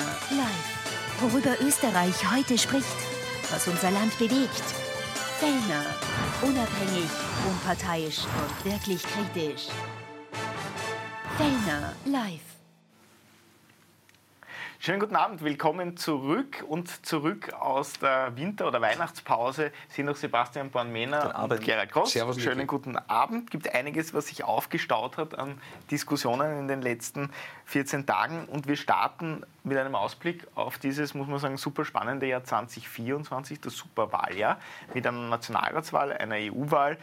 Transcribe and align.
Fellner 0.00 0.42
live. 0.42 1.20
Worüber 1.20 1.60
Österreich 1.60 2.14
heute 2.32 2.56
spricht, 2.56 2.86
was 3.50 3.68
unser 3.68 3.90
Land 3.90 4.16
bewegt. 4.18 4.62
Fellner, 5.38 5.84
unabhängig, 6.42 7.10
unparteiisch 7.48 8.20
und 8.24 8.72
wirklich 8.72 9.02
kritisch. 9.02 9.66
Fellner 11.36 11.94
live. 12.04 12.49
Schönen 14.82 14.98
guten 14.98 15.14
Abend, 15.14 15.44
willkommen 15.44 15.98
zurück 15.98 16.64
und 16.66 17.04
zurück 17.04 17.52
aus 17.52 17.98
der 17.98 18.34
Winter- 18.34 18.66
oder 18.66 18.80
Weihnachtspause. 18.80 19.72
Sind 19.90 20.06
noch 20.06 20.16
Sebastian 20.16 20.70
Bornmänner 20.70 21.38
und 21.44 21.60
Gerhard 21.60 21.92
Gross. 21.92 22.12
Servus, 22.12 22.40
Schönen 22.40 22.66
guten 22.66 22.96
Abend. 22.96 23.50
Gibt 23.50 23.74
einiges, 23.74 24.14
was 24.14 24.28
sich 24.28 24.42
aufgestaut 24.42 25.18
hat 25.18 25.38
an 25.38 25.60
Diskussionen 25.90 26.60
in 26.60 26.66
den 26.66 26.80
letzten 26.80 27.28
14 27.66 28.06
Tagen. 28.06 28.46
Und 28.46 28.68
wir 28.68 28.76
starten 28.76 29.42
mit 29.64 29.76
einem 29.76 29.94
Ausblick 29.94 30.46
auf 30.54 30.78
dieses, 30.78 31.12
muss 31.12 31.28
man 31.28 31.38
sagen, 31.40 31.58
super 31.58 31.84
spannende 31.84 32.26
Jahr 32.26 32.42
2024, 32.42 33.60
das 33.60 33.76
Superwahljahr, 33.76 34.58
mit 34.94 35.06
einer 35.06 35.28
Nationalratswahl, 35.28 36.14
einer 36.14 36.36
EU-Wahl 36.36 36.96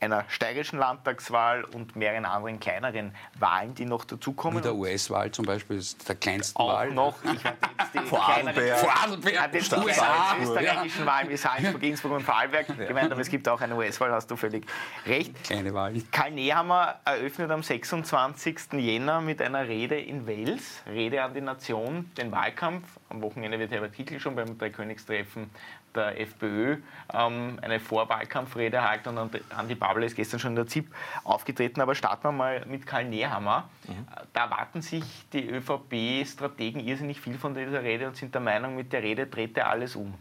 einer 0.00 0.24
steirischen 0.28 0.78
Landtagswahl 0.78 1.64
und 1.64 1.94
mehreren 1.94 2.24
anderen 2.24 2.58
kleineren 2.58 3.14
Wahlen, 3.38 3.74
die 3.74 3.84
noch 3.84 4.04
dazukommen. 4.04 4.58
Wie 4.58 4.62
der 4.62 4.74
US-Wahl 4.74 5.30
zum 5.30 5.44
Beispiel, 5.44 5.76
ist 5.76 6.08
der 6.08 6.16
kleinsten 6.16 6.58
auch 6.58 6.72
Wahl. 6.72 6.90
noch. 6.90 7.16
Ich 7.22 7.44
hatte 7.44 7.68
jetzt 7.78 7.94
die 7.94 7.98
Vorarlberg. 8.08 8.78
Vorarlberg. 8.78 9.54
Jetzt 9.54 9.72
die 9.72 10.42
österreichischen 10.42 11.06
Wahlen 11.06 11.28
wie 11.28 11.36
Salzburg, 11.36 11.82
Innsbruck 11.82 12.12
und 12.12 12.22
Vorarlberg 12.22 12.68
ja. 12.68 12.86
gemeint, 12.86 13.12
aber 13.12 13.20
es 13.20 13.28
gibt 13.28 13.46
auch 13.48 13.60
eine 13.60 13.76
US-Wahl, 13.76 14.12
hast 14.12 14.30
du 14.30 14.36
völlig 14.36 14.64
recht. 15.06 15.44
Kleine 15.44 15.74
Wahl. 15.74 15.94
Karl 16.10 16.30
Nehammer 16.30 17.00
eröffnet 17.04 17.50
am 17.50 17.62
26. 17.62 18.72
Jänner 18.74 19.20
mit 19.20 19.42
einer 19.42 19.68
Rede 19.68 20.00
in 20.00 20.26
Wels, 20.26 20.82
Rede 20.86 21.22
an 21.22 21.34
die 21.34 21.42
Nation, 21.42 22.10
den 22.16 22.32
Wahlkampf. 22.32 22.86
Am 23.10 23.20
Wochenende 23.22 23.58
wird 23.58 23.70
Herbert 23.70 23.92
Kickl 23.92 24.18
schon 24.18 24.34
beim 24.34 24.56
Dreikönigstreffen 24.56 25.50
der 25.94 26.20
FPÖ 26.20 26.78
ähm, 27.12 27.58
eine 27.62 27.80
Vorwahlkampfrede 27.80 28.76
erhalten 28.76 29.18
und 29.18 29.40
Andi 29.56 29.74
Babler 29.74 30.06
ist 30.06 30.16
gestern 30.16 30.40
schon 30.40 30.52
in 30.52 30.56
der 30.56 30.66
ZIP 30.66 30.86
aufgetreten. 31.24 31.80
Aber 31.80 31.94
starten 31.94 32.24
wir 32.24 32.32
mal 32.32 32.64
mit 32.66 32.86
Karl 32.86 33.04
Nehammer. 33.04 33.68
Mhm. 33.86 34.06
Da 34.32 34.44
erwarten 34.44 34.82
sich 34.82 35.04
die 35.32 35.48
ÖVP-Strategen 35.48 36.80
irrsinnig 36.80 37.20
viel 37.20 37.38
von 37.38 37.54
dieser 37.54 37.82
Rede 37.82 38.06
und 38.08 38.16
sind 38.16 38.34
der 38.34 38.40
Meinung, 38.40 38.76
mit 38.76 38.92
der 38.92 39.02
Rede 39.02 39.26
dreht 39.26 39.56
er 39.56 39.68
alles 39.68 39.96
um. 39.96 40.14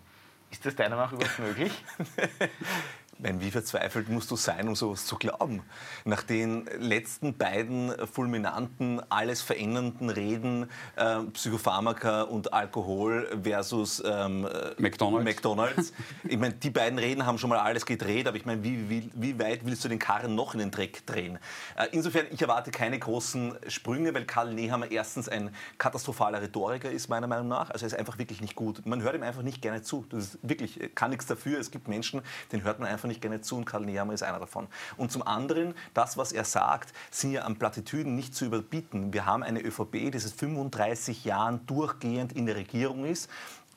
Ist 0.51 0.65
das 0.65 0.75
deiner 0.75 0.95
Meinung 0.95 1.11
nach 1.11 1.13
überhaupt 1.13 1.39
möglich? 1.39 1.71
meine, 3.19 3.41
wie 3.41 3.51
verzweifelt 3.51 4.09
musst 4.09 4.31
du 4.31 4.35
sein, 4.35 4.67
um 4.67 4.75
sowas 4.75 5.05
zu 5.05 5.17
glauben? 5.17 5.61
Nach 6.05 6.23
den 6.23 6.65
letzten 6.77 7.37
beiden 7.37 7.93
fulminanten, 8.07 9.01
alles 9.09 9.41
verändernden 9.41 10.09
Reden, 10.09 10.69
äh, 10.95 11.19
Psychopharmaka 11.33 12.23
und 12.23 12.53
Alkohol 12.53 13.27
versus 13.43 14.01
ähm, 14.05 14.47
McDonalds. 14.77 15.25
McDonald's. 15.25 15.93
Ich 16.27 16.37
meine, 16.37 16.53
die 16.53 16.69
beiden 16.69 16.99
Reden 16.99 17.25
haben 17.25 17.37
schon 17.37 17.49
mal 17.49 17.59
alles 17.59 17.85
gedreht, 17.85 18.27
aber 18.27 18.37
ich 18.37 18.45
meine, 18.45 18.63
wie, 18.63 18.89
wie, 18.89 19.09
wie 19.13 19.39
weit 19.39 19.65
willst 19.65 19.83
du 19.83 19.89
den 19.89 19.99
Karren 19.99 20.35
noch 20.35 20.53
in 20.53 20.59
den 20.59 20.69
Dreck 20.71 21.05
drehen? 21.05 21.39
Äh, 21.75 21.87
insofern, 21.91 22.27
ich 22.31 22.41
erwarte 22.41 22.71
keine 22.71 22.99
großen 22.99 23.55
Sprünge, 23.67 24.13
weil 24.13 24.25
Karl 24.25 24.53
Nehammer 24.53 24.91
erstens 24.91 25.29
ein 25.29 25.53
katastrophaler 25.77 26.41
Rhetoriker 26.41 26.91
ist, 26.91 27.09
meiner 27.09 27.27
Meinung 27.27 27.47
nach. 27.47 27.69
Also 27.69 27.85
er 27.85 27.87
ist 27.87 27.97
einfach 27.97 28.17
wirklich 28.17 28.41
nicht 28.41 28.55
gut. 28.55 28.85
Man 28.85 29.01
hört 29.01 29.15
ihm 29.15 29.23
einfach 29.23 29.41
nicht 29.41 29.61
gerne 29.61 29.81
zu. 29.81 30.05
Das 30.09 30.25
ist 30.25 30.39
wirklich, 30.41 30.79
kann 30.95 31.09
nichts 31.11 31.25
dafür. 31.25 31.59
Es 31.59 31.71
gibt 31.71 31.87
Menschen, 31.87 32.21
denen 32.51 32.63
hört 32.63 32.79
man 32.79 32.87
einfach 32.87 33.08
nicht 33.09 33.21
gerne 33.21 33.41
zu 33.41 33.57
und 33.57 33.65
Karl 33.65 33.85
Nehammer 33.85 34.13
ist 34.13 34.23
einer 34.23 34.39
davon. 34.39 34.67
Und 34.95 35.11
zum 35.11 35.21
anderen, 35.21 35.73
das, 35.93 36.15
was 36.15 36.31
er 36.31 36.45
sagt, 36.45 36.93
sind 37.11 37.31
ja 37.33 37.41
an 37.41 37.57
Plattitüden 37.57 38.15
nicht 38.15 38.33
zu 38.33 38.45
überbieten. 38.45 39.13
Wir 39.13 39.25
haben 39.25 39.43
eine 39.43 39.61
ÖVP, 39.61 40.11
die 40.11 40.19
seit 40.19 40.31
35 40.31 41.25
Jahren 41.25 41.65
durchgehend 41.65 42.31
in 42.33 42.45
der 42.45 42.55
Regierung 42.55 43.05
ist 43.05 43.29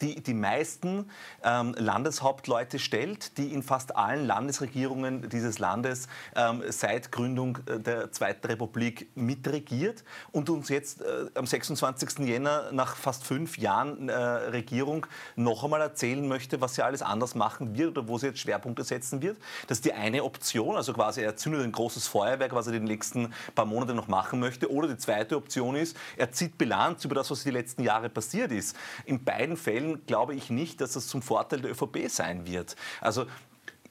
die 0.03 0.23
die 0.23 0.35
meisten 0.35 1.09
ähm, 1.43 1.75
Landeshauptleute 1.79 2.79
stellt, 2.79 3.39
die 3.39 3.53
in 3.55 3.63
fast 3.63 3.97
allen 3.97 4.27
Landesregierungen 4.27 5.29
dieses 5.29 5.59
Landes 5.59 6.09
ähm, 6.37 6.63
seit 6.69 7.13
Gründung 7.13 7.59
äh, 7.67 7.79
der 7.79 8.13
Zweiten 8.13 8.47
Republik 8.49 9.09
mitregiert 9.15 10.05
und 10.33 10.51
uns 10.51 10.69
jetzt 10.69 11.01
äh, 11.01 11.27
am 11.35 11.47
26. 11.47 12.19
Jänner 12.21 12.73
nach 12.73 12.97
fast 12.97 13.25
fünf 13.25 13.57
Jahren 13.59 14.09
äh, 14.09 14.15
Regierung 14.15 15.07
noch 15.37 15.65
einmal 15.65 15.81
erzählen 15.81 16.27
möchte, 16.27 16.61
was 16.61 16.75
sie 16.75 16.83
alles 16.83 17.03
anders 17.03 17.35
machen 17.35 17.77
wird 17.77 17.97
oder 17.97 18.09
wo 18.09 18.19
sie 18.19 18.27
jetzt 18.27 18.41
Schwerpunkte 18.41 18.85
setzen 18.85 19.23
wird. 19.23 19.39
Das 19.69 19.79
ist 19.79 19.85
die 19.85 19.93
eine 19.93 20.25
Option, 20.25 20.77
also 20.77 20.93
quasi 20.93 21.23
er 21.23 21.37
zündet 21.37 21.63
ein 21.63 21.73
großes 21.73 22.09
Feuerwerk, 22.09 22.55
was 22.55 22.67
er 22.67 22.73
die 22.73 22.81
nächsten 22.81 23.33
paar 23.55 23.67
Monate 23.67 23.95
noch 23.95 24.09
machen 24.09 24.41
möchte. 24.41 24.71
Oder 24.71 24.89
die 24.89 24.97
zweite 24.97 25.37
Option 25.37 25.77
ist, 25.77 25.97
er 26.17 26.33
zieht 26.33 26.59
Bilanz 26.59 27.05
über 27.05 27.15
das, 27.15 27.31
was 27.31 27.45
die 27.45 27.51
letzten 27.51 27.83
Jahre 27.83 28.09
passiert 28.09 28.51
ist. 28.51 28.77
In 29.05 29.23
beiden 29.23 29.57
Fällen 29.57 29.92
glaube 30.07 30.35
ich 30.35 30.51
nicht, 30.51 30.81
dass 30.81 30.93
das 30.93 31.07
zum 31.07 31.23
Vorteil 31.23 31.61
der 31.61 31.73
ÖVP 31.73 32.09
sein 32.09 32.47
wird. 32.47 32.77
Also 33.01 33.27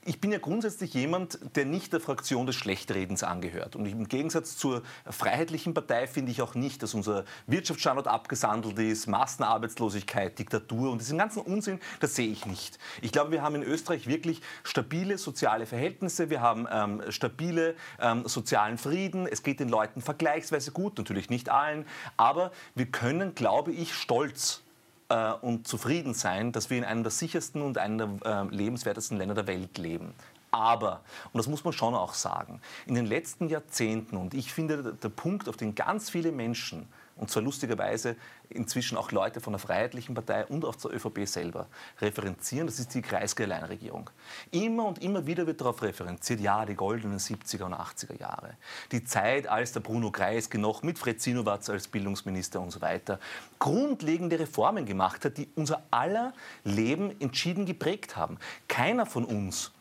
ich 0.03 0.19
bin 0.19 0.31
ja 0.31 0.39
grundsätzlich 0.39 0.95
jemand, 0.95 1.37
der 1.55 1.65
nicht 1.65 1.93
der 1.93 1.99
Fraktion 1.99 2.47
des 2.47 2.55
Schlechtredens 2.55 3.21
angehört. 3.23 3.75
Und 3.75 3.85
im 3.85 4.07
Gegensatz 4.07 4.57
zur 4.57 4.81
Freiheitlichen 5.05 5.75
Partei 5.75 6.07
finde 6.07 6.31
ich 6.31 6.41
auch 6.41 6.55
nicht, 6.55 6.81
dass 6.81 6.95
unser 6.95 7.23
Wirtschaftsstandort 7.45 8.07
abgesandelt 8.07 8.79
ist, 8.79 9.05
Massenarbeitslosigkeit, 9.05 10.39
Diktatur 10.39 10.91
und 10.91 11.01
diesen 11.01 11.19
ganzen 11.19 11.43
Unsinn, 11.43 11.79
das 11.99 12.15
sehe 12.15 12.31
ich 12.31 12.47
nicht. 12.47 12.79
Ich 13.01 13.11
glaube, 13.11 13.31
wir 13.31 13.43
haben 13.43 13.55
in 13.55 13.63
Österreich 13.63 14.07
wirklich 14.07 14.41
stabile 14.63 15.19
soziale 15.19 15.67
Verhältnisse, 15.67 16.31
wir 16.31 16.41
haben 16.41 16.67
ähm, 16.71 17.03
stabile 17.09 17.75
ähm, 17.99 18.27
sozialen 18.27 18.79
Frieden, 18.79 19.27
es 19.27 19.43
geht 19.43 19.59
den 19.59 19.69
Leuten 19.69 20.01
vergleichsweise 20.01 20.71
gut, 20.71 20.97
natürlich 20.97 21.29
nicht 21.29 21.49
allen, 21.49 21.85
aber 22.17 22.51
wir 22.73 22.87
können, 22.87 23.35
glaube 23.35 23.71
ich, 23.71 23.93
stolz 23.93 24.63
äh, 25.11 25.33
und 25.41 25.67
zufrieden 25.67 26.13
sein, 26.13 26.51
dass 26.51 26.69
wir 26.69 26.77
in 26.77 26.85
einem 26.85 27.03
der 27.03 27.11
sichersten 27.11 27.61
und 27.61 27.77
einem 27.77 28.19
der 28.19 28.47
äh, 28.49 28.55
lebenswertesten 28.55 29.17
Länder 29.17 29.35
der 29.35 29.47
Welt 29.47 29.77
leben. 29.77 30.13
Aber, 30.51 31.01
und 31.31 31.37
das 31.37 31.47
muss 31.47 31.63
man 31.63 31.73
schon 31.73 31.95
auch 31.95 32.13
sagen, 32.13 32.61
in 32.85 32.95
den 32.95 33.05
letzten 33.05 33.47
Jahrzehnten, 33.47 34.17
und 34.17 34.33
ich 34.33 34.53
finde, 34.53 34.93
der 34.93 35.09
Punkt, 35.09 35.47
auf 35.47 35.57
den 35.57 35.75
ganz 35.75 36.09
viele 36.09 36.31
Menschen 36.31 36.87
und 37.21 37.29
zwar 37.29 37.43
lustigerweise 37.43 38.15
inzwischen 38.49 38.97
auch 38.97 39.11
Leute 39.11 39.41
von 39.41 39.53
der 39.53 39.59
Freiheitlichen 39.59 40.15
Partei 40.15 40.43
und 40.47 40.65
auch 40.65 40.75
zur 40.75 40.91
ÖVP 40.91 41.27
selber 41.27 41.67
referenzieren. 42.01 42.65
Das 42.65 42.79
ist 42.79 42.95
die 42.95 43.03
Kreisky-Alleinregierung. 43.03 44.09
Immer 44.49 44.85
und 44.85 45.03
immer 45.03 45.27
wieder 45.27 45.45
wird 45.45 45.61
darauf 45.61 45.83
referenziert, 45.83 46.41
ja, 46.41 46.65
die 46.65 46.73
goldenen 46.73 47.19
70er 47.19 47.65
und 47.65 47.75
80er 47.75 48.19
Jahre. 48.19 48.57
Die 48.91 49.03
Zeit, 49.03 49.47
als 49.47 49.71
der 49.71 49.81
Bruno 49.81 50.09
Kreisky 50.09 50.57
noch 50.57 50.81
mit 50.81 50.97
Fred 50.97 51.21
Sinowatz 51.21 51.69
als 51.69 51.87
Bildungsminister 51.87 52.59
und 52.59 52.71
so 52.71 52.81
weiter 52.81 53.19
grundlegende 53.59 54.39
Reformen 54.39 54.87
gemacht 54.87 55.23
hat, 55.23 55.37
die 55.37 55.47
unser 55.53 55.83
aller 55.91 56.33
Leben 56.63 57.21
entschieden 57.21 57.67
geprägt 57.67 58.15
haben. 58.15 58.39
Keiner 58.67 59.05
von 59.05 59.25
uns 59.25 59.71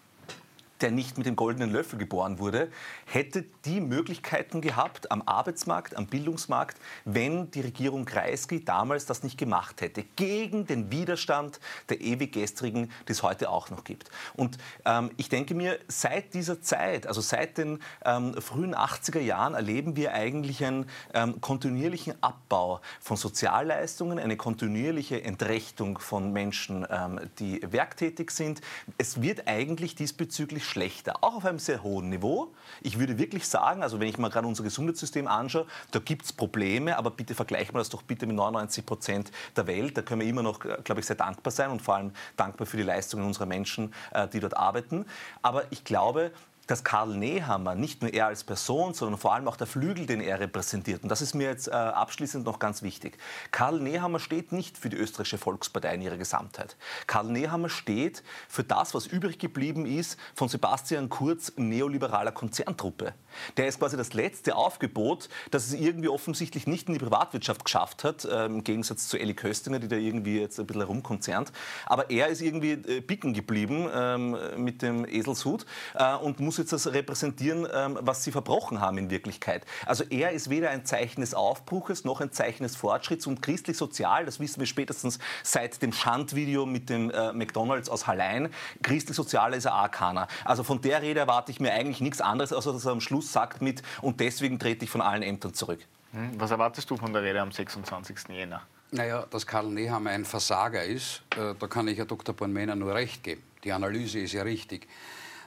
der 0.83 0.91
nicht 0.91 1.19
mit 1.19 1.27
dem 1.27 1.37
goldenen 1.37 1.71
Löffel 1.71 1.99
geboren 1.99 2.39
wurde, 2.39 2.71
hätte 3.07 3.45
die 3.65 3.81
Möglichkeiten 3.81 4.61
gehabt 4.61 5.11
am 5.11 5.23
Arbeitsmarkt, 5.27 5.97
am 5.97 6.07
Bildungsmarkt, 6.07 6.79
wenn 7.05 7.51
die 7.51 7.61
Regierung 7.61 8.05
Kreisky 8.05 8.65
damals 8.65 9.07
das 9.07 9.23
nicht 9.23 9.39
gemacht 9.39 9.81
hätte, 9.81 10.05
gegen 10.17 10.67
den 10.67 10.91
Widerstand 10.91 11.61
der 11.89 12.01
ewig 12.01 12.33
gestrigen, 12.33 12.91
die 13.09 13.13
es 13.13 13.23
heute 13.23 13.51
auch 13.51 13.71
noch 13.71 13.85
gibt. 13.85 14.11
Und 14.35 14.59
ähm, 14.85 15.11
ich 15.17 15.29
denke 15.29 15.55
mir, 15.55 15.79
seit 15.89 16.35
dieser 16.35 16.63
Zeit, 16.63 17.07
also 17.07 17.21
seit 17.21 17.59
den 17.59 17.81
ähm, 18.05 18.35
frühen 18.41 18.75
80er 18.75 19.21
Jahren, 19.21 19.55
erleben 19.55 19.97
wir 19.97 20.15
eigentlich 20.15 20.65
einen 20.65 20.87
ähm, 21.15 21.41
kontinuierlichen 21.41 22.15
Abbau 22.23 22.81
von 23.01 23.17
Sozialleistungen, 23.17 24.19
eine 24.19 24.37
kontinuierliche 24.37 25.23
Entrechtung 25.23 25.99
von 25.99 26.33
Menschen, 26.33 26.87
ähm, 26.91 27.21
die 27.39 27.61
werktätig 27.71 28.31
sind. 28.31 28.61
Es 28.99 29.21
wird 29.23 29.47
eigentlich 29.47 29.95
diesbezüglich 29.95 30.65
schlechter, 30.71 31.23
auch 31.23 31.35
auf 31.35 31.45
einem 31.45 31.59
sehr 31.59 31.83
hohen 31.83 32.09
Niveau. 32.09 32.53
Ich 32.81 32.99
würde 32.99 33.19
wirklich 33.19 33.47
sagen, 33.47 33.83
also 33.83 34.01
wenn 34.01 34.09
ich 34.09 34.19
mir 34.19 34.31
gerade 34.31 34.47
unser 34.47 34.63
Gesundheitssystem 34.63 35.27
anschaue, 35.27 35.67
da 35.91 35.99
gibt 35.99 36.25
es 36.25 36.33
Probleme, 36.33 36.97
aber 36.97 37.11
bitte 37.11 37.35
vergleichen 37.35 37.75
wir 37.75 37.79
das 37.79 37.89
doch 37.91 38.03
bitte 38.03 38.27
mit 38.27 38.37
99 38.37 38.87
Prozent 38.87 39.33
der 39.57 39.67
Welt. 39.67 39.97
Da 39.97 40.03
können 40.03 40.21
wir 40.21 40.29
immer 40.29 40.43
noch, 40.43 40.61
glaube 40.61 41.01
ich, 41.01 41.07
sehr 41.07 41.17
dankbar 41.17 41.51
sein 41.51 41.71
und 41.71 41.83
vor 41.83 41.97
allem 41.97 42.13
dankbar 42.37 42.67
für 42.67 42.77
die 42.77 42.83
Leistungen 42.83 43.27
unserer 43.27 43.47
Menschen, 43.47 43.93
äh, 44.13 44.29
die 44.29 44.41
dort 44.41 44.57
arbeiten. 44.57 45.05
Aber 45.43 45.65
ich 45.71 45.85
glaube, 45.85 46.33
dass 46.71 46.85
Karl 46.85 47.17
Nehammer, 47.17 47.75
nicht 47.75 48.01
nur 48.03 48.13
er 48.13 48.27
als 48.27 48.45
Person, 48.45 48.95
sondern 48.95 49.19
vor 49.19 49.35
allem 49.35 49.49
auch 49.49 49.57
der 49.57 49.67
Flügel, 49.67 50.07
den 50.07 50.21
er 50.21 50.39
repräsentiert, 50.39 51.03
und 51.03 51.09
das 51.09 51.21
ist 51.21 51.35
mir 51.35 51.49
jetzt 51.49 51.69
äh, 51.69 51.73
abschließend 51.73 52.45
noch 52.45 52.59
ganz 52.59 52.83
wichtig, 52.83 53.19
Karl 53.51 53.81
Nehammer 53.81 54.21
steht 54.21 54.53
nicht 54.53 54.79
für 54.79 54.89
die 54.89 54.97
österreichische 54.97 55.39
Volkspartei 55.39 55.95
in 55.95 56.03
ihrer 56.03 56.17
Gesamtheit. 56.17 56.77
Karl 57.07 57.27
Nehammer 57.27 57.69
steht 57.69 58.23
für 58.49 58.63
das, 58.63 58.95
was 58.95 59.07
übrig 59.07 59.39
geblieben 59.39 59.85
ist 59.85 60.19
von 60.35 60.49
Sebastian 60.49 61.09
Kurz 61.09 61.53
neoliberaler 61.57 62.33
Konzerntruppe. 62.33 63.15
Der 63.57 63.67
ist 63.67 63.79
quasi 63.79 63.97
das 63.97 64.13
letzte 64.13 64.55
Aufgebot, 64.55 65.29
das 65.51 65.67
es 65.67 65.73
irgendwie 65.75 66.09
offensichtlich 66.09 66.67
nicht 66.67 66.89
in 66.89 66.95
die 66.95 67.01
Privatwirtschaft 67.01 67.65
geschafft 67.65 68.05
hat, 68.05 68.25
äh, 68.25 68.47
im 68.47 68.65
Gegensatz 68.65 69.09
zu 69.09 69.19
Elli 69.19 69.35
Köstinger, 69.35 69.79
die 69.79 69.89
da 69.89 69.97
irgendwie 69.97 70.39
jetzt 70.41 70.61
ein 70.61 70.67
bisschen 70.67 70.83
herumkonzernt. 70.83 71.53
Aber 71.87 72.11
er 72.11 72.29
ist 72.29 72.41
irgendwie 72.41 72.73
äh, 72.73 73.01
bicken 73.01 73.35
geblieben 73.35 73.89
ähm, 73.93 74.37
mit 74.57 74.83
dem 74.83 75.05
Eselshut 75.05 75.67
äh, 75.95 76.15
und 76.15 76.39
muss 76.41 76.60
das 76.69 76.93
repräsentieren, 76.93 77.67
ähm, 77.73 77.99
was 78.01 78.25
sie 78.25 78.33
verbrochen 78.33 78.81
haben 78.81 78.99
in 78.99 79.11
Wirklichkeit. 79.11 79.65
Also 79.87 80.05
er 80.05 80.33
ist 80.33 80.51
weder 80.51 80.71
ein 80.71 80.85
Zeichen 80.85 81.21
des 81.21 81.35
Aufbruches 81.35 82.05
noch 82.05 82.21
ein 82.21 82.33
Zeichen 82.33 82.63
des 82.63 82.77
Fortschritts 82.77 83.27
und 83.27 83.43
christlich-sozial, 83.43 84.25
das 84.25 84.41
wissen 84.41 84.61
wir 84.61 84.67
spätestens 84.67 85.19
seit 85.43 85.83
dem 85.83 85.93
Schandvideo 85.93 86.67
mit 86.67 86.91
dem 86.91 87.11
äh, 87.11 87.33
McDonalds 87.33 87.89
aus 87.89 88.07
Hallein, 88.07 88.51
christlich-sozial 88.83 89.55
ist 89.55 89.65
er 89.65 89.83
auch 89.83 89.91
keiner. 89.91 90.29
Also 90.45 90.63
von 90.63 90.81
der 90.81 91.03
Rede 91.03 91.21
erwarte 91.21 91.51
ich 91.51 91.61
mir 91.61 91.73
eigentlich 91.73 92.01
nichts 92.01 92.21
anderes, 92.21 92.53
außer 92.53 92.73
dass 92.73 92.85
er 92.85 92.93
am 92.93 93.01
Schluss 93.01 93.33
sagt 93.33 93.63
mit 93.63 93.83
und 94.03 94.21
deswegen 94.21 94.59
trete 94.59 94.85
ich 94.85 94.91
von 94.91 95.01
allen 95.01 95.23
Ämtern 95.23 95.55
zurück. 95.55 95.81
Hm, 96.13 96.33
was 96.39 96.51
erwartest 96.51 96.91
du 96.91 96.97
von 96.97 97.13
der 97.13 97.23
Rede 97.23 97.41
am 97.41 97.53
26. 97.53 98.29
Jänner? 98.31 98.63
Naja, 98.93 99.25
dass 99.31 99.47
Karl 99.47 99.69
Nehammer 99.69 100.11
ein 100.11 100.25
Versager 100.25 100.83
ist, 100.83 101.23
äh, 101.37 101.55
da 101.57 101.67
kann 101.69 101.87
ich 101.87 101.97
Herr 101.97 102.07
Dr. 102.07 102.35
Bornmänner 102.35 102.75
nur 102.75 102.95
recht 102.95 103.23
geben. 103.23 103.43
Die 103.63 103.73
Analyse 103.73 104.19
ist 104.19 104.33
ja 104.33 104.43
richtig. 104.43 104.89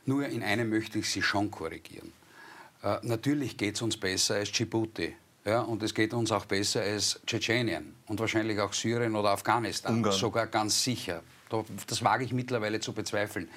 Nur 0.06 0.26
in 0.28 0.44
einem 0.44 0.70
möchte 0.70 1.00
ich 1.00 1.10
Sie 1.10 1.22
schon 1.22 1.50
korrigieren. 1.50 2.12
Äh, 2.84 2.98
natürlich 3.04 3.58
geht 3.58 3.76
es 3.76 3.82
uns 3.82 3.98
besser 3.98 4.36
als 4.36 4.52
Djibouti. 4.52 5.16
Ja, 5.46 5.62
und 5.62 5.84
es 5.84 5.94
geht 5.94 6.14
uns 6.14 6.32
auch 6.32 6.46
besser 6.46 6.82
als 6.82 7.20
Tschetschenien 7.28 7.96
und 8.08 8.20
wahrscheinlich 8.20 8.60
auch 8.60 8.72
Syrien 8.72 9.16
oder 9.16 9.32
Afghanistan. 9.32 9.96
Ungarn. 9.96 10.16
Sogar 10.16 10.48
ganz 10.48 10.84
sicher. 10.84 11.22
Das 11.88 12.04
wage 12.04 12.24
ich 12.24 12.34
mittlerweile 12.34 12.80
zu 12.80 12.94
bezweifeln. 12.94 13.50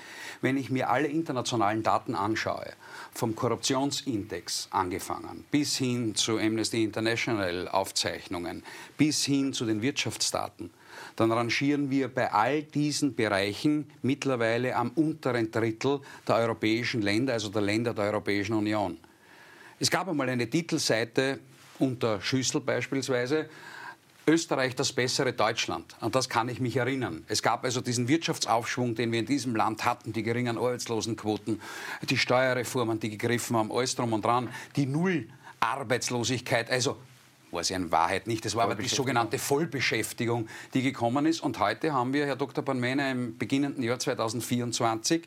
Wenn 0.42 0.56
ich 0.56 0.68
mir 0.68 0.90
alle 0.90 1.06
internationalen 1.06 1.82
Daten 1.82 2.14
anschaue, 2.14 2.72
vom 3.14 3.34
Korruptionsindex 3.34 4.68
angefangen, 4.70 5.44
bis 5.50 5.76
hin 5.76 6.14
zu 6.14 6.38
Amnesty 6.38 6.82
International 6.82 7.68
Aufzeichnungen, 7.68 8.64
bis 8.98 9.24
hin 9.24 9.52
zu 9.52 9.64
den 9.64 9.80
Wirtschaftsdaten, 9.80 10.70
dann 11.16 11.32
rangieren 11.32 11.90
wir 11.90 12.08
bei 12.08 12.32
all 12.32 12.62
diesen 12.62 13.14
Bereichen 13.14 13.90
mittlerweile 14.02 14.76
am 14.76 14.90
unteren 14.90 15.50
Drittel 15.50 16.00
der 16.28 16.36
europäischen 16.36 17.02
Länder, 17.02 17.32
also 17.32 17.48
der 17.48 17.62
Länder 17.62 17.94
der 17.94 18.04
Europäischen 18.04 18.52
Union. 18.52 18.98
Es 19.80 19.90
gab 19.90 20.08
einmal 20.08 20.28
eine 20.28 20.48
Titelseite 20.48 21.40
unter 21.78 22.20
Schüssel 22.20 22.60
beispielsweise, 22.60 23.48
Österreich 24.28 24.74
das 24.74 24.92
bessere 24.92 25.32
Deutschland. 25.32 25.94
An 26.00 26.10
das 26.10 26.28
kann 26.28 26.48
ich 26.48 26.58
mich 26.58 26.76
erinnern. 26.76 27.24
Es 27.28 27.42
gab 27.42 27.62
also 27.64 27.80
diesen 27.80 28.08
Wirtschaftsaufschwung, 28.08 28.96
den 28.96 29.12
wir 29.12 29.20
in 29.20 29.26
diesem 29.26 29.54
Land 29.54 29.84
hatten, 29.84 30.12
die 30.12 30.24
geringen 30.24 30.58
Arbeitslosenquoten, 30.58 31.60
die 32.08 32.16
Steuerreformen, 32.16 32.98
die 32.98 33.10
gegriffen 33.10 33.56
haben, 33.56 33.70
alles 33.70 33.94
drum 33.94 34.12
und 34.12 34.24
dran, 34.24 34.48
die 34.74 34.86
Nullarbeitslosigkeit. 34.86 36.70
Also 36.70 36.96
war 37.56 37.62
es 37.62 37.70
ja 37.70 37.76
in 37.76 37.90
Wahrheit 37.90 38.28
nicht. 38.28 38.44
Das 38.44 38.54
war 38.54 38.64
aber 38.64 38.76
die 38.76 38.86
sogenannte 38.88 39.38
Vollbeschäftigung, 39.38 40.46
die 40.74 40.82
gekommen 40.82 41.26
ist. 41.26 41.40
Und 41.40 41.58
heute 41.58 41.92
haben 41.92 42.12
wir, 42.12 42.26
Herr 42.26 42.36
Dr. 42.36 42.62
Banmene, 42.62 43.10
im 43.10 43.38
beginnenden 43.38 43.82
Jahr 43.82 43.98
2024 43.98 45.26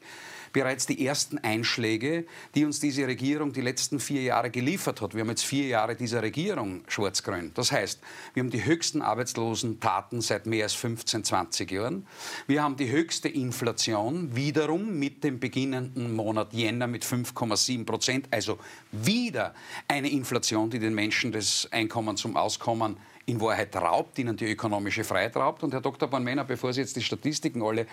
bereits 0.52 0.86
die 0.86 1.06
ersten 1.06 1.38
Einschläge, 1.38 2.26
die 2.56 2.66
uns 2.66 2.80
diese 2.80 3.08
Regierung 3.08 3.54
die 3.54 3.62
letzten 3.62 4.00
vier 4.00 4.22
Jahre 4.22 4.50
geliefert 4.50 5.02
hat. 5.02 5.14
Wir 5.14 5.22
haben 5.22 5.30
jetzt 5.30 5.46
vier 5.46 5.68
Jahre 5.68 5.96
dieser 5.96 6.22
Regierung 6.22 6.82
schwarz-grün. 6.88 7.52
Das 7.54 7.72
heißt, 7.72 8.00
wir 8.34 8.42
haben 8.44 8.50
die 8.50 8.66
höchsten 8.66 9.02
Arbeitslosentaten 9.02 10.22
seit 10.22 10.46
mehr 10.46 10.64
als 10.64 10.74
15, 10.74 11.24
20 11.24 11.72
Jahren. 11.72 12.08
Wir 12.48 12.64
haben 12.64 12.76
die 12.76 12.90
höchste 12.90 13.30
Inflation 13.30 14.36
wiederum 14.36 14.98
mit 14.98 15.24
dem 15.24 15.40
beginnenden 15.40 16.16
Monat 16.16 16.54
Jänner 16.54 16.88
mit 16.88 17.04
5,7 17.04 17.86
Prozent. 17.86 18.28
Also 18.32 18.60
wieder 18.92 19.54
eine 19.88 20.10
Inflation, 20.10 20.70
die 20.70 20.80
den 20.80 20.94
Menschen 20.94 21.32
das 21.32 21.68
Einkommen 21.72 22.18
zum 22.18 22.36
Auskommen 22.36 22.98
in 23.30 23.40
Wahrheit 23.42 23.76
raubt, 23.76 24.18
ihnen 24.20 24.36
die 24.36 24.52
ökonomische 24.52 25.04
Freiheit 25.04 25.36
raubt. 25.36 25.64
Und 25.64 25.74
Herr 25.74 25.82
Dr. 25.82 26.08
Bornmänner, 26.08 26.44
bevor 26.44 26.74
Sie 26.74 26.82
jetzt 26.82 26.96
die 26.96 27.02
Statistiken 27.02 27.62
alle 27.62 27.86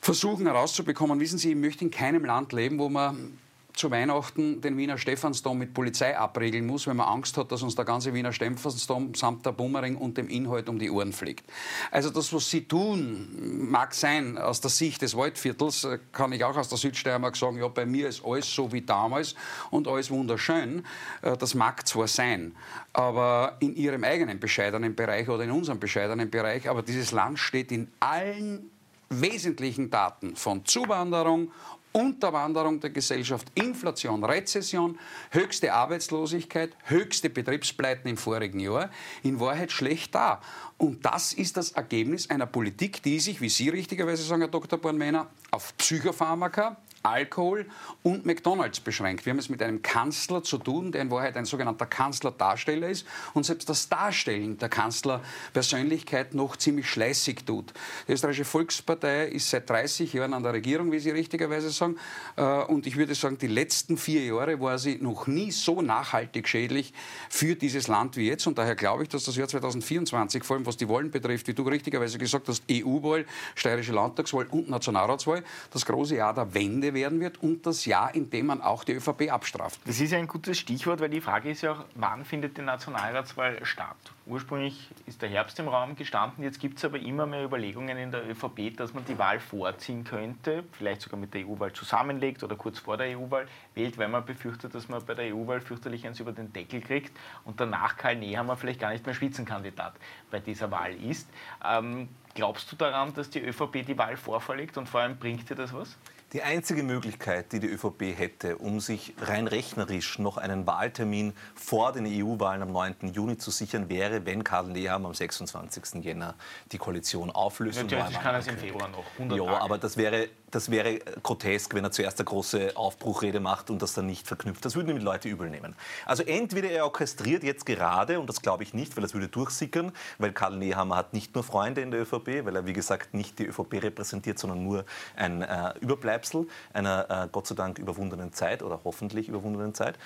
versuchen 0.00 0.46
herauszubekommen, 0.46 1.20
wissen 1.20 1.38
Sie, 1.38 1.50
ich 1.50 1.56
möchte 1.56 1.84
in 1.84 1.90
keinem 1.90 2.24
Land 2.24 2.52
leben, 2.52 2.78
wo 2.78 2.88
man 2.88 3.38
zu 3.74 3.90
Weihnachten 3.90 4.60
den 4.60 4.76
Wiener 4.76 4.98
Stephansdom 4.98 5.58
mit 5.58 5.74
Polizei 5.74 6.16
abregeln 6.16 6.66
muss, 6.66 6.86
wenn 6.86 6.96
man 6.96 7.08
Angst 7.08 7.36
hat, 7.36 7.50
dass 7.52 7.62
uns 7.62 7.74
der 7.74 7.84
ganze 7.84 8.12
Wiener 8.14 8.32
Stephansdom 8.32 9.14
samt 9.14 9.46
der 9.46 9.52
Bummering 9.52 9.96
und 9.96 10.16
dem 10.16 10.28
Inhalt 10.28 10.68
um 10.68 10.78
die 10.78 10.90
Ohren 10.90 11.12
fliegt. 11.12 11.50
Also 11.90 12.10
das, 12.10 12.32
was 12.32 12.50
Sie 12.50 12.64
tun, 12.64 13.68
mag 13.70 13.94
sein, 13.94 14.38
aus 14.38 14.60
der 14.60 14.70
Sicht 14.70 15.02
des 15.02 15.16
Waldviertels, 15.16 15.84
äh, 15.84 15.98
kann 16.12 16.32
ich 16.32 16.44
auch 16.44 16.56
aus 16.56 16.68
der 16.68 16.78
Südsteiermark 16.78 17.36
sagen, 17.36 17.58
ja, 17.58 17.68
bei 17.68 17.86
mir 17.86 18.08
ist 18.08 18.24
alles 18.24 18.52
so 18.52 18.72
wie 18.72 18.82
damals 18.82 19.34
und 19.70 19.88
alles 19.88 20.10
wunderschön. 20.10 20.84
Äh, 21.22 21.36
das 21.36 21.54
mag 21.54 21.86
zwar 21.86 22.08
sein, 22.08 22.54
aber 22.92 23.56
in 23.60 23.74
Ihrem 23.76 24.04
eigenen 24.04 24.40
bescheidenen 24.40 24.94
Bereich 24.94 25.28
oder 25.28 25.44
in 25.44 25.50
unserem 25.50 25.78
bescheidenen 25.78 26.30
Bereich, 26.30 26.68
aber 26.68 26.82
dieses 26.82 27.12
Land 27.12 27.38
steht 27.38 27.72
in 27.72 27.88
allen 28.00 28.70
wesentlichen 29.10 29.90
Daten 29.90 30.36
von 30.36 30.64
Zuwanderung 30.64 31.50
Unterwanderung 31.92 32.80
der 32.80 32.90
Gesellschaft, 32.90 33.48
Inflation, 33.54 34.22
Rezession, 34.24 34.98
höchste 35.30 35.72
Arbeitslosigkeit, 35.72 36.76
höchste 36.84 37.30
Betriebspleiten 37.30 38.08
im 38.08 38.16
vorigen 38.16 38.60
Jahr, 38.60 38.90
in 39.22 39.40
Wahrheit 39.40 39.72
schlecht 39.72 40.14
da. 40.14 40.40
Und 40.78 41.04
das 41.04 41.32
ist 41.32 41.56
das 41.56 41.72
Ergebnis 41.72 42.30
einer 42.30 42.46
Politik, 42.46 43.02
die 43.02 43.18
sich, 43.18 43.40
wie 43.40 43.48
Sie 43.48 43.68
richtigerweise 43.68 44.22
sagen, 44.22 44.42
Herr 44.42 44.50
Dr. 44.50 44.78
Bornmänner, 44.78 45.26
auf 45.50 45.76
Psychopharmaka, 45.76 46.76
Alkohol 47.02 47.66
und 48.02 48.26
McDonalds 48.26 48.80
beschränkt. 48.80 49.24
Wir 49.24 49.30
haben 49.32 49.38
es 49.38 49.48
mit 49.48 49.62
einem 49.62 49.82
Kanzler 49.82 50.42
zu 50.42 50.58
tun, 50.58 50.92
der 50.92 51.02
in 51.02 51.10
Wahrheit 51.10 51.36
ein 51.36 51.44
sogenannter 51.44 51.86
Kanzlerdarsteller 51.86 52.88
ist 52.88 53.06
und 53.34 53.44
selbst 53.44 53.68
das 53.68 53.88
Darstellen 53.88 54.58
der 54.58 54.68
Kanzlerpersönlichkeit 54.68 56.34
noch 56.34 56.56
ziemlich 56.56 56.88
schleißig 56.88 57.44
tut. 57.46 57.72
Die 58.06 58.12
österreichische 58.12 58.44
Volkspartei 58.44 59.28
ist 59.28 59.48
seit 59.50 59.68
30 59.70 60.12
Jahren 60.12 60.34
an 60.34 60.42
der 60.42 60.52
Regierung, 60.52 60.92
wie 60.92 60.98
Sie 60.98 61.10
richtigerweise 61.10 61.70
sagen, 61.70 61.96
äh, 62.36 62.42
und 62.42 62.86
ich 62.86 62.96
würde 62.96 63.14
sagen, 63.14 63.38
die 63.38 63.46
letzten 63.46 63.96
vier 63.96 64.24
Jahre 64.24 64.60
war 64.60 64.78
sie 64.78 64.96
noch 65.00 65.26
nie 65.26 65.50
so 65.50 65.82
nachhaltig 65.82 66.48
schädlich 66.48 66.92
für 67.28 67.54
dieses 67.54 67.88
Land 67.88 68.16
wie 68.16 68.28
jetzt 68.28 68.46
und 68.46 68.58
daher 68.58 68.74
glaube 68.74 69.04
ich, 69.04 69.08
dass 69.08 69.24
das 69.24 69.36
Jahr 69.36 69.48
2024, 69.48 70.44
vor 70.44 70.56
allem 70.56 70.66
was 70.66 70.76
die 70.76 70.88
Wahlen 70.88 71.10
betrifft, 71.10 71.48
wie 71.48 71.54
du 71.54 71.62
richtigerweise 71.62 72.18
gesagt 72.18 72.48
hast, 72.48 72.62
EU-Wahl, 72.70 73.24
steirische 73.54 73.92
Landtagswahl 73.92 74.46
und 74.46 74.68
Nationalratswahl, 74.68 75.42
das 75.70 75.86
große 75.86 76.16
Jahr 76.16 76.34
der 76.34 76.52
Wende 76.54 76.89
werden 76.94 77.20
wird 77.20 77.42
und 77.42 77.66
das 77.66 77.84
Jahr, 77.86 78.14
in 78.14 78.30
dem 78.30 78.46
man 78.46 78.60
auch 78.60 78.84
die 78.84 78.92
ÖVP 78.92 79.30
abstraft. 79.30 79.80
Das 79.84 80.00
ist 80.00 80.12
ein 80.12 80.26
gutes 80.26 80.58
Stichwort, 80.58 81.00
weil 81.00 81.10
die 81.10 81.20
Frage 81.20 81.50
ist 81.50 81.62
ja 81.62 81.72
auch, 81.72 81.84
wann 81.94 82.24
findet 82.24 82.56
die 82.56 82.62
Nationalratswahl 82.62 83.64
statt? 83.64 83.96
Ursprünglich 84.26 84.88
ist 85.06 85.22
der 85.22 85.28
Herbst 85.28 85.58
im 85.58 85.68
Raum 85.68 85.96
gestanden, 85.96 86.44
jetzt 86.44 86.60
gibt 86.60 86.78
es 86.78 86.84
aber 86.84 87.00
immer 87.00 87.26
mehr 87.26 87.44
Überlegungen 87.44 87.98
in 87.98 88.10
der 88.10 88.28
ÖVP, 88.28 88.76
dass 88.76 88.94
man 88.94 89.04
die 89.04 89.18
Wahl 89.18 89.40
vorziehen 89.40 90.04
könnte, 90.04 90.62
vielleicht 90.72 91.02
sogar 91.02 91.18
mit 91.18 91.34
der 91.34 91.46
EU-Wahl 91.46 91.72
zusammenlegt 91.72 92.44
oder 92.44 92.54
kurz 92.56 92.78
vor 92.78 92.96
der 92.96 93.18
EU-Wahl 93.18 93.46
wählt, 93.74 93.98
weil 93.98 94.08
man 94.08 94.24
befürchtet, 94.24 94.74
dass 94.74 94.88
man 94.88 95.04
bei 95.04 95.14
der 95.14 95.34
EU-Wahl 95.34 95.60
fürchterlich 95.60 96.06
eins 96.06 96.20
über 96.20 96.32
den 96.32 96.52
Deckel 96.52 96.80
kriegt 96.80 97.16
und 97.44 97.60
danach 97.60 97.96
Karl 97.96 98.16
Nehammer 98.16 98.56
vielleicht 98.56 98.80
gar 98.80 98.92
nicht 98.92 99.04
mehr 99.04 99.14
Spitzenkandidat 99.14 99.94
bei 100.30 100.38
dieser 100.38 100.70
Wahl 100.70 100.94
ist. 100.94 101.28
Ähm, 101.64 102.08
glaubst 102.34 102.70
du 102.70 102.76
daran, 102.76 103.12
dass 103.14 103.30
die 103.30 103.40
ÖVP 103.40 103.84
die 103.86 103.98
Wahl 103.98 104.16
vorverlegt 104.16 104.76
und 104.78 104.88
vor 104.88 105.00
allem 105.00 105.16
bringt 105.16 105.48
dir 105.50 105.56
das 105.56 105.72
was? 105.72 105.96
Die 106.32 106.42
einzige 106.42 106.84
Möglichkeit, 106.84 107.50
die 107.50 107.58
die 107.58 107.66
ÖVP 107.66 108.16
hätte, 108.16 108.58
um 108.58 108.78
sich 108.78 109.14
rein 109.20 109.48
rechnerisch 109.48 110.20
noch 110.20 110.36
einen 110.36 110.64
Wahltermin 110.64 111.32
vor 111.56 111.90
den 111.90 112.06
EU-Wahlen 112.06 112.62
am 112.62 112.70
9. 112.70 113.12
Juni 113.12 113.36
zu 113.36 113.50
sichern, 113.50 113.88
wäre, 113.88 114.24
wenn 114.26 114.44
Karl 114.44 114.68
Neham 114.68 115.06
am 115.06 115.14
26. 115.14 116.04
Jänner 116.04 116.36
die 116.70 116.78
Koalition 116.78 117.32
auflöst. 117.32 117.82
Natürlich 117.82 118.20
kann 118.20 118.34
er 118.34 118.38
es 118.38 118.46
im 118.46 118.58
Februar 118.58 118.88
noch. 118.88 119.04
100 119.18 119.38
ja, 119.38 119.58
aber 119.58 119.78
das 119.78 119.96
wäre, 119.96 120.28
das 120.50 120.70
wäre 120.70 120.98
grotesk, 121.22 121.74
wenn 121.74 121.84
er 121.84 121.90
zuerst 121.90 122.18
eine 122.18 122.26
große 122.26 122.76
Aufbruchrede 122.76 123.40
macht 123.40 123.70
und 123.70 123.82
das 123.82 123.94
dann 123.94 124.06
nicht 124.06 124.26
verknüpft. 124.26 124.64
Das 124.64 124.76
würden 124.76 124.96
die 124.96 125.02
Leute 125.02 125.28
übel 125.28 125.50
nehmen. 125.50 125.74
Also 126.06 126.22
entweder 126.22 126.70
er 126.70 126.84
orchestriert 126.84 127.42
jetzt 127.42 127.66
gerade, 127.66 128.20
und 128.20 128.28
das 128.28 128.42
glaube 128.42 128.62
ich 128.62 128.74
nicht, 128.74 128.96
weil 128.96 129.02
das 129.02 129.14
würde 129.14 129.28
durchsickern, 129.28 129.92
weil 130.18 130.32
Karl 130.32 130.56
Nehammer 130.56 130.96
hat 130.96 131.12
nicht 131.12 131.34
nur 131.34 131.44
Freunde 131.44 131.80
in 131.80 131.90
der 131.90 132.02
ÖVP, 132.02 132.44
weil 132.44 132.56
er, 132.56 132.66
wie 132.66 132.72
gesagt, 132.72 133.14
nicht 133.14 133.38
die 133.38 133.46
ÖVP 133.46 133.82
repräsentiert, 133.82 134.38
sondern 134.38 134.64
nur 134.64 134.84
ein 135.16 135.42
äh, 135.42 135.74
Überbleibsel 135.80 136.10
Überbleibsel 136.10 136.46
einer 136.72 137.10
äh, 137.10 137.28
Gott 137.30 137.46
sei 137.46 137.54
Dank 137.54 137.78
überwundenen 137.78 138.32
Zeit 138.32 138.62
oder 138.62 138.80
hoffentlich 138.84 139.28
überwundenen 139.28 139.74
Zeit. 139.74 139.98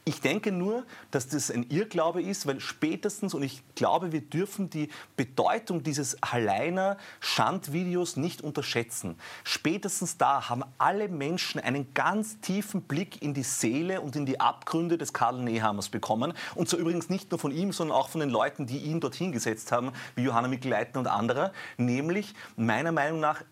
Ich 0.08 0.20
denke 0.20 0.52
nur, 0.52 0.84
dass 1.10 1.26
das 1.26 1.50
ein 1.50 1.64
Irrglaube 1.68 2.22
ist, 2.22 2.46
weil 2.46 2.60
spätestens, 2.60 3.34
und 3.34 3.42
ich 3.42 3.64
glaube, 3.74 4.12
wir 4.12 4.20
dürfen 4.20 4.70
die 4.70 4.88
Bedeutung 5.16 5.82
dieses 5.82 6.16
Halleiner 6.24 6.96
Schandvideos 7.18 8.16
nicht 8.16 8.40
unterschätzen. 8.40 9.18
Spätestens 9.42 10.16
da 10.16 10.48
haben 10.48 10.62
alle 10.78 11.08
Menschen 11.08 11.60
einen 11.60 11.92
ganz 11.92 12.38
tiefen 12.38 12.82
Blick 12.82 13.20
in 13.20 13.34
die 13.34 13.42
Seele 13.42 14.00
und 14.00 14.14
in 14.14 14.26
die 14.26 14.38
Abgründe 14.38 14.96
des 14.96 15.12
Karl 15.12 15.42
Nehammers 15.42 15.88
bekommen. 15.88 16.34
Und 16.54 16.68
so 16.68 16.76
übrigens 16.76 17.10
nicht 17.10 17.32
nur 17.32 17.40
von 17.40 17.50
ihm, 17.50 17.72
sondern 17.72 17.96
auch 17.96 18.08
von 18.08 18.20
den 18.20 18.30
Leuten, 18.30 18.64
die 18.64 18.78
ihn 18.78 19.00
dorthin 19.00 19.32
gesetzt 19.32 19.72
haben, 19.72 19.90
wie 20.14 20.22
Johanna 20.22 20.46
Mikl-Leitner 20.46 21.00
und 21.00 21.08
andere. 21.08 21.52
Nämlich 21.78 22.32
meiner 22.54 22.92
Meinung 22.92 23.18
nach 23.18 23.42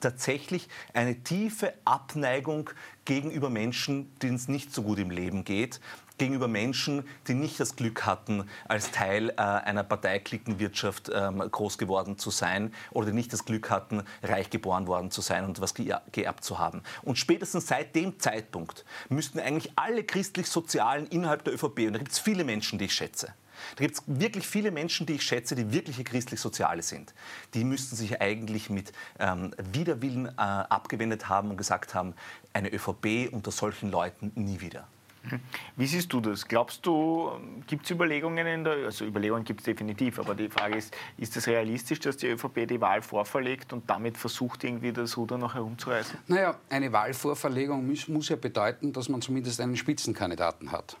tatsächlich 0.00 0.70
eine 0.94 1.22
tiefe 1.22 1.74
Abneigung 1.84 2.70
gegenüber 3.04 3.50
Menschen, 3.50 4.12
denen 4.20 4.36
es 4.36 4.48
nicht 4.48 4.72
so 4.72 4.82
gut 4.82 4.98
im 4.98 5.10
Leben 5.10 5.44
geht, 5.44 5.80
gegenüber 6.18 6.46
Menschen, 6.48 7.04
die 7.26 7.34
nicht 7.34 7.58
das 7.58 7.74
Glück 7.74 8.06
hatten, 8.06 8.48
als 8.68 8.90
Teil 8.90 9.30
äh, 9.30 9.34
einer 9.42 9.82
Parteiklickenwirtschaft 9.82 11.10
ähm, 11.12 11.38
groß 11.38 11.78
geworden 11.78 12.18
zu 12.18 12.30
sein 12.30 12.72
oder 12.92 13.06
die 13.06 13.12
nicht 13.12 13.32
das 13.32 13.44
Glück 13.44 13.70
hatten, 13.70 14.04
reich 14.22 14.50
geboren 14.50 14.86
worden 14.86 15.10
zu 15.10 15.20
sein 15.20 15.44
und 15.44 15.60
was 15.60 15.74
geerbt 15.74 16.44
zu 16.44 16.58
haben. 16.58 16.82
Und 17.02 17.18
spätestens 17.18 17.66
seit 17.66 17.94
dem 17.94 18.20
Zeitpunkt 18.20 18.84
müssten 19.08 19.40
eigentlich 19.40 19.72
alle 19.76 20.04
christlich-sozialen 20.04 21.06
innerhalb 21.08 21.44
der 21.44 21.54
ÖVP, 21.54 21.86
und 21.86 21.94
da 21.94 21.98
gibt 21.98 22.12
es 22.12 22.18
viele 22.18 22.44
Menschen, 22.44 22.78
die 22.78 22.84
ich 22.84 22.94
schätze, 22.94 23.34
da 23.76 23.84
gibt 23.84 23.96
es 23.96 24.02
wirklich 24.06 24.46
viele 24.46 24.70
Menschen, 24.70 25.06
die 25.06 25.14
ich 25.14 25.22
schätze, 25.22 25.54
die 25.54 25.72
wirkliche 25.72 26.04
christlich-soziale 26.04 26.82
sind. 26.82 27.14
Die 27.54 27.64
müssten 27.64 27.96
sich 27.96 28.20
eigentlich 28.20 28.70
mit 28.70 28.92
ähm, 29.18 29.54
Widerwillen 29.72 30.26
äh, 30.26 30.30
abgewendet 30.36 31.28
haben 31.28 31.50
und 31.50 31.56
gesagt 31.56 31.94
haben, 31.94 32.14
eine 32.52 32.72
ÖVP 32.72 33.32
unter 33.32 33.50
solchen 33.50 33.90
Leuten 33.90 34.32
nie 34.34 34.60
wieder. 34.60 34.86
Mhm. 35.24 35.40
Wie 35.76 35.86
siehst 35.86 36.12
du 36.12 36.20
das? 36.20 36.46
Glaubst 36.46 36.84
du, 36.84 37.30
gibt 37.66 37.84
es 37.84 37.90
Überlegungen 37.90 38.46
in 38.46 38.64
der, 38.64 38.84
also 38.84 39.04
Überlegungen 39.04 39.44
gibt 39.44 39.60
es 39.60 39.64
definitiv, 39.64 40.18
aber 40.18 40.34
die 40.34 40.48
Frage 40.48 40.76
ist, 40.76 40.94
ist 41.16 41.36
es 41.36 41.46
realistisch, 41.46 42.00
dass 42.00 42.16
die 42.16 42.28
ÖVP 42.28 42.66
die 42.66 42.80
Wahl 42.80 43.02
vorverlegt 43.02 43.72
und 43.72 43.88
damit 43.88 44.16
versucht, 44.16 44.64
irgendwie 44.64 44.92
das 44.92 45.16
Ruder 45.16 45.38
noch 45.38 45.54
herumzureißen? 45.54 46.18
Naja, 46.26 46.56
eine 46.68 46.92
Wahlvorverlegung 46.92 47.86
muss, 47.86 48.08
muss 48.08 48.28
ja 48.28 48.36
bedeuten, 48.36 48.92
dass 48.92 49.08
man 49.08 49.22
zumindest 49.22 49.60
einen 49.60 49.76
Spitzenkandidaten 49.76 50.72
hat. 50.72 50.96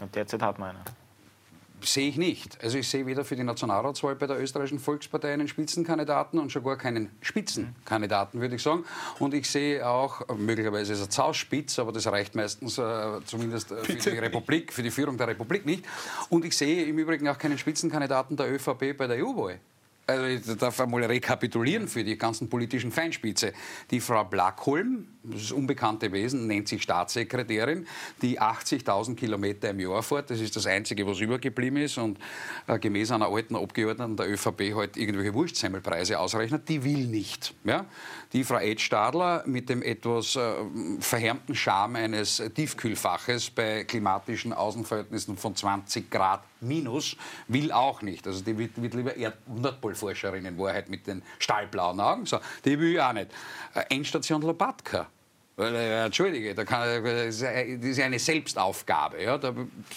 Und 0.00 0.14
derzeit 0.14 0.42
hat 0.42 0.58
man 0.58 0.76
einen 0.76 0.84
sehe 1.82 2.08
ich 2.08 2.16
nicht. 2.16 2.62
Also 2.62 2.78
ich 2.78 2.88
sehe 2.88 3.06
weder 3.06 3.24
für 3.24 3.36
die 3.36 3.44
Nationalratswahl 3.44 4.14
bei 4.16 4.26
der 4.26 4.40
österreichischen 4.40 4.78
Volkspartei 4.78 5.32
einen 5.32 5.48
Spitzenkandidaten 5.48 6.38
und 6.38 6.50
schon 6.50 6.64
gar 6.64 6.76
keinen 6.76 7.10
Spitzenkandidaten, 7.20 8.40
würde 8.40 8.56
ich 8.56 8.62
sagen. 8.62 8.84
Und 9.18 9.34
ich 9.34 9.48
sehe 9.48 9.86
auch, 9.86 10.26
möglicherweise 10.36 10.92
ist 10.92 11.00
er 11.00 11.10
Zauspitz, 11.10 11.78
aber 11.78 11.92
das 11.92 12.06
reicht 12.06 12.34
meistens 12.34 12.78
äh, 12.78 13.20
zumindest 13.24 13.72
äh, 13.72 13.76
für 13.84 14.10
die 14.10 14.18
Republik, 14.18 14.72
für 14.72 14.82
die 14.82 14.90
Führung 14.90 15.16
der 15.16 15.28
Republik 15.28 15.66
nicht. 15.66 15.84
Und 16.28 16.44
ich 16.44 16.56
sehe 16.56 16.84
im 16.84 16.98
Übrigen 16.98 17.28
auch 17.28 17.38
keinen 17.38 17.58
Spitzenkandidaten 17.58 18.36
der 18.36 18.52
ÖVP 18.52 18.96
bei 18.96 19.06
der 19.06 19.24
EU-Wahl. 19.24 19.58
Also 20.08 20.24
ich 20.24 20.56
darf 20.56 20.80
einmal 20.80 21.04
rekapitulieren 21.04 21.86
für 21.86 22.02
die 22.02 22.16
ganzen 22.16 22.48
politischen 22.48 22.90
Feinspitze. 22.90 23.52
Die 23.90 24.00
Frau 24.00 24.24
Blackholm, 24.24 25.06
das 25.22 25.52
unbekannte 25.52 26.10
Wesen, 26.12 26.46
nennt 26.46 26.66
sich 26.66 26.82
Staatssekretärin, 26.82 27.86
die 28.22 28.40
80.000 28.40 29.16
Kilometer 29.16 29.68
im 29.68 29.80
Jahr 29.80 30.02
fährt. 30.02 30.30
Das 30.30 30.40
ist 30.40 30.56
das 30.56 30.66
Einzige, 30.66 31.06
was 31.06 31.20
übergeblieben 31.20 31.82
ist. 31.82 31.98
Und 31.98 32.18
äh, 32.68 32.78
gemäß 32.78 33.10
einer 33.10 33.28
alten 33.28 33.54
Abgeordneten 33.54 34.16
der 34.16 34.30
ÖVP 34.30 34.74
halt 34.74 34.96
irgendwelche 34.96 35.34
Wurstsemmelpreise 35.34 36.18
ausrechnet. 36.18 36.66
Die 36.70 36.82
will 36.82 37.06
nicht. 37.06 37.52
Ja? 37.64 37.84
Die 38.32 38.44
Frau 38.44 38.58
Ed 38.58 38.80
Stadler 38.80 39.42
mit 39.46 39.68
dem 39.68 39.82
etwas 39.82 40.36
äh, 40.36 40.52
verhärmten 41.00 41.54
Charme 41.54 41.96
eines 41.96 42.42
Tiefkühlfaches 42.54 43.50
bei 43.50 43.84
klimatischen 43.84 44.52
Außenverhältnissen 44.52 45.36
von 45.36 45.56
20 45.56 46.10
Grad 46.10 46.42
minus 46.60 47.16
will 47.46 47.72
auch 47.72 48.02
nicht. 48.02 48.26
Also 48.26 48.44
die 48.44 48.58
wird, 48.58 48.80
wird 48.82 48.94
lieber 48.94 49.12
Nordpolforscherin 49.46 50.44
in 50.44 50.58
Wahrheit 50.58 50.90
mit 50.90 51.06
den 51.06 51.22
stahlblauen 51.38 52.00
Augen. 52.00 52.26
So, 52.26 52.38
die 52.64 52.78
will 52.78 52.92
ich 52.92 53.00
auch 53.00 53.14
nicht. 53.14 53.30
Äh, 53.74 53.94
Endstation 53.94 54.42
Lopatka. 54.42 55.08
Äh, 55.58 56.04
Entschuldige, 56.04 56.54
da 56.54 56.64
kann, 56.64 57.02
das 57.02 57.42
ist 57.42 58.00
eine 58.00 58.18
Selbstaufgabe. 58.18 59.22
Ja, 59.22 59.38
da, 59.38 59.54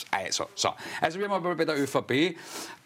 also, 0.10 0.48
so. 0.56 0.74
also 1.00 1.20
wir 1.20 1.30
haben 1.30 1.58
bei 1.58 1.66
der 1.66 1.78
ÖVP 1.78 2.36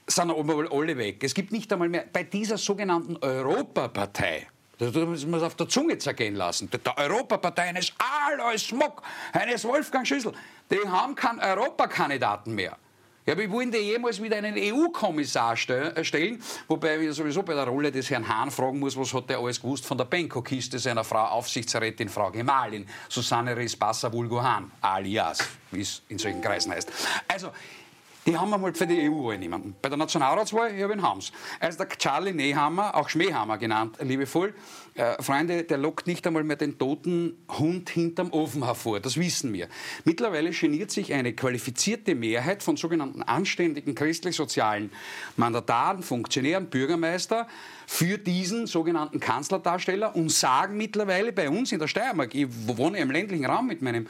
sind 0.07 0.31
alle 0.31 0.97
weg. 0.97 1.23
Es 1.23 1.33
gibt 1.33 1.51
nicht 1.51 1.71
einmal 1.71 1.89
mehr 1.89 2.05
bei 2.11 2.23
dieser 2.23 2.57
sogenannten 2.57 3.17
Europapartei, 3.17 4.47
das 4.77 4.93
muss 4.93 5.25
man 5.25 5.43
auf 5.43 5.55
der 5.55 5.67
Zunge 5.67 5.97
zergehen 5.97 6.35
lassen. 6.35 6.69
Der 6.69 6.97
Europapartei 6.97 7.63
eines 7.63 7.93
Alois 7.97 8.59
Smog, 8.59 9.01
eines 9.33 9.63
Wolfgang 9.63 10.05
Schüssel, 10.05 10.33
die 10.69 10.79
haben 10.87 11.15
keinen 11.15 11.39
Europakandidaten 11.39 12.53
mehr. 12.53 12.77
Ja, 13.27 13.35
wir 13.35 13.49
wollen 13.49 13.71
dir 13.71 13.81
jemals 13.81 14.21
wieder 14.21 14.37
einen 14.37 14.55
EU-Kommissar 14.55 15.53
äh, 15.53 16.03
stellen, 16.03 16.43
wobei 16.67 16.99
ich 16.99 17.15
sowieso 17.15 17.41
bei 17.41 17.55
der 17.55 17.63
Rolle 17.63 17.91
des 17.91 18.07
Herrn 18.11 18.27
Hahn 18.27 18.51
fragen 18.51 18.77
muss, 18.77 18.95
was 18.95 19.11
hat 19.15 19.31
der 19.31 19.39
alles 19.39 19.59
gewusst 19.59 19.83
von 19.83 19.97
der 19.97 20.05
Benko-Kiste 20.05 20.77
seiner 20.77 21.03
Frau 21.03 21.25
Aufsichtsrätin, 21.25 22.07
Frau 22.07 22.29
Gemahlin, 22.29 22.87
Susanne 23.09 23.57
Rispassa 23.57 24.13
Vulgo 24.13 24.43
Hahn, 24.43 24.71
alias, 24.79 25.39
wie 25.71 25.81
es 25.81 26.03
in 26.07 26.19
solchen 26.19 26.39
Kreisen 26.39 26.71
heißt. 26.71 26.91
Also, 27.27 27.49
Die 28.25 28.35
haben 28.35 28.49
wir 28.49 28.57
mal 28.57 28.73
für 28.73 28.87
die 28.87 29.07
EU-Wahl 29.07 29.37
niemanden. 29.37 29.75
Bei 29.83 29.87
der 29.87 29.99
Nationalratswahl, 29.99 30.73
ich 30.73 30.81
habe 30.81 30.93
ihn 30.93 31.03
Hams. 31.03 31.31
Als 31.59 31.77
der 31.77 31.87
Charlie 31.89 32.33
Nehammer, 32.33 32.95
auch 32.95 33.07
Schmähhammer 33.07 33.59
genannt, 33.59 33.97
liebevoll, 34.01 34.55
äh, 34.95 35.21
Freunde, 35.21 35.63
der 35.63 35.77
lockt 35.77 36.07
nicht 36.07 36.25
einmal 36.25 36.43
mehr 36.43 36.55
den 36.55 36.79
toten 36.79 37.37
Hund 37.59 37.91
hinterm 37.91 38.33
Ofen 38.33 38.65
hervor. 38.65 38.99
Das 38.99 39.17
wissen 39.17 39.53
wir. 39.53 39.67
Mittlerweile 40.05 40.49
geniert 40.49 40.89
sich 40.89 41.13
eine 41.13 41.33
qualifizierte 41.33 42.15
Mehrheit 42.15 42.63
von 42.63 42.77
sogenannten 42.77 43.21
anständigen 43.21 43.93
christlich-sozialen 43.93 44.89
Mandataren, 45.37 46.01
Funktionären, 46.01 46.65
Bürgermeister 46.71 47.47
für 47.85 48.17
diesen 48.17 48.65
sogenannten 48.65 49.19
Kanzlerdarsteller 49.19 50.15
und 50.15 50.31
sagen 50.31 50.77
mittlerweile 50.77 51.31
bei 51.31 51.47
uns 51.47 51.71
in 51.71 51.77
der 51.77 51.87
Steiermark, 51.87 52.33
ich 52.33 52.47
wohne 52.65 52.97
im 52.97 53.11
ländlichen 53.11 53.45
Raum 53.45 53.67
mit 53.67 53.83
meinem 53.83 54.07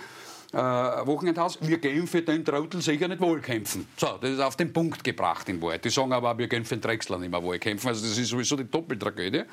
äh, 0.55 1.05
Wochenendhaus, 1.05 1.59
wir 1.61 1.77
gehen 1.79 2.07
für 2.07 2.21
den 2.21 2.45
Trottel 2.45 2.81
sicher 2.81 3.09
nicht 3.09 3.19
wohlkämpfen. 3.19 3.87
So, 3.97 4.17
das 4.21 4.31
ist 4.31 4.39
auf 4.39 4.55
den 4.55 4.71
Punkt 4.71 5.03
gebracht 5.03 5.49
in 5.49 5.61
Wahrheit. 5.61 5.83
Die 5.83 5.89
sagen 5.89 6.13
aber, 6.13 6.37
wir 6.37 6.47
gehen 6.47 6.63
für 6.63 6.77
den 6.77 6.81
Drechsler 6.81 7.17
nicht 7.17 7.29
mehr 7.29 7.43
wohlkämpfen. 7.43 7.89
Also 7.89 8.07
das 8.07 8.17
ist 8.17 8.29
sowieso 8.29 8.55
die 8.55 8.69
Doppeltragödie. 8.69 9.39
Äh, 9.39 9.45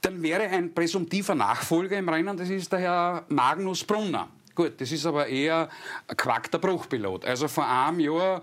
dann 0.00 0.20
wäre 0.22 0.42
ein 0.42 0.74
präsumptiver 0.74 1.34
Nachfolger 1.34 1.96
im 1.96 2.08
Rennen, 2.08 2.36
das 2.36 2.50
ist 2.50 2.72
der 2.72 2.80
Herr 2.80 3.24
Magnus 3.28 3.84
Brunner. 3.84 4.28
Gut, 4.54 4.80
das 4.80 4.90
ist 4.90 5.06
aber 5.06 5.26
eher 5.26 5.68
ein 6.08 6.16
Quack 6.16 6.50
der 6.50 6.58
Bruchpilot. 6.58 7.24
Also 7.24 7.48
vor 7.48 7.66
einem 7.66 8.00
Jahr 8.00 8.42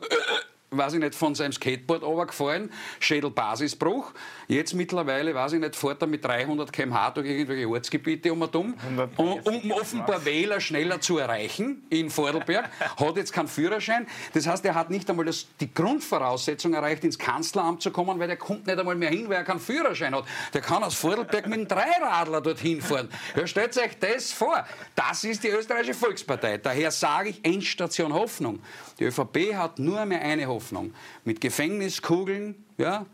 weiß 0.72 0.93
ich 0.93 1.00
nicht, 1.00 1.15
von 1.15 1.36
seinem 1.36 1.51
Skateboard 1.51 2.01
runtergefallen, 2.01 2.72
Schädelbasisbruch. 3.00 4.13
Jetzt 4.51 4.74
mittlerweile, 4.74 5.34
weiß 5.34 5.53
ich 5.53 5.60
nicht, 5.60 5.75
fährt 5.75 6.01
er 6.01 6.08
mit 6.08 6.24
300 6.24 6.72
km/h 6.72 7.12
durch 7.12 7.27
irgendwelche 7.27 7.67
Ortsgebiete 7.67 8.34
um 8.34 8.41
und 8.41 8.55
um, 8.55 8.74
um, 9.17 9.34
um 9.34 9.72
offenbar 9.72 10.25
Wähler 10.25 10.60
schneller 10.60 11.00
zu 11.01 11.17
erreichen 11.17 11.84
in 11.89 12.10
Vordelberg, 12.10 12.70
hat 12.98 13.17
jetzt 13.17 13.34
keinen 13.34 13.48
Führerschein. 13.48 14.08
Das 14.34 14.48
heißt, 14.48 14.65
er 14.65 14.75
hat 14.75 14.89
nicht 14.89 15.10
einmal 15.10 15.25
das, 15.25 15.48
die 15.60 15.74
Grundvoraussetzung 15.74 16.74
erreicht, 16.74 17.03
ins 17.03 17.17
Kanzleramt 17.17 17.81
zu 17.81 17.91
kommen, 17.91 18.20
weil 18.20 18.27
der 18.27 18.38
kommt 18.38 18.67
nicht 18.67 18.77
einmal 18.77 18.96
mehr 18.96 19.10
hin, 19.10 19.29
weil 19.29 19.38
er 19.38 19.43
keinen 19.43 19.60
Führerschein 19.60 20.15
hat. 20.15 20.25
Der 20.53 20.62
kann 20.62 20.84
aus 20.84 20.96
Vordelberg 20.96 21.48
mit 21.48 21.60
einem 21.60 21.67
Dreiradler 21.67 22.41
dorthin 22.41 22.81
fahren. 22.81 23.10
Ja, 23.36 23.48
stellt 23.48 23.77
euch 23.77 23.98
das 24.00 24.31
vor. 24.31 24.65
Das 24.96 25.24
ist 25.24 25.43
die 25.43 25.50
österreichische 25.50 25.93
Volkspartei. 25.93 26.58
Daher 26.58 26.91
sage 26.91 27.29
ich 27.29 27.46
Endstation 27.46 28.13
Hoffnung. 28.13 28.60
Die 29.00 29.05
ÖVP 29.05 29.55
hat 29.55 29.79
nur 29.79 30.05
mehr 30.05 30.22
eine 30.22 30.48
Hoffnung. 30.48 30.62
Hoffnung. 30.62 30.93
Mit 31.25 31.41
Gefängniskugeln 31.41 32.63
ja, 32.77 33.05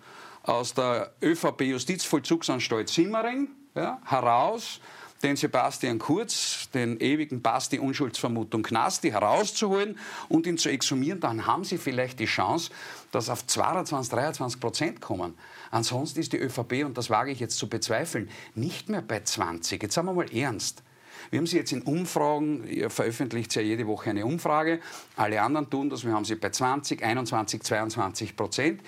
aus 0.48 0.74
der 0.74 1.14
ÖVP-Justizvollzugsanstalt 1.22 2.90
Simmering 2.90 3.50
ja, 3.76 4.02
heraus 4.06 4.80
den 5.24 5.36
Sebastian 5.36 6.00
Kurz, 6.00 6.70
den 6.74 7.00
ewigen 7.00 7.42
Basti 7.42 7.80
Unschuldsvermutung 7.80 8.62
Knasti 8.64 9.10
herauszuholen 9.10 9.98
und 10.30 10.46
ihn 10.46 10.58
zu 10.58 10.70
exhumieren, 10.70 11.20
dann 11.20 11.48
haben 11.48 11.64
sie 11.64 11.78
vielleicht 11.78 12.20
die 12.20 12.26
Chance, 12.26 12.72
dass 13.12 13.30
auf 13.30 13.46
22, 13.46 14.12
23 14.12 14.60
Prozent 14.60 15.02
kommen. 15.02 15.34
Ansonsten 15.72 16.20
ist 16.20 16.34
die 16.34 16.38
ÖVP, 16.38 16.86
und 16.86 16.98
das 16.98 17.10
wage 17.10 17.32
ich 17.32 17.40
jetzt 17.40 17.58
zu 17.58 17.68
bezweifeln, 17.68 18.30
nicht 18.56 18.90
mehr 18.90 19.02
bei 19.02 19.22
20. 19.22 19.82
Jetzt 19.82 19.96
sagen 19.96 20.08
wir 20.08 20.14
mal 20.14 20.32
ernst. 20.32 20.84
Wir 21.30 21.40
haben 21.40 21.48
sie 21.48 21.58
jetzt 21.58 21.72
in 21.72 21.82
Umfragen, 21.82 22.66
ihr 22.68 22.90
veröffentlicht 22.90 23.54
ja 23.56 23.62
jede 23.62 23.88
Woche 23.88 24.12
eine 24.12 24.26
Umfrage, 24.26 24.80
alle 25.16 25.42
anderen 25.42 25.70
tun 25.70 25.90
das, 25.90 26.06
wir 26.06 26.14
haben 26.14 26.26
sie 26.26 26.36
bei 26.36 26.52
20, 26.52 27.04
21, 27.04 27.64
22 27.64 28.36
Prozent. 28.36 28.82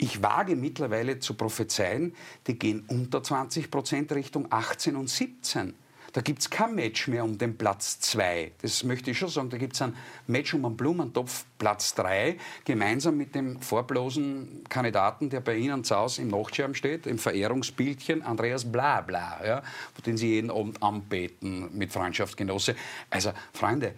Ich 0.00 0.22
wage 0.22 0.54
mittlerweile 0.54 1.18
zu 1.18 1.34
prophezeien, 1.34 2.14
die 2.46 2.56
gehen 2.56 2.84
unter 2.86 3.20
20 3.20 3.68
Prozent 3.68 4.12
Richtung 4.12 4.46
18 4.50 4.94
und 4.94 5.10
17. 5.10 5.74
Da 6.12 6.22
gibt 6.22 6.40
es 6.40 6.48
kein 6.48 6.74
Match 6.74 7.08
mehr 7.08 7.22
um 7.24 7.36
den 7.36 7.58
Platz 7.58 8.00
2. 8.00 8.52
Das 8.62 8.82
möchte 8.82 9.10
ich 9.10 9.18
schon 9.18 9.28
sagen. 9.28 9.50
Da 9.50 9.58
gibt 9.58 9.74
es 9.74 9.82
ein 9.82 9.94
Match 10.26 10.54
um 10.54 10.64
einen 10.64 10.76
Blumentopf 10.76 11.44
Platz 11.58 11.94
3, 11.96 12.38
gemeinsam 12.64 13.16
mit 13.16 13.34
dem 13.34 13.60
vorblosen 13.60 14.64
Kandidaten, 14.68 15.28
der 15.28 15.40
bei 15.40 15.56
Ihnen 15.56 15.84
zu 15.84 15.96
Hause 15.96 16.22
im 16.22 16.28
Nachtscherben 16.28 16.74
steht, 16.74 17.06
im 17.06 17.18
Verehrungsbildchen, 17.18 18.22
Andreas 18.22 18.70
Blabla, 18.70 19.44
ja, 19.44 19.62
den 20.06 20.16
Sie 20.16 20.28
jeden 20.28 20.50
Abend 20.50 20.82
anbeten 20.82 21.76
mit 21.76 21.92
Freundschaftsgenosse. 21.92 22.74
Also, 23.10 23.32
Freunde, 23.52 23.94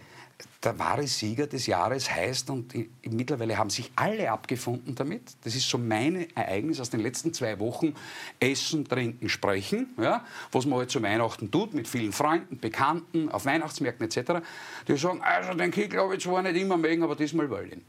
der 0.63 0.77
wahre 0.77 1.07
Sieger 1.07 1.47
des 1.47 1.67
Jahres 1.67 2.09
heißt, 2.09 2.49
und 2.49 2.73
mittlerweile 3.03 3.57
haben 3.57 3.69
sich 3.69 3.91
alle 3.95 4.31
abgefunden 4.31 4.95
damit, 4.95 5.21
das 5.43 5.55
ist 5.55 5.69
so 5.69 5.77
mein 5.77 6.27
Ereignis 6.35 6.79
aus 6.79 6.89
den 6.89 6.99
letzten 6.99 7.33
zwei 7.33 7.59
Wochen, 7.59 7.95
Essen, 8.39 8.87
Trinken, 8.87 9.29
Sprechen, 9.29 9.93
ja, 9.97 10.25
was 10.51 10.65
man 10.65 10.79
halt 10.79 10.91
zu 10.91 11.01
Weihnachten 11.01 11.49
tut, 11.49 11.73
mit 11.73 11.87
vielen 11.87 12.11
Freunden, 12.11 12.59
Bekannten, 12.59 13.29
auf 13.29 13.45
Weihnachtsmärkten 13.45 14.05
etc. 14.05 14.43
Die 14.87 14.97
sagen, 14.97 15.21
also 15.21 15.53
den 15.53 15.71
Kickel 15.71 15.99
habe 15.99 16.15
ich 16.15 16.23
zwar 16.23 16.41
nicht 16.41 16.55
immer 16.55 16.77
mögen, 16.77 17.03
aber 17.03 17.15
diesmal 17.15 17.49
will 17.49 17.67
ich 17.67 17.73
ihn. 17.73 17.85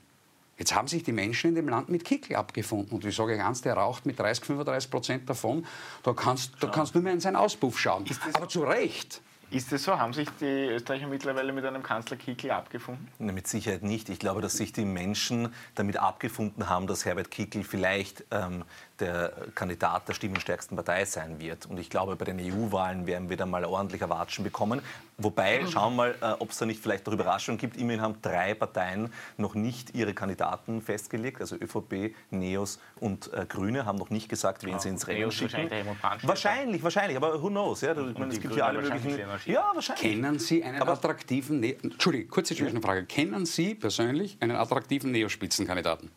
Jetzt 0.59 0.75
haben 0.75 0.87
sich 0.87 1.03
die 1.03 1.12
Menschen 1.12 1.49
in 1.49 1.55
dem 1.57 1.69
Land 1.69 1.88
mit 1.88 2.05
Kickel 2.05 2.37
abgefunden. 2.37 2.95
Und 2.95 3.05
ich 3.05 3.17
sage 3.17 3.37
ganz, 3.37 3.62
der 3.62 3.75
raucht 3.75 4.07
mit 4.07 4.19
30, 4.19 4.45
35 4.45 4.91
Prozent 4.91 5.29
davon. 5.29 5.67
Da 6.03 6.12
kannst, 6.12 6.53
da 6.61 6.69
kannst 6.69 6.95
du 6.95 6.99
nur 6.99 7.05
mehr 7.05 7.15
in 7.15 7.21
seinen 7.21 7.37
Auspuff 7.37 7.79
schauen. 7.81 8.05
Aber 8.35 8.49
zu 8.49 8.62
Recht. 8.62 9.21
Ist 9.53 9.71
das 9.71 9.83
so? 9.83 9.99
Haben 9.99 10.15
sich 10.15 10.31
die 10.41 10.47
Österreicher 10.47 11.07
mittlerweile 11.07 11.53
mit 11.53 11.67
einem 11.67 11.83
Kanzler 11.83 12.17
Kickl 12.17 12.51
abgefunden? 12.51 13.07
Na, 13.19 13.33
mit 13.33 13.47
Sicherheit 13.47 13.83
nicht. 13.83 14.09
Ich 14.09 14.19
glaube, 14.19 14.41
dass 14.41 14.55
sich 14.55 14.73
die 14.73 14.87
Menschen 14.87 15.53
damit 15.75 15.99
abgefunden 15.99 16.71
haben, 16.71 16.87
dass 16.87 17.05
Herbert 17.05 17.31
Kickl 17.31 17.62
vielleicht 17.62 18.25
ähm, 18.31 18.65
der 19.03 19.33
Kandidat 19.55 20.09
der 20.09 20.15
stimmenstärksten 20.15 20.77
Partei 20.77 21.05
sein 21.05 21.41
wird. 21.41 21.67
Und 21.67 21.79
ich 21.79 21.91
glaube, 21.91 22.17
bei 22.17 22.25
den 22.25 22.38
EU-Wahlen 22.41 23.07
werden 23.07 23.29
wir 23.29 23.37
da 23.37 23.47
mal 23.47 23.65
ordentlicher 23.65 24.09
Watschen 24.09 24.45
bekommen. 24.45 24.81
Wobei, 25.19 25.67
schauen 25.67 25.97
wir 25.97 25.97
mal, 25.97 26.15
äh, 26.21 26.41
ob 26.41 26.51
es 26.51 26.59
da 26.59 26.67
nicht 26.67 26.81
vielleicht 26.81 27.07
auch 27.09 27.12
Überraschungen 27.12 27.59
gibt. 27.59 27.77
Immerhin 27.77 28.01
haben 28.01 28.15
drei 28.23 28.55
Parteien 28.55 29.12
noch 29.37 29.55
nicht 29.55 29.95
ihre 29.95 30.15
Kandidaten 30.15 30.81
festgelegt. 30.81 31.41
Also 31.41 31.57
ÖVP, 31.57 32.15
NEOS 32.31 32.79
und 33.01 33.33
äh, 33.33 33.45
Grüne 33.47 33.85
haben 33.85 33.99
noch 33.99 34.11
nicht 34.11 34.29
gesagt, 34.29 34.65
wen 34.65 34.73
ja, 34.73 34.79
sie 34.79 34.88
ins 34.88 35.07
Rennen 35.07 35.31
schicken. 35.31 35.69
Wahrscheinlich, 35.71 36.23
wahrscheinlich, 36.23 36.83
wahrscheinlich, 36.83 37.17
aber 37.17 37.43
who 37.43 37.49
knows? 37.49 37.81
Ja, 37.81 37.93
ich 37.93 38.19
meine, 38.19 38.33
es 38.33 38.41
gibt 38.41 38.57
ja 38.57 38.67
alle 38.67 38.81
möglichen. 38.81 39.19
Ja, 39.47 39.71
wahrscheinlich. 39.75 40.03
Kennen 40.03 40.38
Sie 40.38 40.62
einen 40.62 40.81
aber 40.81 40.93
attraktiven. 40.93 41.61
Ne 41.61 41.77
Entschuldigung, 41.83 42.31
kurze 42.31 42.55
Zwischenfrage. 42.55 43.05
Kennen 43.07 43.47
Sie 43.47 43.75
persönlich 43.75 44.38
einen 44.41 44.57
attraktiven 44.57 45.11
Neospitzenkandidaten? 45.11 46.11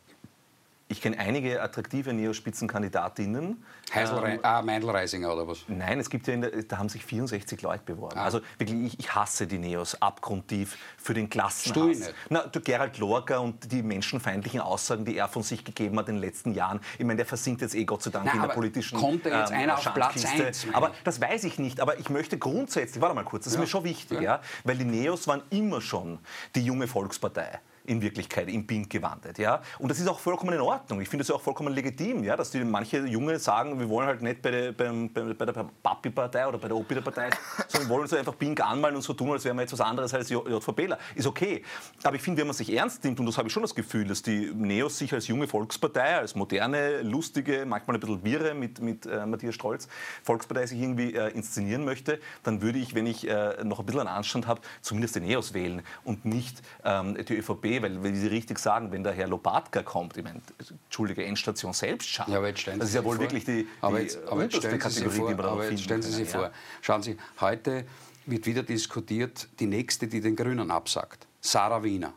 Ich 0.87 1.01
kenne 1.01 1.17
einige 1.17 1.63
attraktive 1.63 2.13
Neospitzenkandidatinnen. 2.13 3.63
Heisel, 3.91 4.21
ähm, 4.23 4.39
ah, 4.43 4.61
Meindl-Reisinger 4.61 5.33
oder 5.33 5.47
was? 5.47 5.65
Nein, 5.67 5.99
es 5.99 6.11
gibt 6.11 6.27
ja 6.27 6.35
der, 6.37 6.61
da 6.61 6.77
haben 6.77 6.89
sich 6.89 7.03
64 7.03 7.59
Leute 7.63 7.83
beworben. 7.83 8.19
Ah. 8.19 8.25
Also 8.25 8.41
wirklich, 8.59 8.93
ich, 8.93 8.99
ich, 8.99 9.15
hasse 9.15 9.47
die 9.47 9.57
Neos 9.57 9.99
abgrundtief 9.99 10.77
für 10.99 11.15
den 11.15 11.27
Klassenhass. 11.27 11.87
Nicht. 11.87 12.13
Na, 12.29 12.45
du, 12.45 12.61
Gerald 12.61 12.99
Lorca 12.99 13.39
und 13.39 13.71
die 13.71 13.81
menschenfeindlichen 13.81 14.59
Aussagen, 14.59 15.05
die 15.05 15.17
er 15.17 15.27
von 15.27 15.41
sich 15.41 15.63
gegeben 15.63 15.97
hat 15.97 16.07
in 16.07 16.15
den 16.15 16.21
letzten 16.21 16.53
Jahren. 16.53 16.79
Ich 16.99 17.05
meine, 17.05 17.17
der 17.17 17.25
versinkt 17.25 17.61
jetzt 17.61 17.73
eh 17.73 17.85
Gott 17.85 18.03
sei 18.03 18.11
Dank 18.11 18.25
Na, 18.27 18.33
in 18.33 18.41
der 18.41 18.49
politischen 18.49 18.99
Kommt 18.99 19.25
er 19.25 19.39
jetzt 19.39 19.51
ähm, 19.51 19.57
einer 19.57 19.79
auf 19.79 19.91
Platz 19.91 20.23
1? 20.23 20.67
Aber 20.71 20.91
das 21.03 21.19
weiß 21.19 21.45
ich 21.45 21.57
nicht. 21.57 21.79
Aber 21.79 21.99
ich 21.99 22.11
möchte 22.11 22.37
grundsätzlich, 22.37 23.01
warte 23.01 23.15
mal 23.15 23.23
kurz, 23.23 23.45
das 23.45 23.53
ja. 23.53 23.59
ist 23.59 23.61
mir 23.61 23.67
schon 23.67 23.85
wichtig, 23.85 24.17
ja. 24.17 24.35
ja. 24.35 24.41
weil 24.63 24.77
die 24.77 24.85
Neos 24.85 25.27
waren 25.27 25.41
immer 25.49 25.81
schon 25.81 26.19
die 26.53 26.63
junge 26.63 26.87
Volkspartei 26.87 27.59
in 27.87 28.01
Wirklichkeit 28.01 28.49
im 28.49 28.65
Pink 28.65 28.89
gewandet. 28.89 29.37
Ja? 29.37 29.61
Und 29.79 29.89
das 29.89 29.99
ist 29.99 30.07
auch 30.07 30.19
vollkommen 30.19 30.53
in 30.53 30.61
Ordnung. 30.61 31.01
Ich 31.01 31.09
finde 31.09 31.23
es 31.23 31.31
auch 31.31 31.41
vollkommen 31.41 31.73
legitim, 31.73 32.23
ja? 32.23 32.35
dass 32.35 32.51
die 32.51 32.63
manche 32.63 33.05
Junge 33.05 33.39
sagen, 33.39 33.79
wir 33.79 33.89
wollen 33.89 34.07
halt 34.07 34.21
nicht 34.21 34.41
bei 34.41 34.51
der, 34.51 34.71
bei, 34.71 34.91
bei, 35.13 35.33
bei 35.33 35.45
der 35.45 35.65
Papi-Partei 35.83 36.47
oder 36.47 36.57
bei 36.57 36.67
der 36.67 36.77
Opi-Partei, 36.77 37.29
sondern 37.67 37.89
wollen 37.89 38.01
uns 38.01 38.13
einfach 38.13 38.37
Pink 38.37 38.61
anmalen 38.61 38.95
und 38.95 39.01
so 39.01 39.13
tun, 39.13 39.31
als 39.31 39.45
wären 39.45 39.57
wir 39.57 39.61
jetzt 39.61 39.73
was 39.73 39.81
anderes 39.81 40.13
als 40.13 40.29
JVPler. 40.29 40.97
Ist 41.15 41.27
okay. 41.27 41.63
Aber 42.03 42.15
ich 42.15 42.21
finde, 42.21 42.41
wenn 42.41 42.47
man 42.47 42.55
sich 42.55 42.71
ernst 42.73 43.03
nimmt, 43.03 43.19
und 43.19 43.25
das 43.25 43.37
habe 43.37 43.47
ich 43.47 43.53
schon 43.53 43.63
das 43.63 43.75
Gefühl, 43.75 44.07
dass 44.07 44.21
die 44.21 44.51
Neos 44.53 44.97
sich 44.97 45.13
als 45.13 45.27
junge 45.27 45.47
Volkspartei, 45.47 46.17
als 46.17 46.35
moderne, 46.35 47.01
lustige, 47.01 47.65
manchmal 47.65 47.97
ein 47.97 47.99
bisschen 47.99 48.23
wirre 48.23 48.53
mit, 48.53 48.81
mit 48.81 49.05
äh, 49.05 49.25
Matthias 49.25 49.55
Strolz, 49.55 49.87
Volkspartei 50.23 50.65
sich 50.65 50.79
irgendwie 50.79 51.13
äh, 51.15 51.29
inszenieren 51.31 51.85
möchte, 51.85 52.19
dann 52.43 52.61
würde 52.61 52.79
ich, 52.79 52.95
wenn 52.95 53.07
ich 53.07 53.27
äh, 53.27 53.63
noch 53.63 53.79
ein 53.79 53.85
bisschen 53.85 54.01
an 54.01 54.07
Anstand 54.07 54.47
habe, 54.47 54.61
zumindest 54.81 55.15
die 55.15 55.21
Neos 55.21 55.53
wählen 55.53 55.81
und 56.03 56.25
nicht 56.25 56.61
ähm, 56.83 57.17
die 57.25 57.37
ÖVP 57.37 57.74
weil, 57.81 58.03
weil 58.03 58.15
Sie 58.15 58.27
richtig 58.27 58.59
sagen, 58.59 58.91
wenn 58.91 59.03
der 59.03 59.13
Herr 59.13 59.27
Lopatka 59.27 59.83
kommt, 59.83 60.17
ich 60.17 60.23
meine, 60.23 60.41
Entschuldige, 60.85 61.23
Endstation 61.23 61.73
Selbstschau. 61.73 62.25
Ja, 62.27 62.37
aber 62.37 62.49
jetzt 62.49 62.61
stellen 62.61 62.79
das 62.79 62.89
ist 62.89 62.95
ja 62.95 63.03
wohl 63.03 63.15
vor. 63.15 63.23
wirklich 63.23 63.45
die, 63.45 63.63
die 63.63 63.67
aber 63.81 64.01
jetzt, 64.01 64.19
aber 64.27 64.43
jetzt 64.43 64.57
stellen 64.57 64.79
Kategorie, 64.79 65.11
Sie 65.11 65.19
vor, 65.19 65.29
die 65.29 65.35
man 65.35 65.45
aber 65.45 65.69
jetzt 65.69 65.83
stellen 65.83 66.01
Sie 66.01 66.11
sich 66.11 66.29
vor. 66.29 66.51
Schauen 66.81 67.03
Sie, 67.03 67.17
heute 67.39 67.85
wird 68.25 68.45
wieder 68.45 68.63
diskutiert, 68.63 69.47
die 69.59 69.67
nächste, 69.67 70.07
die 70.07 70.21
den 70.21 70.35
Grünen 70.35 70.71
absagt, 70.71 71.27
Sarah 71.41 71.83
Wiener. 71.83 72.13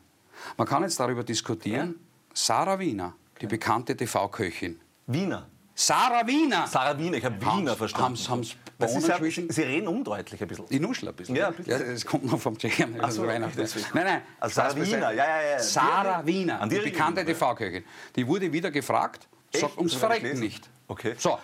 Man 0.57 0.66
kann 0.66 0.83
jetzt 0.83 0.99
darüber 0.99 1.25
diskutieren, 1.25 1.88
ja. 1.88 1.94
Sarah 2.35 2.79
Wiener, 2.79 3.14
die 3.40 3.47
bekannte 3.47 3.97
TV-Köchin. 3.97 4.81
Wiener? 5.07 5.49
Sarah 5.80 6.26
Wiener. 6.26 6.66
Sarah 6.66 6.98
Wiener, 6.98 7.18
ich 7.18 7.24
habe 7.24 7.40
Wiener 7.40 7.76
verstanden. 7.76 8.18
Haben's, 8.28 8.56
das 8.78 8.96
ist 8.96 9.06
ja, 9.06 9.16
Sie 9.20 9.62
reden 9.62 9.86
undeutlich 9.86 10.42
ein 10.42 10.48
bisschen. 10.48 10.64
Ich 10.68 10.80
nuschel 10.80 11.08
ein 11.08 11.14
bisschen. 11.14 11.36
Ja, 11.36 11.52
ja 11.66 11.78
das 11.78 12.04
kommt 12.04 12.24
noch 12.24 12.40
vom 12.40 12.58
Tschechien. 12.58 12.96
Ach 13.00 13.12
so, 13.12 13.22
okay, 13.22 13.38
nein, 13.38 13.52
nein. 13.94 14.22
Also 14.40 14.56
Sarah 14.56 14.74
Wiener, 14.74 15.12
ja, 15.12 15.24
ja, 15.24 15.50
ja. 15.52 15.58
Sarah 15.60 16.26
Wiener, 16.26 16.66
die, 16.66 16.80
die 16.80 16.90
bekannte 16.90 17.24
TV-Köchin. 17.24 17.84
Die 18.16 18.26
wurde 18.26 18.52
wieder 18.52 18.72
gefragt, 18.72 19.28
sagt 19.52 19.78
uns 19.78 19.94
verrecken 19.94 20.40
nicht. 20.40 20.68
Okay. 20.88 21.14
So, 21.16 21.38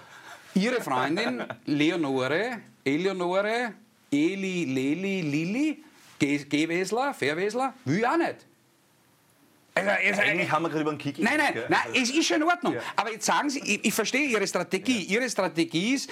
ihre 0.54 0.80
Freundin 0.80 1.44
Leonore, 1.66 2.58
Eleonore, 2.84 3.74
Eli, 4.10 4.64
Leli, 4.64 5.20
Lili, 5.20 5.84
Gewesler, 6.18 7.14
Fairwesler, 7.14 7.74
will 7.84 8.04
auch 8.04 8.16
nicht. 8.16 8.46
Also, 9.76 9.90
also, 9.90 10.20
Eigentlich 10.20 10.50
haben 10.50 10.62
wir 10.62 10.68
gerade 10.68 10.82
über 10.82 10.90
einen 10.90 10.98
Kick. 10.98 11.18
Nein, 11.18 11.36
nein, 11.36 11.64
nein, 11.68 11.80
es 11.94 12.10
ist 12.10 12.26
schon 12.26 12.36
in 12.36 12.42
Ordnung. 12.44 12.74
Ja. 12.74 12.80
Aber 12.94 13.10
jetzt 13.10 13.26
sagen 13.26 13.50
Sie, 13.50 13.58
ich, 13.58 13.84
ich 13.84 13.94
verstehe 13.94 14.28
Ihre 14.28 14.46
Strategie. 14.46 15.04
Ja. 15.04 15.18
Ihre 15.18 15.28
Strategie 15.28 15.94
ist, 15.94 16.10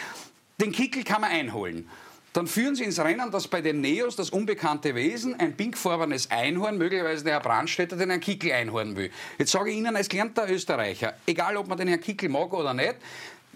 den 0.61 0.73
Kickel 0.73 1.05
kann 1.05 1.21
man 1.21 1.31
einholen. 1.31 1.89
Dann 2.33 2.47
führen 2.47 2.75
Sie 2.75 2.83
ins 2.83 2.99
Rennen, 2.99 3.31
dass 3.31 3.47
bei 3.47 3.61
den 3.61 3.81
Neos 3.81 4.17
das 4.17 4.31
unbekannte 4.31 4.95
Wesen, 4.95 5.39
ein 5.39 5.55
pinkfarbenes 5.55 6.31
Einhorn, 6.31 6.79
möglicherweise 6.79 7.25
der 7.25 7.35
Herr 7.35 7.41
Brandstätter, 7.41 7.97
den 7.97 8.09
Herrn 8.09 8.21
Kickel 8.21 8.53
einhorn 8.53 8.97
will. 8.97 9.11
Jetzt 9.39 9.53
sage 9.53 9.71
ich 9.71 9.77
Ihnen 9.77 9.95
als 9.95 10.09
gelernter 10.09 10.51
Österreicher, 10.51 11.15
egal 11.27 11.57
ob 11.59 11.69
man 11.69 11.77
den 11.77 11.89
Herrn 11.89 12.01
Kickel 12.01 12.31
mag 12.31 12.53
oder 12.55 12.73
nicht, 12.73 12.97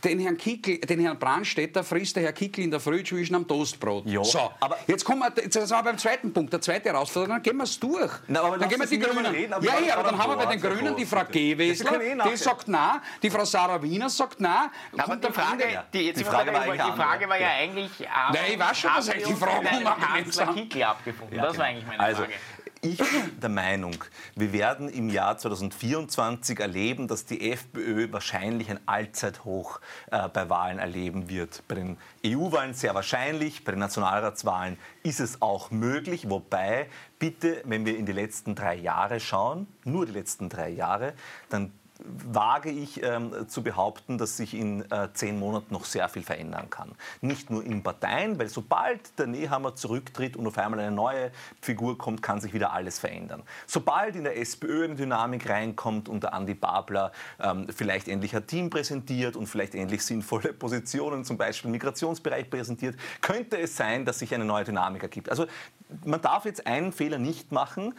den 0.07 0.21
Herrn, 0.21 0.37
Kickel, 0.37 0.79
den 0.79 1.01
Herrn 1.01 1.19
Brandstätter 1.19 1.83
frisst 1.83 2.17
der 2.17 2.23
Herr 2.23 2.33
Kickel 2.33 2.65
in 2.65 2.71
der 2.71 2.81
Früh 2.81 3.03
zwischen 3.03 3.35
am 3.35 3.47
Toastbrot. 3.47 4.07
Ja, 4.07 4.23
so, 4.23 4.53
aber 4.61 4.79
jetzt 4.87 5.05
kommen 5.05 5.21
wir, 5.21 5.43
jetzt 5.43 5.55
sind 5.55 5.69
wir 5.69 5.83
beim 5.83 5.99
zweiten 5.99 6.33
Punkt, 6.33 6.53
der 6.53 6.61
zweite 6.61 6.91
Herausforderung, 6.91 7.37
dann 7.37 7.43
gehen 7.43 7.57
wir 7.57 7.65
es 7.65 7.79
durch. 7.79 8.13
Na, 8.29 8.57
dann 8.57 8.69
gehen 8.69 8.79
wir 8.79 8.87
die 8.87 8.99
Grünen. 8.99 9.27
Reden, 9.27 9.53
aber 9.53 9.65
ja, 9.65 9.81
ja, 9.81 9.97
aber 9.97 10.11
dann 10.11 10.19
haben 10.19 10.31
wir 10.31 10.47
bei 10.47 10.57
den 10.57 10.61
Grünen 10.61 10.97
die 10.97 11.05
Frau 11.05 11.25
Gewessler, 11.25 11.99
die 11.99 12.37
sagt 12.37 12.69
nein, 12.69 13.01
die 13.23 13.31
Frau 13.31 13.45
Sarah 13.45 13.83
Wiener 13.83 14.09
sagt 14.09 14.41
nein. 14.41 14.71
Aber 14.97 15.17
die 15.17 15.33
Frage, 15.33 15.65
die, 15.93 16.13
die, 16.13 16.25
Frage, 16.25 16.53
war, 16.53 16.73
die 16.73 16.79
Frage 16.79 17.29
war 17.29 17.41
ja 17.41 17.49
eigentlich, 17.61 17.91
Nein, 18.33 18.43
ich 18.53 18.59
weiß 18.59 18.79
schon, 18.79 18.91
dass 18.95 19.09
ich 19.09 19.25
die 19.25 19.35
Frage 19.35 19.69
um 20.49 20.55
Kickel 20.55 20.83
abgefunden. 20.85 21.39
Das 21.39 21.59
war 21.59 21.65
eigentlich 21.67 21.87
meine 21.87 22.01
also, 22.01 22.23
Frage 22.23 22.35
ich 22.93 22.99
bin 22.99 23.41
der 23.41 23.49
Meinung, 23.49 23.97
wir 24.35 24.53
werden 24.53 24.89
im 24.89 25.09
Jahr 25.09 25.37
2024 25.39 26.61
erleben, 26.61 27.09
dass 27.09 27.25
die 27.25 27.51
FPÖ 27.51 28.13
wahrscheinlich 28.13 28.71
ein 28.71 28.81
Allzeithoch 28.87 29.81
äh, 30.11 30.29
bei 30.29 30.49
Wahlen 30.49 30.79
erleben 30.79 31.29
wird. 31.29 31.63
Bei 31.69 31.75
den 31.75 31.97
EU-Wahlen 32.25 32.75
sehr 32.75 32.95
wahrscheinlich, 32.95 33.65
bei 33.65 33.73
den 33.73 33.81
Nationalratswahlen 33.81 34.79
ist 35.03 35.21
es 35.21 35.43
auch 35.43 35.71
möglich. 35.71 36.31
Wobei, 36.31 36.89
bitte, 37.19 37.63
wenn 37.65 37.85
wir 37.85 37.97
in 37.97 38.07
die 38.07 38.13
letzten 38.13 38.55
drei 38.55 38.77
Jahre 38.77 39.21
schauen, 39.21 39.67
nur 39.85 40.07
die 40.07 40.13
letzten 40.13 40.49
drei 40.49 40.71
Jahre, 40.71 41.15
dann 41.49 41.73
wage 42.05 42.71
ich 42.71 43.03
ähm, 43.03 43.49
zu 43.49 43.63
behaupten, 43.63 44.19
dass 44.19 44.37
sich 44.37 44.55
in 44.55 44.91
äh, 44.91 45.09
zehn 45.13 45.39
Monaten 45.39 45.73
noch 45.73 45.85
sehr 45.85 46.09
viel 46.09 46.23
verändern 46.23 46.69
kann. 46.71 46.93
Nicht 47.21 47.51
nur 47.51 47.65
in 47.65 47.83
Parteien, 47.83 48.39
weil 48.39 48.49
sobald 48.49 49.19
der 49.19 49.27
Nehammer 49.27 49.75
zurücktritt 49.75 50.37
und 50.37 50.47
auf 50.47 50.59
einmal 50.59 50.81
eine 50.81 50.95
neue 50.95 51.31
Figur 51.61 51.97
kommt, 51.97 52.23
kann 52.23 52.41
sich 52.41 52.53
wieder 52.53 52.73
alles 52.73 52.99
verändern. 52.99 53.43
Sobald 53.67 54.17
in 54.17 54.25
der 54.25 54.37
SPÖ 54.39 54.85
eine 54.85 54.95
Dynamik 54.95 55.49
reinkommt 55.49 56.09
und 56.09 56.23
der 56.23 56.35
Andi 56.35 56.55
Babler 56.55 57.13
ähm, 57.41 57.67
vielleicht 57.75 58.09
endlich 58.09 58.37
ein 58.37 58.47
Team 58.47 58.71
präsentiert 58.71 59.37
und 59.37 59.47
vielleicht 59.47 59.75
endlich 59.75 60.05
sinnvolle 60.05 60.53
Positionen, 60.53 61.25
zum 61.25 61.39
Beispiel 61.39 61.69
im 61.69 61.73
Migrationsbereich 61.73 62.51
präsentiert, 62.51 62.97
könnte 63.21 63.59
es 63.59 63.77
sein, 63.77 64.05
dass 64.05 64.19
sich 64.19 64.35
eine 64.35 64.45
neue 64.45 64.65
Dynamik 64.65 65.03
ergibt. 65.03 65.31
Also 65.31 65.47
man 66.05 66.21
darf 66.21 66.45
jetzt 66.45 66.67
einen 66.67 66.93
Fehler 66.93 67.19
nicht 67.19 67.53
machen 67.53 67.95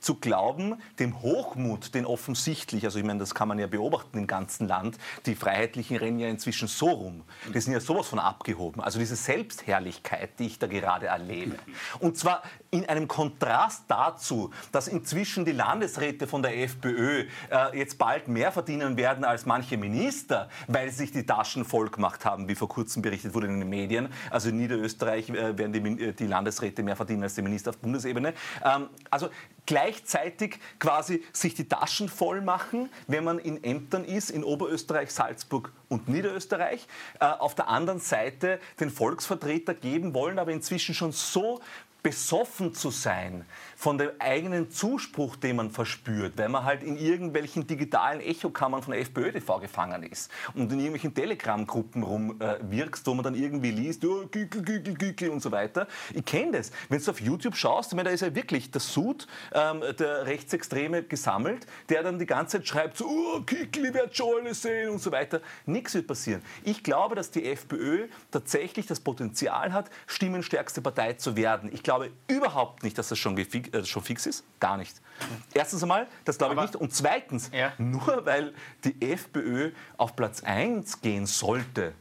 zu 0.00 0.16
glauben, 0.16 0.76
dem 0.98 1.22
Hochmut, 1.22 1.94
den 1.94 2.04
offensichtlich, 2.04 2.84
also 2.84 2.98
ich 2.98 3.04
meine, 3.04 3.18
das 3.18 3.34
kann 3.38 3.46
man 3.46 3.60
ja 3.60 3.68
beobachten 3.68 4.18
im 4.18 4.26
ganzen 4.26 4.66
Land, 4.66 4.98
die 5.24 5.36
Freiheitlichen 5.36 5.96
rennen 5.96 6.18
ja 6.18 6.26
inzwischen 6.26 6.66
so 6.66 6.88
rum. 6.88 7.22
Die 7.54 7.60
sind 7.60 7.72
ja 7.72 7.78
sowas 7.78 8.08
von 8.08 8.18
abgehoben. 8.18 8.82
Also 8.82 8.98
diese 8.98 9.14
Selbstherrlichkeit, 9.14 10.40
die 10.40 10.46
ich 10.46 10.58
da 10.58 10.66
gerade 10.66 11.06
erlebe. 11.06 11.54
Und 12.00 12.18
zwar 12.18 12.42
in 12.70 12.86
einem 12.86 13.08
Kontrast 13.08 13.84
dazu, 13.88 14.50
dass 14.72 14.88
inzwischen 14.88 15.44
die 15.44 15.52
Landesräte 15.52 16.26
von 16.26 16.42
der 16.42 16.58
FPÖ 16.58 17.24
äh, 17.50 17.78
jetzt 17.78 17.96
bald 17.96 18.28
mehr 18.28 18.52
verdienen 18.52 18.96
werden 18.96 19.24
als 19.24 19.46
manche 19.46 19.78
Minister, 19.78 20.50
weil 20.66 20.90
sie 20.90 20.98
sich 20.98 21.12
die 21.12 21.24
Taschen 21.24 21.64
voll 21.64 21.88
gemacht 21.88 22.24
haben, 22.24 22.48
wie 22.48 22.54
vor 22.54 22.68
kurzem 22.68 23.00
berichtet 23.00 23.34
wurde 23.34 23.46
in 23.46 23.60
den 23.60 23.68
Medien. 23.68 24.08
Also 24.30 24.50
in 24.50 24.58
Niederösterreich 24.58 25.30
äh, 25.30 25.56
werden 25.56 25.72
die, 25.72 26.04
äh, 26.04 26.12
die, 26.12 26.26
Landesräte 26.26 26.82
mehr 26.82 26.96
verdienen 26.96 27.22
als 27.22 27.34
die 27.34 27.42
Minister 27.42 27.70
auf 27.70 27.78
Bundesebene. 27.78 28.34
Ähm, 28.62 28.88
also 29.10 29.30
gleichzeitig 29.64 30.58
quasi 30.78 31.24
sich 31.32 31.54
die 31.54 31.68
Taschen 31.68 32.08
voll 32.08 32.42
machen, 32.42 32.90
wenn 33.06 33.24
man 33.24 33.38
in 33.38 33.64
Ämtern 33.64 34.04
ist, 34.04 34.30
in 34.30 34.44
Oberösterreich, 34.44 35.10
Salzburg 35.10 35.72
und 35.88 36.08
Niederösterreich. 36.08 36.86
Äh, 37.20 37.24
auf 37.24 37.54
der 37.54 37.68
anderen 37.68 38.00
Seite 38.00 38.60
den 38.78 38.90
Volksvertreter 38.90 39.72
geben 39.72 40.12
wollen, 40.12 40.38
aber 40.38 40.52
inzwischen 40.52 40.94
schon 40.94 41.12
so 41.12 41.60
besoffen 42.02 42.74
zu 42.74 42.90
sein 42.90 43.44
von 43.78 43.96
dem 43.96 44.10
eigenen 44.18 44.72
Zuspruch, 44.72 45.36
den 45.36 45.54
man 45.54 45.70
verspürt, 45.70 46.36
weil 46.36 46.48
man 46.48 46.64
halt 46.64 46.82
in 46.82 46.96
irgendwelchen 46.96 47.64
digitalen 47.64 48.20
Echokammern 48.20 48.82
von 48.82 48.92
FPÖ 48.92 49.30
TV 49.30 49.60
gefangen 49.60 50.02
ist 50.02 50.32
und 50.54 50.72
in 50.72 50.80
irgendwelchen 50.80 51.14
Telegram-Gruppen 51.14 52.02
rumwirkst, 52.02 53.04
äh, 53.04 53.06
wo 53.06 53.14
man 53.14 53.22
dann 53.22 53.36
irgendwie 53.36 53.70
liest, 53.70 54.04
oh, 54.04 54.26
Gückel, 54.32 54.62
Gückel, 54.62 54.94
Gückel 54.94 55.30
und 55.30 55.40
so 55.40 55.52
weiter. 55.52 55.86
Ich 56.12 56.24
kenne 56.24 56.58
das. 56.58 56.72
Wenn 56.88 57.00
du 57.00 57.08
auf 57.08 57.20
YouTube 57.20 57.54
schaust, 57.54 57.92
ich 57.92 57.96
meine, 57.96 58.08
da 58.08 58.14
ist 58.16 58.22
ja 58.22 58.34
wirklich 58.34 58.72
der 58.72 58.80
Sud, 58.80 59.28
ähm, 59.52 59.80
der 59.96 60.26
Rechtsextreme, 60.26 61.04
gesammelt, 61.04 61.68
der 61.88 62.02
dann 62.02 62.18
die 62.18 62.26
ganze 62.26 62.56
Zeit 62.56 62.66
schreibt, 62.66 62.96
so, 62.96 63.06
oh, 63.06 63.42
Kickel, 63.42 63.86
ich 63.86 63.94
werde 63.94 64.12
schon 64.12 64.40
alles 64.40 64.60
sehen 64.60 64.90
und 64.90 65.00
so 65.00 65.12
weiter. 65.12 65.40
Nichts 65.66 65.94
wird 65.94 66.08
passieren. 66.08 66.42
Ich 66.64 66.82
glaube, 66.82 67.14
dass 67.14 67.30
die 67.30 67.44
FPÖ 67.44 68.08
tatsächlich 68.32 68.86
das 68.86 68.98
Potenzial 68.98 69.72
hat, 69.72 69.88
stimmenstärkste 70.08 70.82
Partei 70.82 71.12
zu 71.12 71.36
werden. 71.36 71.70
Ich 71.72 71.84
glaube 71.84 72.10
überhaupt 72.26 72.82
nicht, 72.82 72.98
dass 72.98 73.10
das 73.10 73.18
schon 73.18 73.36
äh, 73.72 73.84
schon 73.84 74.02
fix 74.02 74.26
ist? 74.26 74.44
Gar 74.60 74.76
nicht. 74.76 75.00
Erstens 75.54 75.82
einmal, 75.82 76.06
das 76.24 76.38
glaube 76.38 76.54
ich 76.54 76.60
nicht. 76.60 76.76
Und 76.76 76.92
zweitens, 76.92 77.50
ja. 77.52 77.72
nur 77.78 78.24
weil 78.24 78.54
die 78.84 79.12
FPÖ 79.12 79.72
auf 79.96 80.16
Platz 80.16 80.42
1 80.42 81.00
gehen 81.00 81.26
sollte, 81.26 81.94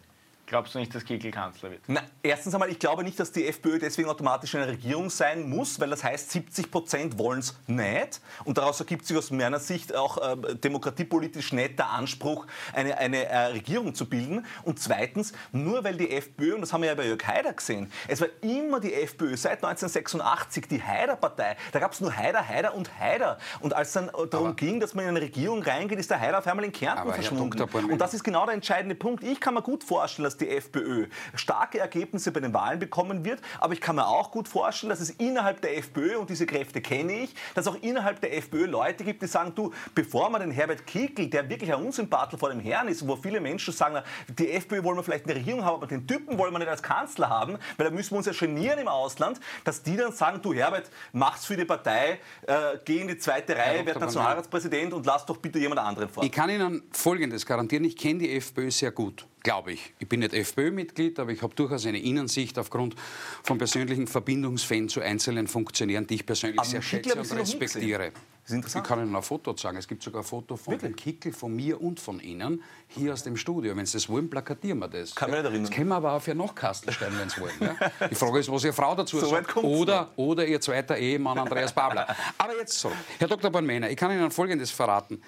Glaubst 0.48 0.74
du 0.74 0.80
nicht, 0.80 0.96
dass 0.96 1.04
Kickel 1.04 1.30
Kanzler 1.30 1.72
wird? 1.72 1.82
Na, 1.88 2.00
erstens 2.24 2.54
einmal, 2.54 2.70
ich 2.70 2.80
glaube 2.80 3.04
nicht, 3.04 3.20
dass 3.20 3.34
die 3.34 3.46
FPÖ 3.46 3.80
deswegen 3.80 4.08
automatisch 4.08 4.56
eine 4.56 4.66
Regierung 4.66 5.10
sein 5.10 5.50
muss, 5.50 5.78
weil 5.78 5.90
das 5.90 6.06
heißt, 6.06 6.32
70 6.32 6.72
Prozent 6.72 7.20
wollen 7.20 7.40
es 7.40 7.54
nicht. 7.68 8.22
Und 8.46 8.58
daraus 8.58 8.80
ergibt 8.80 9.06
sich 9.06 9.18
aus 9.18 9.30
meiner 9.30 9.60
Sicht 9.60 9.94
auch 9.94 10.18
äh, 10.18 10.56
demokratiepolitisch 10.56 11.52
nicht 11.52 11.78
der 11.78 11.90
Anspruch, 11.90 12.48
eine, 12.74 12.98
eine 12.98 13.26
äh, 13.26 13.38
Regierung 13.48 13.94
zu 13.94 14.08
bilden. 14.08 14.46
Und 14.64 14.80
zweitens, 14.80 15.34
nur 15.52 15.84
weil 15.84 15.98
die 15.98 16.12
FPÖ, 16.12 16.56
und 16.56 16.62
das 16.62 16.72
haben 16.72 16.82
wir 16.82 16.90
ja 16.92 16.96
bei 16.96 17.08
Jörg 17.08 17.28
Haider 17.28 17.52
gesehen, 17.52 17.92
es 18.08 18.22
war 18.22 18.30
immer 18.40 18.80
die 18.80 18.94
FPÖ 18.94 19.36
seit 19.36 19.62
1986 19.66 20.70
die 20.70 20.82
Haider-Partei. 20.82 21.58
Da 21.74 21.80
gab 21.80 21.92
es 21.92 22.00
nur 22.00 22.16
Haider, 22.16 22.48
Haider 22.48 22.74
und 22.74 22.98
Haider. 22.98 23.38
Und 23.60 23.74
als 23.74 23.92
dann 23.92 24.08
äh, 24.08 24.12
darum 24.32 24.48
aber 24.48 24.56
ging, 24.56 24.80
dass 24.80 24.94
man 24.94 25.04
in 25.04 25.10
eine 25.10 25.22
Regierung 25.22 25.62
reingeht, 25.62 26.00
ist 26.00 26.10
der 26.10 26.22
Haider 26.22 26.38
auf 26.38 26.48
einmal 26.48 26.64
in 26.64 26.72
Kärnten 26.72 27.12
verschwunden. 27.12 27.62
Und 27.92 28.00
das 28.00 28.14
ist 28.14 28.24
genau 28.24 28.46
der 28.46 28.54
entscheidende 28.54 28.96
Punkt. 28.96 29.26
Ich 29.26 29.42
kann 29.42 29.54
mir 29.54 29.62
gut 29.62 29.84
vorstellen, 29.84 30.24
dass 30.24 30.37
die 30.38 30.50
FPÖ 30.50 31.08
starke 31.36 31.80
Ergebnisse 31.80 32.32
bei 32.32 32.40
den 32.40 32.54
Wahlen 32.54 32.80
bekommen 32.80 33.26
wird. 33.26 33.42
Aber 33.60 33.74
ich 33.74 33.82
kann 33.82 33.96
mir 33.96 34.08
auch 34.08 34.32
gut 34.32 34.48
vorstellen, 34.48 34.90
dass 34.90 35.00
es 35.00 35.10
innerhalb 35.12 35.62
der 35.62 35.78
FPÖ, 35.78 36.18
und 36.18 36.30
diese 36.30 36.46
Kräfte 36.46 36.82
kenne 36.82 37.24
ich, 37.24 37.36
dass 37.56 37.68
auch 37.68 37.78
innerhalb 37.82 38.22
der 38.22 38.36
FPÖ 38.38 38.66
Leute 38.66 39.04
gibt, 39.04 39.22
die 39.22 39.28
sagen, 39.28 39.54
du, 39.56 39.72
bevor 39.96 40.30
man 40.30 40.42
den 40.42 40.52
Herbert 40.52 40.86
Kickl, 40.86 41.28
der 41.28 41.50
wirklich 41.50 41.74
ein 41.74 41.84
Unsympathel 41.84 42.40
vor 42.40 42.50
dem 42.50 42.60
Herrn 42.60 42.88
ist, 42.88 43.08
wo 43.08 43.16
viele 43.16 43.40
Menschen 43.40 43.74
sagen, 43.74 44.04
die 44.28 44.52
FPÖ 44.52 44.84
wollen 44.84 44.98
wir 44.98 45.04
vielleicht 45.04 45.26
eine 45.26 45.36
Regierung 45.36 45.64
haben, 45.64 45.76
aber 45.76 45.88
den 45.88 46.08
Typen 46.08 46.38
wollen 46.38 46.54
wir 46.54 46.60
nicht 46.60 46.70
als 46.70 46.84
Kanzler 46.84 47.30
haben, 47.30 47.58
weil 47.78 47.88
da 47.88 47.92
müssen 47.92 48.12
wir 48.12 48.18
uns 48.18 48.28
ja 48.28 48.34
genieren 48.34 48.80
im 48.80 48.88
Ausland, 48.88 49.40
dass 49.64 49.84
die 49.84 49.98
dann 49.98 50.12
sagen, 50.12 50.42
du 50.42 50.54
Herbert, 50.54 50.90
mach's 51.14 51.46
für 51.46 51.58
die 51.58 51.66
Partei, 51.66 52.20
äh, 52.46 52.78
geh 52.86 53.00
in 53.00 53.08
die 53.08 53.18
zweite 53.18 53.56
Reihe, 53.56 53.86
werd 53.86 54.00
Nationalratspräsident 54.00 54.94
und 54.94 55.06
lass 55.06 55.26
doch 55.26 55.38
bitte 55.38 55.60
jemand 55.60 55.82
anderen 55.82 56.10
vor. 56.10 56.24
Ich 56.24 56.32
kann 56.32 56.50
Ihnen 56.50 56.84
Folgendes 56.92 57.46
garantieren, 57.46 57.84
ich 57.86 57.98
kenne 57.98 58.20
die 58.20 58.36
FPÖ 58.36 58.72
sehr 58.72 58.92
gut 58.92 59.26
glaube 59.48 59.72
ich. 59.72 59.94
Ich 60.00 60.10
bin 60.10 60.20
nicht 60.20 60.34
FPÖ-Mitglied, 60.34 61.18
aber 61.20 61.32
ich 61.32 61.42
habe 61.42 61.56
durchaus 61.56 61.86
eine 61.86 62.00
Innensicht 62.00 62.60
aufgrund 62.60 62.96
von 63.44 63.58
persönlichen 63.58 64.06
Verbindungsfällen 64.06 64.90
zu 64.90 65.00
einzelnen 65.00 65.48
Funktionären, 65.48 66.06
die 66.06 66.16
ich 66.16 66.26
persönlich 66.26 66.60
aber 66.60 66.68
sehr 66.68 66.82
schätze 66.82 67.18
und 67.18 67.32
respektiere. 67.32 68.12
Ich 68.50 68.84
kann 68.84 69.00
Ihnen 69.00 69.16
ein 69.16 69.22
Foto 69.22 69.54
zeigen. 69.54 69.78
Es 69.78 69.88
gibt 69.88 70.04
sogar 70.04 70.22
ein 70.22 70.26
Foto 70.26 70.58
von 70.58 70.74
Wirklich? 70.74 70.98
Kickel, 70.98 71.32
von 71.32 71.56
mir 71.56 71.80
und 71.82 71.98
von 71.98 72.20
Ihnen, 72.20 72.62
hier 72.90 73.14
aus 73.14 73.24
dem 73.24 73.38
Studio. 73.38 73.74
Wenn 73.78 73.86
Sie 73.86 73.94
das 73.94 74.10
wollen, 74.10 74.30
plakatieren 74.30 74.80
wir 74.80 74.90
das. 74.90 75.16
Kann 75.16 75.32
ja. 75.32 75.50
mich 75.50 75.62
Das 75.62 75.72
können 75.72 75.88
wir 75.88 75.96
aber 75.96 76.12
auf 76.12 76.28
Ihr 76.28 76.36
Nachkastel 76.36 76.92
stellen, 76.92 77.14
wenn 77.18 77.30
Sie 77.30 77.40
wollen. 77.40 77.54
Ja? 77.62 78.08
Die 78.10 78.16
Frage 78.16 78.40
ist, 78.40 78.52
was 78.52 78.66
Ihre 78.66 78.74
Frau 78.74 78.96
dazu 78.96 79.18
so 79.18 79.28
sagt. 79.28 79.56
Oder, 79.56 80.12
oder 80.18 80.46
Ihr 80.46 80.60
zweiter 80.60 80.98
Ehemann 80.98 81.38
Andreas 81.38 81.72
Babler. 81.72 82.06
Aber 82.38 82.58
jetzt 82.58 82.78
so. 82.78 82.92
Herr 83.18 83.30
Dr. 83.30 83.50
Bornmänner, 83.50 83.90
ich 83.90 83.96
kann 83.96 84.12
Ihnen 84.12 84.30
Folgendes 84.30 84.72
verraten. 84.72 85.22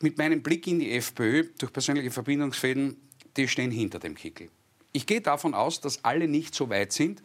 Mit 0.00 0.16
meinem 0.16 0.42
Blick 0.42 0.66
in 0.66 0.80
die 0.80 0.92
FPÖ, 0.92 1.50
durch 1.58 1.72
persönliche 1.72 2.10
Verbindungsfäden, 2.10 2.96
die 3.36 3.48
stehen 3.48 3.70
hinter 3.70 3.98
dem 3.98 4.14
Kickel. 4.14 4.48
Ich 4.92 5.06
gehe 5.06 5.20
davon 5.20 5.54
aus, 5.54 5.80
dass 5.80 6.04
alle 6.04 6.28
nicht 6.28 6.54
so 6.54 6.70
weit 6.70 6.92
sind, 6.92 7.22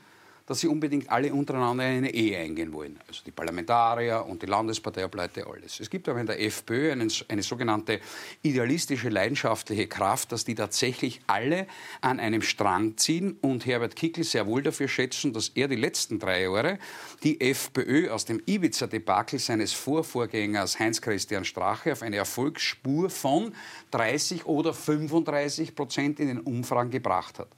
dass 0.49 0.61
sie 0.61 0.67
unbedingt 0.67 1.11
alle 1.11 1.31
untereinander 1.31 1.87
in 1.87 1.97
eine 1.97 2.11
Ehe 2.11 2.35
eingehen 2.39 2.73
wollen. 2.73 2.99
Also 3.07 3.21
die 3.23 3.29
Parlamentarier 3.29 4.25
und 4.25 4.41
die 4.41 4.47
Landesparteiobleute, 4.47 5.45
alles. 5.45 5.79
Es 5.79 5.91
gibt 5.91 6.09
aber 6.09 6.19
in 6.19 6.25
der 6.25 6.41
FPÖ 6.41 6.91
eine, 6.91 7.07
eine 7.27 7.43
sogenannte 7.43 7.99
idealistische, 8.41 9.09
leidenschaftliche 9.09 9.85
Kraft, 9.85 10.31
dass 10.31 10.45
die 10.45 10.55
tatsächlich 10.55 11.21
alle 11.27 11.67
an 12.01 12.19
einem 12.19 12.41
Strang 12.41 12.97
ziehen 12.97 13.37
und 13.41 13.67
Herbert 13.67 13.95
Kickl 13.95 14.23
sehr 14.23 14.47
wohl 14.47 14.63
dafür 14.63 14.87
schätzen, 14.87 15.33
dass 15.33 15.49
er 15.49 15.67
die 15.67 15.75
letzten 15.75 16.17
drei 16.17 16.41
Jahre 16.41 16.79
die 17.21 17.39
FPÖ 17.41 18.09
aus 18.09 18.25
dem 18.25 18.41
Ibiza-Debakel 18.43 19.37
seines 19.37 19.73
Vorvorgängers 19.73 20.79
Heinz-Christian 20.79 21.45
Strache 21.45 21.91
auf 21.91 22.01
eine 22.01 22.15
Erfolgsspur 22.15 23.11
von 23.11 23.53
30 23.91 24.47
oder 24.47 24.73
35 24.73 25.75
Prozent 25.75 26.19
in 26.19 26.27
den 26.27 26.39
Umfragen 26.39 26.89
gebracht 26.89 27.37
hat. 27.37 27.49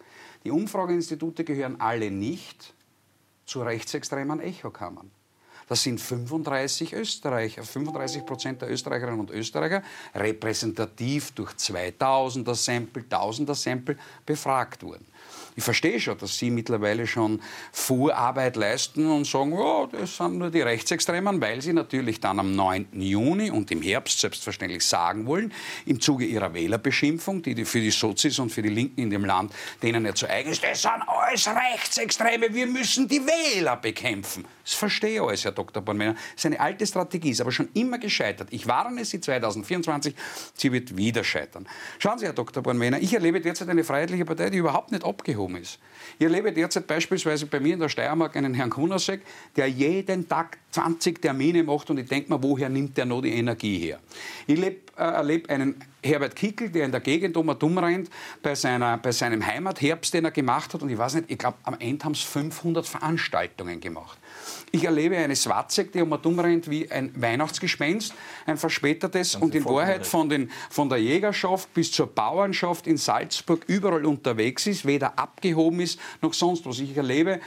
Die 0.43 0.51
Umfrageinstitute 0.51 1.45
gehören 1.45 1.79
alle 1.79 2.11
nicht 2.11 2.73
zu 3.51 3.61
rechtsextremen 3.61 4.39
Echokammern. 4.39 5.11
Das 5.67 5.83
sind 5.83 6.01
35 6.01 6.93
Österreicher, 6.93 7.63
35 7.63 8.25
Prozent 8.25 8.61
der 8.61 8.69
Österreicherinnen 8.71 9.19
und 9.19 9.29
Österreicher, 9.29 9.83
repräsentativ 10.15 11.31
durch 11.31 11.51
2000er 11.51 12.55
Sample, 12.55 13.03
1000er 13.03 13.55
Sample 13.55 13.97
befragt 14.25 14.83
wurden. 14.83 15.05
Ich 15.55 15.63
verstehe 15.63 15.99
schon, 15.99 16.17
dass 16.17 16.37
Sie 16.37 16.49
mittlerweile 16.49 17.05
schon 17.07 17.41
Vorarbeit 17.71 18.55
leisten 18.55 19.05
und 19.05 19.25
sagen, 19.25 19.53
oh, 19.53 19.87
das 19.91 20.17
sind 20.17 20.37
nur 20.37 20.49
die 20.49 20.61
Rechtsextremen, 20.61 21.41
weil 21.41 21.61
Sie 21.61 21.73
natürlich 21.73 22.19
dann 22.19 22.39
am 22.39 22.55
9. 22.55 22.87
Juni 22.93 23.51
und 23.51 23.69
im 23.71 23.81
Herbst 23.81 24.19
selbstverständlich 24.19 24.85
sagen 24.85 25.25
wollen, 25.25 25.53
im 25.85 25.99
Zuge 25.99 26.25
Ihrer 26.25 26.53
Wählerbeschimpfung, 26.53 27.41
die 27.41 27.65
für 27.65 27.81
die 27.81 27.91
Sozis 27.91 28.39
und 28.39 28.51
für 28.51 28.61
die 28.61 28.69
Linken 28.69 29.01
in 29.01 29.09
dem 29.09 29.25
Land 29.25 29.53
denen 29.81 30.05
ja 30.05 30.15
zu 30.15 30.29
eigen 30.29 30.51
ist, 30.51 30.63
das 30.63 30.81
sind 30.81 31.03
alles 31.07 31.47
Rechtsextreme, 31.47 32.53
wir 32.53 32.67
müssen 32.67 33.07
die 33.07 33.21
Wähler 33.25 33.75
bekämpfen. 33.75 34.45
Das 34.63 34.73
verstehe 34.73 35.15
ich 35.15 35.21
alles, 35.21 35.43
Herr 35.43 35.51
Dr. 35.51 35.81
Bornmänner. 35.81 36.13
Das 36.13 36.21
ist 36.37 36.45
eine 36.45 36.59
alte 36.59 36.85
Strategie, 36.85 37.31
ist 37.31 37.41
aber 37.41 37.51
schon 37.51 37.69
immer 37.73 37.97
gescheitert. 37.97 38.47
Ich 38.51 38.67
warne 38.67 39.03
Sie 39.05 39.19
2024, 39.19 40.15
sie 40.53 40.71
wird 40.71 40.95
wieder 40.95 41.23
scheitern. 41.23 41.67
Schauen 41.99 42.19
Sie, 42.19 42.25
Herr 42.25 42.33
Dr. 42.33 42.63
Bornmänner, 42.63 42.99
ich 42.99 43.13
erlebe 43.13 43.41
derzeit 43.41 43.69
eine 43.69 43.83
freiheitliche 43.83 44.25
Partei, 44.25 44.49
die 44.49 44.57
überhaupt 44.57 44.91
nicht 44.91 45.03
abgehoben 45.41 45.57
ist. 45.57 45.79
Ich 46.17 46.25
erlebe 46.25 46.51
derzeit 46.51 46.87
beispielsweise 46.87 47.45
bei 47.45 47.59
mir 47.59 47.73
in 47.73 47.79
der 47.79 47.89
Steiermark 47.89 48.35
einen 48.35 48.53
Herrn 48.53 48.69
Kunasek, 48.69 49.21
der 49.55 49.67
jeden 49.67 50.27
Tag 50.27 50.57
20 50.71 51.21
Termine 51.21 51.63
macht 51.63 51.89
und 51.89 51.99
ich 51.99 52.07
denke 52.07 52.31
mir, 52.31 52.41
woher 52.41 52.69
nimmt 52.69 52.97
der 52.97 53.05
noch 53.05 53.21
die 53.21 53.33
Energie 53.33 53.79
her? 53.79 53.99
Ich 54.47 54.59
äh, 54.61 54.75
erlebe 54.97 55.49
einen 55.49 55.75
Herbert 56.03 56.35
Kickel, 56.35 56.69
der 56.69 56.85
in 56.85 56.91
der 56.91 57.01
Gegend 57.01 57.37
um 57.37 57.49
und 57.49 57.63
um 57.63 57.77
rennt, 57.77 58.09
bei, 58.41 58.55
seiner, 58.55 58.97
bei 58.97 59.11
seinem 59.11 59.45
Heimatherbst, 59.45 60.13
den 60.13 60.25
er 60.25 60.31
gemacht 60.31 60.73
hat. 60.73 60.81
Und 60.81 60.89
ich 60.89 60.97
weiß 60.97 61.15
nicht, 61.15 61.31
ich 61.31 61.37
glaube, 61.37 61.57
am 61.63 61.75
Ende 61.79 62.05
haben 62.05 62.13
es 62.13 62.21
500 62.21 62.85
Veranstaltungen 62.85 63.79
gemacht. 63.79 64.17
Ich 64.73 64.85
erlebe 64.85 65.17
eine 65.17 65.35
Swatzek, 65.35 65.91
die 65.91 66.01
um 66.01 66.13
um 66.13 66.39
rennt 66.39 66.69
wie 66.69 66.89
ein 66.89 67.11
Weihnachtsgespenst, 67.21 68.13
ein 68.45 68.57
verspätetes 68.57 69.35
und 69.35 69.53
in 69.53 69.65
Wahrheit 69.65 70.07
von, 70.07 70.29
den, 70.29 70.49
von 70.69 70.87
der 70.87 70.97
Jägerschaft 70.97 71.73
bis 71.73 71.91
zur 71.91 72.07
Bauernschaft 72.07 72.87
in 72.87 72.95
Salzburg 72.95 73.63
überall 73.67 74.05
unterwegs 74.05 74.67
ist, 74.67 74.85
weder 74.85 75.19
abgehoben 75.19 75.81
ist 75.81 75.99
noch 76.21 76.33
sonst 76.33 76.65
was. 76.65 76.79
Ich 76.79 76.95
erlebe 76.95 77.41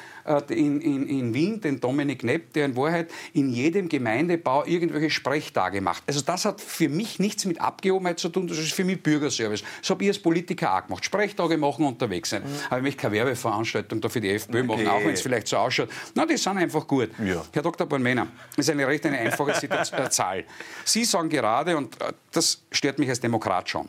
in, 0.49 0.81
in, 0.81 1.07
in 1.07 1.35
Wien 1.35 1.61
den 1.61 1.81
Dominik 1.81 2.25
Nepp, 2.25 2.53
der 2.55 2.67
in 2.67 2.77
Wahrheit 2.77 3.11
in 3.33 3.51
jedem 3.51 3.89
Gemeindebau 3.89 4.65
irgendwelche 4.65 5.11
Sprechtage 5.11 5.81
macht. 5.81 6.03
Also 6.07 6.21
das 6.21 6.45
hat 6.45 6.61
für 6.61 6.89
mich 6.89 7.19
nichts 7.19 7.45
mit 7.45 7.61
Abgehobenheit 7.61 8.19
zu 8.19 8.29
tun, 8.29 8.47
das 8.47 8.59
ist 8.59 8.73
für 8.73 8.85
mich 8.85 9.03
Bürgerservice. 9.03 9.63
Das 9.81 9.91
habe 9.91 10.05
ich 10.05 10.11
als 10.11 10.19
Politiker 10.19 10.77
auch 10.77 10.87
gemacht. 10.87 11.05
Sprechtage 11.05 11.57
machen, 11.57 11.85
unterwegs 11.85 12.31
sein. 12.31 12.43
Mhm. 12.43 12.49
Aber 12.67 12.79
ich 12.79 12.83
möchte 12.85 13.03
keine 13.03 13.15
Werbeveranstaltung 13.15 14.01
da 14.01 14.09
für 14.09 14.21
die 14.21 14.31
FPÖ 14.31 14.61
okay. 14.61 14.67
machen, 14.67 14.89
auch 14.89 15.01
wenn 15.01 15.15
es 15.15 15.21
vielleicht 15.21 15.49
so 15.49 15.57
ausschaut. 15.57 15.89
Na, 16.15 16.27
die 16.27 16.37
sind 16.37 16.57
einfach 16.57 16.87
gut. 16.87 17.11
Ja. 17.25 17.45
Herr 17.53 17.63
Dr. 17.63 17.87
Bornmänner, 17.87 18.29
das 18.57 18.67
ist 18.67 18.71
eine 18.71 18.87
recht 18.87 19.05
eine 19.07 19.19
einfache 19.19 19.53
äh, 19.53 20.11
Zahl. 20.11 20.45
Sie 20.85 21.05
sagen 21.05 21.29
gerade, 21.29 21.77
und 21.77 22.01
äh, 22.01 22.13
das 22.33 22.63
stört 22.73 22.99
mich 22.99 23.09
als 23.09 23.21
Demokrat 23.21 23.69
schon, 23.69 23.89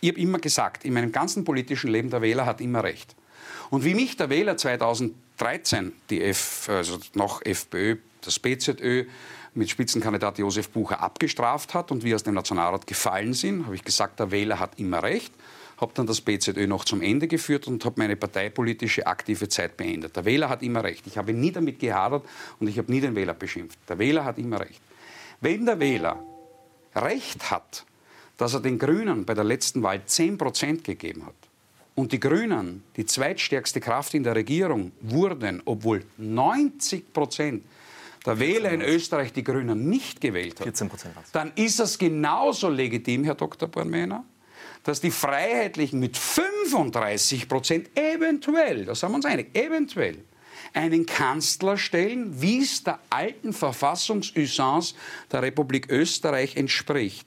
ich 0.00 0.10
habe 0.10 0.20
immer 0.20 0.38
gesagt, 0.38 0.84
in 0.84 0.92
meinem 0.92 1.10
ganzen 1.10 1.44
politischen 1.44 1.90
Leben, 1.90 2.10
der 2.10 2.22
Wähler 2.22 2.46
hat 2.46 2.60
immer 2.60 2.84
recht. 2.84 3.14
Und 3.70 3.84
wie 3.84 3.94
mich 3.94 4.16
der 4.16 4.30
Wähler 4.30 4.56
2013, 5.36 5.92
die 6.10 6.22
F, 6.22 6.68
also 6.68 6.98
noch 7.14 7.44
FPÖ, 7.44 7.96
das 8.22 8.38
BZÖ, 8.38 9.04
mit 9.54 9.70
Spitzenkandidat 9.70 10.38
Josef 10.38 10.68
Bucher 10.68 11.00
abgestraft 11.00 11.74
hat 11.74 11.90
und 11.90 12.04
wir 12.04 12.14
aus 12.14 12.22
dem 12.22 12.34
Nationalrat 12.34 12.86
gefallen 12.86 13.32
sind, 13.32 13.64
habe 13.66 13.74
ich 13.74 13.84
gesagt, 13.84 14.20
der 14.20 14.30
Wähler 14.30 14.60
hat 14.60 14.78
immer 14.78 15.02
recht, 15.02 15.32
habe 15.78 15.92
dann 15.94 16.06
das 16.06 16.20
BZÖ 16.20 16.66
noch 16.66 16.84
zum 16.84 17.02
Ende 17.02 17.26
geführt 17.26 17.66
und 17.66 17.84
habe 17.84 17.94
meine 17.98 18.16
parteipolitische 18.16 19.06
aktive 19.06 19.48
Zeit 19.48 19.76
beendet. 19.76 20.16
Der 20.16 20.24
Wähler 20.24 20.48
hat 20.48 20.62
immer 20.62 20.84
recht. 20.84 21.06
Ich 21.06 21.18
habe 21.18 21.32
nie 21.32 21.52
damit 21.52 21.78
gehadert 21.78 22.26
und 22.60 22.68
ich 22.68 22.78
habe 22.78 22.90
nie 22.92 23.00
den 23.00 23.14
Wähler 23.14 23.34
beschimpft. 23.34 23.78
Der 23.88 23.98
Wähler 23.98 24.24
hat 24.24 24.38
immer 24.38 24.60
recht. 24.60 24.80
Wenn 25.40 25.66
der 25.66 25.80
Wähler 25.80 26.22
recht 26.94 27.50
hat, 27.50 27.84
dass 28.36 28.54
er 28.54 28.60
den 28.60 28.78
Grünen 28.78 29.24
bei 29.24 29.34
der 29.34 29.44
letzten 29.44 29.82
Wahl 29.82 30.02
10 30.04 30.38
Prozent 30.38 30.84
gegeben 30.84 31.24
hat, 31.26 31.34
und 31.96 32.12
die 32.12 32.20
Grünen 32.20 32.84
die 32.96 33.06
zweitstärkste 33.06 33.80
Kraft 33.80 34.14
in 34.14 34.22
der 34.22 34.36
Regierung 34.36 34.92
wurden, 35.00 35.62
obwohl 35.64 36.04
90 36.18 37.12
Prozent 37.12 37.64
der 38.24 38.38
Wähler 38.38 38.70
in 38.70 38.82
Österreich 38.82 39.32
die 39.32 39.42
Grünen 39.42 39.88
nicht 39.88 40.20
gewählt 40.20 40.60
hat, 40.60 40.64
14 40.64 40.90
dann 41.32 41.52
ist 41.54 41.80
es 41.80 41.98
genauso 41.98 42.68
legitim, 42.68 43.24
Herr 43.24 43.34
Dr. 43.34 43.68
Bornmänner, 43.68 44.24
dass 44.84 45.00
die 45.00 45.10
Freiheitlichen 45.10 45.98
mit 45.98 46.16
35 46.16 47.48
Prozent 47.48 47.88
eventuell, 47.96 48.84
da 48.84 48.94
sind 48.94 49.10
wir 49.10 49.16
uns 49.16 49.24
einig, 49.24 49.56
eventuell 49.56 50.18
einen 50.74 51.06
Kanzler 51.06 51.78
stellen, 51.78 52.42
wie 52.42 52.60
es 52.60 52.84
der 52.84 52.98
alten 53.08 53.52
Verfassungsusance 53.52 54.94
der 55.32 55.42
Republik 55.42 55.90
Österreich 55.90 56.56
entspricht. 56.56 57.26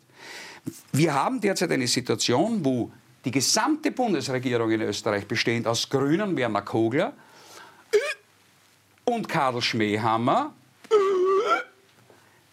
Wir 0.91 1.13
haben 1.13 1.41
derzeit 1.41 1.71
eine 1.71 1.88
Situation, 1.88 2.63
wo 2.63 2.91
die 3.25 3.32
gesamte 3.32 3.91
Bundesregierung 3.91 4.71
in 4.71 4.82
Österreich 4.82 5.27
bestehend 5.27 5.67
aus 5.67 5.89
Grünen, 5.89 6.36
Werner 6.38 6.62
Kogler 6.62 7.13
und 9.05 9.27
Karl 9.27 9.62
Schmähhammer 9.62 10.53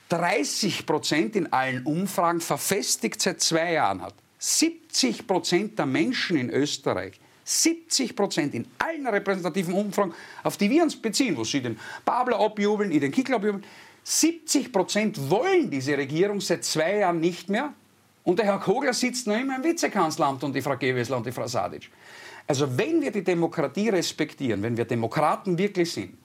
30 0.09 0.87
Prozent 0.87 1.37
in 1.37 1.53
allen 1.53 1.85
Umfragen 1.85 2.41
verfestigt 2.41 3.21
seit 3.21 3.41
zwei 3.41 3.73
Jahren 3.73 4.03
hat. 4.03 4.15
70 4.39 5.27
Prozent 5.27 5.79
der 5.79 5.87
Menschen 5.87 6.37
in 6.37 6.51
Österreich 6.51 7.19
70 7.47 8.17
Prozent 8.17 8.55
in 8.55 8.67
allen 8.79 9.07
repräsentativen 9.07 9.73
Umfragen, 9.73 10.13
auf 10.43 10.57
die 10.57 10.69
wir 10.69 10.83
uns 10.83 10.97
beziehen, 10.97 11.37
wo 11.37 11.45
Sie 11.45 11.63
den 11.63 11.79
Babler 12.05 12.41
abjubeln, 12.41 12.91
den 12.91 13.13
Kickler 13.13 13.37
abjubeln, 13.37 13.65
70 14.03 14.73
Prozent 14.73 15.31
wollen 15.31 15.71
diese 15.71 15.97
Regierung 15.97 16.41
seit 16.41 16.65
zwei 16.65 16.99
Jahren 16.99 17.21
nicht 17.21 17.49
mehr. 17.49 17.73
Und 18.27 18.41
der 18.41 18.47
Herr 18.47 18.59
Kogler 18.59 18.93
sitzt 18.93 19.29
noch 19.29 19.39
immer 19.39 19.55
im 19.55 19.63
Vizekanzleramt 19.63 20.43
und 20.43 20.53
die 20.53 20.61
Frau 20.61 20.77
Gewessler 20.77 21.17
und 21.17 21.27
die 21.27 21.31
Frau 21.31 21.47
Sadic. 21.47 21.89
Also 22.45 22.77
wenn 22.77 23.01
wir 23.01 23.13
die 23.13 23.23
Demokratie 23.23 23.89
respektieren, 23.89 24.65
wenn 24.65 24.77
wir 24.77 24.85
Demokraten 24.85 25.57
wirklich 25.57 25.93
sind, 25.93 26.19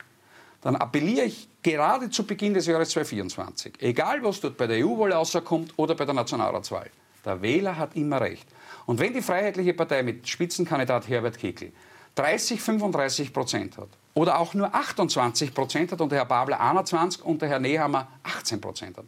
dann 0.61 0.75
appelliere 0.77 1.27
ich 1.27 1.47
gerade 1.61 2.09
zu 2.09 2.25
Beginn 2.25 2.55
des 2.55 2.65
Jahres 2.65 2.89
2024, 2.89 3.73
egal 3.81 4.23
was 4.23 4.41
dort 4.41 4.57
bei 4.57 4.65
der 4.65 4.83
EU-Wahl 4.83 5.13
rauskommt 5.13 5.73
oder 5.77 5.93
bei 5.93 6.05
der 6.05 6.15
Nationalratswahl, 6.15 6.89
der 7.23 7.39
Wähler 7.39 7.77
hat 7.77 7.95
immer 7.95 8.19
recht. 8.19 8.47
Und 8.87 8.99
wenn 8.99 9.13
die 9.13 9.21
Freiheitliche 9.21 9.75
Partei 9.75 10.01
mit 10.01 10.27
Spitzenkandidat 10.27 11.07
Herbert 11.07 11.37
Kickl 11.37 11.71
30, 12.15 12.59
35 12.59 13.31
Prozent 13.31 13.77
hat 13.77 13.89
oder 14.15 14.39
auch 14.39 14.55
nur 14.55 14.73
28 14.73 15.53
Prozent 15.53 15.91
hat 15.91 16.01
und 16.01 16.11
der 16.11 16.19
Herr 16.19 16.25
Babler 16.25 16.59
21 16.59 17.23
und 17.23 17.43
der 17.43 17.49
Herr 17.49 17.59
Nehammer 17.59 18.07
18 18.23 18.59
Prozent 18.59 18.97
hat, 18.97 19.05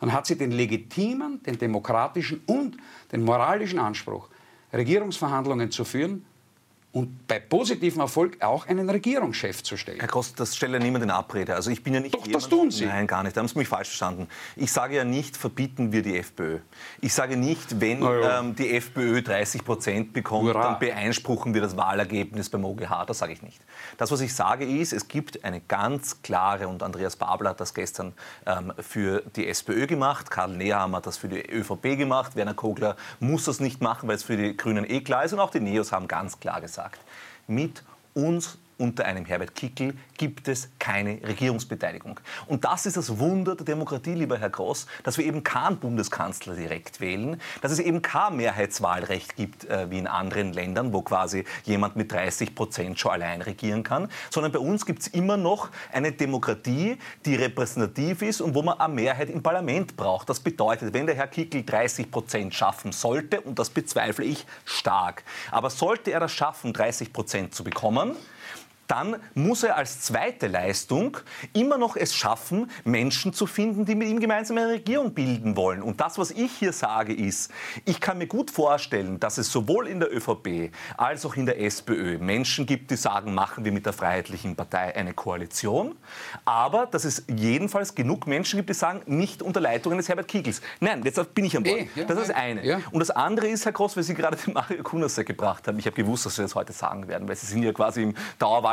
dann 0.00 0.12
hat 0.12 0.26
sie 0.26 0.36
den 0.36 0.52
legitimen, 0.52 1.42
den 1.42 1.58
demokratischen 1.58 2.42
und 2.46 2.76
den 3.12 3.24
moralischen 3.24 3.78
Anspruch, 3.78 4.28
Regierungsverhandlungen 4.72 5.70
zu 5.70 5.84
führen 5.84 6.24
und 6.98 7.28
bei 7.28 7.38
positivem 7.38 8.00
Erfolg 8.00 8.42
auch 8.42 8.66
einen 8.66 8.90
Regierungschef 8.90 9.62
zu 9.62 9.76
stellen. 9.76 10.00
Herr 10.00 10.08
Kost, 10.08 10.40
das 10.40 10.56
stellt 10.56 10.72
ja 10.72 10.80
niemand 10.80 11.04
in 11.04 11.10
Abrede. 11.10 11.54
Also 11.54 11.70
ich 11.70 11.84
bin 11.84 11.94
ja 11.94 12.00
nicht 12.00 12.12
Doch, 12.12 12.26
jemand, 12.26 12.42
das 12.42 12.50
tun 12.50 12.72
Sie. 12.72 12.86
Nein, 12.86 13.06
gar 13.06 13.22
nicht. 13.22 13.36
Da 13.36 13.40
haben 13.40 13.46
Sie 13.46 13.56
mich 13.56 13.68
falsch 13.68 13.90
verstanden. 13.90 14.26
Ich 14.56 14.72
sage 14.72 14.96
ja 14.96 15.04
nicht, 15.04 15.36
verbieten 15.36 15.92
wir 15.92 16.02
die 16.02 16.18
FPÖ. 16.18 16.58
Ich 17.00 17.14
sage 17.14 17.36
nicht, 17.36 17.80
wenn 17.80 18.02
ja. 18.02 18.40
ähm, 18.40 18.56
die 18.56 18.74
FPÖ 18.74 19.22
30 19.22 19.64
Prozent 19.64 20.12
bekommt, 20.12 20.48
Hurra. 20.48 20.62
dann 20.62 20.78
beeinspruchen 20.80 21.54
wir 21.54 21.60
das 21.60 21.76
Wahlergebnis 21.76 22.48
beim 22.50 22.64
OGH. 22.64 23.04
Das 23.06 23.18
sage 23.18 23.32
ich 23.32 23.42
nicht. 23.42 23.60
Das, 23.96 24.10
was 24.10 24.20
ich 24.20 24.34
sage, 24.34 24.64
ist, 24.64 24.92
es 24.92 25.06
gibt 25.06 25.44
eine 25.44 25.60
ganz 25.60 26.20
klare, 26.22 26.66
und 26.66 26.82
Andreas 26.82 27.14
Babler 27.14 27.50
hat 27.50 27.60
das 27.60 27.74
gestern 27.74 28.12
ähm, 28.44 28.72
für 28.76 29.22
die 29.36 29.46
SPÖ 29.46 29.86
gemacht, 29.86 30.32
Karl 30.32 30.56
Nehammer 30.56 30.96
hat 30.96 31.06
das 31.06 31.16
für 31.16 31.28
die 31.28 31.48
ÖVP 31.48 31.96
gemacht, 31.96 32.34
Werner 32.34 32.54
Kogler 32.54 32.96
muss 33.20 33.44
das 33.44 33.60
nicht 33.60 33.80
machen, 33.80 34.08
weil 34.08 34.16
es 34.16 34.24
für 34.24 34.36
die 34.36 34.56
Grünen 34.56 34.84
eh 34.88 35.00
klar 35.00 35.22
ist 35.22 35.32
und 35.32 35.38
auch 35.38 35.50
die 35.50 35.60
Neos 35.60 35.92
haben 35.92 36.08
ganz 36.08 36.40
klar 36.40 36.60
gesagt, 36.60 36.87
gesagt, 36.90 37.04
mit 37.46 37.82
uns 38.14 38.58
unter 38.78 39.04
einem 39.04 39.24
Herbert 39.24 39.54
Kickl 39.54 39.94
gibt 40.16 40.46
es 40.48 40.70
keine 40.78 41.20
Regierungsbeteiligung. 41.26 42.20
Und 42.46 42.64
das 42.64 42.86
ist 42.86 42.96
das 42.96 43.18
Wunder 43.18 43.56
der 43.56 43.66
Demokratie, 43.66 44.14
lieber 44.14 44.38
Herr 44.38 44.50
Gross, 44.50 44.86
dass 45.02 45.18
wir 45.18 45.24
eben 45.24 45.42
keinen 45.42 45.78
Bundeskanzler 45.78 46.54
direkt 46.54 47.00
wählen, 47.00 47.40
dass 47.60 47.72
es 47.72 47.80
eben 47.80 48.02
kein 48.02 48.36
Mehrheitswahlrecht 48.36 49.36
gibt 49.36 49.64
äh, 49.64 49.90
wie 49.90 49.98
in 49.98 50.06
anderen 50.06 50.52
Ländern, 50.52 50.92
wo 50.92 51.02
quasi 51.02 51.44
jemand 51.64 51.96
mit 51.96 52.12
30 52.12 52.54
Prozent 52.54 52.98
schon 52.98 53.12
allein 53.12 53.42
regieren 53.42 53.82
kann, 53.82 54.08
sondern 54.30 54.52
bei 54.52 54.60
uns 54.60 54.86
gibt 54.86 55.02
es 55.02 55.08
immer 55.08 55.36
noch 55.36 55.70
eine 55.92 56.12
Demokratie, 56.12 56.98
die 57.24 57.34
repräsentativ 57.34 58.22
ist 58.22 58.40
und 58.40 58.54
wo 58.54 58.62
man 58.62 58.78
eine 58.78 58.94
Mehrheit 58.94 59.28
im 59.28 59.42
Parlament 59.42 59.96
braucht. 59.96 60.28
Das 60.28 60.38
bedeutet, 60.38 60.94
wenn 60.94 61.06
der 61.06 61.16
Herr 61.16 61.26
Kickl 61.26 61.64
30 61.64 62.10
Prozent 62.10 62.54
schaffen 62.54 62.92
sollte, 62.92 63.40
und 63.40 63.58
das 63.58 63.70
bezweifle 63.70 64.24
ich 64.24 64.46
stark, 64.64 65.24
aber 65.50 65.70
sollte 65.70 66.12
er 66.12 66.20
das 66.20 66.32
schaffen, 66.32 66.72
30 66.72 67.12
Prozent 67.12 67.54
zu 67.54 67.64
bekommen, 67.64 68.16
dann 68.88 69.16
muss 69.34 69.62
er 69.62 69.76
als 69.76 70.00
zweite 70.00 70.48
Leistung 70.48 71.18
immer 71.52 71.78
noch 71.78 71.94
es 71.94 72.14
schaffen, 72.14 72.70
Menschen 72.84 73.32
zu 73.32 73.46
finden, 73.46 73.84
die 73.84 73.94
mit 73.94 74.08
ihm 74.08 74.18
gemeinsam 74.18 74.58
eine 74.58 74.68
Regierung 74.68 75.14
bilden 75.14 75.56
wollen. 75.56 75.82
Und 75.82 76.00
das, 76.00 76.18
was 76.18 76.30
ich 76.30 76.50
hier 76.52 76.72
sage, 76.72 77.14
ist, 77.14 77.52
ich 77.84 78.00
kann 78.00 78.18
mir 78.18 78.26
gut 78.26 78.50
vorstellen, 78.50 79.20
dass 79.20 79.38
es 79.38 79.52
sowohl 79.52 79.86
in 79.86 80.00
der 80.00 80.14
ÖVP 80.14 80.72
als 80.96 81.24
auch 81.26 81.36
in 81.36 81.46
der 81.46 81.60
SPÖ 81.60 82.18
Menschen 82.18 82.66
gibt, 82.66 82.90
die 82.90 82.96
sagen, 82.96 83.34
machen 83.34 83.64
wir 83.64 83.72
mit 83.72 83.86
der 83.86 83.92
Freiheitlichen 83.92 84.56
Partei 84.56 84.96
eine 84.96 85.12
Koalition, 85.14 85.94
aber 86.44 86.86
dass 86.86 87.04
es 87.04 87.24
jedenfalls 87.28 87.94
genug 87.94 88.26
Menschen 88.26 88.56
gibt, 88.56 88.70
die 88.70 88.74
sagen, 88.74 89.02
nicht 89.06 89.42
unter 89.42 89.60
Leitung 89.60 89.92
eines 89.92 90.08
Herbert 90.08 90.28
Kickels. 90.28 90.62
Nein, 90.80 91.02
jetzt 91.04 91.34
bin 91.34 91.44
ich 91.44 91.56
am 91.56 91.64
Wort. 91.66 91.80
Ja, 91.94 92.04
das 92.04 92.18
ist 92.18 92.28
das 92.30 92.36
eine. 92.36 92.64
Ja. 92.64 92.80
Und 92.90 93.00
das 93.00 93.10
andere 93.10 93.48
ist, 93.48 93.64
Herr 93.64 93.72
Gross, 93.72 93.96
weil 93.96 94.02
Sie 94.02 94.14
gerade 94.14 94.36
den 94.36 94.54
Mario 94.54 94.82
Kunasek 94.82 95.26
gebracht 95.26 95.66
haben. 95.68 95.78
Ich 95.78 95.86
habe 95.86 95.96
gewusst, 95.96 96.26
dass 96.26 96.36
Sie 96.36 96.42
das 96.42 96.54
heute 96.54 96.72
sagen 96.72 97.08
werden, 97.08 97.28
weil 97.28 97.36
Sie 97.36 97.46
sind 97.46 97.62
ja 97.62 97.72
quasi 97.72 98.02
im 98.02 98.14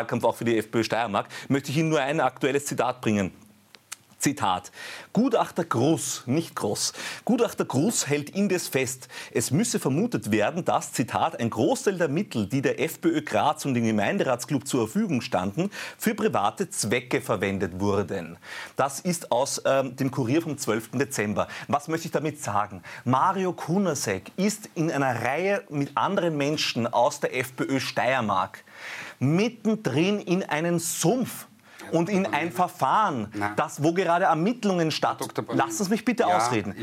Dauerwahlkampf 0.05 0.23
auch 0.23 0.35
für 0.35 0.45
die 0.45 0.57
FPÖ 0.57 0.83
Steiermark. 0.83 1.27
Möchte 1.49 1.71
ich 1.71 1.77
Ihnen 1.77 1.89
nur 1.89 2.01
ein 2.01 2.19
aktuelles 2.19 2.65
Zitat 2.65 3.01
bringen. 3.01 3.31
Zitat. 4.17 4.71
Gutachter 5.13 5.63
Gruß, 5.63 6.23
nicht 6.25 6.55
Groß. 6.55 6.93
Gutachter 7.25 7.63
Gruß 7.63 8.07
hält 8.07 8.31
indes 8.31 8.67
fest, 8.67 9.07
es 9.31 9.51
müsse 9.51 9.77
vermutet 9.77 10.31
werden, 10.31 10.65
dass, 10.65 10.93
Zitat, 10.93 11.39
ein 11.39 11.51
Großteil 11.51 11.99
der 11.99 12.07
Mittel, 12.07 12.47
die 12.47 12.63
der 12.63 12.79
FPÖ 12.79 13.21
Graz 13.21 13.65
und 13.65 13.75
dem 13.75 13.85
Gemeinderatsclub 13.85 14.67
zur 14.67 14.87
Verfügung 14.87 15.21
standen, 15.21 15.69
für 15.99 16.15
private 16.15 16.71
Zwecke 16.71 17.21
verwendet 17.21 17.79
wurden. 17.79 18.37
Das 18.75 18.99
ist 18.99 19.31
aus 19.31 19.61
ähm, 19.63 19.95
dem 19.95 20.09
Kurier 20.09 20.41
vom 20.41 20.57
12. 20.57 20.91
Dezember. 20.93 21.47
Was 21.67 21.87
möchte 21.87 22.07
ich 22.07 22.11
damit 22.11 22.41
sagen? 22.41 22.81
Mario 23.03 23.53
Kunasek 23.53 24.31
ist 24.37 24.69
in 24.73 24.89
einer 24.89 25.23
Reihe 25.23 25.63
mit 25.69 25.95
anderen 25.95 26.35
Menschen 26.35 26.87
aus 26.87 27.19
der 27.19 27.37
FPÖ 27.37 27.79
Steiermark 27.79 28.63
mittendrin 29.19 30.19
in 30.19 30.43
einen 30.43 30.79
Sumpf 30.79 31.47
und 31.91 32.09
in 32.09 32.25
ein 32.25 32.51
Verfahren, 32.51 33.31
das, 33.55 33.83
wo 33.83 33.93
gerade 33.93 34.25
Ermittlungen 34.25 34.91
stattfinden. 34.91 35.57
Lassen 35.57 35.83
Sie 35.83 35.89
mich 35.89 36.05
bitte 36.05 36.23
ja, 36.23 36.37
ausreden. 36.37 36.75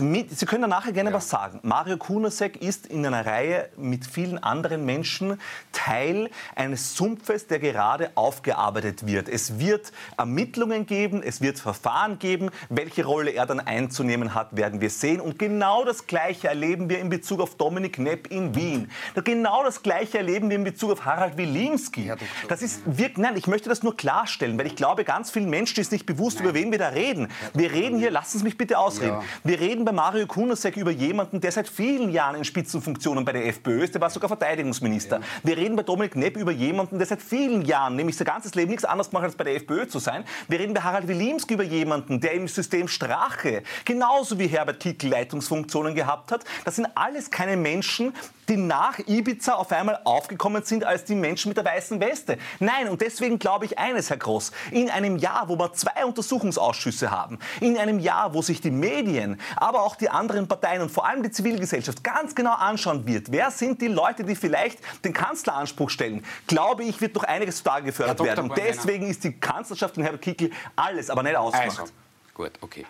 Mit, 0.00 0.38
Sie 0.38 0.46
können 0.46 0.62
da 0.62 0.68
nachher 0.68 0.92
gerne 0.92 1.10
ja. 1.10 1.16
was 1.16 1.28
sagen. 1.28 1.60
Mario 1.62 1.96
Kunasek 1.96 2.60
ist 2.62 2.86
in 2.86 3.04
einer 3.04 3.26
Reihe 3.26 3.68
mit 3.76 4.06
vielen 4.06 4.42
anderen 4.42 4.84
Menschen 4.84 5.40
Teil 5.72 6.30
eines 6.54 6.96
Sumpfes, 6.96 7.46
der 7.46 7.58
gerade 7.58 8.10
aufgearbeitet 8.14 9.06
wird. 9.06 9.28
Es 9.28 9.58
wird 9.58 9.92
Ermittlungen 10.16 10.86
geben, 10.86 11.22
es 11.22 11.40
wird 11.40 11.58
Verfahren 11.58 12.18
geben. 12.18 12.50
Welche 12.68 13.04
Rolle 13.04 13.32
er 13.32 13.46
dann 13.46 13.60
einzunehmen 13.60 14.34
hat, 14.34 14.56
werden 14.56 14.80
wir 14.80 14.90
sehen. 14.90 15.20
Und 15.20 15.38
genau 15.38 15.84
das 15.84 16.06
Gleiche 16.06 16.48
erleben 16.48 16.88
wir 16.88 16.98
in 16.98 17.08
Bezug 17.08 17.40
auf 17.40 17.56
Dominik 17.56 17.98
Nepp 17.98 18.30
in 18.30 18.54
Wien. 18.54 18.90
Genau 19.24 19.62
das 19.64 19.82
Gleiche 19.82 20.18
erleben 20.18 20.48
wir 20.48 20.56
in 20.56 20.64
Bezug 20.64 20.92
auf 20.92 21.04
Harald 21.04 21.36
Wilimski. 21.36 22.12
Das 22.48 22.62
ist 22.62 22.82
wirklich, 22.86 23.18
nein, 23.18 23.36
ich 23.36 23.46
möchte 23.46 23.68
das 23.68 23.82
nur 23.82 23.96
klarstellen 23.96 24.47
vorstellen, 24.48 24.58
weil 24.58 24.66
ich 24.66 24.76
glaube, 24.76 25.04
ganz 25.04 25.30
vielen 25.30 25.50
Menschen 25.50 25.80
ist 25.80 25.92
nicht 25.92 26.06
bewusst, 26.06 26.38
Nein. 26.38 26.48
über 26.48 26.54
wen 26.54 26.70
wir 26.72 26.78
da 26.78 26.88
reden. 26.88 27.28
Wir 27.54 27.72
reden 27.72 27.98
hier, 27.98 28.10
lassen 28.10 28.38
Sie 28.38 28.44
mich 28.44 28.56
bitte 28.56 28.78
ausreden, 28.78 29.18
ja. 29.20 29.22
wir 29.44 29.60
reden 29.60 29.84
bei 29.84 29.92
Mario 29.92 30.26
Kunasek 30.26 30.76
über 30.76 30.90
jemanden, 30.90 31.40
der 31.40 31.52
seit 31.52 31.68
vielen 31.68 32.10
Jahren 32.10 32.36
in 32.36 32.44
Spitzenfunktionen 32.44 33.24
bei 33.24 33.32
der 33.32 33.46
FPÖ 33.46 33.84
ist, 33.84 33.94
der 33.94 34.00
war 34.00 34.10
sogar 34.10 34.28
Verteidigungsminister. 34.28 35.18
Ja. 35.18 35.22
Wir 35.42 35.56
reden 35.56 35.76
bei 35.76 35.82
Dominik 35.82 36.16
Nepp 36.16 36.36
über 36.36 36.52
jemanden, 36.52 36.98
der 36.98 37.06
seit 37.06 37.22
vielen 37.22 37.62
Jahren, 37.62 37.96
nämlich 37.96 38.16
sein 38.16 38.26
ganzes 38.26 38.54
Leben 38.54 38.70
nichts 38.70 38.84
anderes 38.84 39.12
macht, 39.12 39.24
als 39.24 39.36
bei 39.36 39.44
der 39.44 39.56
FPÖ 39.56 39.86
zu 39.86 39.98
sein. 39.98 40.24
Wir 40.48 40.58
reden 40.58 40.74
bei 40.74 40.80
Harald 40.80 41.08
Wilimski 41.08 41.54
über 41.54 41.64
jemanden, 41.64 42.20
der 42.20 42.32
im 42.32 42.48
System 42.48 42.88
Strache 42.88 43.62
genauso 43.84 44.38
wie 44.38 44.46
Herbert 44.46 44.80
Kickl 44.80 45.08
Leitungsfunktionen 45.08 45.94
gehabt 45.94 46.32
hat. 46.32 46.44
Das 46.64 46.76
sind 46.76 46.88
alles 46.94 47.30
keine 47.30 47.56
Menschen, 47.56 48.12
die 48.48 48.56
nach 48.56 48.98
Ibiza 49.06 49.54
auf 49.54 49.70
einmal 49.72 50.00
aufgekommen 50.04 50.62
sind 50.62 50.84
als 50.84 51.04
die 51.04 51.14
Menschen 51.14 51.50
mit 51.50 51.56
der 51.56 51.64
weißen 51.64 52.00
Weste. 52.00 52.38
Nein, 52.58 52.88
und 52.88 53.00
deswegen 53.00 53.38
glaube 53.38 53.66
ich 53.66 53.78
eines, 53.78 54.10
Herr 54.10 54.16
Groß, 54.16 54.52
in 54.70 54.90
einem 54.90 55.16
Jahr, 55.16 55.48
wo 55.48 55.56
wir 55.56 55.72
zwei 55.74 56.04
Untersuchungsausschüsse 56.04 57.10
haben, 57.10 57.38
in 57.60 57.76
einem 57.78 57.98
Jahr, 57.98 58.34
wo 58.34 58.42
sich 58.42 58.60
die 58.60 58.70
Medien, 58.70 59.40
aber 59.56 59.82
auch 59.82 59.96
die 59.96 60.08
anderen 60.08 60.48
Parteien 60.48 60.82
und 60.82 60.90
vor 60.90 61.06
allem 61.06 61.22
die 61.22 61.30
Zivilgesellschaft 61.30 62.02
ganz 62.02 62.34
genau 62.34 62.54
anschauen 62.54 63.06
wird, 63.06 63.30
wer 63.30 63.50
sind 63.50 63.80
die 63.80 63.88
Leute, 63.88 64.24
die 64.24 64.34
vielleicht 64.34 64.78
den 65.04 65.12
Kanzleranspruch 65.12 65.90
stellen, 65.90 66.24
glaube 66.46 66.84
ich, 66.84 67.00
wird 67.00 67.16
doch 67.16 67.24
einiges 67.24 67.58
zutage 67.58 67.86
gefördert 67.86 68.20
werden. 68.20 68.50
Und 68.50 68.56
deswegen 68.56 69.06
ist 69.06 69.24
die 69.24 69.32
Kanzlerschaft 69.32 69.94
von 69.94 70.02
Herbert 70.02 70.22
Kickl 70.22 70.50
alles, 70.76 71.10
aber 71.10 71.22
nicht 71.22 71.36
ausgemacht. 71.36 71.80
Also, 71.80 71.92
gut, 72.34 72.52
okay. 72.60 72.86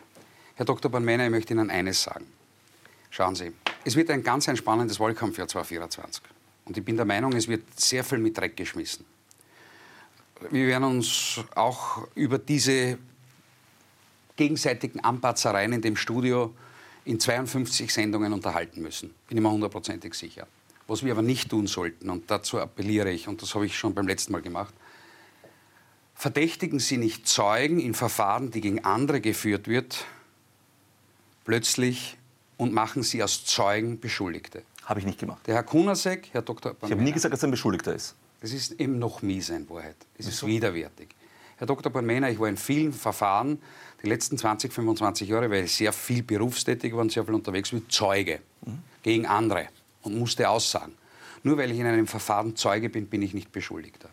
Herr 0.55 0.65
Dr. 0.65 0.91
Bornmänner, 0.91 1.25
ich 1.25 1.31
möchte 1.31 1.55
Ihnen 1.55 1.71
eines 1.71 2.03
sagen. 2.03 2.27
Schauen 3.11 3.35
Sie, 3.35 3.53
es 3.85 3.97
wird 3.97 4.11
ein 4.11 4.23
ganz 4.23 4.49
ein 4.49 4.57
spannendes 4.57 5.01
Wahlkampfjahr 5.01 5.49
2024. 5.49 6.23
Und 6.67 6.77
ich 6.77 6.85
bin 6.85 6.97
der 6.97 7.07
Meinung, 7.07 7.33
es 7.33 7.49
wird 7.49 7.63
sehr 7.81 8.05
viel 8.05 8.19
mit 8.19 8.37
Dreck 8.37 8.57
geschmissen. 8.57 9.05
Wir 10.51 10.67
werden 10.67 10.85
uns 10.85 11.41
auch 11.55 12.07
über 12.15 12.39
diese 12.39 12.99
gegenseitigen 14.37 15.01
Anpatzereien 15.01 15.73
in 15.73 15.81
dem 15.81 15.97
Studio 15.97 16.55
in 17.07 17.19
52 17.19 17.93
Sendungen 17.93 18.33
unterhalten 18.35 18.83
müssen. 18.83 19.15
Bin 19.29 19.39
ich 19.39 19.43
mir 19.43 19.51
hundertprozentig 19.51 20.15
sicher. 20.15 20.47
Was 20.87 21.03
wir 21.03 21.13
aber 21.13 21.23
nicht 21.23 21.51
tun 21.51 21.67
sollten, 21.67 22.11
und 22.11 22.31
dazu 22.31 22.59
appelliere 22.59 23.11
ich, 23.11 23.29
und 23.29 23.41
das 23.41 23.55
habe 23.55 23.67
ich 23.67 23.77
schon 23.77 23.95
beim 23.95 24.07
letzten 24.07 24.33
Mal 24.33 24.43
gemacht, 24.43 24.75
verdächtigen 26.15 26.79
Sie 26.79 26.99
nicht 26.99 27.27
Zeugen 27.27 27.81
in 27.81 27.95
Verfahren, 27.95 28.51
die 28.51 28.61
gegen 28.61 28.85
andere 28.85 29.21
geführt 29.23 29.69
wird, 29.69 30.05
plötzlich 31.45 32.18
und 32.59 32.75
machen 32.75 33.03
sie 33.03 33.23
als 33.23 33.47
Zeugen 33.47 33.99
Beschuldigte. 33.99 34.63
Habe 34.85 35.01
ich 35.01 35.07
nicht 35.07 35.19
gemacht. 35.19 35.47
Der 35.47 35.55
Herr 35.55 35.63
Kunasek, 35.63 36.29
Herr 36.33 36.43
Dr. 36.43 36.75
Bamena, 36.75 36.87
Ich 36.87 36.93
habe 36.93 37.03
nie 37.03 37.13
gesagt, 37.13 37.33
dass 37.33 37.43
er 37.43 37.49
ein 37.49 37.53
Beschuldigter 37.53 37.95
ist. 37.95 38.15
Das 38.41 38.53
ist 38.53 38.73
eben 38.73 38.99
noch 38.99 39.23
mies 39.23 39.49
in 39.49 39.69
Wahrheit. 39.71 39.97
Es 40.17 40.27
ist 40.27 40.47
widerwärtig. 40.47 41.09
Herr 41.57 41.67
Dr. 41.67 41.91
Bornmena, 41.91 42.31
ich 42.31 42.39
war 42.39 42.49
in 42.49 42.57
vielen 42.57 42.93
Verfahren 42.93 43.61
die 44.03 44.09
letzten 44.09 44.39
20, 44.39 44.73
25 44.73 45.29
Jahre, 45.29 45.51
weil 45.51 45.65
ich 45.65 45.75
sehr 45.75 45.93
viel 45.93 46.23
berufstätig 46.23 46.93
war 46.93 47.01
und 47.01 47.11
sehr 47.11 47.25
viel 47.25 47.35
unterwegs 47.35 47.73
wie 47.73 47.87
Zeuge 47.89 48.41
mhm. 48.65 48.79
gegen 49.03 49.27
andere 49.27 49.69
und 50.03 50.17
musste 50.17 50.49
aussagen. 50.49 50.93
Nur 51.43 51.59
weil 51.59 51.73
ich 51.73 51.79
in 51.79 51.87
einem 51.87 52.07
Verfahren 52.07 52.55
Zeuge 52.55 52.89
bin, 52.89 53.07
bin 53.07 53.23
ich 53.23 53.35
nicht 53.35 53.51
Beschuldigter. 53.51 54.09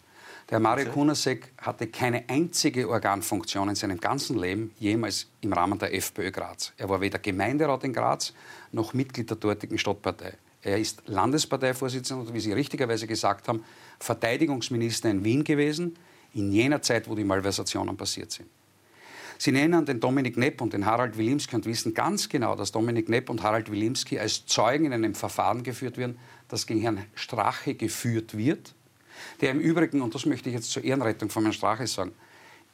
Der 0.51 0.59
Mario 0.59 0.91
Kunasek 0.91 1.53
hatte 1.57 1.87
keine 1.87 2.29
einzige 2.29 2.87
Organfunktion 2.87 3.69
in 3.69 3.75
seinem 3.75 3.99
ganzen 3.99 4.37
Leben 4.37 4.71
jemals 4.77 5.27
im 5.41 5.51
Rahmen 5.53 5.79
der 5.79 5.91
FPÖ 5.95 6.29
Graz. 6.29 6.71
Er 6.77 6.87
war 6.87 7.01
weder 7.01 7.17
Gemeinderat 7.17 7.83
in 7.83 7.93
Graz 7.93 8.31
noch 8.71 8.93
Mitglied 8.93 9.27
der 9.27 9.37
dortigen 9.37 9.79
Stadtpartei. 9.79 10.33
Er 10.61 10.77
ist 10.77 11.01
Landesparteivorsitzender 11.07 12.27
und, 12.27 12.33
wie 12.35 12.39
Sie 12.39 12.53
richtigerweise 12.53 13.07
gesagt 13.07 13.47
haben, 13.47 13.63
Verteidigungsminister 13.99 15.09
in 15.09 15.23
Wien 15.23 15.43
gewesen, 15.43 15.97
in 16.35 16.51
jener 16.51 16.83
Zeit, 16.83 17.09
wo 17.09 17.15
die 17.15 17.23
Malversationen 17.23 17.97
passiert 17.97 18.31
sind. 18.31 18.47
Sie 19.39 19.51
nennen 19.51 19.83
den 19.83 19.99
Dominik 19.99 20.37
Nepp 20.37 20.61
und 20.61 20.73
den 20.73 20.85
Harald 20.85 21.17
Wilimski 21.17 21.55
und 21.55 21.65
wissen 21.65 21.95
ganz 21.95 22.29
genau, 22.29 22.55
dass 22.55 22.71
Dominik 22.71 23.09
Nepp 23.09 23.31
und 23.31 23.41
Harald 23.41 23.71
Wilimski 23.71 24.19
als 24.19 24.45
Zeugen 24.45 24.85
in 24.85 24.93
einem 24.93 25.15
Verfahren 25.15 25.63
geführt 25.63 25.97
werden, 25.97 26.19
das 26.47 26.67
gegen 26.67 26.81
Herrn 26.81 27.03
Strache 27.15 27.73
geführt 27.73 28.37
wird 28.37 28.75
der 29.41 29.51
im 29.51 29.59
Übrigen, 29.59 30.01
und 30.01 30.15
das 30.15 30.25
möchte 30.25 30.49
ich 30.49 30.55
jetzt 30.55 30.71
zur 30.71 30.83
Ehrenrettung 30.83 31.29
von 31.29 31.43
Herrn 31.43 31.53
Strache 31.53 31.87
sagen, 31.87 32.13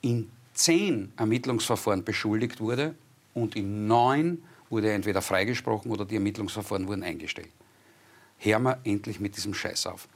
in 0.01 0.30
zehn 0.54 1.12
Ermittlungsverfahren 1.17 2.04
beschuldigt 2.04 2.60
wurde 2.60 2.95
und 3.34 3.56
in 3.56 3.88
neun 3.88 4.43
wurde 4.69 4.88
er 4.88 4.95
entweder 4.95 5.21
freigesprochen 5.21 5.91
oder 5.91 6.06
die 6.06 6.15
Ermittlungsverfahren 6.15 6.88
wurden 6.88 7.04
eingestellt. 7.04 7.49
Hören 8.38 8.63
wir 8.63 8.80
endlich 8.84 9.19
mit 9.19 9.36
diesem 9.36 9.54
Scheiß 9.54 9.88
auf. 9.88 10.08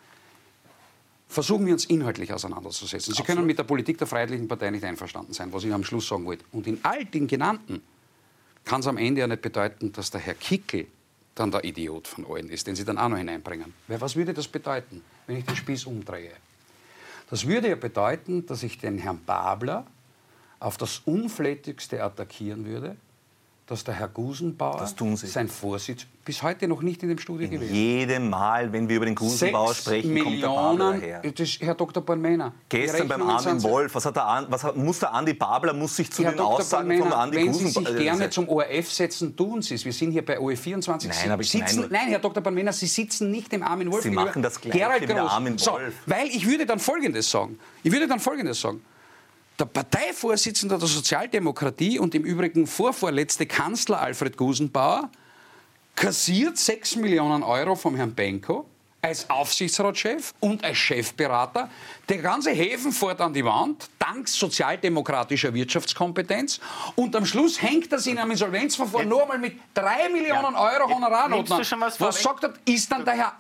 Versuchen 1.28 1.66
wir 1.66 1.74
uns 1.74 1.86
inhaltlich 1.86 2.32
auseinanderzusetzen. 2.32 3.14
Sie 3.14 3.20
Absolut. 3.20 3.28
können 3.28 3.48
mit 3.48 3.58
der 3.58 3.64
Politik 3.64 3.98
der 3.98 4.08
Freiheitlichen 4.08 4.48
Partei 4.48 4.70
nicht 4.72 4.84
einverstanden 4.84 5.34
sein, 5.34 5.52
was 5.52 5.64
ich 5.64 5.74
am 5.74 5.84
Schluss 5.84 6.08
sagen 6.08 6.26
wollte. 6.26 6.46
Und 6.52 6.68
in 6.68 6.80
all 6.84 7.04
den 7.06 7.28
genannten 7.28 7.82
kann 8.64 8.80
es 8.80 8.88
am 8.88 8.98
Ende 8.98 9.22
ja 9.22 9.28
nicht 9.28 9.42
bedeuten, 9.42 9.92
dass 9.92 10.12
der 10.12 10.22
Herr 10.22 10.34
Kickel 10.36 10.88
dann 11.36 11.52
der 11.52 11.64
Idiot 11.64 12.08
von 12.08 12.26
allen 12.26 12.50
ist, 12.50 12.66
den 12.66 12.76
Sie 12.76 12.86
dann 12.86 12.98
auch 12.98 13.10
noch 13.10 13.18
hineinbringen. 13.18 13.74
Weil 13.88 14.02
was 14.02 14.16
würde 14.16 14.34
das 14.34 14.48
bedeuten? 14.48 15.02
wenn 15.28 15.38
ich 15.38 15.46
den 15.46 15.56
Spieß 15.56 15.86
umdrehe. 15.86 16.32
Das 17.30 17.48
würde 17.48 17.70
ja 17.70 17.76
bedeuten, 17.76 18.46
dass 18.46 18.64
ich 18.64 18.78
den 18.78 18.98
Herrn 18.98 19.20
Babler 19.26 19.86
auf 20.60 20.78
das 20.78 21.00
Unflätigste 21.06 22.04
attackieren 22.04 22.66
würde 22.66 22.96
dass 23.68 23.84
der 23.84 23.96
Herr 23.96 24.08
Gusenbauer 24.08 24.88
sein 25.16 25.48
Vorsitz 25.48 26.06
bis 26.24 26.42
heute 26.44 26.68
noch 26.68 26.82
nicht 26.82 27.02
in 27.04 27.10
dem 27.10 27.18
Studio 27.18 27.46
in 27.46 27.52
gewesen 27.52 27.74
Jedem 27.74 28.30
Mal, 28.30 28.72
wenn 28.72 28.90
wir 28.90 28.98
über 28.98 29.06
den 29.06 29.16
Gusenbauer 29.16 29.74
sprechen, 29.74 30.14
Millionen, 30.14 30.42
kommt 30.42 30.44
der 30.44 30.48
Babler 30.48 30.94
her. 30.94 31.22
Das 31.36 31.50
Herr 31.60 31.76
Dr. 31.76 32.04
Bornmena. 32.04 32.54
Gestern 32.70 33.08
beim 33.08 33.22
Armin 33.24 33.62
Wolf, 33.64 33.94
was 33.96 34.06
hat 34.06 34.16
der, 34.16 34.46
was 34.50 34.64
hat, 34.64 34.76
muss 34.76 35.00
der 35.00 35.14
Andi 35.14 35.34
Babler 35.34 35.74
muss 35.74 35.96
sich 35.96 36.12
zu 36.12 36.24
Herr 36.24 36.32
den 36.32 36.38
Dr. 36.38 36.60
Aussagen 36.60 36.88
Bornmena, 36.88 37.10
von 37.10 37.14
Andi 37.14 37.38
wenn 37.38 37.48
Gusenbauer... 37.48 37.86
Wenn 37.86 37.92
Sie 37.92 37.98
sich 37.98 38.04
gerne 38.04 38.30
zum 38.30 38.50
ORF 38.50 38.92
setzen, 38.92 39.36
tun 39.36 39.62
Sie 39.62 39.76
es. 39.76 39.86
Wir 39.86 39.94
sind 39.94 40.12
hier 40.12 40.26
bei 40.26 40.40
OE24. 40.40 41.08
Nein, 41.08 41.32
aber 41.32 41.44
sitzen, 41.44 41.82
nein, 41.82 41.90
nein, 41.92 42.08
Herr 42.10 42.20
Dr. 42.20 42.42
Bornmena, 42.42 42.72
Sie 42.72 42.88
sitzen 42.88 43.32
nicht 43.32 43.52
im 43.54 43.64
Armin 43.64 43.92
Wolf. 43.92 44.04
Sie 44.04 44.12
machen 44.12 44.42
das 44.42 44.62
Gleiche 44.62 44.78
Gerald 44.78 45.10
der 45.10 45.24
Armin 45.24 45.54
Wolf. 45.54 45.64
So, 45.64 45.80
weil 46.06 46.28
ich 46.28 46.48
würde 46.48 46.66
dann 46.66 46.80
Folgendes 46.80 47.30
sagen. 47.30 47.58
Ich 47.84 47.92
würde 47.92 48.08
dann 48.08 48.20
Folgendes 48.20 48.62
sagen 48.62 48.82
der 49.60 49.66
Parteivorsitzende 49.66 50.78
der 50.78 50.88
Sozialdemokratie 50.88 52.00
und 52.00 52.14
im 52.16 52.24
Übrigen 52.24 52.68
vorvorletzte 52.68 53.46
Kanzler 53.46 54.02
Alfred 54.02 54.38
Gusenbauer 54.38 55.10
kassiert 55.96 56.58
6 56.58 56.98
Millionen 56.98 57.42
Euro 57.42 57.76
vom 57.76 57.96
Herrn 57.96 58.14
Benko, 58.14 58.66
als 59.02 59.30
Aufsichtsratschef 59.30 60.34
und 60.42 60.64
als 60.64 60.78
Chefberater. 60.78 61.70
Der 62.10 62.18
ganze 62.18 62.52
Häfen 62.52 62.92
fährt 62.92 63.22
an 63.22 63.34
die 63.34 63.46
Wand, 63.46 63.90
dank 63.98 64.28
sozialdemokratischer 64.28 65.54
Wirtschaftskompetenz. 65.54 66.60
Und 66.96 67.16
am 67.16 67.26
Schluss 67.26 67.62
hängt 67.62 67.92
das 67.94 68.08
in 68.08 68.18
einem 68.18 68.32
Insolvenzverfahren 68.32 69.08
nur 69.08 69.22
einmal 69.22 69.40
mit 69.40 69.58
drei 69.74 70.10
Millionen 70.10 70.54
ja. 70.54 70.74
Euro 70.74 70.94
Honorarnoten. 70.94 71.60
Was, 71.80 72.02
was 72.02 72.22
sagt 72.22 72.44
er, 72.44 72.54
ist 72.66 72.92
dann 72.92 73.06
der 73.06 73.14
Herr 73.14 73.34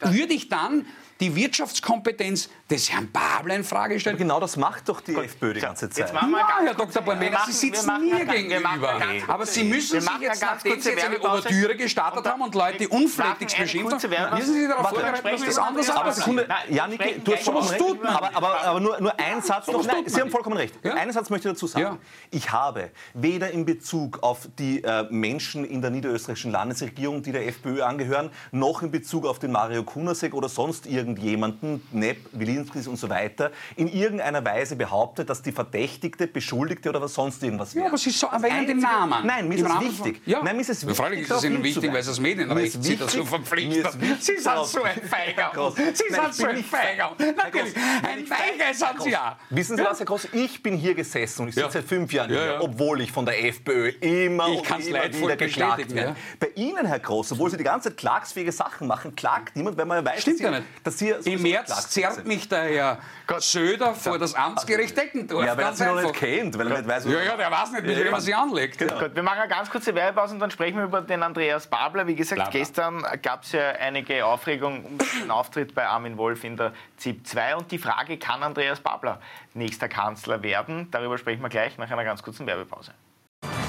würde 0.00 0.34
ich 0.34 0.48
dann 0.48 0.86
die 1.20 1.34
Wirtschaftskompetenz 1.36 2.48
des 2.70 2.90
Herrn 2.90 3.10
Babler 3.10 3.56
in 3.56 3.64
Frage. 3.64 4.00
Aber 4.04 4.16
genau 4.16 4.40
das 4.40 4.56
macht 4.56 4.88
doch 4.88 5.00
die 5.00 5.14
FPÖ 5.14 5.54
die 5.54 5.60
ganze 5.60 5.90
Zeit. 5.90 5.98
Jetzt 5.98 6.14
machen 6.14 6.30
wir 6.30 6.38
ja, 6.38 6.60
Herr 6.64 6.74
Dr. 6.74 7.02
Bormena, 7.02 7.44
Sie 7.46 7.52
sitzen 7.52 7.90
mir 8.00 8.24
gegenüber. 8.24 9.00
Aber 9.26 9.46
Sie 9.46 9.64
müssen 9.64 10.00
sich 10.00 10.10
jetzt, 10.20 10.42
nachdem 10.42 10.80
Sie 10.80 10.90
jetzt 10.90 11.04
eine 11.04 11.20
Ouvertüre 11.20 11.76
gestartet 11.76 12.26
haben 12.26 12.42
und 12.42 12.54
Leute 12.54 12.88
unflätig 12.88 13.56
beschimpft 13.56 14.04
haben, 14.04 14.38
müssen 14.38 14.54
Sie 14.54 14.68
darauf 14.68 14.88
vorbereiten, 14.88 15.28
dass 15.30 15.44
das 15.44 15.58
anders 15.58 15.90
aber 15.90 16.12
Sekunde, 16.12 16.48
Janik, 16.68 17.24
du 17.24 17.32
hast 17.32 17.44
vollkommen 17.44 17.68
recht. 17.68 17.80
Tut 17.80 18.02
man. 18.02 18.14
Aber, 18.14 18.36
aber, 18.36 18.60
aber 18.62 18.80
nur, 18.80 19.00
nur 19.00 19.18
ein 19.18 19.42
Satz 19.42 19.66
noch. 19.66 19.84
Nein, 19.84 20.04
Sie 20.06 20.20
haben 20.20 20.30
vollkommen 20.30 20.56
recht. 20.56 20.74
Ja? 20.82 20.94
Einen 20.94 21.12
Satz 21.12 21.30
möchte 21.30 21.48
ich 21.48 21.54
dazu 21.54 21.66
sagen. 21.66 21.84
Ja. 21.84 21.98
Ich 22.30 22.52
habe 22.52 22.90
weder 23.14 23.50
in 23.50 23.64
Bezug 23.64 24.22
auf 24.22 24.48
die 24.58 24.82
äh, 24.82 25.06
Menschen 25.10 25.64
in 25.64 25.82
der 25.82 25.90
niederösterreichischen 25.90 26.52
Landesregierung, 26.52 27.22
die 27.22 27.32
der 27.32 27.46
FPÖ 27.46 27.82
angehören, 27.82 28.30
noch 28.52 28.82
in 28.82 28.90
Bezug 28.90 29.26
auf 29.26 29.38
den 29.38 29.52
Mario 29.52 29.82
Kunasek 29.82 30.34
oder 30.34 30.48
sonst 30.48 30.86
irgendjemanden, 30.86 31.82
Nepp, 31.92 32.18
Wilinskis 32.60 32.86
und 32.86 32.96
so 32.96 33.08
weiter, 33.08 33.50
in 33.76 33.88
irgendeiner 33.88 34.44
Weise 34.44 34.76
behauptet, 34.76 35.28
dass 35.30 35.42
die 35.42 35.52
Verdächtigte, 35.52 36.26
Beschuldigte 36.26 36.88
oder 36.88 37.00
was 37.00 37.14
sonst 37.14 37.42
irgendwas 37.42 37.74
wäre. 37.74 37.84
Ja, 37.84 37.90
aber 37.90 37.98
Sie 37.98 38.10
so, 38.10 38.26
erwähnen 38.26 38.66
den 38.66 38.78
Namen. 38.78 39.26
Nein, 39.26 39.48
mir 39.48 39.56
ist 39.56 39.66
es 39.66 39.80
wichtig. 39.80 40.22
Ja. 40.26 40.42
Nein, 40.42 40.56
mir 40.56 40.62
ist 40.62 40.70
es 40.70 40.82
wichtig. 40.82 40.96
Freilich 40.96 41.20
ist 41.22 41.30
es 41.30 41.44
Ihnen 41.44 41.62
wichtig, 41.62 41.90
weil 41.90 42.00
es 42.00 42.06
das 42.06 42.20
Medienrecht 42.20 42.82
Sie 42.82 42.96
dazu 42.96 43.24
verpflichtet. 43.24 43.92
Sie 44.20 44.36
sind 44.36 44.66
so 44.66 44.82
ein 44.82 45.00
Feiger. 45.02 45.72
Sie 45.74 46.12
sind 46.12 46.34
so 46.34 46.46
ein 46.46 46.64
Feiger. 46.64 47.16
Natürlich, 47.18 47.74
ein 47.76 48.26
Feiger 48.26 48.74
sind 48.74 49.02
Sie 49.02 49.10
ja. 49.10 49.38
Wissen 49.50 49.76
Sie 49.76 49.84
was, 49.84 49.98
Herr 49.98 50.06
Groß? 50.06 50.28
Ich 50.32 50.62
bin 50.62 50.76
hier 50.76 50.94
gesessen 50.94 51.42
und 51.42 51.48
ich 51.48 51.54
sitze 51.54 51.70
seit 51.70 51.84
fünf 51.84 52.12
Jahren 52.12 52.30
hier, 52.30 52.58
obwohl 52.60 53.00
ich 53.00 53.12
von 53.12 53.24
der 53.24 53.44
FPÖ 53.44 53.90
immer 54.00 54.46
und 54.46 54.68
immer 54.86 55.12
wieder 55.12 55.36
geklagt 55.36 55.94
werde. 55.94 56.16
Bei 56.38 56.48
Ihnen, 56.54 56.86
Herr 56.86 56.98
Groß, 56.98 57.32
obwohl 57.32 57.50
Sie 57.50 57.56
die 57.56 57.64
ganze 57.64 57.90
Zeit 57.90 57.98
klagsfähige 57.98 58.52
Sachen 58.52 58.86
machen, 58.86 59.14
klagt 59.16 59.56
niemand, 59.56 59.76
weil 59.76 59.86
man 59.86 60.04
weiß, 60.04 60.22
Stimmt 60.22 60.40
dass, 60.84 60.98
Sie, 60.98 61.10
dass 61.10 61.24
Sie 61.24 61.32
Im 61.32 61.42
März 61.42 61.90
zerrt 61.90 62.26
mich 62.26 62.48
der 62.50 62.64
Herr 62.64 62.98
Söder 63.38 63.94
vor 63.94 64.18
das 64.18 64.34
Amtsgericht 64.34 64.96
Deckendorf. 64.96 65.44
Ja, 65.44 65.56
weil 65.56 65.64
er 65.64 65.72
sich 65.72 65.86
noch 65.86 66.02
nicht 66.02 66.14
kennt, 66.14 66.58
weil 66.58 66.70
er 66.70 66.78
nicht 66.78 66.88
weiß, 66.88 67.04
Ja, 67.04 67.22
ja, 67.22 67.36
der 67.36 67.50
weiß 67.50 67.72
nicht, 67.72 67.84
wie 67.84 67.92
ja, 67.92 68.10
man 68.10 68.20
sich 68.20 68.34
anlegt. 68.34 68.78
Genau. 68.78 68.98
Gut, 68.98 69.14
wir 69.14 69.22
machen 69.22 69.40
eine 69.40 69.48
ganz 69.48 69.70
kurze 69.70 69.94
Werbepause 69.94 70.34
und 70.34 70.40
dann 70.40 70.50
sprechen 70.50 70.78
wir 70.78 70.84
über 70.84 71.00
den 71.02 71.22
Andreas 71.22 71.66
Babler. 71.66 72.06
Wie 72.06 72.16
gesagt, 72.16 72.36
Blabla. 72.36 72.58
gestern 72.58 73.04
gab 73.22 73.44
es 73.44 73.52
ja 73.52 73.70
einige 73.70 74.26
Aufregung 74.26 74.84
um 74.84 74.98
den 75.20 75.30
Auftritt 75.30 75.74
bei 75.74 75.86
Armin 75.86 76.16
Wolf 76.16 76.44
in 76.44 76.56
der 76.56 76.72
ZIP 76.96 77.26
2 77.26 77.56
und 77.56 77.70
die 77.70 77.78
Frage, 77.78 78.18
kann 78.18 78.42
Andreas 78.42 78.80
Babler 78.80 79.20
nächster 79.54 79.88
Kanzler 79.88 80.42
werden? 80.42 80.88
Darüber 80.90 81.18
sprechen 81.18 81.42
wir 81.42 81.48
gleich 81.48 81.78
nach 81.78 81.90
einer 81.90 82.04
ganz 82.04 82.22
kurzen 82.22 82.46
Werbepause. 82.46 82.92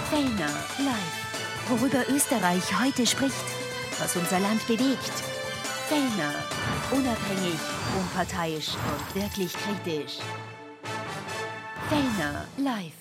Fellner 0.10 0.52
live. 0.80 1.70
Worüber 1.70 2.04
Österreich 2.10 2.64
heute 2.84 3.06
spricht, 3.06 3.46
was 4.00 4.16
unser 4.16 4.40
Land 4.40 4.66
bewegt 4.68 5.31
Fellner. 5.92 6.36
Unabhängig, 6.92 7.60
unparteiisch 8.00 8.76
und 8.76 9.22
wirklich 9.22 9.52
kritisch. 9.52 10.20
Fellner 11.90 12.46
live. 12.56 12.94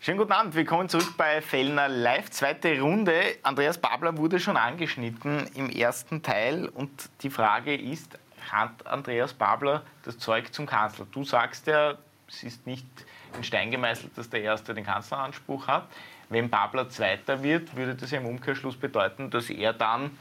Schönen 0.00 0.16
guten 0.16 0.32
Abend, 0.32 0.54
willkommen 0.54 0.88
zurück 0.88 1.12
bei 1.18 1.42
Fellner 1.42 1.90
Live. 1.90 2.30
Zweite 2.30 2.80
Runde. 2.80 3.36
Andreas 3.42 3.76
Babler 3.76 4.16
wurde 4.16 4.40
schon 4.40 4.56
angeschnitten 4.56 5.46
im 5.54 5.68
ersten 5.68 6.22
Teil 6.22 6.66
und 6.68 7.10
die 7.20 7.28
Frage 7.28 7.76
ist, 7.76 8.18
hat 8.50 8.86
Andreas 8.86 9.34
Babler 9.34 9.82
das 10.04 10.16
Zeug 10.16 10.54
zum 10.54 10.64
Kanzler? 10.64 11.06
Du 11.12 11.22
sagst 11.22 11.66
ja, 11.66 11.98
es 12.28 12.42
ist 12.44 12.66
nicht 12.66 12.86
in 13.36 13.44
Stein 13.44 13.70
gemeißelt, 13.70 14.16
dass 14.16 14.30
der 14.30 14.40
Erste 14.40 14.72
den 14.72 14.86
Kanzleranspruch 14.86 15.66
hat. 15.66 15.86
Wenn 16.30 16.48
Babler 16.48 16.88
Zweiter 16.88 17.42
wird, 17.42 17.76
würde 17.76 17.94
das 17.94 18.10
ja 18.10 18.20
im 18.20 18.26
Umkehrschluss 18.26 18.76
bedeuten, 18.76 19.28
dass 19.28 19.50
er 19.50 19.74
dann 19.74 20.12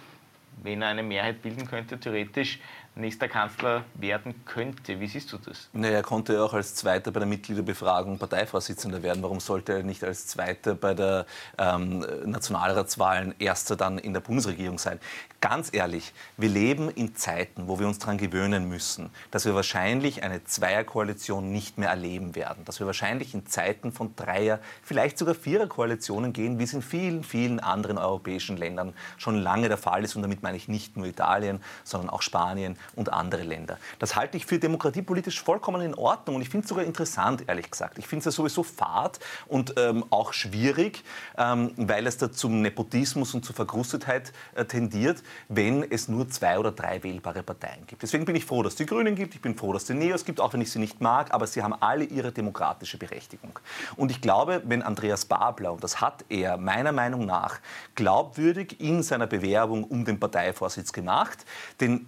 wenn 0.64 0.82
er 0.82 0.90
eine 0.90 1.04
Mehrheit 1.04 1.42
bilden 1.42 1.68
könnte, 1.68 2.00
theoretisch 2.00 2.60
nächster 2.98 3.28
Kanzler 3.28 3.84
werden 3.96 4.44
könnte. 4.46 5.00
Wie 5.00 5.08
siehst 5.08 5.32
du 5.32 5.38
das? 5.38 5.70
Naja, 5.74 5.96
er 5.96 6.04
konnte 6.04 6.34
ja 6.34 6.44
auch 6.44 6.54
als 6.54 6.76
Zweiter 6.76 7.12
bei 7.12 7.20
der 7.20 7.28
Mitgliederbefragung 7.28 8.18
Parteivorsitzender 8.18 9.04
werden. 9.04 9.24
Warum 9.24 9.40
sollte 9.40 9.74
er 9.74 9.84
nicht 9.84 10.04
als 10.04 10.28
Zweiter 10.28 10.76
bei 10.76 10.94
der 10.94 11.26
ähm, 11.58 12.06
Nationalratswahlen 12.26 13.36
Erster 13.40 13.76
dann 13.76 13.98
in 13.98 14.14
der 14.14 14.22
Bundesregierung 14.22 14.80
sein? 14.80 15.00
Ganz 15.40 15.72
ehrlich, 15.72 16.14
wir 16.38 16.50
leben 16.50 16.90
in 16.90 17.16
Zeiten, 17.16 17.68
wo 17.68 17.80
wir 17.80 17.88
uns 17.88 18.00
daran 18.00 18.18
gewöhnen 18.18 18.68
müssen, 18.68 19.12
dass 19.30 19.46
wir 19.46 19.54
wahrscheinlich 19.54 20.24
eine 20.24 20.44
Zweierkoalition 20.44 21.52
nicht 21.52 21.78
mehr 21.78 21.90
erleben 21.90 22.36
werden. 22.36 22.66
Dass 22.66 22.80
wir 22.80 22.88
wahrscheinlich 22.88 23.36
in 23.36 23.46
Zeiten 23.46 23.92
von 23.92 24.16
Dreier, 24.16 24.60
vielleicht 24.82 25.20
sogar 25.20 25.36
Viererkoalitionen 25.36 26.34
gehen, 26.34 26.58
wie 26.58 26.64
es 26.64 26.74
in 26.74 26.82
vielen, 26.82 27.24
vielen 27.24 27.60
anderen 27.60 28.00
europäischen 28.00 28.58
Ländern 28.58 28.94
schon 29.18 29.38
lange 29.38 29.68
der 29.68 29.78
Fall 29.78 30.04
ist. 30.04 30.16
Und 30.16 30.24
damit 30.24 30.42
meine 30.42 30.58
ich 30.58 30.68
nicht 30.68 30.98
nur 30.98 31.06
Italien, 31.06 31.62
sondern 31.84 32.10
auch 32.10 32.24
Spanien 32.24 32.78
und 32.96 33.12
andere 33.14 33.44
Länder. 33.44 33.78
Das 34.00 34.16
halte 34.16 34.38
ich 34.38 34.46
für 34.46 34.60
demokratiepolitisch 34.60 35.42
vollkommen 35.42 35.82
in 35.82 35.96
Ordnung 35.96 36.38
und 36.38 36.42
ich 36.42 36.50
finde 36.50 36.66
es 36.66 36.70
sogar 36.70 36.86
interessant, 36.86 37.44
ehrlich 37.48 37.70
gesagt. 37.70 37.98
Ich 37.98 38.08
finde 38.08 38.20
es 38.20 38.26
ja 38.26 38.32
sowieso 38.32 38.64
fad 38.64 39.20
und 39.48 39.74
ähm, 39.78 40.06
auch 40.10 40.34
schwierig, 40.34 41.04
ähm, 41.38 41.72
weil 41.78 42.08
es 42.08 42.18
da 42.18 42.32
zum 42.32 42.62
Nepotismus 42.62 43.34
und 43.34 43.46
zur 43.46 43.56
Verkrustetheit 43.56 44.34
äh, 44.56 44.66
tendiert, 44.66 45.24
wenn 45.50 45.90
es 45.90 46.08
nur 46.08 46.30
zwei 46.30 46.60
oder 46.60 46.72
drei 46.72 47.04
wählbare 47.04 47.44
Parteien 47.44 47.86
gibt. 47.88 48.04
Deswegen 48.04 48.26
bin 48.26 48.36
ich 48.36 48.46
froh, 48.46 48.64
dass 48.64 48.74
es 48.74 48.78
die 48.78 48.86
Grünen 48.86 49.16
gibt, 49.16 49.36
ich 49.36 49.42
bin 49.42 49.56
froh, 49.56 49.74
dass 49.74 49.84
es 49.84 49.88
die 49.88 49.94
Neos 49.94 50.26
gibt, 50.26 50.40
auch 50.40 50.54
wenn 50.54 50.62
ich 50.62 50.72
sie 50.72 50.80
nicht 50.80 51.02
mag, 51.02 51.34
aber 51.34 51.48
sie 51.48 51.64
haben 51.64 51.74
alle 51.74 52.04
ihre 52.04 52.32
demokratische 52.32 52.98
Berechtigung. 52.98 53.60
Und 53.96 54.12
ich 54.12 54.22
glaube, 54.22 54.62
wenn 54.66 54.82
Andreas 54.82 55.26
Babler, 55.26 55.74
und 55.74 55.84
das 55.84 56.02
hat 56.02 56.26
er 56.30 56.58
meiner 56.58 56.92
Meinung 56.92 57.26
nach 57.26 57.60
glaubwürdig 57.96 58.80
in 58.80 59.04
seiner 59.04 59.28
Bewerbung 59.28 59.84
um 59.84 60.06
den 60.06 60.20
Parteivorsitz 60.20 60.92
gemacht, 60.94 61.46
den 61.80 62.08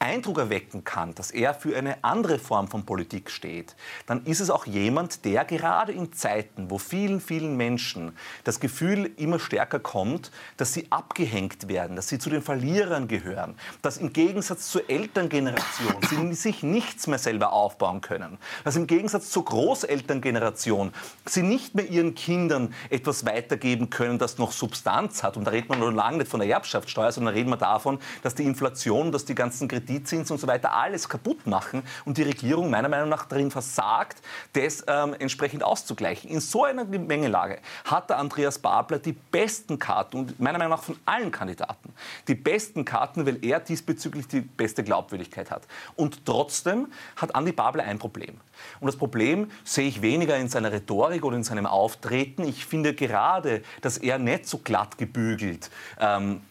Eindruck 0.00 0.38
erwecken 0.38 0.84
kann, 0.84 1.12
dass 1.16 1.32
er 1.32 1.54
für 1.54 1.76
eine 1.76 2.04
andere 2.04 2.38
Form 2.38 2.68
von 2.68 2.86
Politik 2.86 3.30
steht, 3.30 3.74
dann 4.06 4.24
ist 4.26 4.38
es 4.38 4.48
auch 4.48 4.64
jemand, 4.64 5.24
der 5.24 5.44
gerade 5.44 5.90
in 5.92 6.12
Zeiten, 6.12 6.70
wo 6.70 6.78
vielen, 6.78 7.20
vielen 7.20 7.56
Menschen 7.56 8.16
das 8.44 8.60
Gefühl 8.60 9.10
immer 9.16 9.40
stärker 9.40 9.80
kommt, 9.80 10.30
dass 10.56 10.72
sie 10.72 10.86
abgehängt 10.90 11.66
werden, 11.68 11.96
dass 11.96 12.08
sie 12.08 12.20
zu 12.20 12.30
den 12.30 12.42
Verlierern 12.42 13.08
gehören, 13.08 13.56
dass 13.82 13.96
im 13.96 14.12
Gegensatz 14.12 14.70
zur 14.70 14.88
Elterngeneration 14.88 15.96
sie 16.08 16.32
sich 16.34 16.62
nichts 16.62 17.08
mehr 17.08 17.18
selber 17.18 17.52
aufbauen 17.52 18.00
können, 18.00 18.38
dass 18.62 18.76
im 18.76 18.86
Gegensatz 18.86 19.30
zur 19.30 19.46
Großelterngeneration 19.46 20.92
sie 21.24 21.42
nicht 21.42 21.74
mehr 21.74 21.88
ihren 21.88 22.14
Kindern 22.14 22.72
etwas 22.90 23.26
weitergeben 23.26 23.90
können, 23.90 24.18
das 24.18 24.38
noch 24.38 24.52
Substanz 24.52 25.24
hat. 25.24 25.36
Und 25.36 25.44
da 25.44 25.50
redet 25.50 25.68
man 25.68 25.80
noch 25.80 25.90
lange 25.90 26.18
nicht 26.18 26.30
von 26.30 26.38
der 26.38 26.48
Erbschaftssteuer, 26.48 27.10
sondern 27.10 27.34
da 27.34 27.38
reden 27.38 27.50
wir 27.50 27.56
davon, 27.56 27.98
dass 28.22 28.36
die 28.36 28.44
Inflation, 28.44 29.10
dass 29.10 29.24
die 29.24 29.34
ganzen 29.34 29.66
Kredite 29.66 29.87
Kreditzins 29.88 30.30
und 30.30 30.38
so 30.38 30.46
weiter 30.46 30.74
alles 30.74 31.08
kaputt 31.08 31.46
machen 31.46 31.82
und 32.04 32.18
die 32.18 32.22
Regierung 32.22 32.70
meiner 32.70 32.88
Meinung 32.88 33.08
nach 33.08 33.24
darin 33.24 33.50
versagt, 33.50 34.18
das 34.52 34.84
ähm, 34.86 35.14
entsprechend 35.18 35.62
auszugleichen. 35.62 36.30
In 36.30 36.40
so 36.40 36.64
einer 36.64 36.84
Gemengelage 36.84 37.58
hat 37.84 38.10
der 38.10 38.18
Andreas 38.18 38.58
Babler 38.58 38.98
die 38.98 39.12
besten 39.12 39.78
Karten 39.78 40.18
und 40.18 40.40
meiner 40.40 40.58
Meinung 40.58 40.72
nach 40.72 40.82
von 40.82 40.98
allen 41.06 41.30
Kandidaten 41.30 41.94
die 42.26 42.34
besten 42.34 42.84
Karten, 42.84 43.24
weil 43.26 43.42
er 43.42 43.60
diesbezüglich 43.60 44.28
die 44.28 44.42
beste 44.42 44.84
Glaubwürdigkeit 44.84 45.50
hat. 45.50 45.62
Und 45.96 46.26
trotzdem 46.26 46.88
hat 47.16 47.34
Andi 47.34 47.52
Babler 47.52 47.84
ein 47.84 47.98
Problem. 47.98 48.38
Und 48.80 48.86
das 48.86 48.96
Problem 48.96 49.50
sehe 49.64 49.88
ich 49.88 50.02
weniger 50.02 50.36
in 50.36 50.48
seiner 50.48 50.70
Rhetorik 50.70 51.24
oder 51.24 51.36
in 51.36 51.44
seinem 51.44 51.66
Auftreten. 51.66 52.44
Ich 52.44 52.66
finde 52.66 52.92
gerade, 52.94 53.62
dass 53.80 53.96
er 53.96 54.18
nicht 54.18 54.46
so 54.46 54.58
glatt 54.58 54.98
gebügelt 54.98 55.70
ähm, 55.98 56.42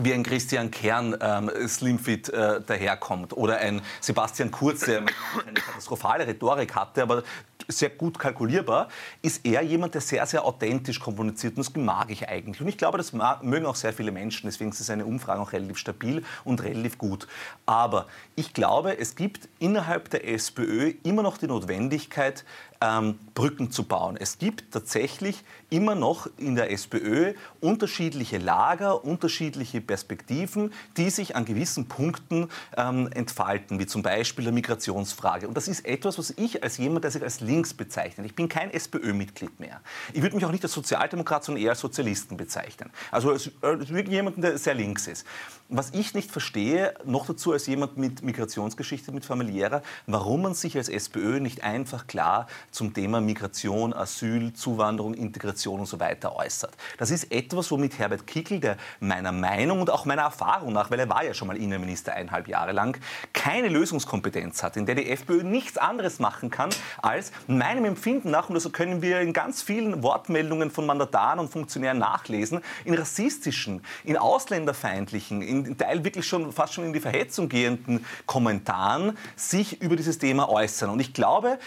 wie 0.00 0.14
ein 0.14 0.22
Christian 0.22 0.70
Kern 0.70 1.16
ähm, 1.20 1.50
Slimfit 1.66 2.28
äh, 2.28 2.60
daherkommt 2.60 3.36
oder 3.36 3.58
ein 3.58 3.82
Sebastian 4.00 4.52
Kurz, 4.52 4.80
der 4.80 4.98
eine 4.98 5.54
katastrophale 5.54 6.26
Rhetorik 6.26 6.74
hatte, 6.76 7.02
aber 7.02 7.24
sehr 7.66 7.90
gut 7.90 8.18
kalkulierbar, 8.18 8.88
ist 9.22 9.44
er 9.44 9.62
jemand, 9.62 9.94
der 9.94 10.00
sehr, 10.00 10.24
sehr 10.26 10.44
authentisch 10.44 11.00
kommuniziert 11.00 11.56
und 11.56 11.66
das 11.66 11.74
mag 11.74 12.10
ich 12.10 12.28
eigentlich. 12.28 12.60
Und 12.60 12.68
ich 12.68 12.78
glaube, 12.78 12.96
das 12.96 13.12
mögen 13.12 13.66
auch 13.66 13.74
sehr 13.74 13.92
viele 13.92 14.12
Menschen, 14.12 14.46
deswegen 14.48 14.70
ist 14.70 14.78
seine 14.78 15.04
Umfrage 15.04 15.40
auch 15.40 15.52
relativ 15.52 15.78
stabil 15.78 16.24
und 16.44 16.62
relativ 16.62 16.96
gut. 16.96 17.26
Aber 17.66 18.06
ich 18.36 18.54
glaube, 18.54 18.98
es 18.98 19.16
gibt 19.16 19.48
innerhalb 19.58 20.10
der 20.10 20.28
SPÖ 20.28 20.94
immer 21.02 21.24
noch 21.24 21.38
die 21.38 21.48
Notwendigkeit, 21.48 22.44
ähm, 22.80 23.18
Brücken 23.34 23.70
zu 23.70 23.84
bauen. 23.84 24.16
Es 24.18 24.38
gibt 24.38 24.72
tatsächlich 24.72 25.44
immer 25.70 25.94
noch 25.94 26.28
in 26.36 26.54
der 26.54 26.70
SPÖ 26.70 27.34
unterschiedliche 27.60 28.38
Lager, 28.38 29.04
unterschiedliche 29.04 29.80
Perspektiven, 29.80 30.72
die 30.96 31.10
sich 31.10 31.36
an 31.36 31.44
gewissen 31.44 31.86
Punkten 31.86 32.48
ähm, 32.76 33.08
entfalten, 33.12 33.78
wie 33.78 33.86
zum 33.86 34.02
Beispiel 34.02 34.44
der 34.44 34.52
Migrationsfrage. 34.52 35.48
Und 35.48 35.56
das 35.56 35.68
ist 35.68 35.84
etwas, 35.84 36.18
was 36.18 36.30
ich 36.36 36.62
als 36.62 36.78
jemand, 36.78 37.04
der 37.04 37.10
sich 37.10 37.22
als 37.22 37.40
links 37.40 37.74
bezeichnet, 37.74 38.26
ich 38.26 38.34
bin 38.34 38.48
kein 38.48 38.70
SPÖ-Mitglied 38.70 39.60
mehr. 39.60 39.80
Ich 40.12 40.22
würde 40.22 40.36
mich 40.36 40.44
auch 40.44 40.52
nicht 40.52 40.64
als 40.64 40.72
Sozialdemokrat, 40.72 41.44
sondern 41.44 41.62
eher 41.62 41.70
als 41.70 41.80
Sozialisten 41.80 42.36
bezeichnen. 42.36 42.90
Also 43.10 43.30
als, 43.30 43.50
als 43.60 43.88
jemanden, 43.88 44.42
der 44.42 44.58
sehr 44.58 44.74
links 44.74 45.06
ist. 45.06 45.26
Was 45.70 45.90
ich 45.90 46.14
nicht 46.14 46.30
verstehe, 46.30 46.94
noch 47.04 47.26
dazu 47.26 47.52
als 47.52 47.66
jemand 47.66 47.98
mit 47.98 48.22
Migrationsgeschichte, 48.22 49.12
mit 49.12 49.26
familiärer, 49.26 49.82
warum 50.06 50.40
man 50.40 50.54
sich 50.54 50.78
als 50.78 50.88
SPÖ 50.88 51.40
nicht 51.40 51.62
einfach 51.62 52.06
klar 52.06 52.46
zum 52.70 52.94
Thema 52.94 53.20
Migration, 53.20 53.92
Asyl, 53.92 54.54
Zuwanderung, 54.54 55.12
Integration 55.12 55.80
und 55.80 55.84
so 55.84 56.00
weiter 56.00 56.34
äußert. 56.34 56.74
Das 56.96 57.10
ist 57.10 57.30
etwas, 57.30 57.70
womit 57.70 57.98
Herbert 57.98 58.26
Kickl, 58.26 58.60
der 58.60 58.78
meiner 59.00 59.30
Meinung 59.30 59.82
und 59.82 59.90
auch 59.90 60.06
meiner 60.06 60.22
Erfahrung 60.22 60.72
nach, 60.72 60.90
weil 60.90 61.00
er 61.00 61.10
war 61.10 61.22
ja 61.22 61.34
schon 61.34 61.48
mal 61.48 61.56
Innenminister 61.58 62.14
eineinhalb 62.14 62.48
Jahre 62.48 62.72
lang, 62.72 62.98
keine 63.34 63.68
Lösungskompetenz 63.68 64.62
hat, 64.62 64.78
in 64.78 64.86
der 64.86 64.94
die 64.94 65.10
FPÖ 65.10 65.42
nichts 65.42 65.76
anderes 65.76 66.18
machen 66.18 66.48
kann, 66.48 66.70
als 67.02 67.30
meinem 67.46 67.84
Empfinden 67.84 68.30
nach, 68.30 68.48
und 68.48 68.54
das 68.54 68.72
können 68.72 69.02
wir 69.02 69.20
in 69.20 69.34
ganz 69.34 69.60
vielen 69.60 70.02
Wortmeldungen 70.02 70.70
von 70.70 70.86
Mandataren 70.86 71.38
und 71.40 71.50
Funktionären 71.50 71.98
nachlesen, 71.98 72.62
in 72.86 72.94
rassistischen, 72.94 73.82
in 74.04 74.16
ausländerfeindlichen, 74.16 75.42
in 75.42 75.57
in 75.66 75.78
Teil 75.78 76.04
wirklich 76.04 76.26
schon 76.26 76.52
fast 76.52 76.74
schon 76.74 76.84
in 76.84 76.92
die 76.92 77.00
Verhetzung 77.00 77.48
gehenden 77.48 78.04
Kommentaren 78.26 79.16
sich 79.36 79.80
über 79.80 79.96
dieses 79.96 80.18
Thema 80.18 80.48
äußern. 80.48 80.90
Und 80.90 81.00
ich 81.00 81.12
glaube, 81.12 81.58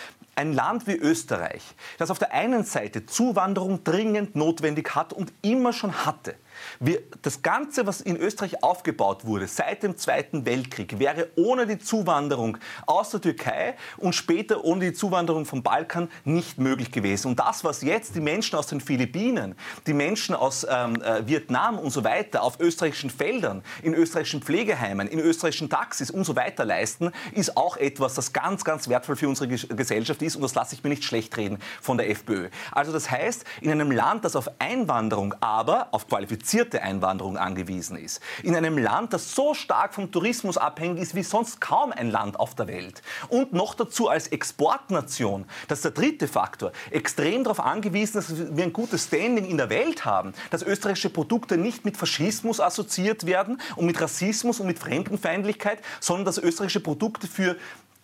ein 0.41 0.53
Land 0.53 0.87
wie 0.87 0.95
Österreich, 0.95 1.61
das 1.99 2.09
auf 2.09 2.17
der 2.17 2.33
einen 2.33 2.63
Seite 2.63 3.05
Zuwanderung 3.05 3.83
dringend 3.83 4.35
notwendig 4.35 4.95
hat 4.95 5.13
und 5.13 5.31
immer 5.41 5.71
schon 5.71 6.05
hatte, 6.05 6.35
wir, 6.79 6.99
das 7.21 7.41
Ganze, 7.41 7.85
was 7.85 8.01
in 8.01 8.17
Österreich 8.17 8.63
aufgebaut 8.63 9.25
wurde 9.25 9.47
seit 9.47 9.83
dem 9.83 9.97
Zweiten 9.97 10.45
Weltkrieg, 10.45 10.99
wäre 10.99 11.29
ohne 11.35 11.67
die 11.67 11.79
Zuwanderung 11.79 12.57
aus 12.85 13.11
der 13.11 13.21
Türkei 13.21 13.75
und 13.97 14.13
später 14.13 14.63
ohne 14.63 14.85
die 14.85 14.93
Zuwanderung 14.93 15.45
vom 15.45 15.63
Balkan 15.63 16.09
nicht 16.23 16.57
möglich 16.57 16.91
gewesen. 16.91 17.29
Und 17.29 17.39
das, 17.39 17.63
was 17.63 17.81
jetzt 17.81 18.15
die 18.15 18.21
Menschen 18.21 18.57
aus 18.57 18.67
den 18.67 18.81
Philippinen, 18.81 19.55
die 19.87 19.93
Menschen 19.93 20.35
aus 20.35 20.65
ähm, 20.69 21.01
äh, 21.01 21.27
Vietnam 21.27 21.77
und 21.79 21.91
so 21.91 22.03
weiter 22.03 22.43
auf 22.43 22.59
österreichischen 22.59 23.09
Feldern, 23.09 23.63
in 23.81 23.93
österreichischen 23.93 24.41
Pflegeheimen, 24.41 25.07
in 25.07 25.19
österreichischen 25.19 25.69
Taxis 25.69 26.11
und 26.11 26.23
so 26.23 26.35
weiter 26.35 26.65
leisten, 26.65 27.11
ist 27.33 27.57
auch 27.57 27.77
etwas, 27.77 28.15
das 28.15 28.33
ganz, 28.33 28.63
ganz 28.63 28.87
wertvoll 28.87 29.15
für 29.15 29.27
unsere 29.27 29.47
Gesellschaft 29.47 30.21
ist. 30.21 30.30
Und 30.36 30.43
das 30.43 30.55
lasse 30.55 30.75
ich 30.75 30.84
mir 30.84 30.89
nicht 30.89 31.03
schlecht 31.03 31.36
reden 31.38 31.59
von 31.82 31.97
der 31.97 32.09
FPÖ. 32.09 32.49
Also 32.71 32.91
das 32.91 33.09
heißt, 33.09 33.45
in 33.61 33.71
einem 33.71 33.91
Land, 33.91 34.25
das 34.25 34.36
auf 34.36 34.49
Einwanderung, 34.59 35.36
aber 35.39 35.89
auf 35.91 36.07
qualifizierte 36.07 36.82
Einwanderung 36.82 37.38
angewiesen 37.38 37.97
ist. 37.97 38.21
In 38.43 38.55
einem 38.55 38.77
Land, 38.77 39.13
das 39.13 39.36
so 39.36 39.53
stark 39.53 39.93
vom 39.93 40.11
Tourismus 40.11 40.57
abhängig 40.57 41.01
ist 41.01 41.15
wie 41.15 41.23
sonst 41.23 41.61
kaum 41.61 41.91
ein 41.91 42.09
Land 42.09 42.39
auf 42.39 42.55
der 42.55 42.67
Welt. 42.67 43.01
Und 43.29 43.53
noch 43.53 43.73
dazu 43.73 44.09
als 44.09 44.27
Exportnation, 44.27 45.45
das 45.67 45.79
ist 45.79 45.86
der 45.86 45.91
dritte 45.91 46.27
Faktor, 46.27 46.71
extrem 46.89 47.43
darauf 47.43 47.59
angewiesen, 47.59 48.13
dass 48.13 48.55
wir 48.55 48.63
ein 48.63 48.73
gutes 48.73 49.05
Standing 49.05 49.45
in 49.45 49.57
der 49.57 49.69
Welt 49.69 50.05
haben, 50.05 50.34
dass 50.49 50.63
österreichische 50.63 51.09
Produkte 51.09 51.57
nicht 51.57 51.86
mit 51.86 51.97
Faschismus 51.97 52.59
assoziiert 52.59 53.25
werden 53.25 53.61
und 53.75 53.86
mit 53.86 53.99
Rassismus 53.99 54.59
und 54.59 54.67
mit 54.67 54.79
Fremdenfeindlichkeit, 54.79 55.79
sondern 55.99 56.25
dass 56.25 56.38
österreichische 56.38 56.79
Produkte 56.79 57.27
für 57.27 57.55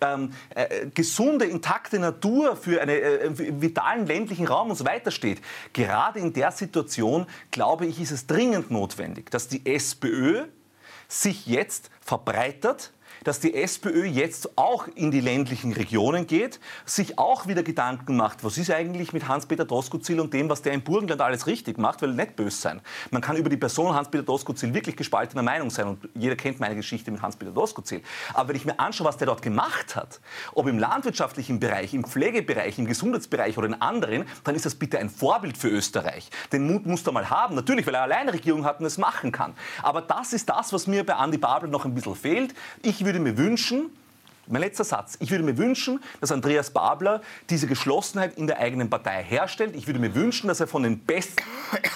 ähm, 0.01 0.31
äh, 0.55 0.87
gesunde, 0.93 1.45
intakte 1.45 1.99
Natur, 1.99 2.55
für 2.55 2.81
einen 2.81 2.91
äh, 2.91 3.61
vitalen 3.61 4.05
ländlichen 4.05 4.47
Raum 4.47 4.69
und 4.69 4.75
so 4.75 4.85
weiter 4.85 5.11
steht. 5.11 5.41
Gerade 5.73 6.19
in 6.19 6.33
der 6.33 6.51
Situation, 6.51 7.25
glaube 7.51 7.85
ich, 7.85 7.99
ist 7.99 8.11
es 8.11 8.27
dringend 8.27 8.71
notwendig, 8.71 9.31
dass 9.31 9.47
die 9.47 9.65
SPÖ 9.65 10.45
sich 11.07 11.47
jetzt 11.47 11.89
verbreitert 12.01 12.91
dass 13.28 13.41
die 13.41 13.53
SPÖ 13.53 14.05
jetzt 14.05 14.57
auch 14.57 14.88
in 14.95 15.11
die 15.11 15.19
ländlichen 15.19 15.73
Regionen 15.73 16.28
geht, 16.28 16.61
sich 16.86 17.19
auch 17.19 17.45
wieder 17.45 17.61
Gedanken 17.61 18.15
macht, 18.15 18.45
was 18.45 18.57
ist 18.57 18.71
eigentlich 18.71 19.11
mit 19.11 19.28
Hans-Peter 19.28 19.65
Doskozil 19.65 20.21
und 20.21 20.34
dem, 20.34 20.49
was 20.49 20.61
der 20.61 20.71
im 20.71 20.82
Burgenland 20.82 21.19
alles 21.19 21.45
richtig 21.45 21.78
macht, 21.78 22.01
weil 22.01 22.13
nicht 22.13 22.38
böse 22.38 22.55
sein. 22.55 22.82
Man 23.11 23.21
kann 23.21 23.36
über 23.36 23.49
die 23.49 23.57
Person 23.57 23.93
Hans-Peter 23.93 24.23
Doskozil 24.23 24.73
wirklich 24.73 24.95
gespaltener 24.95 25.43
Meinung 25.43 25.69
sein 25.69 25.88
und 25.88 26.07
jeder 26.15 26.38
kennt 26.38 26.61
meine 26.61 26.78
Geschichte 26.78 27.11
mit 27.11 27.21
Hans-Peter 27.21 27.51
Doskozil. 27.51 28.01
Aber 28.34 28.47
wenn 28.47 28.55
ich 28.55 28.63
mir 28.63 28.80
anschaue, 28.80 29.05
was 29.05 29.17
der 29.17 29.28
dort 29.28 29.41
gemacht 29.41 29.97
hat, 29.97 30.21
ob 30.53 30.67
im 30.67 30.80
landwirtschaftlichen 30.80 31.59
Bereich, 31.59 31.93
im 31.93 32.05
Pflegebereich, 32.05 32.80
im 32.80 32.86
Gesundheitsbereich 32.86 33.57
oder 33.57 33.67
in 33.67 33.82
anderen, 33.82 34.23
dann 34.45 34.55
ist 34.55 34.65
das 34.65 34.75
bitte 34.75 34.99
ein 34.99 35.09
Vorbild 35.09 35.57
für 35.57 35.67
Österreich. 35.67 36.30
Den 36.53 36.65
Mut 36.65 36.86
muss 36.86 37.05
er 37.05 37.11
mal 37.11 37.30
haben, 37.30 37.55
natürlich, 37.55 37.86
weil 37.88 37.95
er 37.95 38.03
alleine 38.03 38.32
Regierung 38.32 38.63
hat 38.63 38.80
und 38.80 38.86
es 38.86 38.97
machen 38.97 39.34
kann. 39.34 39.53
Aber 39.84 40.01
das 40.01 40.32
ist 40.32 40.47
das, 40.47 40.71
was 40.71 40.88
mir 40.88 41.05
bei 41.05 41.15
Andi 41.15 41.38
Babel 41.38 41.69
noch 41.69 41.84
ein 41.84 41.93
bisschen 41.93 42.15
fehlt. 42.15 42.55
Ich 42.84 43.03
würde 43.03 43.16
mir 43.20 43.38
wünschen, 43.38 43.89
mein 44.47 44.61
letzter 44.61 44.83
Satz. 44.83 45.17
Ich 45.19 45.31
würde 45.31 45.43
mir 45.43 45.57
wünschen, 45.57 45.99
dass 46.21 46.31
Andreas 46.31 46.71
Babler 46.71 47.21
diese 47.49 47.67
Geschlossenheit 47.67 48.37
in 48.37 48.47
der 48.47 48.59
eigenen 48.59 48.89
Partei 48.89 49.23
herstellt. 49.23 49.75
Ich 49.75 49.87
würde 49.87 49.99
mir 49.99 50.15
wünschen, 50.15 50.47
dass 50.47 50.59
er 50.59 50.67
von 50.67 50.83
den 50.83 50.99
Besten, 50.99 51.43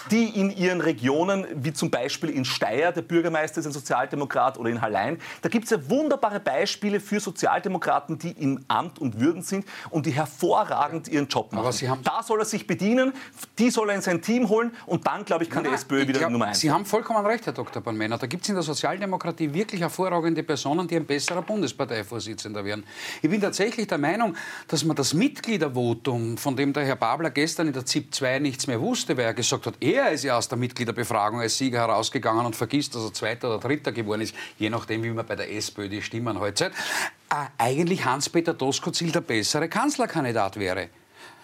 die 0.09 0.25
in 0.25 0.49
ihren 0.55 0.81
Regionen, 0.81 1.45
wie 1.53 1.73
zum 1.73 1.89
Beispiel 1.89 2.29
in 2.29 2.45
Steyr, 2.45 2.91
der 2.91 3.01
Bürgermeister 3.01 3.59
ist 3.59 3.65
ein 3.65 3.71
Sozialdemokrat, 3.71 4.57
oder 4.57 4.69
in 4.69 4.81
Hallein, 4.81 5.19
da 5.41 5.49
gibt 5.49 5.65
es 5.65 5.71
ja 5.71 5.89
wunderbare 5.89 6.39
Beispiele 6.39 6.99
für 6.99 7.19
Sozialdemokraten, 7.19 8.17
die 8.17 8.31
im 8.31 8.63
Amt 8.67 8.99
und 8.99 9.19
Würden 9.19 9.41
sind 9.41 9.65
und 9.89 10.05
die 10.05 10.11
hervorragend 10.11 11.07
ihren 11.07 11.27
Job 11.27 11.53
machen. 11.53 12.01
da 12.03 12.23
soll 12.23 12.39
er 12.39 12.45
sich 12.45 12.67
bedienen, 12.67 13.13
die 13.57 13.69
soll 13.69 13.89
er 13.89 13.95
in 13.95 14.01
sein 14.01 14.21
Team 14.21 14.49
holen 14.49 14.71
und 14.85 15.07
dann, 15.07 15.25
glaube 15.25 15.43
ich, 15.43 15.49
kann 15.49 15.63
nein, 15.63 15.71
die 15.71 15.75
SPÖ 15.75 16.07
wieder 16.07 16.19
glaub, 16.19 16.31
Nummer 16.31 16.47
eins. 16.47 16.59
Sie 16.59 16.71
haben 16.71 16.85
vollkommen 16.85 17.25
recht, 17.25 17.45
Herr 17.45 17.53
Dr. 17.53 17.81
Bornmänner. 17.81 18.17
Da 18.17 18.27
gibt 18.27 18.43
es 18.43 18.49
in 18.49 18.55
der 18.55 18.63
Sozialdemokratie 18.63 19.53
wirklich 19.53 19.81
hervorragende 19.81 20.43
Personen, 20.43 20.87
die 20.87 20.95
ein 20.95 21.05
besserer 21.05 21.41
Bundesparteivorsitzender 21.41 22.40
Vorsitzender 22.41 22.65
werden. 22.65 22.83
Ich 23.21 23.29
bin 23.29 23.39
tatsächlich 23.39 23.87
der 23.87 23.97
Meinung, 23.97 24.35
dass 24.67 24.83
man 24.83 24.95
das 24.95 25.13
Mitgliedervotum, 25.13 26.37
von 26.37 26.55
dem 26.55 26.73
der 26.73 26.85
Herr 26.85 26.95
Babler 26.95 27.29
gestern 27.29 27.67
in 27.67 27.73
der 27.73 27.85
ZIP 27.85 28.13
2 28.13 28.39
nichts 28.39 28.67
mehr 28.67 28.81
wusste, 28.81 29.15
weil 29.17 29.25
er 29.25 29.33
gesagt 29.33 29.65
hat, 29.67 29.75
er 29.79 30.11
ist 30.11 30.23
ja 30.23 30.37
aus 30.37 30.47
der 30.47 30.57
Mitgliederbefragung 30.57 31.39
als 31.39 31.57
Sieger 31.57 31.79
herausgegangen 31.79 32.45
und 32.45 32.55
vergisst, 32.55 32.95
dass 32.95 33.03
er 33.03 33.13
Zweiter 33.13 33.49
oder 33.49 33.59
Dritter 33.59 33.91
geworden 33.91 34.21
ist, 34.21 34.35
je 34.57 34.69
nachdem, 34.69 35.03
wie 35.03 35.11
man 35.11 35.25
bei 35.25 35.35
der 35.35 35.53
SPÖ 35.53 35.89
die 35.89 36.01
Stimmen 36.01 36.39
heute 36.39 36.71
äh, 37.29 37.45
eigentlich 37.57 38.05
Hans-Peter 38.05 38.53
Doskozil 38.53 39.11
der 39.11 39.21
bessere 39.21 39.69
Kanzlerkandidat 39.69 40.57
wäre. 40.57 40.89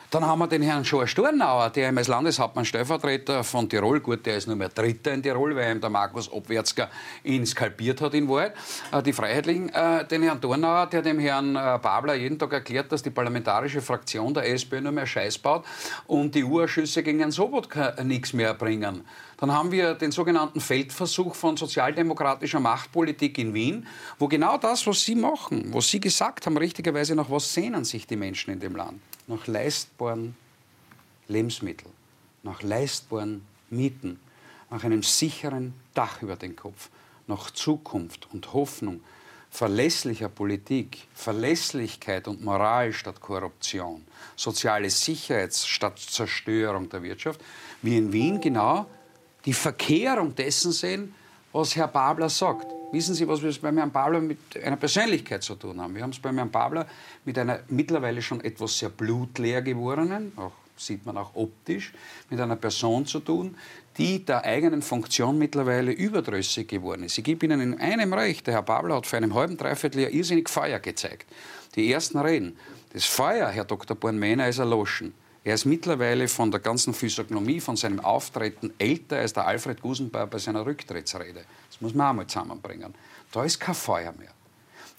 Dann 0.09 0.25
haben 0.25 0.39
wir 0.39 0.47
den 0.47 0.61
Herrn 0.61 0.85
Schor 0.85 1.05
Stornauer, 1.05 1.69
der 1.69 1.89
ihm 1.89 1.97
als 1.97 2.07
Landeshauptmann 2.07 2.63
Stellvertreter 2.63 3.43
von 3.43 3.67
Tirol, 3.67 3.99
gut, 3.99 4.25
der 4.25 4.37
ist 4.37 4.47
nur 4.47 4.55
mehr 4.55 4.69
Dritter 4.69 5.13
in 5.13 5.21
Tirol, 5.21 5.53
weil 5.53 5.75
ihm 5.75 5.81
der 5.81 5.89
Markus 5.89 6.31
Obwärtsger 6.31 6.89
ihn 7.25 7.45
skalpiert 7.45 7.99
hat 7.99 8.13
in 8.13 8.29
Wahrheit, 8.29 8.53
äh, 8.93 9.03
die 9.03 9.11
Freiheitlichen. 9.11 9.67
Äh, 9.67 10.07
den 10.07 10.23
Herrn 10.23 10.39
Dornauer, 10.39 10.85
der 10.85 11.01
dem 11.01 11.19
Herrn 11.19 11.57
äh, 11.57 11.77
Babler 11.81 12.15
jeden 12.15 12.39
Tag 12.39 12.53
erklärt, 12.53 12.89
dass 12.89 13.03
die 13.03 13.09
parlamentarische 13.09 13.81
Fraktion 13.81 14.33
der 14.33 14.49
SPÖ 14.49 14.79
nur 14.79 14.93
mehr 14.93 15.05
Scheiß 15.05 15.39
baut 15.39 15.65
und 16.05 16.33
die 16.33 16.45
U-Ausschüsse 16.45 17.03
gegen 17.03 17.19
Herrn 17.19 17.31
Sobotka 17.31 18.01
nichts 18.01 18.31
mehr 18.31 18.53
bringen. 18.53 19.03
Dann 19.35 19.51
haben 19.51 19.73
wir 19.73 19.93
den 19.93 20.13
sogenannten 20.13 20.61
Feldversuch 20.61 21.35
von 21.35 21.57
sozialdemokratischer 21.57 22.61
Machtpolitik 22.61 23.37
in 23.39 23.53
Wien, 23.53 23.85
wo 24.19 24.29
genau 24.29 24.57
das, 24.57 24.87
was 24.87 25.01
Sie 25.01 25.15
machen, 25.15 25.73
was 25.73 25.89
Sie 25.89 25.99
gesagt 25.99 26.45
haben, 26.45 26.55
richtigerweise 26.55 27.13
nach 27.13 27.29
was 27.29 27.53
sehnen 27.53 27.83
sich 27.83 28.07
die 28.07 28.15
Menschen 28.15 28.53
in 28.53 28.61
dem 28.61 28.77
Land? 28.77 29.01
Nach 29.27 29.45
leistbaren 29.47 30.35
Lebensmitteln, 31.27 31.91
nach 32.43 32.61
leistbaren 32.61 33.45
Mieten, 33.69 34.19
nach 34.69 34.83
einem 34.83 35.03
sicheren 35.03 35.73
Dach 35.93 36.21
über 36.21 36.35
den 36.35 36.55
Kopf, 36.55 36.89
nach 37.27 37.51
Zukunft 37.51 38.27
und 38.33 38.53
Hoffnung, 38.53 39.01
verlässlicher 39.49 40.29
Politik, 40.29 41.07
Verlässlichkeit 41.13 42.27
und 42.27 42.43
Moral 42.43 42.93
statt 42.93 43.19
Korruption, 43.21 44.05
soziale 44.35 44.89
Sicherheit 44.89 45.53
statt 45.55 45.99
Zerstörung 45.99 46.89
der 46.89 47.03
Wirtschaft, 47.03 47.41
wie 47.81 47.97
in 47.97 48.11
Wien 48.11 48.39
genau 48.39 48.85
die 49.45 49.53
Verkehrung 49.53 50.35
dessen 50.35 50.71
sehen, 50.71 51.15
was 51.51 51.75
Herr 51.75 51.87
Babler 51.87 52.29
sagt. 52.29 52.76
Wissen 52.91 53.15
Sie, 53.15 53.27
was 53.27 53.43
wir 53.43 53.53
beim 53.61 53.77
Herrn 53.77 53.91
Babler 53.91 54.21
mit 54.21 54.39
einer 54.63 54.77
Persönlichkeit 54.77 55.43
zu 55.43 55.55
tun 55.55 55.81
haben? 55.81 55.93
Wir 55.93 56.03
haben 56.03 56.11
es 56.11 56.19
beim 56.19 56.37
Herrn 56.37 56.49
Babler 56.49 56.87
mit 57.25 57.37
einer 57.37 57.59
mittlerweile 57.67 58.21
schon 58.21 58.41
etwas 58.41 58.79
sehr 58.79 58.89
blutleer 58.89 59.61
gewordenen, 59.61 60.31
auch 60.37 60.53
sieht 60.77 61.05
man 61.05 61.17
auch 61.17 61.35
optisch, 61.35 61.91
mit 62.29 62.39
einer 62.39 62.55
Person 62.55 63.05
zu 63.05 63.19
tun, 63.19 63.57
die 63.97 64.23
der 64.23 64.45
eigenen 64.45 64.81
Funktion 64.81 65.37
mittlerweile 65.37 65.91
überdrüssig 65.91 66.67
geworden 66.67 67.03
ist. 67.03 67.17
Ich 67.17 67.23
gebe 67.23 67.45
Ihnen 67.45 67.59
in 67.59 67.79
einem 67.79 68.13
recht, 68.13 68.47
der 68.47 68.53
Herr 68.53 68.63
Babler 68.63 68.95
hat 68.95 69.07
vor 69.07 69.17
einem 69.17 69.33
halben, 69.33 69.57
dreiviertel 69.57 70.03
Jahr 70.03 70.11
irrsinnig 70.11 70.47
Feuer 70.47 70.79
gezeigt. 70.79 71.25
Die 71.75 71.91
ersten 71.91 72.19
Reden. 72.19 72.57
Das 72.93 73.05
Feuer, 73.05 73.49
Herr 73.49 73.65
Dr. 73.65 73.97
Bornmähner, 73.97 74.47
ist 74.47 74.59
erloschen. 74.59 75.13
Er 75.43 75.55
ist 75.55 75.65
mittlerweile 75.65 76.27
von 76.27 76.51
der 76.51 76.59
ganzen 76.59 76.93
Physiognomie, 76.93 77.59
von 77.59 77.77
seinem 77.77 77.99
Auftreten 78.01 78.73
älter 78.77 79.17
als 79.17 79.31
der 79.33 79.47
Alfred 79.47 79.81
Gusenbauer 79.81 80.27
bei 80.27 80.39
seiner 80.39 80.65
Rücktrittsrede. 80.65 81.45
Das 81.77 81.81
muss 81.81 81.93
man 81.93 82.07
auch 82.07 82.13
mal 82.13 82.27
zusammenbringen. 82.27 82.93
Da 83.31 83.43
ist 83.43 83.59
kein 83.59 83.75
Feuer 83.75 84.11
mehr. 84.17 84.31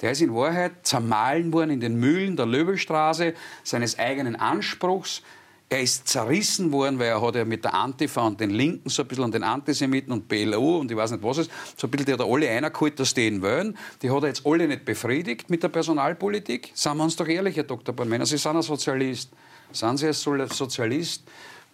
Der 0.00 0.12
ist 0.12 0.20
in 0.20 0.32
Wahrheit 0.32 0.86
zermahlen 0.86 1.52
worden 1.52 1.70
in 1.70 1.80
den 1.80 1.98
Mühlen 1.98 2.36
der 2.36 2.46
Löbelstraße, 2.46 3.34
seines 3.64 3.98
eigenen 3.98 4.36
Anspruchs. 4.36 5.22
Er 5.68 5.82
ist 5.82 6.06
zerrissen 6.06 6.70
worden, 6.72 6.98
weil 6.98 7.08
er 7.08 7.20
hat 7.20 7.34
ja 7.34 7.44
mit 7.44 7.64
der 7.64 7.74
Antifa 7.74 8.26
und 8.26 8.40
den 8.40 8.50
Linken 8.50 8.88
so 8.88 9.02
ein 9.02 9.08
bisschen 9.08 9.24
und 9.24 9.34
den 9.34 9.42
Antisemiten 9.42 10.12
und 10.12 10.28
BLO 10.28 10.78
und 10.78 10.90
ich 10.90 10.96
weiß 10.96 11.10
nicht 11.10 11.22
was 11.22 11.38
ist, 11.38 11.50
so 11.76 11.88
ein 11.88 11.90
bisschen 11.90 12.06
der 12.06 12.16
hat 12.16 12.26
alle 12.26 12.48
einergeholt, 12.48 12.98
dass 12.98 13.12
die 13.12 13.26
ihn 13.26 13.42
wollen. 13.42 13.76
Die 14.00 14.08
hat 14.08 14.22
er 14.22 14.28
jetzt 14.28 14.46
alle 14.46 14.66
nicht 14.66 14.84
befriedigt 14.84 15.50
mit 15.50 15.62
der 15.62 15.68
Personalpolitik. 15.68 16.70
Seien 16.74 16.96
wir 16.96 17.04
uns 17.04 17.16
doch 17.16 17.28
ehrlich, 17.28 17.56
Herr 17.56 17.64
Dr. 17.64 17.94
Bornmänner, 17.94 18.24
Sie 18.24 18.38
sind 18.38 18.56
ein 18.56 18.62
Sozialist. 18.62 19.30
Sind 19.72 19.98
Sie 19.98 20.06
als 20.06 20.22
Sozialist 20.22 21.24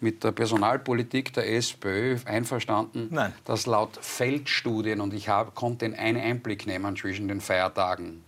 mit 0.01 0.23
der 0.25 0.33
Personalpolitik 0.33 1.33
der 1.33 1.51
SPÖ 1.51 2.19
einverstanden, 2.25 3.09
Nein. 3.11 3.33
dass 3.45 3.67
laut 3.67 3.99
Feldstudien, 4.01 5.01
und 5.01 5.15
ich 5.15 5.29
hab, 5.29 5.55
konnte 5.55 5.87
einen 5.87 6.21
Einblick 6.21 6.67
nehmen 6.67 6.97
zwischen 6.97 7.29
den 7.29 7.41
Feiertagen 7.41 8.23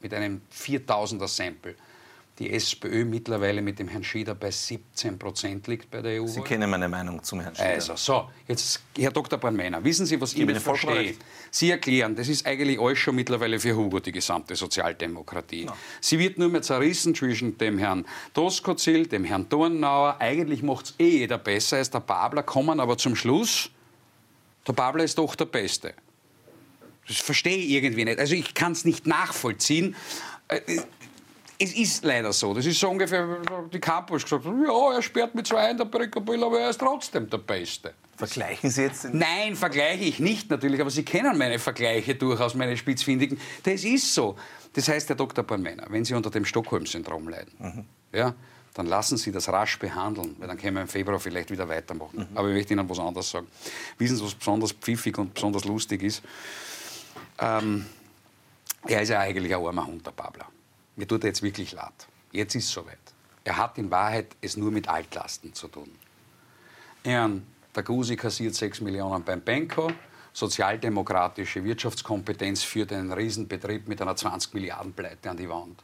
mit 0.00 0.14
einem 0.14 0.42
4000er 0.52 1.28
Sample, 1.28 1.74
die 2.38 2.52
SPÖ 2.52 3.04
mittlerweile 3.04 3.60
mit 3.60 3.78
dem 3.78 3.88
Herrn 3.88 4.04
Schieder 4.04 4.34
bei 4.34 4.50
17 4.50 5.18
Prozent 5.18 5.66
liegt 5.66 5.90
bei 5.90 6.00
der 6.00 6.22
EU. 6.22 6.26
Sie 6.26 6.40
kennen 6.40 6.70
meine 6.70 6.88
Meinung 6.88 7.22
zum 7.22 7.40
Herrn 7.40 7.54
Schieder. 7.54 7.68
Also, 7.68 7.96
so, 7.96 8.30
jetzt, 8.46 8.80
Herr 8.96 9.10
Dr. 9.10 9.38
Bornmeiner, 9.38 9.82
wissen 9.82 10.06
Sie, 10.06 10.20
was 10.20 10.34
ich, 10.34 10.40
ich 10.40 10.46
nicht 10.46 10.60
verstehe? 10.60 11.16
Sie 11.50 11.70
erklären, 11.70 12.14
das 12.14 12.28
ist 12.28 12.46
eigentlich 12.46 12.78
alles 12.78 12.98
schon 12.98 13.16
mittlerweile 13.16 13.58
für 13.58 13.74
Hugo, 13.74 13.98
die 13.98 14.12
gesamte 14.12 14.54
Sozialdemokratie. 14.54 15.64
No. 15.64 15.72
Sie 16.00 16.18
wird 16.18 16.38
nur 16.38 16.48
mehr 16.48 16.62
zerrissen 16.62 17.14
zwischen 17.14 17.58
dem 17.58 17.78
Herrn 17.78 18.06
Doskozil, 18.34 19.06
dem 19.06 19.24
Herrn 19.24 19.48
Dornauer. 19.48 20.16
Eigentlich 20.20 20.62
macht 20.62 20.86
es 20.86 20.94
eh 20.98 21.18
jeder 21.18 21.38
besser 21.38 21.78
als 21.78 21.90
der 21.90 22.00
Babler, 22.00 22.44
kommen 22.44 22.78
aber 22.78 22.96
zum 22.96 23.16
Schluss, 23.16 23.70
der 24.66 24.74
Babler 24.74 25.02
ist 25.02 25.18
doch 25.18 25.34
der 25.34 25.46
Beste. 25.46 25.94
Das 27.08 27.16
verstehe 27.16 27.56
ich 27.56 27.70
irgendwie 27.70 28.04
nicht. 28.04 28.18
Also 28.18 28.34
ich 28.34 28.54
kann 28.54 28.72
es 28.72 28.84
nicht 28.84 29.06
nachvollziehen. 29.06 29.96
Es 31.60 31.74
ist 31.74 32.04
leider 32.04 32.32
so. 32.32 32.54
Das 32.54 32.64
ist 32.64 32.78
so 32.78 32.88
ungefähr, 32.88 33.26
die 33.72 33.80
Campus 33.80 34.22
gesagt 34.22 34.44
hat, 34.44 34.54
ja, 34.64 34.94
er 34.94 35.02
sperrt 35.02 35.34
mit 35.34 35.46
zwei 35.46 35.72
in 35.72 35.76
der 35.76 35.86
Brickelbill, 35.86 36.42
aber 36.44 36.60
er 36.60 36.70
ist 36.70 36.78
trotzdem 36.78 37.28
der 37.28 37.38
Beste. 37.38 37.94
Vergleichen 38.16 38.70
Sie 38.70 38.82
jetzt? 38.82 39.12
Nein, 39.12 39.56
vergleiche 39.56 40.04
ich 40.04 40.20
nicht 40.20 40.50
natürlich, 40.50 40.80
aber 40.80 40.90
Sie 40.90 41.04
kennen 41.04 41.36
meine 41.36 41.58
Vergleiche 41.58 42.14
durchaus, 42.14 42.54
meine 42.54 42.76
spitzfindigen. 42.76 43.40
Das 43.64 43.82
ist 43.82 44.14
so. 44.14 44.36
Das 44.72 44.88
heißt, 44.88 45.08
Herr 45.08 45.16
Dr. 45.16 45.42
Bornmeiner, 45.42 45.86
wenn 45.88 46.04
Sie 46.04 46.14
unter 46.14 46.30
dem 46.30 46.44
Stockholm-Syndrom 46.44 47.28
leiden, 47.28 47.52
mhm. 47.58 47.84
ja, 48.12 48.34
dann 48.74 48.86
lassen 48.86 49.16
Sie 49.16 49.32
das 49.32 49.48
rasch 49.48 49.78
behandeln, 49.80 50.36
weil 50.38 50.46
dann 50.46 50.58
können 50.58 50.76
wir 50.76 50.82
im 50.82 50.88
Februar 50.88 51.18
vielleicht 51.18 51.50
wieder 51.50 51.68
weitermachen. 51.68 52.28
Mhm. 52.30 52.36
Aber 52.36 52.48
ich 52.48 52.54
möchte 52.54 52.74
Ihnen 52.74 52.88
was 52.88 53.00
anderes 53.00 53.30
sagen. 53.30 53.48
Wissen 53.98 54.16
Sie, 54.16 54.24
was 54.24 54.34
besonders 54.34 54.72
pfiffig 54.72 55.18
und 55.18 55.34
besonders 55.34 55.64
lustig 55.64 56.04
ist? 56.04 56.22
Ähm, 57.40 57.86
er 58.86 59.02
ist 59.02 59.08
ja 59.08 59.18
eigentlich 59.18 59.52
ein 59.52 59.64
armer 59.64 59.86
Hund, 59.86 60.06
der 60.06 60.12
Babler. 60.12 60.46
Mir 60.98 61.06
tut 61.06 61.22
er 61.22 61.28
jetzt 61.28 61.42
wirklich 61.42 61.72
leid. 61.72 62.08
Jetzt 62.32 62.56
ist 62.56 62.64
es 62.64 62.72
soweit. 62.72 62.98
Er 63.44 63.56
hat 63.56 63.78
in 63.78 63.88
Wahrheit 63.88 64.34
es 64.40 64.56
nur 64.56 64.72
mit 64.72 64.88
Altlasten 64.88 65.54
zu 65.54 65.68
tun. 65.68 65.88
Er, 67.04 67.30
der 67.74 67.82
Gusi 67.84 68.16
kassiert 68.16 68.56
6 68.56 68.80
Millionen 68.80 69.22
beim 69.22 69.40
Benko. 69.40 69.92
Sozialdemokratische 70.32 71.62
Wirtschaftskompetenz 71.62 72.64
führt 72.64 72.92
einen 72.92 73.12
Riesenbetrieb 73.12 73.86
mit 73.86 74.02
einer 74.02 74.16
20 74.16 74.54
Milliarden 74.54 74.92
Pleite 74.92 75.30
an 75.30 75.36
die 75.36 75.48
Wand. 75.48 75.80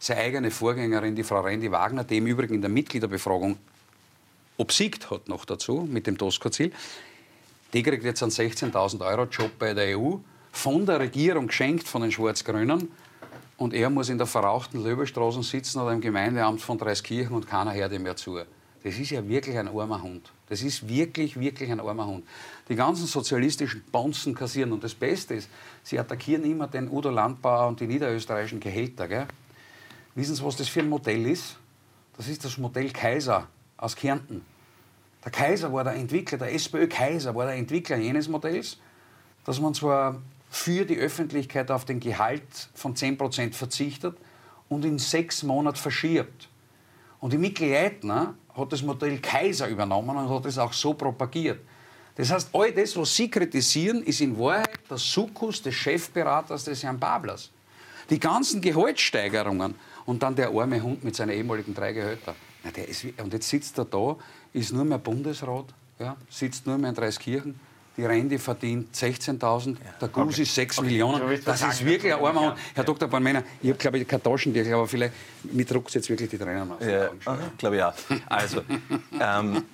Seine 0.00 0.22
eigene 0.22 0.50
Vorgängerin, 0.50 1.14
die 1.14 1.22
Frau 1.22 1.42
Rendi 1.42 1.70
Wagner, 1.70 2.02
die 2.02 2.16
im 2.16 2.26
Übrigen 2.26 2.54
in 2.54 2.60
der 2.60 2.70
Mitgliederbefragung 2.70 3.56
obsiegt 4.56 5.10
hat 5.10 5.28
noch 5.28 5.44
dazu 5.44 5.88
mit 5.88 6.08
dem 6.08 6.18
Tosco-Ziel, 6.18 6.72
die 7.72 7.82
kriegt 7.84 8.02
jetzt 8.02 8.22
einen 8.22 8.32
16.000 8.32 9.06
Euro 9.06 9.24
Job 9.26 9.52
bei 9.60 9.74
der 9.74 9.96
EU, 9.96 10.16
von 10.50 10.86
der 10.86 10.98
Regierung 10.98 11.46
geschenkt, 11.46 11.86
von 11.86 12.02
den 12.02 12.10
Schwarz-Grünen, 12.10 12.90
und 13.56 13.72
er 13.72 13.90
muss 13.90 14.08
in 14.08 14.18
der 14.18 14.26
verrauchten 14.26 14.82
Löbestraße 14.82 15.42
sitzen 15.42 15.80
oder 15.80 15.92
im 15.92 16.00
Gemeindeamt 16.00 16.60
von 16.60 16.78
Dreiskirchen 16.78 17.34
und 17.34 17.46
keiner 17.46 17.74
hört 17.74 17.92
ihm 17.92 18.02
mehr 18.02 18.16
zu. 18.16 18.38
Das 18.84 18.98
ist 18.98 19.10
ja 19.10 19.26
wirklich 19.26 19.58
ein 19.58 19.68
armer 19.68 20.00
Hund. 20.02 20.30
Das 20.48 20.62
ist 20.62 20.88
wirklich, 20.88 21.38
wirklich 21.40 21.72
ein 21.72 21.80
armer 21.80 22.06
Hund. 22.06 22.24
Die 22.68 22.76
ganzen 22.76 23.06
sozialistischen 23.06 23.82
Bonzen 23.90 24.34
kassieren. 24.34 24.72
Und 24.72 24.84
das 24.84 24.94
Beste 24.94 25.34
ist, 25.34 25.48
sie 25.82 25.98
attackieren 25.98 26.44
immer 26.44 26.68
den 26.68 26.88
Udo 26.88 27.10
Landbauer 27.10 27.66
und 27.66 27.80
die 27.80 27.86
niederösterreichischen 27.88 28.60
Gehälter. 28.60 29.08
Gell? 29.08 29.26
Wissen 30.14 30.36
Sie, 30.36 30.44
was 30.44 30.56
das 30.56 30.68
für 30.68 30.80
ein 30.80 30.88
Modell 30.88 31.26
ist? 31.26 31.56
Das 32.16 32.28
ist 32.28 32.44
das 32.44 32.58
Modell 32.58 32.90
Kaiser 32.90 33.48
aus 33.76 33.96
Kärnten. 33.96 34.44
Der 35.24 35.32
Kaiser 35.32 35.72
war 35.72 35.82
der 35.82 35.94
Entwickler, 35.94 36.38
der 36.38 36.54
SPÖ-Kaiser 36.54 37.34
war 37.34 37.46
der 37.46 37.56
Entwickler 37.56 37.96
jenes 37.96 38.28
Modells, 38.28 38.78
dass 39.44 39.60
man 39.60 39.74
zwar 39.74 40.22
für 40.56 40.86
die 40.86 40.96
Öffentlichkeit 40.96 41.70
auf 41.70 41.84
den 41.84 42.00
Gehalt 42.00 42.42
von 42.74 42.94
10% 42.94 43.52
verzichtet 43.52 44.16
und 44.68 44.84
in 44.86 44.98
sechs 44.98 45.42
Monaten 45.42 45.76
verschiebt. 45.76 46.48
Und 47.20 47.34
die 47.34 47.38
Mikkel 47.38 47.70
Leitner 47.70 48.34
hat 48.54 48.72
das 48.72 48.82
Modell 48.82 49.18
Kaiser 49.18 49.68
übernommen 49.68 50.16
und 50.16 50.28
hat 50.30 50.46
es 50.46 50.56
auch 50.56 50.72
so 50.72 50.94
propagiert. 50.94 51.60
Das 52.16 52.32
heißt, 52.32 52.48
all 52.54 52.72
das, 52.72 52.96
was 52.96 53.14
Sie 53.14 53.30
kritisieren, 53.30 54.02
ist 54.02 54.22
in 54.22 54.36
Wahrheit 54.38 54.80
der 54.88 54.96
Sukkus 54.96 55.60
des 55.60 55.74
Chefberaters 55.74 56.64
des 56.64 56.82
Herrn 56.82 56.98
Bablers. 56.98 57.50
Die 58.08 58.18
ganzen 58.18 58.62
Gehaltssteigerungen 58.62 59.74
und 60.06 60.22
dann 60.22 60.34
der 60.34 60.48
arme 60.48 60.82
Hund 60.82 61.04
mit 61.04 61.14
seinen 61.14 61.36
ehemaligen 61.36 61.74
drei 61.74 61.92
Gehältern. 61.92 62.34
Und 63.18 63.32
jetzt 63.32 63.48
sitzt 63.48 63.78
er 63.78 63.84
da, 63.84 64.16
ist 64.54 64.72
nur 64.72 64.86
mehr 64.86 64.98
Bundesrat, 64.98 65.66
ja, 65.98 66.16
sitzt 66.30 66.66
nur 66.66 66.78
mehr 66.78 66.90
in 66.90 66.96
Dreiskirchen 66.96 67.60
die 67.96 68.04
Rente 68.04 68.38
verdient 68.38 68.94
16.000, 68.94 69.76
der 70.00 70.08
Gus 70.08 70.34
okay. 70.34 70.42
ist 70.42 70.54
6 70.54 70.78
okay. 70.78 70.86
Millionen. 70.86 71.40
Das 71.44 71.62
ist 71.62 71.84
wirklich 71.84 72.12
ein 72.12 72.22
armer 72.22 72.40
Hund. 72.40 72.58
Herr 72.74 72.84
Dr. 72.84 73.08
Bornmänner, 73.08 73.42
ich 73.62 73.70
habe, 73.70 73.78
glaube 73.78 73.98
ich, 73.98 74.08
keine 74.08 74.22
Taschen, 74.22 74.52
die, 74.52 74.72
aber 74.72 74.86
vielleicht, 74.86 75.14
mit 75.44 75.70
druckt 75.70 75.94
jetzt 75.94 76.08
wirklich 76.08 76.28
die 76.28 76.38
Tränen 76.38 76.70
aus. 76.70 76.84
Ja, 76.84 77.10
glaube 77.56 77.76
ich 77.76 77.82
auch. 77.82 77.94
Also, 78.26 78.62
ähm, 79.20 79.64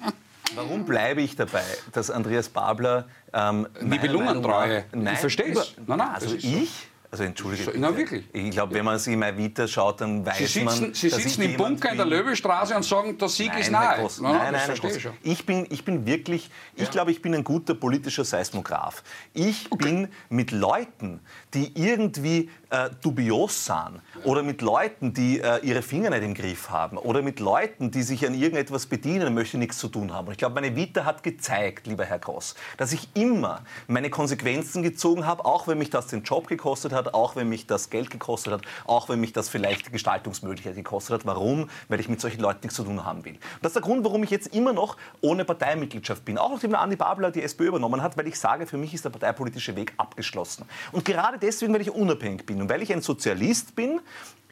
warum 0.55 0.85
bleibe 0.85 1.23
ich 1.23 1.35
dabei, 1.35 1.65
dass 1.93 2.11
Andreas 2.11 2.49
Babler 2.49 3.09
ähm, 3.33 3.67
Nibelungentreue, 3.81 4.85
nein, 4.93 5.15
ich 5.15 5.21
verstehe 5.21 5.53
es. 5.53 5.75
Nein, 5.87 5.99
nein, 5.99 6.09
also 6.13 6.35
ich 6.37 6.89
also 7.13 7.25
entschuldige. 7.25 7.71
Na 7.77 7.95
wirklich. 7.95 8.25
Ich 8.33 8.51
glaube, 8.53 8.73
wenn 8.73 8.87
man 8.87 8.99
sich 8.99 9.15
mal 9.15 9.37
Vita 9.37 9.69
schaut, 9.69 10.01
dann 10.01 10.25
weiß 10.25 10.39
Sie 10.39 10.47
sitzen, 10.47 10.65
man. 10.65 10.95
Sie 10.95 11.11
sitzen 11.11 11.43
im 11.43 11.59
Bunker 11.59 11.91
in 11.91 11.99
der 11.99 12.07
Löwestraße 12.07 12.75
und 12.75 12.87
sagen, 12.87 13.19
der 13.19 13.29
Sieg 13.29 13.49
nein, 13.49 13.61
ist 13.61 13.71
nahe. 13.71 14.01
Groß, 14.01 14.23
nein, 14.23 14.33
nein, 14.33 14.53
nein, 14.55 14.79
nein 14.83 14.93
ich, 14.97 15.31
ich, 15.31 15.47
bin, 15.47 15.67
ich 15.69 15.85
bin 15.85 16.07
wirklich, 16.07 16.51
ich 16.75 16.85
ja. 16.85 16.91
glaube, 16.91 17.11
ich 17.11 17.21
bin 17.21 17.35
ein 17.35 17.45
guter 17.45 17.75
politischer 17.75 18.25
Seismograph. 18.25 19.03
Ich 19.35 19.71
okay. 19.71 19.85
bin 19.85 20.09
mit 20.31 20.53
Leuten, 20.53 21.21
die 21.53 21.71
irgendwie 21.75 22.49
äh, 22.73 22.91
dubios 23.03 23.67
sind 23.67 24.01
oder 24.25 24.43
mit 24.43 24.63
Leuten, 24.63 25.13
die 25.13 25.41
äh, 25.41 25.59
ihre 25.59 25.83
Finger 25.83 26.09
nicht 26.11 26.23
im 26.23 26.33
Griff 26.33 26.71
haben 26.71 26.97
oder 26.97 27.21
mit 27.21 27.39
Leuten, 27.39 27.91
die 27.91 28.03
sich 28.03 28.27
an 28.27 28.35
irgendetwas 28.35 28.87
bedienen 28.87 29.27
und 29.27 29.35
möchten 29.35 29.59
nichts 29.59 29.77
zu 29.79 29.89
tun 29.89 30.13
haben. 30.13 30.29
Und 30.29 30.33
ich 30.33 30.39
glaube, 30.39 30.55
meine 30.55 30.75
Vita 30.75 31.05
hat 31.05 31.23
gezeigt, 31.23 31.87
lieber 31.87 32.07
Herr 32.07 32.19
Gross, 32.19 32.55
dass 32.79 32.93
ich 32.93 33.09
immer 33.15 33.61
meine 33.89 34.09
Konsequenzen 34.09 34.83
gezogen 34.83 35.27
habe, 35.27 35.45
auch 35.45 35.69
wenn 35.69 35.77
mich 35.77 35.91
das 35.91 36.07
den 36.07 36.23
Job 36.23 36.49
gekostet 36.49 36.93
hat, 36.93 37.13
auch 37.13 37.37
wenn 37.37 37.49
mich 37.49 37.67
das 37.67 37.91
Geld 37.91 38.11
gekostet 38.11 38.55
hat, 38.55 38.63
auch 38.87 39.11
wenn 39.11 39.21
mich 39.21 39.35
das 39.35 39.51
vielleicht 39.51 39.89
die 39.89 39.93
Gestaltungsmöglichkeit 39.93 40.75
gekostet 40.75 41.21
hat. 41.21 41.27
Warum? 41.27 41.69
Weil 41.89 42.01
ich 42.01 42.09
mit 42.09 42.23
solchen 42.23 42.41
Leuten 42.41 42.61
nichts 42.63 42.77
zu 42.77 42.85
tun 42.85 43.05
haben 43.05 43.25
will. 43.27 43.35
Und 43.35 43.41
das 43.61 43.71
ist 43.71 43.77
der 43.77 43.83
Grund, 43.83 44.03
warum 44.05 44.23
ich 44.23 44.31
jetzt 44.31 44.55
immer 44.55 44.73
noch 44.73 44.97
ohne 45.21 45.45
Parteimitgliedschaft 45.45 46.25
bin. 46.25 46.39
Auch 46.39 46.51
nachdem 46.51 46.75
Andi 46.75 46.97
Babler 46.97 47.31
die 47.31 47.43
SPÖ 47.43 47.67
übernommen 47.67 48.03
hat, 48.03 48.17
weil 48.17 48.27
ich 48.29 48.39
sage, 48.39 48.67
für 48.67 48.79
mich 48.79 48.95
ist 48.95 49.05
der 49.05 49.11
parteipolitische 49.11 49.77
Weg 49.77 49.93
abgeschlossen. 49.99 50.65
Und 50.93 51.05
gerade 51.05 51.39
deswegen, 51.39 51.75
weil 51.75 51.83
ich 51.83 51.91
unabhängig 51.91 52.47
bin 52.47 52.62
und 52.63 52.71
weil 52.71 52.83
ich 52.83 52.93
ein 52.93 53.03
Sozialist 53.03 53.77
bin, 53.77 54.01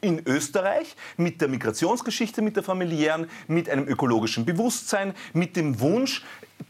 in 0.01 0.21
Österreich 0.25 0.95
mit 1.15 1.41
der 1.41 1.47
Migrationsgeschichte, 1.47 2.41
mit 2.41 2.55
der 2.55 2.63
familiären, 2.63 3.27
mit 3.47 3.69
einem 3.69 3.87
ökologischen 3.87 4.45
Bewusstsein, 4.45 5.13
mit 5.33 5.55
dem 5.55 5.79
Wunsch, 5.79 6.23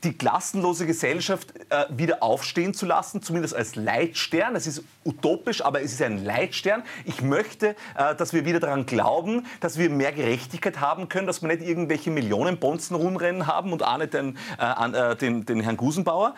die 0.04 0.14
klassenlose 0.14 0.86
Gesellschaft 0.86 1.54
äh, 1.70 1.86
wieder 1.90 2.24
aufstehen 2.24 2.74
zu 2.74 2.86
lassen, 2.86 3.22
zumindest 3.22 3.56
als 3.56 3.76
Leitstern. 3.76 4.56
Es 4.56 4.68
ist 4.68 4.84
utopisch, 5.06 5.64
aber 5.64 5.82
es 5.82 5.94
ist 5.94 6.02
ein 6.02 6.24
Leitstern. 6.24 6.84
Ich 7.06 7.22
möchte, 7.22 7.76
äh, 7.98 8.16
dass 8.16 8.34
wir 8.34 8.46
wieder 8.46 8.60
daran 8.60 8.86
glauben, 8.86 9.46
dass 9.60 9.78
wir 9.78 9.90
mehr 9.90 10.12
Gerechtigkeit 10.12 10.80
haben 10.80 11.10
können, 11.10 11.28
dass 11.28 11.42
wir 11.42 11.48
nicht 11.48 11.62
irgendwelche 11.62 12.12
Millionenbonzen 12.12 12.96
rumrennen 12.96 13.48
haben 13.48 13.74
und 13.74 13.84
auch 13.84 13.98
nicht 13.98 14.14
den, 14.14 14.38
äh, 14.60 15.16
den, 15.16 15.46
den 15.46 15.62
Herrn 15.62 15.78
Gusenbauer 15.78 16.36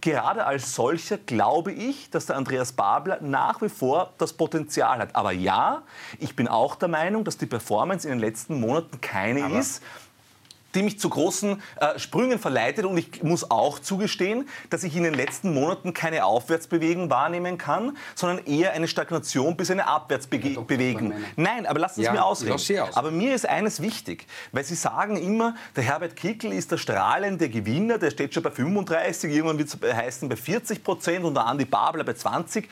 gerade 0.00 0.46
als 0.46 0.74
solcher 0.74 1.18
glaube 1.18 1.72
ich, 1.72 2.10
dass 2.10 2.26
der 2.26 2.36
Andreas 2.36 2.72
Babler 2.72 3.18
nach 3.20 3.60
wie 3.60 3.68
vor 3.68 4.12
das 4.18 4.32
Potenzial 4.32 4.98
hat. 4.98 5.16
Aber 5.16 5.32
ja, 5.32 5.82
ich 6.18 6.36
bin 6.36 6.48
auch 6.48 6.76
der 6.76 6.88
Meinung, 6.88 7.24
dass 7.24 7.38
die 7.38 7.46
Performance 7.46 8.06
in 8.06 8.14
den 8.14 8.20
letzten 8.20 8.60
Monaten 8.60 9.00
keine 9.00 9.44
Aber 9.44 9.58
ist, 9.58 9.82
die 10.74 10.82
mich 10.82 10.98
zu 10.98 11.08
großen 11.08 11.62
äh, 11.76 11.98
Sprüngen 11.98 12.38
verleitet. 12.38 12.84
Und 12.84 12.96
ich 12.96 13.22
muss 13.22 13.50
auch 13.50 13.78
zugestehen, 13.78 14.48
dass 14.70 14.84
ich 14.84 14.96
in 14.96 15.02
den 15.02 15.14
letzten 15.14 15.54
Monaten 15.54 15.94
keine 15.94 16.24
Aufwärtsbewegung 16.24 17.10
wahrnehmen 17.10 17.58
kann, 17.58 17.96
sondern 18.14 18.44
eher 18.46 18.72
eine 18.72 18.88
Stagnation 18.88 19.56
bis 19.56 19.70
eine 19.70 19.86
Abwärtsbewegung. 19.86 21.14
Nein, 21.36 21.66
aber 21.66 21.80
lassen 21.80 22.00
Sie 22.00 22.06
ja, 22.06 22.12
mir 22.12 22.24
ausreden. 22.24 22.52
Aus. 22.52 22.96
Aber 22.96 23.10
mir 23.10 23.34
ist 23.34 23.48
eines 23.48 23.80
wichtig, 23.82 24.26
weil 24.52 24.64
Sie 24.64 24.74
sagen 24.74 25.16
immer, 25.16 25.54
der 25.76 25.84
Herbert 25.84 26.16
Kickl 26.16 26.52
ist 26.52 26.70
der 26.72 26.78
strahlende 26.78 27.48
Gewinner, 27.48 27.98
der 27.98 28.10
steht 28.10 28.34
schon 28.34 28.42
bei 28.42 28.50
35, 28.50 29.32
irgendwann 29.32 29.58
wird 29.58 29.68
es 29.68 29.94
heißen 29.94 30.28
bei 30.28 30.36
40 30.36 30.84
Prozent 30.84 31.24
und 31.24 31.34
der 31.34 31.46
Andi 31.46 31.64
Babler 31.64 32.04
bei 32.04 32.14
20. 32.14 32.68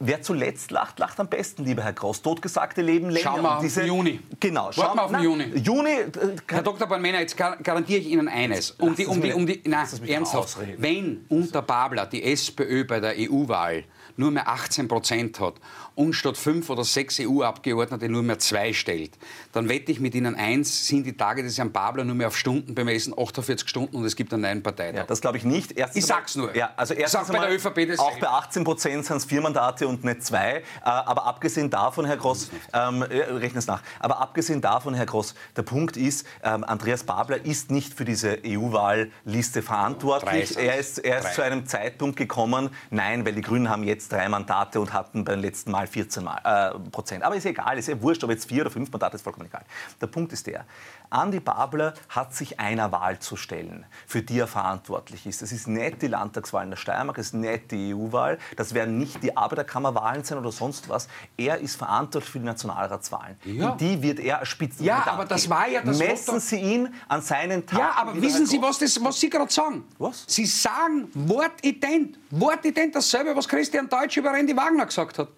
wer 0.00 0.22
zuletzt 0.22 0.70
lacht, 0.70 0.98
lacht 0.98 1.20
am 1.20 1.28
besten, 1.28 1.64
lieber 1.64 1.84
Herr 1.84 1.92
Gross. 1.92 2.22
Totgesagte 2.22 2.82
leben 2.82 3.10
länger. 3.10 3.30
Schauen 3.30 3.42
wir 3.42 3.58
auf 3.58 3.74
den 3.74 3.86
Juni. 3.86 4.20
Genau. 4.40 4.72
Schauen 4.72 4.96
wir 4.96 5.04
auf 5.04 5.12
den 5.12 5.22
Juni. 5.22 5.44
Juni. 5.58 5.90
Äh, 5.90 6.10
Herr 6.48 6.62
Dr. 6.62 6.88
Bornmänner, 6.88 7.20
jetzt 7.20 7.36
garantiere 7.36 8.00
ich 8.00 8.08
Ihnen 8.08 8.28
eines. 8.28 8.72
Um 8.72 8.94
die, 8.94 9.06
um 9.06 9.20
die, 9.20 9.32
um 9.32 9.46
die, 9.46 9.62
nein, 9.64 9.86
ernsthaft. 10.06 10.56
Wenn 10.78 11.24
unter 11.28 11.62
Babler 11.62 12.06
die 12.06 12.24
SPÖ 12.24 12.84
bei 12.84 12.98
der 12.98 13.14
EU-Wahl 13.16 13.84
nur 14.16 14.30
mehr 14.30 14.48
18 14.48 14.88
Prozent 14.88 15.38
hat 15.40 15.54
und 16.00 16.14
statt 16.14 16.38
fünf 16.38 16.70
oder 16.70 16.82
sechs 16.82 17.20
EU-Abgeordnete 17.20 18.08
nur 18.08 18.22
mehr 18.22 18.38
zwei 18.38 18.72
stellt, 18.72 19.12
dann 19.52 19.68
wette 19.68 19.92
ich 19.92 20.00
mit 20.00 20.14
Ihnen 20.14 20.34
eins, 20.34 20.86
sind 20.86 21.04
die 21.04 21.14
Tage 21.14 21.42
des 21.42 21.58
Herrn 21.58 21.72
Babler 21.72 22.04
nur 22.04 22.14
mehr 22.14 22.28
auf 22.28 22.36
Stunden 22.38 22.74
bemessen, 22.74 23.12
48 23.16 23.68
Stunden 23.68 23.96
und 23.96 24.06
es 24.06 24.16
gibt 24.16 24.32
einen 24.32 24.42
neuen 24.42 24.62
Parteitag. 24.62 24.96
Ja, 25.00 25.04
das 25.04 25.20
glaube 25.20 25.36
ich 25.36 25.44
nicht. 25.44 25.72
Erstens 25.72 25.96
ich 25.96 26.06
sag's 26.06 26.36
nur. 26.36 26.56
Ja, 26.56 26.70
also 26.74 26.94
erstens 26.94 27.28
bei 27.28 27.38
der 27.38 27.54
ÖVP 27.54 27.86
das 27.86 27.98
Auch 27.98 28.18
bei 28.18 28.28
18 28.28 28.64
Prozent 28.64 29.04
sind 29.04 29.18
es 29.18 29.26
vier 29.26 29.42
Mandate 29.42 29.86
und 29.86 30.02
nicht 30.02 30.24
zwei. 30.24 30.56
Äh, 30.56 30.62
aber 30.84 31.26
abgesehen 31.26 31.68
davon, 31.68 32.06
Herr 32.06 32.16
Gross, 32.16 32.50
ähm, 32.72 33.02
rechne 33.02 33.58
es 33.58 33.66
nach. 33.66 33.82
Aber 33.98 34.20
abgesehen 34.20 34.62
davon, 34.62 34.94
Herr 34.94 35.06
Gross, 35.06 35.34
der 35.54 35.62
Punkt 35.62 35.98
ist, 35.98 36.26
ähm, 36.42 36.64
Andreas 36.64 37.04
Babler 37.04 37.44
ist 37.44 37.70
nicht 37.70 37.92
für 37.92 38.06
diese 38.06 38.38
EU-Wahlliste 38.46 39.60
verantwortlich. 39.60 40.56
Er 40.56 40.78
ist, 40.78 40.98
er 40.98 41.18
ist 41.18 41.34
zu 41.34 41.42
einem 41.42 41.66
Zeitpunkt 41.66 42.16
gekommen, 42.16 42.70
nein, 42.88 43.26
weil 43.26 43.34
die 43.34 43.42
Grünen 43.42 43.68
haben 43.68 43.84
jetzt 43.84 44.10
drei 44.12 44.28
Mandate 44.30 44.80
und 44.80 44.94
hatten 44.94 45.24
beim 45.24 45.40
letzten 45.40 45.70
Mal 45.70 45.89
14 45.90 46.24
Mal, 46.24 46.40
äh, 46.44 46.90
Prozent. 46.90 47.22
Aber 47.22 47.36
ist 47.36 47.46
egal, 47.46 47.78
ist 47.78 47.88
ja 47.88 48.00
wurscht, 48.00 48.24
ob 48.24 48.30
jetzt 48.30 48.48
vier 48.48 48.62
oder 48.62 48.70
fünf 48.70 48.90
Mandate, 48.90 49.16
ist 49.16 49.22
vollkommen 49.22 49.46
egal. 49.46 49.64
Der 50.00 50.06
Punkt 50.06 50.32
ist 50.32 50.46
der, 50.46 50.64
Andi 51.10 51.40
Babler 51.40 51.94
hat 52.08 52.34
sich 52.34 52.60
einer 52.60 52.92
Wahl 52.92 53.18
zu 53.18 53.36
stellen, 53.36 53.84
für 54.06 54.22
die 54.22 54.38
er 54.38 54.46
verantwortlich 54.46 55.26
ist. 55.26 55.42
Das 55.42 55.52
ist 55.52 55.66
nicht 55.66 56.02
die 56.02 56.06
Landtagswahl 56.06 56.64
in 56.64 56.70
der 56.70 56.76
Steiermark, 56.76 57.16
das 57.16 57.26
ist 57.26 57.34
nicht 57.34 57.72
die 57.72 57.94
EU-Wahl, 57.94 58.38
das 58.56 58.74
werden 58.74 58.98
nicht 58.98 59.22
die 59.22 59.36
Arbeiterkammerwahlen 59.36 60.24
sein 60.24 60.38
oder 60.38 60.52
sonst 60.52 60.88
was. 60.88 61.08
Er 61.36 61.58
ist 61.58 61.76
verantwortlich 61.76 62.30
für 62.30 62.38
die 62.38 62.44
Nationalratswahlen. 62.44 63.36
Ja. 63.44 63.70
In 63.70 63.78
die 63.78 64.02
wird 64.02 64.20
er 64.20 64.44
Spitzen. 64.46 64.84
Ja, 64.84 65.04
aber 65.06 65.24
das 65.24 65.50
war 65.50 65.68
ja 65.68 65.82
das 65.82 65.98
Messen 65.98 66.34
Motto. 66.34 66.46
Sie 66.46 66.60
ihn 66.60 66.94
an 67.08 67.22
seinen 67.22 67.66
Tagen. 67.66 67.82
Ja, 67.82 67.92
aber 67.96 68.20
wissen 68.20 68.46
Sie, 68.46 68.60
was, 68.62 68.78
das, 68.78 69.02
was 69.02 69.18
Sie 69.18 69.28
gerade 69.28 69.52
sagen? 69.52 69.84
Was? 69.98 70.24
Sie 70.26 70.46
sagen 70.46 71.08
wortident, 71.14 72.18
wortident 72.30 72.94
dasselbe, 72.94 73.34
was 73.34 73.48
Christian 73.48 73.88
Deutsch 73.88 74.16
über 74.16 74.32
Randy 74.32 74.56
Wagner 74.56 74.86
gesagt 74.86 75.18
hat. 75.18 75.28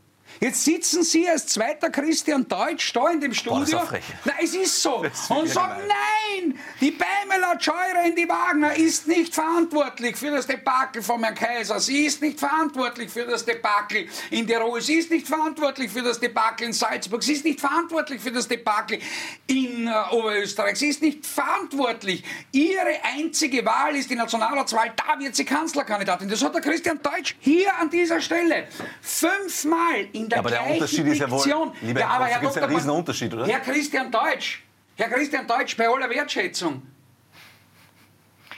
Jetzt 0.41 0.65
sitzen 0.65 1.03
Sie 1.03 1.29
als 1.29 1.47
zweiter 1.47 1.91
Christian 1.91 2.47
Deutsch 2.49 2.93
da 2.93 3.11
in 3.11 3.21
dem 3.21 3.35
Studio. 3.35 3.79
Boah, 3.79 3.99
Nein, 4.25 4.35
es 4.43 4.55
ist 4.55 4.83
so. 4.83 5.03
Ist 5.03 5.31
und 5.31 5.49
sagen, 5.49 5.83
nein, 5.87 6.59
die 6.81 6.91
Pamela 6.91 7.59
in 8.05 8.17
die 8.17 8.29
Wagner 8.29 8.75
ist 8.77 9.07
nicht 9.07 9.35
verantwortlich 9.35 10.17
für 10.17 10.31
das 10.31 10.47
Debakel 10.47 11.03
von 11.03 11.23
Herrn 11.23 11.35
Kaiser. 11.35 11.79
Sie 11.79 12.07
ist 12.07 12.21
nicht 12.21 12.39
verantwortlich 12.39 13.11
für 13.11 13.25
das 13.25 13.45
Debakel 13.45 14.09
in 14.31 14.47
Tirol. 14.47 14.81
Sie 14.81 14.95
ist 14.95 15.11
nicht 15.11 15.27
verantwortlich 15.27 15.91
für 15.91 16.03
das 16.03 16.19
Debakel 16.19 16.69
in 16.69 16.73
Salzburg. 16.73 17.23
Sie 17.23 17.35
ist 17.35 17.45
nicht 17.45 17.61
verantwortlich 17.61 18.21
für 18.21 18.33
das 18.33 18.49
Debakel 18.49 18.99
in 19.47 19.87
äh, 19.87 19.93
Oberösterreich. 20.11 20.77
Sie 20.77 20.89
ist 20.89 21.03
nicht 21.03 21.25
verantwortlich. 21.27 22.25
Ihre 22.51 23.03
einzige 23.17 23.65
Wahl 23.65 23.95
ist 23.97 24.11
die 24.11 24.17
Nationalratswahl. 24.17 24.93
Da 24.97 25.19
wird 25.19 25.37
sie 25.37 25.45
Kanzlerkandidatin. 25.45 26.29
Das 26.29 26.43
hat 26.43 26.55
der 26.55 26.63
Christian 26.63 27.01
Deutsch 27.03 27.37
hier 27.41 27.75
an 27.79 27.91
dieser 27.91 28.21
Stelle 28.21 28.69
fünfmal 29.01 30.09
in 30.13 30.22
in 30.23 30.29
der 30.29 30.37
ja, 30.37 30.41
aber 30.41 30.51
der 30.51 30.67
Unterschied 30.67 31.07
ist 31.07 31.19
ja 31.19 31.31
wohl, 31.31 31.73
lieber 31.81 32.01
ja, 32.01 32.09
aber 32.09 32.27
Herr 32.27 32.41
Dr. 32.41 32.63
einen 32.63 32.75
riesen 32.75 32.91
Unterschied, 32.91 33.35
oder? 33.35 33.47
Herr 33.47 33.61
Christian 33.61 34.11
Deutsch, 34.11 34.63
Herr 34.97 35.09
Christian 35.09 35.47
Deutsch, 35.47 35.77
bei 35.77 35.89
aller 35.89 36.09
Wertschätzung, 36.09 36.83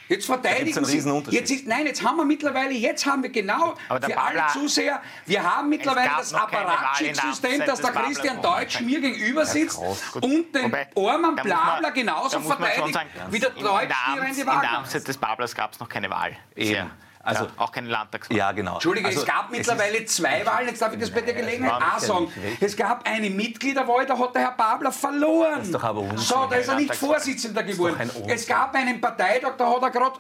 Jetzt 0.09 0.27
verteidigen 0.27 0.85
Sie. 0.85 0.99
Jetzt 1.31 1.51
ist, 1.51 1.67
nein, 1.67 1.87
jetzt 1.87 2.05
haben 2.05 2.17
wir 2.17 2.25
mittlerweile, 2.25 2.73
jetzt 2.73 3.07
haben 3.07 3.23
wir 3.23 3.31
genau 3.31 3.75
für 4.03 4.19
alle 4.19 4.43
Zuseher, 4.53 5.01
wir 5.25 5.43
haben 5.43 5.71
mittlerweile 5.71 6.11
das 6.19 6.35
Apparatschutzsystem, 6.35 7.65
dass 7.65 7.81
der 7.81 7.93
Christian 7.93 8.43
Deutsch 8.43 8.81
mir 8.81 9.01
gegenüber 9.01 9.47
sitzt 9.47 9.79
und 10.21 10.55
den 10.55 10.75
armen 10.97 11.37
Blabla 11.37 11.91
genauso 11.91 12.41
verteidigt 12.41 12.99
wie 13.31 13.39
der 13.39 13.51
Deutsch 13.51 13.95
hier 14.13 14.23
in 14.25 14.35
die 14.35 14.47
Wahl. 14.47 14.57
In 14.57 14.61
der 14.61 14.73
Amtszeit 14.79 15.09
des 15.09 15.17
Bablers 15.17 15.55
gab 15.55 15.73
es 15.73 15.81
noch 15.81 15.89
keine 15.89 16.11
Wahl. 16.11 16.37
Eben. 16.55 16.91
Also 17.25 17.45
ja, 17.45 17.51
auch 17.57 17.73
keine 17.73 17.89
Landtagswahl. 17.89 18.37
Ja, 18.37 18.53
genau. 18.53 18.75
Entschuldige, 18.75 19.09
also, 19.09 19.21
es 19.21 19.27
gab 19.27 19.51
mittlerweile 19.51 20.05
es 20.05 20.15
zwei 20.15 20.45
Wahlen, 20.45 20.69
jetzt 20.69 20.83
darf 20.83 20.93
ich 20.93 21.01
das 21.01 21.11
bei 21.11 21.23
der 21.23 21.35
Gelegenheit 21.35 21.83
auch 21.83 21.99
sagen. 21.99 22.33
Es 22.61 22.77
gab 22.77 23.09
eine 23.09 23.31
Mitgliederwahl, 23.31 24.05
da 24.07 24.19
hat 24.19 24.35
der 24.35 24.43
Herr 24.43 24.53
Babler 24.53 24.93
verloren. 24.93 25.59
Das 25.59 25.67
ist 25.67 25.75
doch 25.75 25.85
aber 25.85 26.07
So, 26.17 26.47
da 26.49 26.57
ist 26.57 26.69
er 26.69 26.77
nicht 26.77 26.95
Vorsitzender 26.95 27.63
geworden. 27.63 28.11
Es 28.29 28.47
gab 28.47 28.75
einen 28.75 29.01
Parteitag, 29.01 29.55
da 29.57 29.71
hat 29.71 29.83
er 29.83 29.91
gerade 29.91 30.19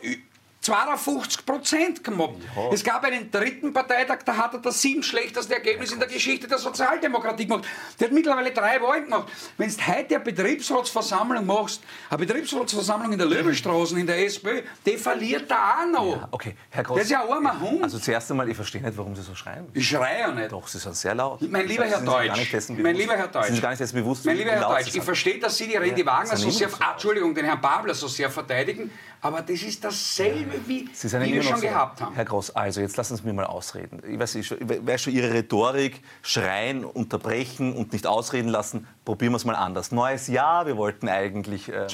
52 0.64 1.44
Prozent 1.44 2.02
gemobbt. 2.02 2.42
Ja. 2.56 2.70
Es 2.72 2.82
gab 2.82 3.04
einen 3.04 3.30
dritten 3.30 3.72
Parteitag, 3.72 4.22
da 4.24 4.36
hat 4.36 4.54
er 4.54 4.60
das 4.60 4.80
sieben 4.80 5.02
schlechteste 5.02 5.54
Ergebnis 5.54 5.92
in 5.92 5.98
der 5.98 6.08
Geschichte 6.08 6.48
der 6.48 6.58
Sozialdemokratie 6.58 7.46
gemacht. 7.46 7.64
Der 8.00 8.08
hat 8.08 8.14
mittlerweile 8.14 8.50
drei 8.50 8.80
Wahlen 8.80 9.04
gemacht. 9.04 9.28
Wenn 9.58 9.68
du 9.68 9.86
heute 9.86 10.14
eine 10.14 10.24
Betriebsratsversammlung 10.24 11.44
machst, 11.44 11.82
eine 12.08 12.18
Betriebsratsversammlung 12.18 13.12
in 13.12 13.18
der 13.18 13.26
Löwenstraße, 13.28 13.98
in 14.00 14.06
der 14.06 14.24
SPÖ, 14.24 14.62
die 14.86 14.96
verliert 14.96 15.50
da 15.50 15.82
auch 15.82 15.86
noch. 15.86 16.16
Ja, 16.16 16.28
okay, 16.30 16.56
Herr 16.70 16.82
Groß. 16.82 16.96
Das 16.96 17.04
ist 17.04 17.10
ja 17.10 17.22
ein 17.22 17.30
armer 17.30 17.60
Hund. 17.60 17.82
Also 17.82 17.98
zuerst 17.98 18.30
einmal, 18.30 18.48
ich 18.48 18.56
verstehe 18.56 18.80
nicht, 18.80 18.96
warum 18.96 19.14
Sie 19.14 19.22
so 19.22 19.34
schreien. 19.34 19.68
Ich 19.74 19.86
schreie 19.86 20.20
ja 20.20 20.32
nicht. 20.32 20.50
Doch, 20.50 20.66
Sie 20.66 20.78
sind 20.78 20.96
sehr 20.96 21.14
laut. 21.14 21.42
Mein 21.42 21.68
lieber 21.68 21.84
Herr 21.84 22.00
Deutsch, 22.00 22.52
mein 22.68 22.96
lieber 22.96 23.16
Herr 23.16 23.28
Deutsch, 23.28 23.46
Sie 23.46 23.52
sind 23.52 23.62
gar 23.62 23.70
nicht 23.70 23.80
dessen 23.80 23.96
bewusst, 23.96 24.24
mein 24.24 24.36
lieber 24.36 24.50
Herr 24.52 24.68
Deutsch, 24.68 24.94
ich 24.94 25.02
verstehe, 25.02 25.38
dass 25.38 25.56
Sie 25.56 25.68
die 25.68 25.76
Randy 25.76 26.06
Wagner 26.06 26.36
so 26.36 26.50
sehr, 26.50 26.68
ah, 26.80 26.92
Entschuldigung, 26.92 27.34
den 27.34 27.44
Herrn 27.44 27.60
Babler 27.60 27.94
so 27.94 28.08
sehr 28.08 28.30
verteidigen, 28.30 28.90
aber 29.20 29.42
das 29.42 29.62
ist 29.62 29.82
dasselbe, 29.82 30.53
wie, 30.66 30.88
wie 30.88 31.32
wir 31.34 31.42
schon 31.42 31.61
gehabt 31.61 32.00
haben. 32.00 32.14
Herr 32.14 32.24
Gross, 32.24 32.50
also 32.50 32.80
jetzt 32.80 32.96
lassen 32.96 33.16
Sie 33.16 33.22
mich 33.24 33.34
mal 33.34 33.44
ausreden. 33.44 34.02
Ich 34.09 34.18
weiß, 34.18 34.34
ich 34.36 34.50
weiß 34.50 35.02
schon, 35.02 35.12
Ihre 35.12 35.32
Rhetorik, 35.32 36.02
schreien, 36.22 36.84
unterbrechen 36.84 37.74
und 37.74 37.92
nicht 37.92 38.07
ausreden 38.07 38.48
lassen, 38.48 38.86
probieren 39.05 39.32
wir 39.32 39.36
es 39.36 39.44
mal 39.44 39.55
anders. 39.55 39.92
Neues 39.92 40.28
Jahr, 40.28 40.66
wir 40.66 40.76
wollten 40.76 41.09
eigentlich... 41.09 41.68
Äh, 41.68 41.86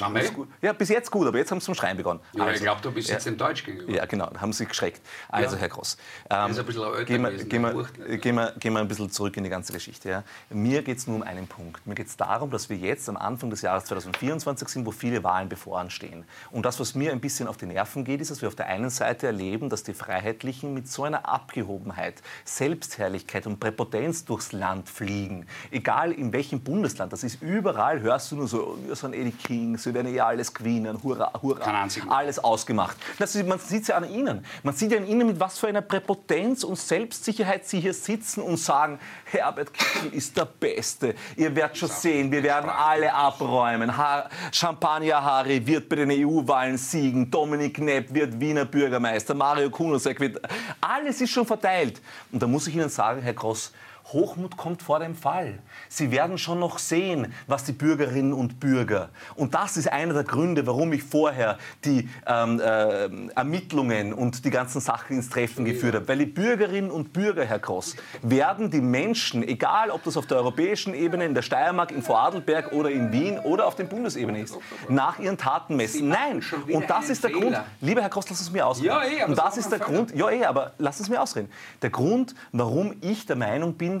ja, 0.61 0.73
bis 0.73 0.89
jetzt 0.89 1.11
gut, 1.11 1.27
aber 1.27 1.37
jetzt 1.37 1.51
haben 1.51 1.59
Sie 1.59 1.65
zum 1.65 1.75
Schreien 1.75 1.97
begonnen. 1.97 2.19
Ja, 2.33 2.43
also, 2.43 2.55
ich 2.55 2.61
glaube, 2.61 2.81
du 2.81 2.91
bist 2.91 3.09
ja, 3.09 3.15
jetzt 3.15 3.27
in 3.27 3.37
Deutsch 3.37 3.63
gegenüber. 3.63 3.91
Ja, 3.91 4.05
genau, 4.05 4.29
haben 4.39 4.53
Sie 4.53 4.65
geschreckt. 4.65 5.01
Also, 5.29 5.55
ja. 5.55 5.61
Herr 5.61 5.69
Gross, 5.69 5.97
ähm, 6.29 6.53
gehen, 7.05 7.21
wir, 7.21 7.31
gehen, 7.31 7.61
wir, 7.61 8.17
gehen, 8.17 8.35
wir, 8.35 8.53
gehen 8.57 8.73
wir 8.73 8.79
ein 8.79 8.87
bisschen 8.87 9.09
zurück 9.11 9.35
in 9.37 9.43
die 9.43 9.49
ganze 9.49 9.73
Geschichte. 9.73 10.09
Ja. 10.09 10.23
Mir 10.49 10.81
geht 10.81 10.97
es 10.97 11.07
nur 11.07 11.17
um 11.17 11.23
einen 11.23 11.47
Punkt. 11.47 11.85
Mir 11.85 11.95
geht 11.95 12.07
es 12.07 12.17
darum, 12.17 12.51
dass 12.51 12.69
wir 12.69 12.77
jetzt 12.77 13.09
am 13.09 13.17
Anfang 13.17 13.49
des 13.49 13.61
Jahres 13.61 13.85
2024 13.85 14.67
sind, 14.67 14.85
wo 14.85 14.91
viele 14.91 15.23
Wahlen 15.23 15.49
bevoranstehen. 15.49 16.23
Und 16.51 16.65
das, 16.65 16.79
was 16.79 16.95
mir 16.95 17.11
ein 17.11 17.19
bisschen 17.19 17.47
auf 17.47 17.57
die 17.57 17.65
Nerven 17.65 18.03
geht, 18.03 18.21
ist, 18.21 18.31
dass 18.31 18.41
wir 18.41 18.50
auf 18.51 18.55
der 18.55 18.67
einen 18.67 18.89
Seite 18.89 19.27
erleben, 19.27 19.69
dass 19.69 19.83
die 19.83 19.93
Freiheitlichen 19.93 20.73
mit 20.73 20.89
so 20.89 21.05
einer 21.05 21.25
Abgehobenheit, 21.25 22.15
Selbstherrlichkeit 22.43 23.47
und 23.47 23.61
Präpotenz 23.61 24.25
durchs 24.25 24.51
Land 24.51 24.89
fliegen. 24.89 25.45
Egal 25.71 26.11
in 26.11 26.33
welchem 26.33 26.59
Bundesland, 26.59 27.13
das 27.13 27.23
ist 27.23 27.41
überall, 27.41 28.01
hörst 28.01 28.29
du 28.31 28.35
nur 28.35 28.49
so, 28.49 28.77
wir 28.85 28.95
sind 28.95 29.15
eh 29.15 29.23
die 29.23 29.31
Kings, 29.31 29.85
wir 29.85 29.93
werden 29.93 30.13
eh 30.13 30.19
alles 30.19 30.53
gewinnen, 30.53 31.01
hurra, 31.01 31.31
hurra, 31.41 31.87
alles 32.09 32.39
ausgemacht. 32.39 32.97
Das 33.19 33.35
ist, 33.35 33.47
man 33.47 33.57
sieht 33.57 33.83
es 33.83 33.87
ja 33.87 33.95
an 33.95 34.09
ihnen. 34.09 34.45
Man 34.63 34.75
sieht 34.75 34.91
ja 34.91 34.97
an 34.97 35.07
ihnen, 35.07 35.27
mit 35.27 35.39
was 35.39 35.57
für 35.57 35.69
einer 35.69 35.81
Präpotenz 35.81 36.65
und 36.65 36.77
Selbstsicherheit 36.77 37.65
sie 37.65 37.79
hier 37.79 37.93
sitzen 37.93 38.41
und 38.41 38.57
sagen, 38.57 38.99
Herbert 39.23 39.73
Kickl 39.73 40.13
ist 40.13 40.35
der 40.35 40.45
Beste. 40.45 41.15
Ihr 41.37 41.55
werdet 41.55 41.77
schon 41.77 41.87
sehen, 41.87 42.29
wir 42.29 42.43
werden 42.43 42.69
alle 42.69 43.13
abräumen. 43.13 43.93
Champagner 44.51 45.23
Harry 45.23 45.65
wird 45.65 45.87
bei 45.87 45.95
den 45.95 46.11
EU-Wahlen 46.11 46.77
siegen. 46.77 47.31
Dominik 47.31 47.75
Knepp 47.75 48.13
wird 48.13 48.40
Wiener 48.41 48.65
Bürgermeister, 48.65 49.33
Mario 49.33 49.69
Kunusek 49.69 50.19
wird... 50.19 50.41
Alles 50.81 51.21
ist 51.21 51.29
schon 51.29 51.45
verteilt. 51.45 52.01
Und 52.31 52.41
da 52.41 52.47
muss 52.47 52.67
ich 52.67 52.75
Ihnen 52.75 52.89
sagen, 52.89 53.21
Herr 53.21 53.33
Gross, 53.33 53.71
Hochmut 54.13 54.57
kommt 54.57 54.81
vor 54.81 54.99
dem 54.99 55.15
Fall. 55.15 55.59
Sie 55.89 56.11
werden 56.11 56.37
schon 56.37 56.59
noch 56.59 56.79
sehen, 56.79 57.33
was 57.47 57.63
die 57.63 57.71
Bürgerinnen 57.71 58.33
und 58.33 58.59
Bürger. 58.59 59.09
Und 59.35 59.53
das 59.53 59.77
ist 59.77 59.91
einer 59.91 60.13
der 60.13 60.23
Gründe, 60.23 60.67
warum 60.67 60.91
ich 60.93 61.03
vorher 61.03 61.57
die 61.85 62.09
ähm, 62.25 62.59
äh, 62.59 63.09
Ermittlungen 63.35 64.13
und 64.13 64.45
die 64.45 64.49
ganzen 64.49 64.81
Sachen 64.81 65.17
ins 65.17 65.29
Treffen 65.29 65.65
geführt 65.65 65.95
habe. 65.95 66.07
Weil 66.07 66.19
die 66.19 66.25
Bürgerinnen 66.25 66.91
und 66.91 67.13
Bürger, 67.13 67.45
Herr 67.45 67.59
Gross, 67.59 67.95
werden 68.21 68.69
die 68.71 68.81
Menschen, 68.81 69.43
egal 69.43 69.89
ob 69.89 70.03
das 70.03 70.17
auf 70.17 70.27
der 70.27 70.37
europäischen 70.37 70.93
Ebene, 70.93 71.25
in 71.25 71.33
der 71.33 71.41
Steiermark, 71.41 71.91
in 71.91 72.01
Vorarlberg 72.01 72.71
oder 72.73 72.89
in 72.89 73.11
Wien 73.11 73.39
oder 73.39 73.67
auf 73.67 73.75
der 73.75 73.85
Bundesebene 73.85 74.41
ist, 74.41 74.57
nach 74.89 75.19
ihren 75.19 75.37
Taten 75.37 75.75
messen. 75.75 76.09
Nein, 76.09 76.41
und 76.71 76.89
das 76.89 77.09
ist 77.09 77.23
der 77.23 77.31
Grund. 77.31 77.57
Lieber 77.79 78.01
Herr 78.01 78.09
Gross, 78.09 78.29
lass 78.29 78.41
es 78.41 78.51
mir 78.51 78.65
ausreden. 78.65 78.87
Ja, 78.87 79.03
eh, 79.03 79.23
und 79.25 79.37
das 79.37 79.57
ist 79.57 79.71
der 79.71 79.79
Grund. 79.79 80.13
Ja, 80.15 80.29
eh, 80.29 80.45
aber 80.45 80.73
lass 80.77 80.99
es 80.99 81.09
mir 81.09 81.21
ausreden. 81.21 81.49
Der 81.81 81.89
Grund, 81.89 82.35
warum 82.51 82.95
ich 83.01 83.25
der 83.25 83.35
Meinung 83.35 83.73
bin, 83.75 84.00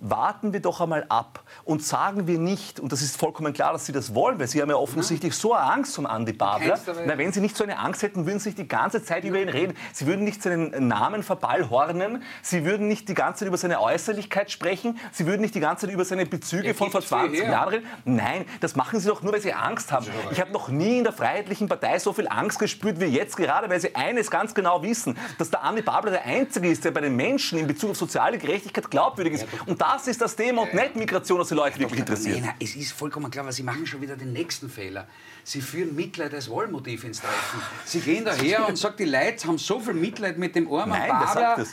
warten 0.00 0.52
wir 0.52 0.60
doch 0.60 0.80
einmal 0.80 1.06
ab 1.08 1.42
und 1.64 1.82
sagen 1.82 2.26
wir 2.26 2.38
nicht, 2.38 2.80
und 2.80 2.92
das 2.92 3.02
ist 3.02 3.16
vollkommen 3.16 3.52
klar, 3.52 3.72
dass 3.72 3.86
Sie 3.86 3.92
das 3.92 4.14
wollen, 4.14 4.38
weil 4.38 4.46
Sie 4.46 4.60
haben 4.60 4.70
ja 4.70 4.76
offensichtlich 4.76 5.34
so 5.34 5.54
eine 5.54 5.72
Angst 5.72 5.94
von 5.94 6.06
Andy 6.06 6.32
Babler. 6.32 6.78
Na, 7.06 7.18
wenn 7.18 7.32
Sie 7.32 7.40
nicht 7.40 7.56
so 7.56 7.64
eine 7.64 7.78
Angst 7.78 8.02
hätten, 8.02 8.26
würden 8.26 8.38
Sie 8.38 8.50
nicht 8.50 8.58
die 8.58 8.68
ganze 8.68 9.02
Zeit 9.02 9.24
über 9.24 9.40
ihn 9.40 9.48
reden. 9.48 9.74
Sie 9.92 10.06
würden 10.06 10.24
nicht 10.24 10.42
seinen 10.42 10.88
Namen 10.88 11.22
verballhornen. 11.22 12.22
Sie 12.42 12.64
würden 12.64 12.88
nicht 12.88 13.08
die 13.08 13.14
ganze 13.14 13.40
Zeit 13.40 13.48
über 13.48 13.56
seine 13.56 13.80
Äußerlichkeit 13.80 14.50
sprechen. 14.50 14.98
Sie 15.12 15.26
würden 15.26 15.40
nicht 15.40 15.54
die 15.54 15.60
ganze 15.60 15.86
Zeit 15.86 15.94
über 15.94 16.04
seine 16.04 16.26
Bezüge 16.26 16.74
von 16.74 16.90
vor 16.90 17.00
20 17.00 17.40
Jahren 17.40 17.68
reden. 17.68 17.86
Nein, 18.04 18.44
das 18.60 18.76
machen 18.76 19.00
Sie 19.00 19.08
doch 19.08 19.22
nur, 19.22 19.32
weil 19.32 19.40
Sie 19.40 19.52
Angst 19.52 19.92
haben. 19.92 20.06
Ich 20.30 20.40
habe 20.40 20.52
noch 20.52 20.68
nie 20.68 20.98
in 20.98 21.04
der 21.04 21.12
Freiheitlichen 21.12 21.68
Partei 21.68 21.98
so 21.98 22.12
viel 22.12 22.28
Angst 22.28 22.58
gespürt 22.58 23.00
wie 23.00 23.06
jetzt 23.06 23.36
gerade, 23.36 23.70
weil 23.70 23.80
Sie 23.80 23.94
eines 23.94 24.30
ganz 24.30 24.54
genau 24.54 24.82
wissen, 24.82 25.16
dass 25.38 25.50
der 25.50 25.62
Andy 25.64 25.82
Babler 25.82 26.12
der 26.12 26.24
Einzige 26.24 26.68
ist, 26.68 26.84
der 26.84 26.90
bei 26.90 27.00
den 27.00 27.16
Menschen 27.16 27.58
in 27.58 27.66
Bezug 27.66 27.90
auf 27.90 27.96
soziale 27.96 28.38
Gerechtigkeit 28.38 28.90
glaubwürdig 28.90 29.34
ist. 29.34 29.46
Und 29.66 29.80
das 29.96 30.08
ist 30.08 30.20
das 30.20 30.36
Thema 30.36 30.62
und 30.62 30.74
nicht 30.74 30.96
Migration, 30.96 31.38
das 31.38 31.48
die 31.48 31.54
Leute 31.54 31.78
wirklich 31.78 32.00
interessiert. 32.00 32.40
Nein, 32.40 32.54
es 32.60 32.76
ist 32.76 32.92
vollkommen 32.92 33.30
klar, 33.30 33.44
weil 33.44 33.52
Sie 33.52 33.62
machen 33.62 33.86
schon 33.86 34.00
wieder 34.00 34.16
den 34.16 34.32
nächsten 34.32 34.68
Fehler. 34.68 35.06
Sie 35.42 35.60
führen 35.60 35.94
Mitleid 35.94 36.34
als 36.34 36.50
Wahlmotiv 36.50 37.04
ins 37.04 37.20
Treffen. 37.20 37.60
Sie 37.84 38.00
gehen 38.00 38.24
daher 38.24 38.68
und 38.68 38.76
sagen, 38.76 38.96
die 38.98 39.04
Leute 39.04 39.46
haben 39.46 39.58
so 39.58 39.80
viel 39.80 39.94
Mitleid 39.94 40.38
mit 40.38 40.54
dem 40.54 40.70
armen 40.70 40.98
Nein, 40.98 41.08
Babler, 41.08 41.66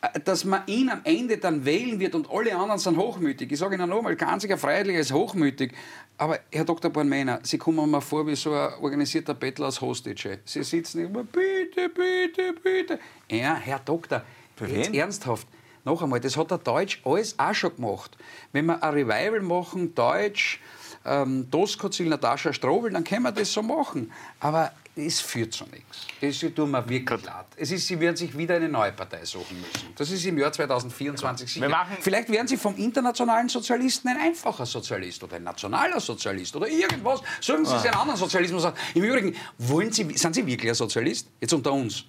äh, 0.00 0.20
dass 0.20 0.44
man 0.44 0.62
ihn 0.66 0.88
am 0.90 1.00
Ende 1.04 1.38
dann 1.38 1.64
wählen 1.64 1.98
wird 1.98 2.14
und 2.14 2.30
alle 2.30 2.54
anderen 2.54 2.78
sind 2.78 2.96
hochmütig. 2.96 3.50
Ich 3.50 3.58
sage 3.58 3.74
Ihnen 3.74 3.88
nochmal, 3.88 4.14
kein 4.16 4.28
einziger 4.28 4.56
Freiheitlicher 4.56 5.00
ist 5.00 5.12
hochmütig. 5.12 5.72
Aber 6.16 6.38
Herr 6.52 6.64
Dr. 6.64 6.90
Bornmänner, 6.90 7.40
Sie 7.42 7.58
kommen 7.58 7.90
mir 7.90 8.00
vor 8.00 8.26
wie 8.26 8.36
so 8.36 8.52
ein 8.52 8.74
organisierter 8.80 9.34
Bettler 9.34 9.66
aus 9.68 9.80
Hostage. 9.80 10.38
Sie 10.44 10.62
sitzen 10.62 11.06
immer, 11.06 11.24
bitte, 11.24 11.88
bitte, 11.88 12.54
bitte. 12.62 13.00
Ja, 13.30 13.56
Herr 13.56 13.80
Doktor, 13.80 14.22
jetzt 14.66 14.94
ernsthaft. 14.94 15.48
Noch 15.84 16.02
einmal, 16.02 16.20
das 16.20 16.36
hat 16.36 16.50
der 16.50 16.58
Deutsch 16.58 17.00
alles 17.04 17.38
auch 17.38 17.54
schon 17.54 17.76
gemacht. 17.76 18.16
Wenn 18.52 18.66
wir 18.66 18.82
ein 18.82 18.94
Revival 18.94 19.40
machen, 19.40 19.94
Deutsch, 19.94 20.60
ähm, 21.04 21.50
Doskozil, 21.50 22.08
Natascha 22.08 22.52
Strobel, 22.52 22.90
dann 22.92 23.04
können 23.04 23.22
wir 23.22 23.32
das 23.32 23.52
so 23.52 23.62
machen. 23.62 24.10
Aber 24.40 24.72
es 24.96 25.20
führt 25.20 25.52
zu 25.52 25.64
nichts. 25.64 26.06
Das 26.20 26.38
tut 26.38 26.68
mir 26.68 26.88
wirklich 26.88 27.24
leid. 27.24 27.46
Es 27.56 27.70
ist, 27.72 27.86
Sie 27.86 27.98
werden 27.98 28.16
sich 28.16 28.36
wieder 28.36 28.56
eine 28.56 28.68
neue 28.68 28.92
Partei 28.92 29.24
suchen 29.24 29.60
müssen. 29.60 29.92
Das 29.96 30.10
ist 30.10 30.24
im 30.24 30.38
Jahr 30.38 30.52
2024 30.52 31.52
sicher. 31.54 31.86
Vielleicht 32.00 32.30
werden 32.30 32.46
Sie 32.46 32.56
vom 32.56 32.76
internationalen 32.76 33.48
Sozialisten 33.48 34.08
ein 34.08 34.18
einfacher 34.18 34.64
Sozialist 34.64 35.22
oder 35.24 35.36
ein 35.36 35.42
nationaler 35.42 35.98
Sozialist 35.98 36.54
oder 36.54 36.68
irgendwas. 36.68 37.20
Suchen 37.40 37.64
Sie 37.64 37.76
sich 37.76 37.90
einen 37.90 38.00
anderen 38.00 38.18
Sozialismus 38.18 38.64
an. 38.64 38.74
Im 38.94 39.02
Übrigen, 39.02 39.34
wollen 39.58 39.92
Sie, 39.92 40.16
sind 40.16 40.34
Sie 40.34 40.46
wirklich 40.46 40.70
ein 40.70 40.76
Sozialist? 40.76 41.28
Jetzt 41.40 41.52
unter 41.52 41.72
uns. 41.72 42.04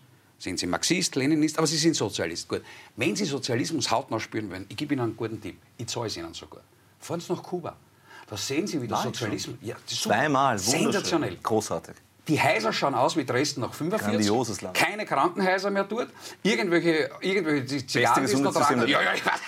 Sind 0.45 0.59
Sie 0.59 0.67
Marxist, 0.67 1.15
Leninist, 1.15 1.57
aber 1.57 1.65
Sie 1.65 1.75
sind 1.75 1.95
Sozialist. 1.95 2.47
Gut. 2.47 2.61
Wenn 2.95 3.15
Sie 3.15 3.25
Sozialismus 3.25 3.89
hautnah 3.89 4.19
spüren 4.19 4.51
wollen, 4.51 4.67
ich 4.69 4.77
gebe 4.77 4.93
Ihnen 4.93 5.01
einen 5.01 5.17
guten 5.17 5.41
Tipp. 5.41 5.57
Ich 5.75 5.87
zahle 5.87 6.05
es 6.05 6.17
Ihnen 6.17 6.35
sogar. 6.35 6.61
Fahren 6.99 7.19
Sie 7.19 7.33
nach 7.33 7.41
Kuba. 7.41 7.75
Da 8.27 8.37
sehen 8.37 8.67
Sie, 8.67 8.79
wie 8.79 8.87
der 8.87 8.97
Sozialismus. 8.97 9.57
Ja, 9.63 9.75
Zweimal, 9.87 10.59
sensationell. 10.59 11.37
Großartig. 11.41 11.95
Die 12.27 12.41
Häuser 12.41 12.73
schauen 12.73 12.95
aus 12.95 13.15
wie 13.15 13.25
Dresden 13.25 13.61
nach 13.61 13.73
45. 13.73 14.11
Grandioses 14.11 14.61
Land. 14.61 14.75
Keine 14.75 15.05
Krankenhäuser 15.05 15.69
mehr 15.69 15.83
dort. 15.83 16.09
Irgendwelche, 16.41 17.11
irgendwelche 17.21 17.85
Zigarren, 17.85 18.25
die 18.25 18.35
noch 18.35 18.53
tragen. 18.53 18.87
Ja, 18.87 19.01
ja, 19.01 19.13
ich 19.13 19.25
weiß. 19.25 19.39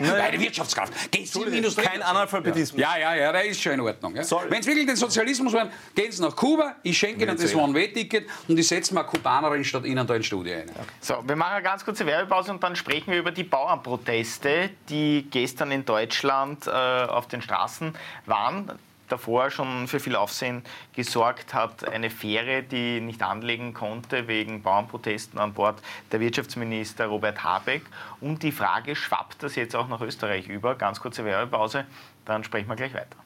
Naja. 0.00 0.24
Eine 0.24 0.40
Wirtschaftskraft. 0.40 1.10
Gehen 1.10 1.26
Sie 1.26 1.42
in 1.42 1.54
Industrie. 1.54 1.82
Kein 1.82 2.02
Analphabetismus. 2.02 2.80
Ja, 2.80 2.96
ja, 2.96 3.14
ja, 3.14 3.32
der 3.32 3.44
ist 3.44 3.60
schon 3.60 3.72
in 3.72 3.80
Ordnung. 3.80 4.16
Ja. 4.16 4.22
Wenn 4.48 4.62
Sie 4.62 4.68
wirklich 4.68 4.86
den 4.86 4.96
Sozialismus 4.96 5.52
wollen, 5.52 5.70
gehen 5.94 6.10
Sie 6.10 6.22
nach 6.22 6.34
Kuba, 6.34 6.76
ich 6.82 6.96
schenke 6.96 7.24
Ihnen 7.24 7.36
das 7.36 7.54
One-Way-Ticket 7.54 8.26
und 8.48 8.58
ich 8.58 8.66
setze 8.66 8.94
mal 8.94 9.02
Kubanerin 9.02 9.64
statt 9.64 9.84
Ihnen 9.84 10.06
da 10.06 10.14
in 10.14 10.22
Studio 10.22 10.54
ein. 10.54 10.70
So, 11.00 11.22
wir 11.26 11.36
machen 11.36 11.52
eine 11.54 11.62
ganz 11.62 11.84
kurze 11.84 12.06
Werbepause 12.06 12.50
und 12.50 12.62
dann 12.62 12.76
sprechen 12.76 13.12
wir 13.12 13.18
über 13.18 13.30
die 13.30 13.44
Bauernproteste, 13.44 14.70
die 14.88 15.26
gestern 15.30 15.70
in 15.70 15.84
Deutschland 15.84 16.66
äh, 16.66 16.70
auf 16.70 17.28
den 17.28 17.42
Straßen 17.42 17.94
waren 18.26 18.72
davor 19.10 19.50
schon 19.50 19.88
für 19.88 20.00
viel 20.00 20.16
Aufsehen 20.16 20.62
gesorgt 20.94 21.54
hat. 21.54 21.88
Eine 21.88 22.10
Fähre, 22.10 22.62
die 22.62 23.00
nicht 23.00 23.22
anlegen 23.22 23.74
konnte 23.74 24.28
wegen 24.28 24.62
Bauernprotesten 24.62 25.38
an 25.38 25.52
Bord 25.52 25.82
der 26.12 26.20
Wirtschaftsminister 26.20 27.06
Robert 27.06 27.42
Habeck. 27.44 27.82
Und 28.20 28.42
die 28.42 28.52
Frage, 28.52 28.96
schwappt 28.96 29.42
das 29.42 29.56
jetzt 29.56 29.74
auch 29.76 29.88
nach 29.88 30.00
Österreich 30.00 30.48
über? 30.48 30.74
Ganz 30.74 31.00
kurze 31.00 31.24
Werbepause, 31.24 31.86
dann 32.24 32.44
sprechen 32.44 32.68
wir 32.68 32.76
gleich 32.76 32.94
weiter. 32.94 33.16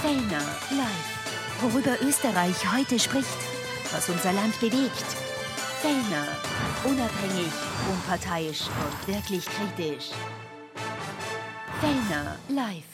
Fellner 0.00 0.42
live. 0.70 1.22
Worüber 1.60 1.96
Österreich 2.02 2.56
heute 2.76 2.98
spricht, 2.98 3.28
was 3.92 4.08
unser 4.08 4.32
Land 4.32 4.58
bewegt. 4.58 5.06
Fellner, 5.80 6.26
unabhängig, 6.84 7.52
unparteiisch 7.90 8.62
und 8.66 9.14
wirklich 9.14 9.44
kritisch. 9.46 10.10
Fellner 11.80 12.36
live. 12.48 12.91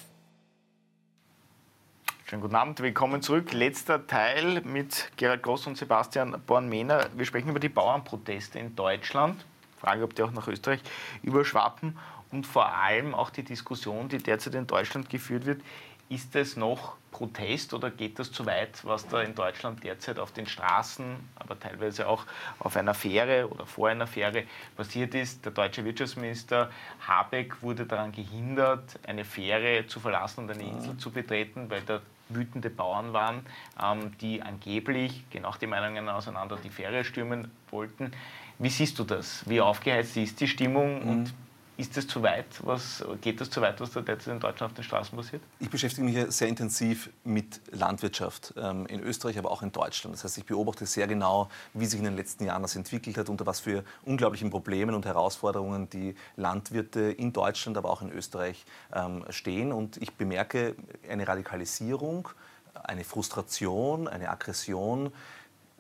Schönen 2.29 2.43
guten 2.43 2.57
Abend, 2.57 2.79
willkommen 2.81 3.23
zurück. 3.23 3.55
Letzter 3.55 4.07
Teil 4.07 4.61
mit 4.61 5.11
Gerald 5.17 5.43
Gross 5.43 5.67
und 5.67 5.79
Sebastian 5.79 6.39
Born-Mehner. 6.47 7.07
Wir 7.17 7.25
sprechen 7.25 7.49
über 7.49 7.59
die 7.59 7.71
Bauernproteste 7.71 8.59
in 8.59 8.77
Deutschland. 8.77 9.47
Frage, 9.81 10.05
ob 10.05 10.15
die 10.15 10.23
auch 10.23 10.31
nach 10.33 10.47
Österreich 10.47 10.81
überschwappen. 11.23 11.97
Und 12.31 12.47
vor 12.47 12.67
allem 12.67 13.15
auch 13.15 13.31
die 13.31 13.45
Diskussion, 13.45 14.11
die 14.11 14.19
derzeit 14.19 14.55
in 14.57 14.67
Deutschland 14.67 15.09
geführt 15.09 15.47
wird. 15.47 15.63
Ist 16.11 16.35
es 16.37 16.57
noch 16.57 16.97
Protest 17.11 17.75
oder 17.75 17.91
geht 17.91 18.19
das 18.19 18.33
zu 18.33 18.47
weit, 18.47 18.83
was 18.85 19.07
da 19.09 19.21
in 19.21 19.35
Deutschland 19.35 19.85
derzeit 19.85 20.19
auf 20.19 20.33
den 20.33 20.47
Straßen, 20.47 21.17
aber 21.37 21.59
teilweise 21.59 22.09
auch 22.09 22.25
auf 22.59 22.77
einer 22.77 22.95
Fähre 22.95 23.49
oder 23.51 23.67
vor 23.67 23.89
einer 23.89 24.07
Fähre 24.07 24.45
passiert 24.77 25.15
ist? 25.15 25.45
Der 25.45 25.53
deutsche 25.53 25.85
Wirtschaftsminister 25.85 26.71
Habeck 27.07 27.63
wurde 27.63 27.85
daran 27.85 28.13
gehindert, 28.13 28.99
eine 29.07 29.25
Fähre 29.25 29.87
zu 29.87 30.01
verlassen 30.01 30.45
und 30.45 30.51
eine 30.51 30.63
Insel 30.63 30.97
zu 30.97 31.11
betreten, 31.11 31.69
weil 31.69 31.83
der 31.83 32.01
wütende 32.31 32.71
Bauern 32.71 33.13
waren, 33.13 33.45
ähm, 33.83 34.17
die 34.21 34.43
angeblich, 34.43 35.25
nach 35.43 35.57
den 35.57 35.71
Meinungen 35.71 36.09
auseinander, 36.09 36.57
die 36.63 36.71
Fähre 36.71 37.05
stürmen 37.05 37.51
wollten. 37.71 38.13
Wie 38.59 38.71
siehst 38.71 38.99
du 38.99 39.05
das? 39.05 39.49
Wie 39.49 39.61
aufgeheizt 39.61 40.17
ist 40.17 40.41
die 40.41 40.49
Stimmung 40.49 41.03
mhm. 41.03 41.11
und 41.11 41.35
ist 41.79 41.97
das 41.97 42.09
zu 42.09 42.25
weit? 42.25 42.47
Was, 42.65 43.05
geht 43.21 43.41
das 43.41 43.51
zu 43.51 43.61
weit, 43.61 43.81
was 43.81 43.93
da 43.93 44.01
derzeit 44.01 44.35
in 44.35 44.41
Deutschland 44.41 44.73
auf 44.73 44.75
den 44.75 44.83
Straßen 44.83 45.17
passiert? 45.17 45.41
Ich 45.61 45.71
beschäftige 45.71 46.05
mich 46.05 46.17
ja 46.17 46.29
sehr 46.29 46.49
intensiv 46.49 47.09
mit 47.23 47.61
Landwirtschaft 47.71 48.53
ähm, 48.57 48.85
in 48.87 49.01
Österreich, 49.01 49.39
aber 49.39 49.53
auch 49.53 49.63
in 49.63 49.71
Deutschland. 49.71 50.17
Das 50.17 50.25
heißt, 50.25 50.39
ich 50.39 50.45
beobachte 50.45 50.87
sehr 50.87 51.07
genau, 51.07 51.49
wie 51.75 51.87
sich 51.87 52.01
in 52.01 52.05
den 52.05 52.17
letzten 52.17 52.45
Jahren 52.45 52.63
das 52.63 52.75
entwickelt 52.75 53.17
hat, 53.17 53.29
unter 53.29 53.47
was 53.47 53.61
für 53.61 53.85
unglaublichen 54.05 54.51
Problemen 54.51 54.93
und 54.93 55.07
Herausforderungen 55.07 55.89
die 55.89 56.17
Landwirte 56.35 57.01
in 57.13 57.33
Deutschland, 57.33 57.79
aber 57.79 57.91
auch 57.91 58.03
in 58.03 58.11
Österreich 58.11 58.67
ähm, 58.93 59.25
stehen. 59.31 59.71
Und 59.71 59.99
ich 59.99 60.15
bemerke 60.15 60.75
eine 61.09 61.29
Radikalisierung, 61.29 62.29
eine 62.75 63.05
Frustration, 63.05 64.09
eine 64.09 64.31
Aggression 64.31 65.13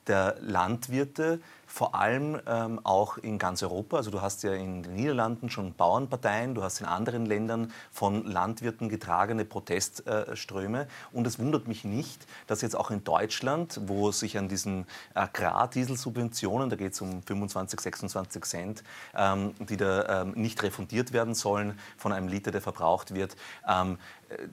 der 0.06 0.36
Landwirte, 0.40 1.40
vor 1.68 1.94
allem 1.94 2.40
ähm, 2.46 2.80
auch 2.82 3.18
in 3.18 3.38
ganz 3.38 3.62
Europa. 3.62 3.98
Also 3.98 4.10
du 4.10 4.22
hast 4.22 4.42
ja 4.42 4.54
in 4.54 4.82
den 4.82 4.94
Niederlanden 4.94 5.50
schon 5.50 5.74
Bauernparteien, 5.74 6.54
du 6.54 6.62
hast 6.62 6.80
in 6.80 6.86
anderen 6.86 7.26
Ländern 7.26 7.72
von 7.92 8.24
Landwirten 8.26 8.88
getragene 8.88 9.44
Protestströme. 9.44 10.88
Und 11.12 11.26
es 11.26 11.38
wundert 11.38 11.68
mich 11.68 11.84
nicht, 11.84 12.26
dass 12.46 12.62
jetzt 12.62 12.74
auch 12.74 12.90
in 12.90 13.04
Deutschland, 13.04 13.80
wo 13.84 14.10
sich 14.10 14.38
an 14.38 14.48
diesen 14.48 14.86
Agrardieselsubventionen, 15.14 16.70
da 16.70 16.76
geht 16.76 16.94
es 16.94 17.00
um 17.00 17.22
25, 17.22 17.80
26 17.80 18.44
Cent, 18.44 18.82
ähm, 19.14 19.54
die 19.60 19.76
da 19.76 20.22
ähm, 20.22 20.32
nicht 20.32 20.62
refundiert 20.62 21.12
werden 21.12 21.34
sollen 21.34 21.78
von 21.98 22.12
einem 22.12 22.28
Liter, 22.28 22.50
der 22.50 22.62
verbraucht 22.62 23.14
wird, 23.14 23.36
ähm, 23.68 23.98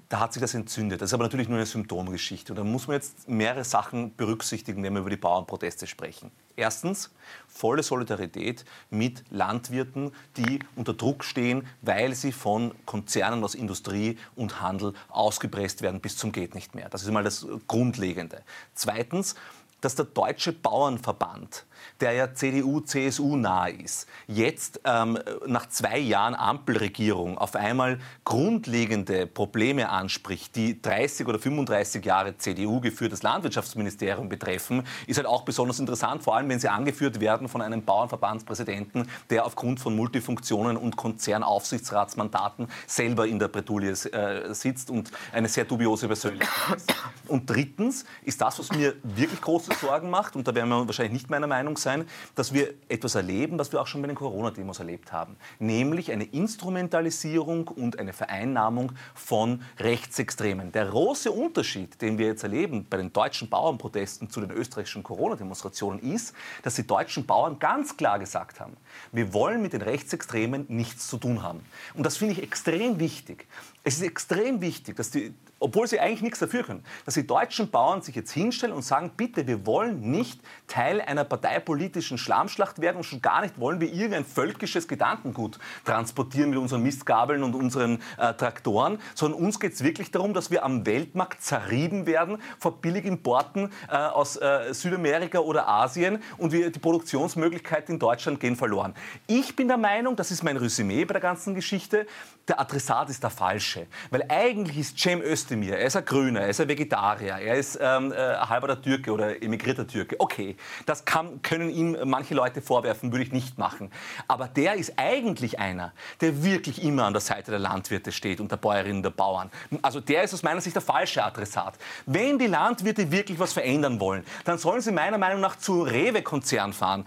da 0.09 0.19
hat 0.19 0.33
sich 0.33 0.41
das 0.41 0.53
entzündet. 0.53 1.01
Das 1.01 1.09
ist 1.09 1.13
aber 1.13 1.23
natürlich 1.23 1.47
nur 1.47 1.57
eine 1.57 1.65
Symptomgeschichte. 1.65 2.53
Und 2.53 2.57
da 2.57 2.63
muss 2.63 2.87
man 2.87 2.95
jetzt 2.95 3.27
mehrere 3.27 3.63
Sachen 3.63 4.15
berücksichtigen, 4.15 4.83
wenn 4.83 4.93
wir 4.93 5.01
über 5.01 5.09
die 5.09 5.17
Bauernproteste 5.17 5.87
sprechen. 5.87 6.31
Erstens, 6.57 7.11
volle 7.47 7.83
Solidarität 7.83 8.65
mit 8.89 9.23
Landwirten, 9.29 10.11
die 10.37 10.59
unter 10.75 10.93
Druck 10.93 11.23
stehen, 11.23 11.67
weil 11.81 12.15
sie 12.15 12.31
von 12.31 12.73
Konzernen 12.85 13.43
aus 13.43 13.55
Industrie 13.55 14.17
und 14.35 14.61
Handel 14.61 14.93
ausgepresst 15.09 15.81
werden 15.81 15.99
bis 15.99 16.17
zum 16.17 16.31
geht 16.31 16.55
nicht 16.55 16.75
mehr. 16.75 16.89
Das 16.89 17.03
ist 17.03 17.11
mal 17.11 17.23
das 17.23 17.45
Grundlegende. 17.67 18.41
Zweitens, 18.73 19.35
dass 19.81 19.95
der 19.95 20.05
Deutsche 20.05 20.53
Bauernverband 20.53 21.65
der 22.01 22.13
ja 22.13 22.33
CDU, 22.33 22.81
CSU 22.81 23.35
nahe 23.35 23.71
ist, 23.71 24.07
jetzt 24.27 24.81
ähm, 24.85 25.17
nach 25.45 25.67
zwei 25.69 25.99
Jahren 25.99 26.35
Ampelregierung 26.35 27.37
auf 27.37 27.55
einmal 27.55 27.99
grundlegende 28.23 29.27
Probleme 29.27 29.89
anspricht, 29.89 30.55
die 30.55 30.81
30 30.81 31.27
oder 31.27 31.39
35 31.39 32.03
Jahre 32.05 32.37
CDU 32.37 32.79
geführtes 32.79 33.23
Landwirtschaftsministerium 33.23 34.29
betreffen, 34.29 34.83
ist 35.07 35.17
halt 35.17 35.27
auch 35.27 35.43
besonders 35.43 35.79
interessant, 35.79 36.23
vor 36.23 36.35
allem 36.35 36.49
wenn 36.49 36.59
sie 36.59 36.69
angeführt 36.69 37.19
werden 37.19 37.47
von 37.47 37.61
einem 37.61 37.83
Bauernverbandspräsidenten, 37.83 39.09
der 39.29 39.45
aufgrund 39.45 39.79
von 39.79 39.95
Multifunktionen 39.95 40.77
und 40.77 40.95
Konzernaufsichtsratsmandaten 40.95 42.67
selber 42.87 43.27
in 43.27 43.39
der 43.39 43.47
Bretouille 43.47 43.91
äh, 43.91 44.53
sitzt 44.53 44.89
und 44.89 45.11
eine 45.31 45.47
sehr 45.47 45.65
dubiose 45.65 46.07
Persönlichkeit 46.07 46.77
ist. 46.77 46.93
Und 47.27 47.49
drittens 47.49 48.05
ist 48.23 48.41
das, 48.41 48.59
was 48.59 48.71
mir 48.71 48.93
wirklich 49.03 49.41
große 49.41 49.71
Sorgen 49.79 50.09
macht, 50.09 50.35
und 50.35 50.47
da 50.47 50.53
werden 50.53 50.69
wir 50.69 50.85
wahrscheinlich 50.85 51.13
nicht 51.13 51.29
meiner 51.29 51.47
Meinung 51.47 51.74
sein, 51.77 52.05
dass 52.35 52.53
wir 52.53 52.73
etwas 52.89 53.15
erleben, 53.15 53.57
was 53.59 53.71
wir 53.71 53.81
auch 53.81 53.87
schon 53.87 54.01
bei 54.01 54.07
den 54.07 54.15
Corona-Demos 54.15 54.79
erlebt 54.79 55.11
haben. 55.11 55.35
Nämlich 55.59 56.11
eine 56.11 56.25
Instrumentalisierung 56.25 57.67
und 57.67 57.99
eine 57.99 58.13
Vereinnahmung 58.13 58.91
von 59.13 59.61
Rechtsextremen. 59.79 60.71
Der 60.71 60.85
große 60.85 61.31
Unterschied, 61.31 62.01
den 62.01 62.17
wir 62.17 62.27
jetzt 62.27 62.43
erleben 62.43 62.85
bei 62.89 62.97
den 62.97 63.11
deutschen 63.13 63.49
Bauernprotesten 63.49 64.29
zu 64.29 64.41
den 64.41 64.51
österreichischen 64.51 65.03
Corona-Demonstrationen, 65.03 65.99
ist, 65.99 66.33
dass 66.63 66.75
die 66.75 66.87
deutschen 66.87 67.25
Bauern 67.25 67.59
ganz 67.59 67.97
klar 67.97 68.19
gesagt 68.19 68.59
haben, 68.59 68.77
wir 69.11 69.33
wollen 69.33 69.61
mit 69.61 69.73
den 69.73 69.81
Rechtsextremen 69.81 70.65
nichts 70.67 71.07
zu 71.07 71.17
tun 71.17 71.43
haben. 71.43 71.61
Und 71.93 72.05
das 72.05 72.17
finde 72.17 72.33
ich 72.33 72.43
extrem 72.43 72.99
wichtig. 72.99 73.47
Es 73.83 73.95
ist 73.95 74.03
extrem 74.03 74.61
wichtig, 74.61 74.95
dass 74.95 75.11
die 75.11 75.33
obwohl 75.65 75.87
sie 75.87 75.99
eigentlich 75.99 76.21
nichts 76.21 76.37
dafür 76.37 76.61
können, 76.61 76.85
dass 77.05 77.15
die 77.15 77.25
deutschen 77.25 77.71
Bauern 77.71 78.03
sich 78.03 78.13
jetzt 78.13 78.31
hinstellen 78.31 78.71
und 78.71 78.83
sagen, 78.83 79.11
bitte, 79.17 79.47
wir 79.47 79.65
wollen 79.65 80.11
nicht 80.11 80.39
Teil 80.67 81.01
einer 81.01 81.23
parteipolitischen 81.23 82.19
Schlammschlacht 82.19 82.81
werden 82.81 82.97
und 82.97 83.03
schon 83.03 83.19
gar 83.19 83.41
nicht 83.41 83.59
wollen 83.59 83.81
wir 83.81 83.91
irgendein 83.91 84.25
völkisches 84.25 84.87
Gedankengut 84.87 85.57
transportieren 85.83 86.51
mit 86.51 86.59
unseren 86.59 86.83
Mistgabeln 86.83 87.41
und 87.41 87.55
unseren 87.55 87.99
äh, 88.19 88.35
Traktoren, 88.35 88.99
sondern 89.15 89.41
uns 89.41 89.59
geht 89.59 89.73
es 89.73 89.83
wirklich 89.83 90.11
darum, 90.11 90.35
dass 90.35 90.51
wir 90.51 90.63
am 90.63 90.85
Weltmarkt 90.85 91.41
zerrieben 91.41 92.05
werden 92.05 92.37
vor 92.59 92.79
Billigimporten 92.79 93.71
äh, 93.89 93.95
aus 93.95 94.37
äh, 94.37 94.71
Südamerika 94.71 95.39
oder 95.39 95.67
Asien 95.67 96.21
und 96.37 96.51
wir, 96.51 96.69
die 96.69 96.77
Produktionsmöglichkeiten 96.77 97.95
in 97.95 97.99
Deutschland 97.99 98.39
gehen 98.39 98.55
verloren. 98.55 98.93
Ich 99.25 99.55
bin 99.55 99.67
der 99.67 99.77
Meinung, 99.77 100.15
das 100.15 100.29
ist 100.29 100.43
mein 100.43 100.57
Resümee 100.57 101.05
bei 101.05 101.13
der 101.13 101.21
ganzen 101.21 101.55
Geschichte, 101.55 102.05
der 102.47 102.59
Adressat 102.59 103.09
ist 103.09 103.23
der 103.23 103.31
falsche. 103.31 103.87
Weil 104.11 104.25
eigentlich 104.29 104.77
ist 104.77 104.99
Cem 104.99 105.21
Özdemir, 105.21 105.54
er 105.63 105.85
ist 105.85 105.95
ein 105.95 106.05
Grüner, 106.05 106.41
er 106.41 106.49
ist 106.49 106.61
ein 106.61 106.67
Vegetarier, 106.67 107.37
er 107.37 107.55
ist 107.55 107.77
ähm, 107.81 108.11
äh, 108.11 108.15
halber 108.15 108.81
Türke 108.81 109.11
oder 109.11 109.41
emigrierter 109.41 109.87
Türke. 109.87 110.15
Okay, 110.19 110.55
das 110.85 111.05
kann, 111.05 111.41
können 111.41 111.69
ihm 111.69 111.97
manche 112.05 112.33
Leute 112.33 112.61
vorwerfen, 112.61 113.11
würde 113.11 113.23
ich 113.23 113.31
nicht 113.31 113.57
machen. 113.57 113.91
Aber 114.27 114.47
der 114.47 114.75
ist 114.75 114.93
eigentlich 114.97 115.59
einer, 115.59 115.93
der 116.21 116.43
wirklich 116.43 116.83
immer 116.83 117.05
an 117.05 117.13
der 117.13 117.21
Seite 117.21 117.51
der 117.51 117.59
Landwirte 117.59 118.11
steht 118.11 118.39
und 118.39 118.51
der 118.51 118.57
Bäuerinnen 118.57 118.97
und 118.97 119.03
der 119.03 119.09
Bauern. 119.11 119.49
Also 119.81 119.99
der 119.99 120.23
ist 120.23 120.33
aus 120.33 120.43
meiner 120.43 120.61
Sicht 120.61 120.75
der 120.75 120.81
falsche 120.81 121.23
Adressat. 121.23 121.75
Wenn 122.05 122.37
die 122.37 122.47
Landwirte 122.47 123.11
wirklich 123.11 123.39
was 123.39 123.53
verändern 123.53 123.99
wollen, 123.99 124.23
dann 124.43 124.57
sollen 124.57 124.81
sie 124.81 124.91
meiner 124.91 125.17
Meinung 125.17 125.41
nach 125.41 125.57
zu 125.57 125.83
Rewe-Konzern 125.83 126.73
fahren 126.73 127.05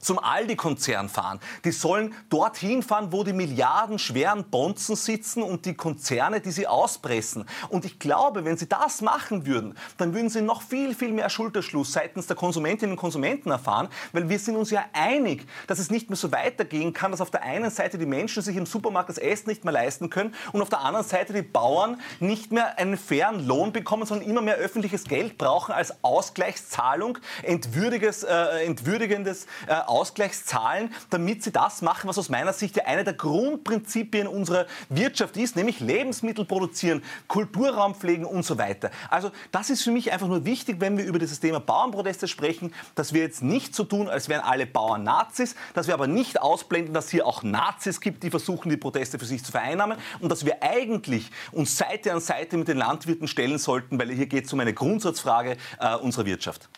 zum 0.00 0.18
Aldi-Konzern 0.18 1.08
fahren. 1.08 1.40
Die 1.64 1.72
sollen 1.72 2.14
dorthin 2.28 2.82
fahren, 2.82 3.12
wo 3.12 3.22
die 3.24 3.32
milliardenschweren 3.32 4.44
Bonzen 4.44 4.96
sitzen 4.96 5.42
und 5.42 5.66
die 5.66 5.74
Konzerne, 5.74 6.40
die 6.40 6.50
sie 6.50 6.66
auspressen. 6.66 7.44
Und 7.68 7.84
ich 7.84 7.98
glaube, 7.98 8.44
wenn 8.44 8.56
sie 8.56 8.68
das 8.68 9.02
machen 9.02 9.46
würden, 9.46 9.76
dann 9.98 10.14
würden 10.14 10.30
sie 10.30 10.42
noch 10.42 10.62
viel, 10.62 10.94
viel 10.94 11.12
mehr 11.12 11.30
Schulterschluss 11.30 11.92
seitens 11.92 12.26
der 12.26 12.36
Konsumentinnen 12.36 12.92
und 12.92 12.98
Konsumenten 12.98 13.50
erfahren, 13.50 13.88
weil 14.12 14.28
wir 14.28 14.38
sind 14.38 14.56
uns 14.56 14.70
ja 14.70 14.84
einig, 14.92 15.46
dass 15.66 15.78
es 15.78 15.90
nicht 15.90 16.08
mehr 16.08 16.16
so 16.16 16.32
weitergehen 16.32 16.92
kann, 16.92 17.10
dass 17.10 17.20
auf 17.20 17.30
der 17.30 17.42
einen 17.42 17.70
Seite 17.70 17.98
die 17.98 18.06
Menschen 18.06 18.42
sich 18.42 18.56
im 18.56 18.66
Supermarkt 18.66 19.08
das 19.08 19.18
Essen 19.18 19.48
nicht 19.48 19.64
mehr 19.64 19.72
leisten 19.72 20.10
können 20.10 20.34
und 20.52 20.62
auf 20.62 20.68
der 20.68 20.80
anderen 20.80 21.06
Seite 21.06 21.32
die 21.32 21.42
Bauern 21.42 22.00
nicht 22.20 22.52
mehr 22.52 22.78
einen 22.78 22.96
fairen 22.96 23.46
Lohn 23.46 23.72
bekommen, 23.72 24.06
sondern 24.06 24.28
immer 24.28 24.42
mehr 24.42 24.56
öffentliches 24.56 25.04
Geld 25.04 25.38
brauchen 25.38 25.72
als 25.72 26.02
Ausgleichszahlung, 26.02 27.18
entwürdiges, 27.42 28.22
äh, 28.22 28.64
entwürdigendes 28.64 29.46
äh, 29.66 29.74
Ausgleichszahlen, 29.90 30.94
damit 31.10 31.42
sie 31.42 31.50
das 31.50 31.82
machen, 31.82 32.08
was 32.08 32.16
aus 32.16 32.28
meiner 32.28 32.52
Sicht 32.52 32.76
ja 32.76 32.84
eine 32.84 33.04
der 33.04 33.14
Grundprinzipien 33.14 34.26
unserer 34.26 34.66
Wirtschaft 34.88 35.36
ist, 35.36 35.56
nämlich 35.56 35.80
Lebensmittel 35.80 36.44
produzieren, 36.44 37.02
Kulturraum 37.28 37.94
pflegen 37.94 38.24
und 38.24 38.44
so 38.44 38.56
weiter. 38.56 38.90
Also 39.10 39.30
das 39.52 39.68
ist 39.68 39.82
für 39.82 39.90
mich 39.90 40.12
einfach 40.12 40.28
nur 40.28 40.44
wichtig, 40.44 40.76
wenn 40.78 40.96
wir 40.96 41.04
über 41.04 41.18
dieses 41.18 41.40
Thema 41.40 41.60
Bauernproteste 41.60 42.28
sprechen, 42.28 42.72
dass 42.94 43.12
wir 43.12 43.22
jetzt 43.22 43.42
nicht 43.42 43.74
so 43.74 43.84
tun, 43.84 44.08
als 44.08 44.28
wären 44.28 44.42
alle 44.42 44.66
Bauern 44.66 45.02
Nazis, 45.02 45.56
dass 45.74 45.86
wir 45.86 45.94
aber 45.94 46.06
nicht 46.06 46.40
ausblenden, 46.40 46.94
dass 46.94 47.10
hier 47.10 47.26
auch 47.26 47.42
Nazis 47.42 48.00
gibt, 48.00 48.22
die 48.22 48.30
versuchen, 48.30 48.70
die 48.70 48.76
Proteste 48.76 49.18
für 49.18 49.26
sich 49.26 49.44
zu 49.44 49.50
vereinnahmen 49.52 49.98
und 50.20 50.30
dass 50.30 50.44
wir 50.44 50.62
eigentlich 50.62 51.30
uns 51.52 51.76
Seite 51.76 52.12
an 52.12 52.20
Seite 52.20 52.56
mit 52.56 52.68
den 52.68 52.78
Landwirten 52.78 53.26
stellen 53.26 53.58
sollten, 53.58 53.98
weil 53.98 54.10
hier 54.12 54.26
geht 54.26 54.46
es 54.46 54.52
um 54.52 54.60
eine 54.60 54.72
Grundsatzfrage 54.72 55.56
äh, 55.78 55.96
unserer 55.96 56.26
Wirtschaft. 56.26 56.68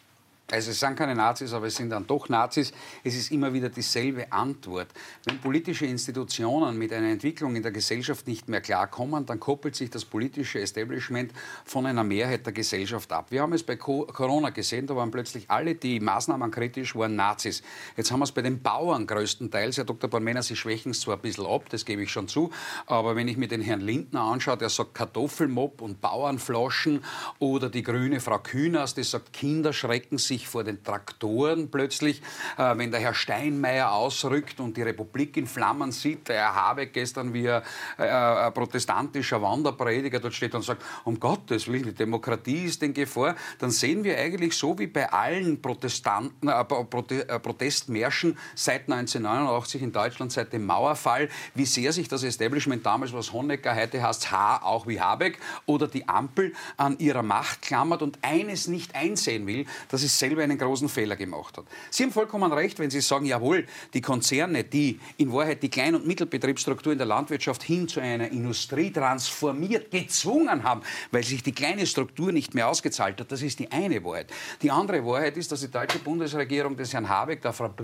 Also 0.53 0.71
es 0.71 0.81
sind 0.81 0.97
keine 0.97 1.15
Nazis, 1.15 1.55
aber 1.55 1.69
es 1.69 1.77
sind 1.77 1.89
dann 1.89 2.07
doch 2.07 2.29
Nazis. 2.29 2.75
Es 3.03 3.17
ist 3.17 3.33
immer 3.33 3.55
wieder 3.55 3.71
dieselbe 3.71 4.31
Antwort. 4.31 4.89
Wenn 5.25 5.41
politische 5.41 5.87
Institutionen 5.87 6.77
mit 6.77 6.93
einer 6.93 7.09
Entwicklung 7.09 7.57
in 7.57 7.63
der 7.63 7.73
Gesellschaft 7.73 8.29
nicht 8.29 8.51
mehr 8.51 8.61
klarkommen, 8.61 9.25
dann 9.25 9.41
koppelt 9.41 9.75
sich 9.75 9.89
das 9.89 10.05
politische 10.05 10.61
Establishment 10.61 11.33
von 11.65 11.87
einer 11.87 12.05
Mehrheit 12.05 12.45
der 12.45 12.53
Gesellschaft 12.53 13.11
ab. 13.13 13.29
Wir 13.31 13.41
haben 13.41 13.55
es 13.55 13.63
bei 13.63 13.77
Corona 13.77 14.51
gesehen, 14.51 14.87
da 14.87 14.95
waren 14.95 15.11
plötzlich 15.11 15.51
alle, 15.51 15.75
die 15.75 16.01
Maßnahmen 16.01 16.51
kritisch 16.51 16.95
waren, 16.95 17.17
Nazis. 17.17 17.63
Jetzt 17.97 18.13
haben 18.13 18.21
wir 18.21 18.25
es 18.25 18.33
bei 18.33 18.43
den 18.43 18.61
Bauern 18.61 19.07
größtenteils. 19.07 19.79
Herr 19.79 19.85
Dr. 19.85 20.11
Bornmänner, 20.11 20.43
Sie 20.43 20.55
schwächen 20.55 20.91
es 20.91 21.01
zwar 21.01 21.17
ein 21.17 21.23
bisschen 21.23 21.47
ab, 21.47 21.71
das 21.71 21.87
gebe 21.87 22.03
ich 22.03 22.13
schon 22.13 22.29
zu, 22.29 22.51
aber 22.85 23.17
wenn 23.17 23.27
ich 23.27 23.39
mir 23.39 23.49
den 23.49 23.63
Herrn 23.63 23.81
Lindner 23.81 24.21
anschaue, 24.21 24.59
der 24.59 24.69
sagt 24.69 24.93
Kartoffelmob 24.93 25.81
und 25.81 26.03
Bauernflaschen 26.03 27.03
oder 27.39 27.71
die 27.71 27.83
grüne 27.83 28.21
Frau 28.21 28.39
Kühners, 28.39 28.93
die 28.93 29.03
sagt, 29.03 29.33
Kinder 29.33 29.73
schrecken 29.73 30.19
sich 30.19 30.42
sich 30.43 30.49
vor 30.49 30.65
den 30.65 30.83
Traktoren 30.83 31.71
plötzlich, 31.71 32.21
äh, 32.59 32.77
wenn 32.77 32.91
der 32.91 33.01
Herr 33.01 33.15
Steinmeier 33.15 33.93
ausrückt 33.93 34.61
und 34.61 34.77
die 34.77 34.83
Republik 34.83 35.37
in 35.37 35.47
Flammen 35.47 35.93
sieht, 35.93 36.29
der 36.29 36.37
Herr 36.37 36.55
Habeck 36.55 36.93
gestern 36.93 37.33
wie 37.33 37.49
ein, 37.49 37.63
äh, 37.99 38.03
ein 38.03 38.53
protestantischer 38.53 39.41
Wanderprediger 39.41 40.19
dort 40.21 40.35
steht 40.35 40.55
und 40.55 40.63
sagt, 40.63 40.83
um 41.05 41.19
Gottes 41.19 41.69
Willen, 41.69 41.85
die 41.85 41.95
Demokratie 41.95 42.65
ist 42.65 42.83
in 42.83 42.93
Gefahr, 42.93 43.37
dann 43.59 43.71
sehen 43.71 44.03
wir 44.05 44.19
eigentlich 44.19 44.57
so 44.57 44.79
wie 44.79 44.89
bei 44.89 45.11
allen 45.11 45.63
Protestanten, 45.63 46.49
äh, 46.49 46.65
Prote 46.65 47.29
äh, 47.29 47.39
Protestmärschen 47.39 48.37
seit 48.55 48.91
1989 48.91 49.83
in 49.83 49.93
Deutschland, 49.93 50.33
seit 50.33 50.53
dem 50.53 50.67
Mauerfall, 50.67 51.29
wie 51.55 51.67
sehr 51.67 51.93
sich 51.93 52.09
das 52.09 52.23
Establishment 52.25 52.85
damals, 52.85 53.13
was 53.13 53.33
Honecker 53.33 53.77
heute 53.77 54.03
heißt, 54.03 54.33
H, 54.33 54.63
auch 54.63 54.87
wie 54.87 55.01
Habeck, 55.01 55.39
oder 55.67 55.87
die 55.87 56.09
Ampel 56.09 56.53
an 56.77 56.99
ihrer 56.99 57.23
Macht 57.23 57.63
klammert 57.63 58.03
und 58.03 58.19
eines 58.23 58.67
nicht 58.67 58.95
einsehen 58.95 59.47
will, 59.47 59.67
dass 59.89 60.03
es 60.03 60.19
selber 60.23 60.43
einen 60.45 60.57
großen 60.57 60.89
Fehler 60.89 61.17
gemacht 61.17 61.59
hat. 61.59 61.65
Sie 61.91 62.05
haben 62.05 62.13
vollkommen 62.13 62.53
recht, 62.53 62.79
wenn 62.79 62.91
Sie 62.91 63.01
sagen, 63.01 63.27
jawohl, 63.27 63.67
die 63.93 64.01
Konzerne, 64.01 64.63
die 64.63 65.01
in 65.17 65.33
Wahrheit 65.33 65.63
die 65.65 65.69
Klein- 65.69 65.97
und 65.97 66.07
Mittelbetriebsstruktur 66.07 66.93
in 66.93 66.99
der 66.99 67.09
Landwirtschaft 67.09 67.65
hin 67.65 67.89
zu 67.89 67.99
einer 67.99 68.31
Industrie 68.31 68.93
transformiert, 68.93 69.91
gezwungen 69.91 70.63
haben, 70.63 70.83
weil 71.11 71.25
sich 71.25 71.43
die 71.43 71.51
kleine 71.51 71.87
Struktur 71.87 72.31
nicht 72.31 72.55
mehr 72.55 72.69
ausgezahlt 72.69 73.19
hat, 73.21 73.33
das 73.33 73.43
ist 73.43 73.59
die 73.59 73.73
eine 73.73 74.05
Wahrheit. 74.05 74.33
Die 74.63 74.71
andere 74.71 75.05
Wahrheit 75.05 75.37
ist, 75.37 75.51
dass 75.51 75.61
die 75.61 75.71
deutsche 75.71 75.99
Bundesregierung 75.99 76.77
des 76.77 76.93
Herrn 76.93 77.09
Habeck, 77.09 77.43
der 77.43 77.53
Frau 77.53 77.75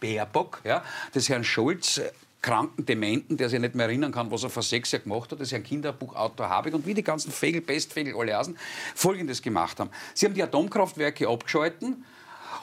Baerbock, 0.00 0.60
des 1.14 1.28
Herrn 1.28 1.44
Scholz 1.44 2.00
kranken 2.44 2.84
Dementen, 2.84 3.38
der 3.38 3.48
sich 3.48 3.58
nicht 3.58 3.74
mehr 3.74 3.86
erinnern 3.86 4.12
kann, 4.12 4.30
was 4.30 4.42
er 4.42 4.50
vor 4.50 4.62
sechs 4.62 4.92
Jahren 4.92 5.04
gemacht 5.04 5.32
hat, 5.32 5.40
das 5.40 5.48
ist 5.48 5.54
ein 5.54 5.62
Kinderbuchautor 5.62 6.46
Habeck 6.46 6.74
und 6.74 6.86
wie 6.86 6.92
die 6.92 7.02
ganzen 7.02 7.32
Fegel, 7.32 7.62
Pestfegel, 7.62 8.14
alle 8.14 8.36
Hasen, 8.36 8.58
Folgendes 8.94 9.40
gemacht 9.40 9.80
haben. 9.80 9.88
Sie 10.12 10.26
haben 10.26 10.34
die 10.34 10.42
Atomkraftwerke 10.42 11.26
abgeschalten, 11.26 12.04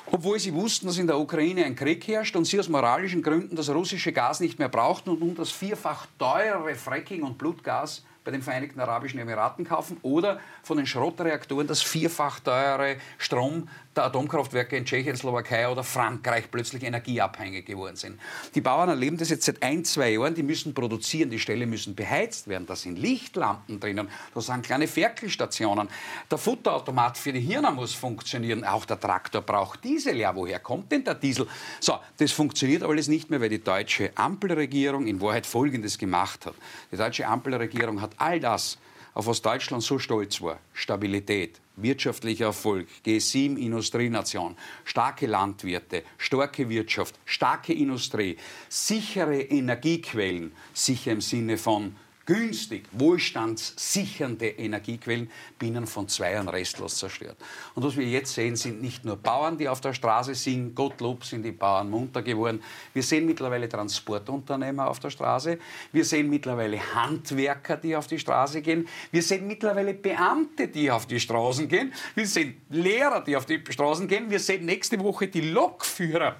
obwohl 0.06 0.38
sie 0.38 0.54
wussten, 0.54 0.86
dass 0.86 1.00
in 1.00 1.08
der 1.08 1.18
Ukraine 1.18 1.66
ein 1.66 1.76
Krieg 1.76 2.08
herrscht 2.08 2.36
und 2.36 2.46
sie 2.46 2.60
aus 2.60 2.70
moralischen 2.70 3.24
Gründen 3.24 3.56
das 3.56 3.72
russische 3.72 4.12
Gas 4.12 4.40
nicht 4.40 4.60
mehr 4.60 4.70
brauchten 4.70 5.10
und 5.10 5.20
nun 5.20 5.34
das 5.34 5.50
vierfach 5.50 6.06
teurere 6.20 6.76
Fracking 6.76 7.24
und 7.24 7.40
Blutgas 7.40 8.04
bei 8.24 8.30
den 8.30 8.44
Vereinigten 8.44 8.80
Arabischen 8.80 9.20
Emiraten 9.20 9.66
kaufen 9.66 9.98
oder 10.04 10.40
von 10.62 10.78
den 10.78 10.86
Schrottreaktoren 10.86 11.66
das 11.66 11.82
vierfach 11.82 12.40
teure 12.40 12.98
Strom 13.18 13.68
der 13.96 14.06
Atomkraftwerke 14.06 14.78
in 14.78 14.86
Tschechien, 14.86 15.16
Slowakei 15.16 15.68
oder 15.68 15.84
Frankreich 15.84 16.50
plötzlich 16.50 16.84
energieabhängig 16.84 17.66
geworden 17.66 17.96
sind. 17.96 18.20
Die 18.56 18.62
Bauern 18.62 18.90
erleben 18.90 19.18
das 19.18 19.30
jetzt 19.30 19.46
seit 19.46 19.62
ein, 19.62 19.84
zwei 19.84 20.12
Jahren. 20.12 20.34
Die 20.34 20.44
müssen 20.44 20.74
produzieren, 20.74 21.30
die 21.30 21.40
Ställe 21.40 21.66
müssen 21.66 21.94
beheizt 21.94 22.48
werden. 22.48 22.66
Da 22.66 22.76
sind 22.76 22.98
Lichtlampen 22.98 23.80
drinnen, 23.80 24.08
da 24.34 24.42
sind 24.42 24.66
kleine 24.66 24.88
Ferkelstationen. 24.88 25.90
Der 26.30 26.38
Futterautomat 26.38 27.18
für 27.18 27.34
die 27.34 27.42
Hirner 27.42 27.72
muss 27.72 27.94
funktionieren. 27.94 28.64
Auch 28.64 28.86
der 28.86 29.00
Traktor 29.00 29.42
braucht 29.42 29.84
Diesel. 29.84 30.16
Ja, 30.16 30.36
woher 30.36 30.60
kommt 30.60 30.92
denn 30.92 31.04
der 31.04 31.16
Diesel? 31.16 31.48
So, 31.80 32.00
das 32.18 32.32
funktioniert 32.32 32.84
alles 32.84 33.10
nicht 33.10 33.30
mehr, 33.30 33.42
weil 33.42 33.50
die 33.50 33.64
deutsche 33.64 34.12
Ampelregierung 34.16 35.08
in 35.08 35.20
Wahrheit 35.20 35.46
Folgendes 35.46 35.98
gemacht 35.98 36.46
hat. 36.46 36.56
Die 36.92 36.98
deutsche 36.98 37.28
Ampelregierung 37.28 38.02
hat 38.02 38.12
all 38.18 38.40
das, 38.40 38.78
auf 39.14 39.28
was 39.28 39.42
Deutschland 39.42 39.84
so 39.84 40.00
stolz 40.00 40.42
war, 40.42 40.60
Stabilität, 40.74 41.60
wirtschaftlicher 41.76 42.46
Erfolg, 42.46 42.88
G7 43.06 43.58
Industrienation, 43.58 44.56
starke 44.86 45.28
Landwirte, 45.28 46.04
starke 46.18 46.70
Wirtschaft, 46.70 47.20
starke 47.26 47.74
Industrie, 47.74 48.38
sichere 48.70 49.42
Energiequellen, 49.42 50.54
sicher 50.74 51.12
im 51.12 51.22
Sinne 51.22 51.58
von 51.58 51.96
günstig, 52.32 52.86
wohlstandssichernde 52.94 54.48
Energiequellen 54.48 55.30
binnen 55.60 55.86
von 55.86 56.08
zwei 56.08 56.32
Jahren 56.32 56.48
restlos 56.48 56.96
zerstört. 56.96 57.36
Und 57.76 57.84
was 57.84 57.98
wir 57.98 58.06
jetzt 58.06 58.34
sehen, 58.34 58.56
sind 58.56 58.82
nicht 58.82 59.04
nur 59.04 59.18
Bauern, 59.18 59.58
die 59.58 59.68
auf 59.68 59.82
der 59.82 59.94
Straße 59.94 60.34
sind, 60.34 60.74
Gottlob 60.74 61.26
sind 61.26 61.44
die 61.44 61.52
Bauern 61.52 61.90
munter 61.90 62.22
geworden. 62.22 62.64
Wir 62.94 63.04
sehen 63.04 63.26
mittlerweile 63.26 63.68
Transportunternehmer 63.68 64.88
auf 64.88 65.02
der 65.02 65.10
Straße. 65.10 65.58
Wir 65.92 66.06
sehen 66.06 66.30
mittlerweile 66.30 66.80
Handwerker, 66.96 67.76
die 67.76 67.98
auf 67.98 68.08
die 68.08 68.20
Straße 68.20 68.62
gehen. 68.62 68.88
Wir 69.12 69.24
sehen 69.24 69.46
mittlerweile 69.46 69.94
Beamte, 69.94 70.70
die 70.70 70.90
auf 70.90 71.08
die 71.08 71.20
Straßen 71.20 71.68
gehen. 71.68 71.92
Wir 72.16 72.28
sehen 72.28 72.62
Lehrer, 72.70 73.22
die 73.22 73.36
auf 73.36 73.46
die 73.46 73.62
Straßen 73.70 74.08
gehen. 74.08 74.30
Wir 74.30 74.40
sehen 74.40 74.66
nächste 74.66 74.98
Woche 75.02 75.28
die 75.28 75.42
Lokführer 75.42 76.38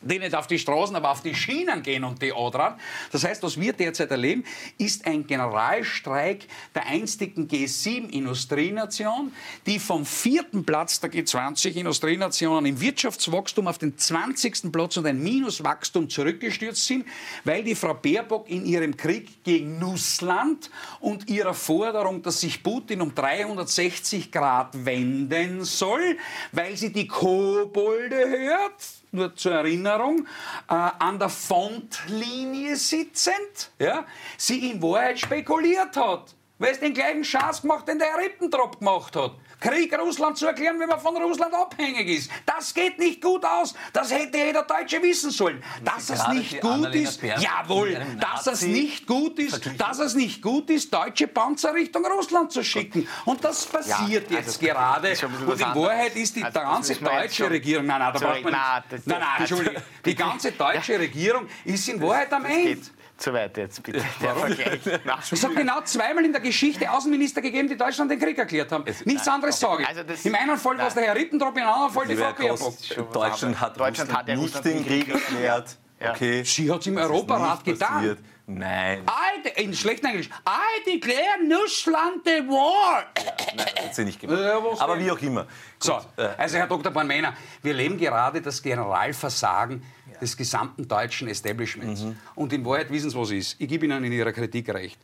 die 0.00 0.18
nicht 0.18 0.34
auf 0.34 0.46
die 0.46 0.58
Straßen, 0.58 0.96
aber 0.96 1.10
auf 1.10 1.22
die 1.22 1.34
Schienen 1.34 1.82
gehen 1.82 2.04
und 2.04 2.22
die 2.22 2.32
Adern. 2.32 2.74
Das 3.12 3.24
heißt, 3.24 3.42
was 3.42 3.60
wir 3.60 3.72
derzeit 3.72 4.10
erleben, 4.10 4.44
ist 4.78 5.06
ein 5.06 5.26
Generalstreik 5.26 6.46
der 6.74 6.86
einstigen 6.86 7.48
G7-Industrienation, 7.48 9.32
die 9.66 9.78
vom 9.78 10.06
vierten 10.06 10.64
Platz 10.64 11.00
der 11.00 11.10
G20-Industrienationen 11.10 12.66
im 12.66 12.80
Wirtschaftswachstum 12.80 13.66
auf 13.66 13.78
den 13.78 13.96
20. 13.96 14.72
Platz 14.72 14.96
und 14.96 15.06
ein 15.06 15.22
Minuswachstum 15.22 16.08
zurückgestürzt 16.08 16.86
sind, 16.86 17.04
weil 17.44 17.62
die 17.62 17.74
Frau 17.74 17.94
Baerbock 17.94 18.48
in 18.48 18.64
ihrem 18.64 18.96
Krieg 18.96 19.44
gegen 19.44 19.82
Russland 19.82 20.70
und 21.00 21.28
ihrer 21.28 21.54
Forderung, 21.54 22.22
dass 22.22 22.40
sich 22.40 22.62
Putin 22.62 23.02
um 23.02 23.14
360 23.14 24.32
Grad 24.32 24.84
wenden 24.84 25.64
soll, 25.64 26.16
weil 26.52 26.76
sie 26.76 26.92
die 26.92 27.06
Kobolde 27.06 28.16
hört, 28.16 29.00
nur 29.12 29.34
zur 29.34 29.52
Erinnerung, 29.52 30.26
äh, 30.68 30.74
an 30.74 31.18
der 31.18 31.28
Frontlinie 31.28 32.76
sitzend, 32.76 33.70
ja, 33.78 34.04
sie 34.36 34.70
in 34.70 34.82
Wahrheit 34.82 35.18
spekuliert 35.18 35.96
hat, 35.96 36.34
weil 36.58 36.72
es 36.72 36.80
den 36.80 36.94
gleichen 36.94 37.24
Schatz 37.24 37.62
gemacht, 37.62 37.88
den 37.88 37.98
der 37.98 38.16
Ribbentrop 38.16 38.78
gemacht 38.78 39.16
hat. 39.16 39.32
Krieg 39.60 39.96
Russland 39.98 40.38
zu 40.38 40.46
erklären, 40.46 40.80
wenn 40.80 40.88
man 40.88 40.98
von 40.98 41.16
Russland 41.16 41.52
abhängig 41.54 42.08
ist. 42.08 42.30
Das 42.46 42.72
geht 42.72 42.98
nicht 42.98 43.20
gut 43.20 43.44
aus. 43.44 43.74
Das 43.92 44.10
hätte 44.10 44.38
jeder 44.38 44.62
Deutsche 44.62 45.02
wissen 45.02 45.30
sollen. 45.30 45.62
Dass 45.84 46.10
es 46.10 46.26
nicht 46.28 46.60
gut 46.60 46.94
ist, 46.94 47.22
jawohl, 47.22 48.00
dass 48.18 48.46
es 48.46 48.62
nicht 48.62 49.06
gut 49.06 49.38
ist, 49.38 49.60
dass 49.76 49.98
es 49.98 50.14
nicht 50.14 50.40
gut 50.40 50.70
ist, 50.70 50.92
deutsche 50.92 51.26
Panzer 51.26 51.74
Richtung 51.74 52.04
Russland 52.06 52.50
zu 52.50 52.64
schicken. 52.64 53.06
Und 53.26 53.44
das 53.44 53.66
passiert 53.66 54.30
ja, 54.30 54.38
also 54.38 54.50
jetzt 54.50 54.60
gerade. 54.60 55.14
Und 55.46 55.60
in 55.60 55.74
Wahrheit 55.74 56.16
ist 56.16 56.36
die 56.36 56.42
also 56.44 56.58
ganze 56.58 56.94
deutsche 56.96 57.50
Regierung, 57.50 57.86
nein, 57.86 58.00
nein, 58.00 58.12
da 58.14 58.18
braucht 58.18 58.42
man 58.42 58.52
nicht, 58.52 59.06
nein, 59.06 59.20
nein, 59.20 59.28
Entschuldigung, 59.38 59.82
die 60.04 60.14
ganze 60.14 60.52
deutsche 60.52 60.98
Regierung 60.98 61.46
ist 61.64 61.88
in 61.88 62.00
Wahrheit 62.00 62.32
am 62.32 62.44
Ende 62.44 62.80
zu 63.20 63.32
weit 63.32 63.56
jetzt, 63.56 63.82
bitte. 63.82 64.02
Der 64.20 64.34
Vergleich. 64.34 64.80
Es 65.30 65.44
hat 65.44 65.54
genau 65.54 65.80
zweimal 65.82 66.24
in 66.24 66.32
der 66.32 66.40
Geschichte 66.40 66.90
Außenminister 66.90 67.40
gegeben, 67.40 67.68
die 67.68 67.76
Deutschland 67.76 68.10
den 68.10 68.18
Krieg 68.18 68.38
erklärt 68.38 68.72
haben. 68.72 68.84
Es, 68.86 69.04
Nichts 69.04 69.26
nein, 69.26 69.34
anderes 69.36 69.60
sage 69.60 69.82
ich. 69.82 69.88
Also 69.88 70.28
Im 70.28 70.34
einen 70.34 70.56
Fall 70.56 70.78
war 70.78 70.88
es 70.88 70.94
der 70.94 71.04
Herr 71.04 71.14
Ribbentrop, 71.14 71.56
im 71.56 71.62
anderen 71.62 71.90
Fall 71.90 72.06
die 72.06 72.16
Frau 72.16 72.32
Baerbock. 72.32 73.12
Deutschland 73.12 73.60
hat, 73.60 73.78
Deutschland 73.78 74.12
hat 74.12 74.26
nicht 74.28 74.64
den 74.64 74.84
Krieg 74.84 75.08
erklärt. 75.08 75.76
Okay. 76.02 76.42
Sie 76.44 76.70
hat 76.70 76.80
es 76.80 76.86
im 76.86 76.96
Europarat 76.96 77.62
getan. 77.64 78.16
Nein. 78.46 79.02
I, 79.06 79.62
in 79.62 79.74
schlechten 79.74 80.06
Englisch. 80.06 80.28
I 80.28 80.84
declare 80.84 81.38
Russland 81.62 82.22
the 82.24 82.40
war. 82.48 83.04
Ja, 83.16 83.32
nein, 83.54 83.66
das 83.76 83.84
hat 83.84 83.94
sie 83.94 84.04
nicht 84.04 84.20
gemacht. 84.20 84.40
Ja, 84.40 84.58
Aber 84.80 84.98
wie 84.98 85.10
auch 85.10 85.20
immer. 85.20 85.46
So, 85.78 86.00
äh, 86.16 86.30
also 86.36 86.56
Herr 86.58 86.66
Dr. 86.66 86.90
Bornmänner, 86.90 87.34
wir 87.62 87.74
leben 87.74 87.96
gerade 87.96 88.40
das 88.40 88.60
Generalversagen 88.60 89.84
des 90.20 90.36
gesamten 90.36 90.86
deutschen 90.86 91.28
Establishments. 91.28 92.02
Mhm. 92.02 92.16
Und 92.34 92.52
in 92.52 92.64
Wahrheit 92.64 92.90
wissen 92.90 93.10
Sie, 93.10 93.16
was 93.16 93.30
ist. 93.30 93.56
Ich 93.58 93.68
gebe 93.68 93.86
Ihnen 93.86 94.04
in 94.04 94.12
Ihrer 94.12 94.32
Kritik 94.32 94.68
recht. 94.68 94.98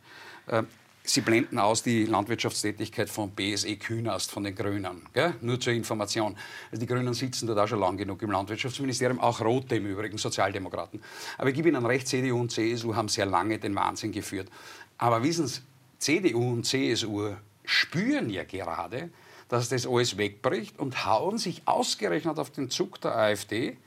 Äh, 0.47 0.63
Sie 1.09 1.21
blenden 1.21 1.57
aus 1.57 1.83
die 1.83 2.03
Landwirtschaftstätigkeit 2.03 3.09
von 3.09 3.31
BSE 3.31 3.77
Künast, 3.77 4.29
von 4.29 4.43
den 4.43 4.53
Grünen. 4.53 5.03
Gell? 5.13 5.35
Nur 5.39 5.57
zur 5.57 5.71
Information. 5.71 6.35
Also 6.69 6.81
die 6.81 6.85
Grünen 6.85 7.13
sitzen 7.13 7.47
dort 7.47 7.59
auch 7.59 7.67
schon 7.67 7.79
lang 7.79 7.95
genug 7.95 8.21
im 8.23 8.31
Landwirtschaftsministerium, 8.31 9.17
auch 9.21 9.39
Rote 9.39 9.77
im 9.77 9.85
Übrigen, 9.85 10.17
Sozialdemokraten. 10.17 11.01
Aber 11.37 11.47
ich 11.47 11.55
gebe 11.55 11.69
Ihnen 11.69 11.85
recht, 11.85 12.09
CDU 12.09 12.41
und 12.41 12.51
CSU 12.51 12.93
haben 12.93 13.07
sehr 13.07 13.25
lange 13.25 13.57
den 13.57 13.73
Wahnsinn 13.73 14.11
geführt. 14.11 14.49
Aber 14.97 15.23
wissen 15.23 15.47
Sie, 15.47 15.61
CDU 15.97 16.51
und 16.51 16.65
CSU 16.65 17.35
spüren 17.63 18.29
ja 18.29 18.43
gerade, 18.43 19.09
dass 19.47 19.69
das 19.69 19.87
alles 19.87 20.17
wegbricht 20.17 20.77
und 20.77 21.05
hauen 21.05 21.37
sich 21.37 21.61
ausgerechnet 21.63 22.37
auf 22.37 22.49
den 22.49 22.69
Zug 22.69 22.99
der 22.99 23.15
AfD 23.15 23.77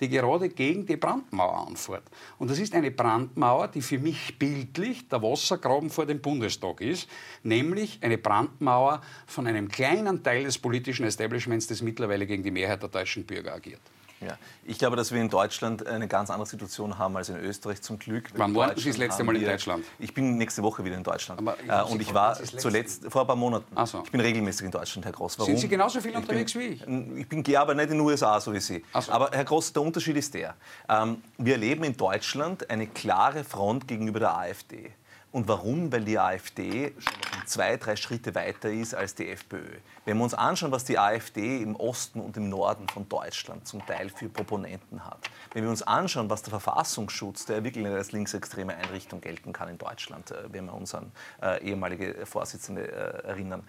die 0.00 0.08
gerade 0.08 0.48
gegen 0.48 0.86
die 0.86 0.96
Brandmauer 0.96 1.66
anfährt. 1.68 2.04
Und 2.38 2.50
das 2.50 2.58
ist 2.58 2.74
eine 2.74 2.90
Brandmauer, 2.90 3.68
die 3.68 3.82
für 3.82 3.98
mich 3.98 4.38
bildlich 4.38 5.08
der 5.08 5.22
Wassergraben 5.22 5.90
vor 5.90 6.06
dem 6.06 6.20
Bundestag 6.20 6.80
ist, 6.80 7.08
nämlich 7.42 7.98
eine 8.02 8.18
Brandmauer 8.18 9.02
von 9.26 9.46
einem 9.46 9.68
kleinen 9.68 10.22
Teil 10.22 10.44
des 10.44 10.58
politischen 10.58 11.06
Establishments, 11.06 11.66
das 11.66 11.82
mittlerweile 11.82 12.26
gegen 12.26 12.42
die 12.42 12.50
Mehrheit 12.50 12.82
der 12.82 12.88
deutschen 12.88 13.24
Bürger 13.24 13.54
agiert. 13.54 13.80
Ja. 14.20 14.36
Ich 14.64 14.78
glaube, 14.78 14.96
dass 14.96 15.12
wir 15.12 15.20
in 15.20 15.30
Deutschland 15.30 15.86
eine 15.86 16.06
ganz 16.06 16.30
andere 16.30 16.46
Situation 16.46 16.98
haben 16.98 17.16
als 17.16 17.30
in 17.30 17.36
Österreich 17.36 17.80
zum 17.80 17.98
Glück. 17.98 18.30
Wann 18.34 18.54
waren 18.54 18.76
Sie 18.76 18.88
das 18.88 18.98
letzte 18.98 19.24
Mal 19.24 19.36
in 19.36 19.44
Deutschland? 19.44 19.84
Ich 19.98 20.12
bin 20.12 20.36
nächste 20.36 20.62
Woche 20.62 20.84
wieder 20.84 20.96
in 20.96 21.02
Deutschland. 21.02 21.40
Ich, 21.40 21.70
äh, 21.70 21.82
und 21.82 22.02
ich 22.02 22.12
war 22.12 22.34
zuletzt 22.42 23.10
vor 23.10 23.22
ein 23.22 23.26
paar 23.26 23.36
Monaten. 23.36 23.86
So. 23.86 24.02
Ich 24.04 24.10
bin 24.10 24.20
regelmäßig 24.20 24.66
in 24.66 24.70
Deutschland, 24.70 25.06
Herr 25.06 25.12
Gross. 25.12 25.38
Warum? 25.38 25.52
Sind 25.52 25.60
Sie 25.60 25.68
genauso 25.68 26.00
viel 26.00 26.14
unterwegs 26.14 26.52
bin, 26.52 26.62
wie 26.62 26.66
ich? 26.66 27.20
Ich 27.20 27.28
bin 27.28 27.42
gehe 27.42 27.58
aber 27.58 27.74
nicht 27.74 27.90
in 27.90 27.98
den 27.98 28.00
USA, 28.00 28.38
so 28.40 28.52
wie 28.52 28.60
Sie. 28.60 28.84
So. 28.98 29.10
Aber 29.12 29.30
Herr 29.32 29.44
Gross, 29.44 29.72
der 29.72 29.82
Unterschied 29.82 30.16
ist 30.16 30.34
der. 30.34 30.54
Ähm, 30.88 31.22
wir 31.38 31.54
erleben 31.54 31.84
in 31.84 31.96
Deutschland 31.96 32.68
eine 32.68 32.86
klare 32.86 33.42
Front 33.44 33.88
gegenüber 33.88 34.20
der 34.20 34.36
AfD. 34.36 34.92
Und 35.32 35.46
warum? 35.46 35.92
Weil 35.92 36.04
die 36.04 36.18
AfD 36.18 36.92
schon 36.98 37.46
zwei, 37.46 37.76
drei 37.76 37.94
Schritte 37.96 38.34
weiter 38.34 38.70
ist 38.70 38.94
als 38.94 39.14
die 39.14 39.28
FPÖ. 39.28 39.78
Wenn 40.04 40.16
wir 40.16 40.24
uns 40.24 40.34
anschauen, 40.34 40.72
was 40.72 40.84
die 40.84 40.98
AfD 40.98 41.62
im 41.62 41.76
Osten 41.76 42.20
und 42.20 42.36
im 42.36 42.48
Norden 42.48 42.88
von 42.88 43.08
Deutschland 43.08 43.66
zum 43.66 43.84
Teil 43.86 44.08
für 44.08 44.28
Proponenten 44.28 45.04
hat, 45.04 45.18
wenn 45.52 45.62
wir 45.62 45.70
uns 45.70 45.82
anschauen, 45.82 46.30
was 46.30 46.42
der 46.42 46.50
Verfassungsschutz, 46.50 47.46
der 47.46 47.62
wirklich 47.62 47.86
als 47.86 48.10
linksextreme 48.10 48.74
Einrichtung 48.76 49.20
gelten 49.20 49.52
kann 49.52 49.68
in 49.68 49.78
Deutschland, 49.78 50.32
äh, 50.32 50.52
wenn 50.52 50.66
wir 50.66 50.74
uns 50.74 50.94
an 50.94 51.12
äh, 51.42 51.62
ehemalige 51.64 52.26
Vorsitzende 52.26 52.90
äh, 52.90 53.28
erinnern, 53.28 53.62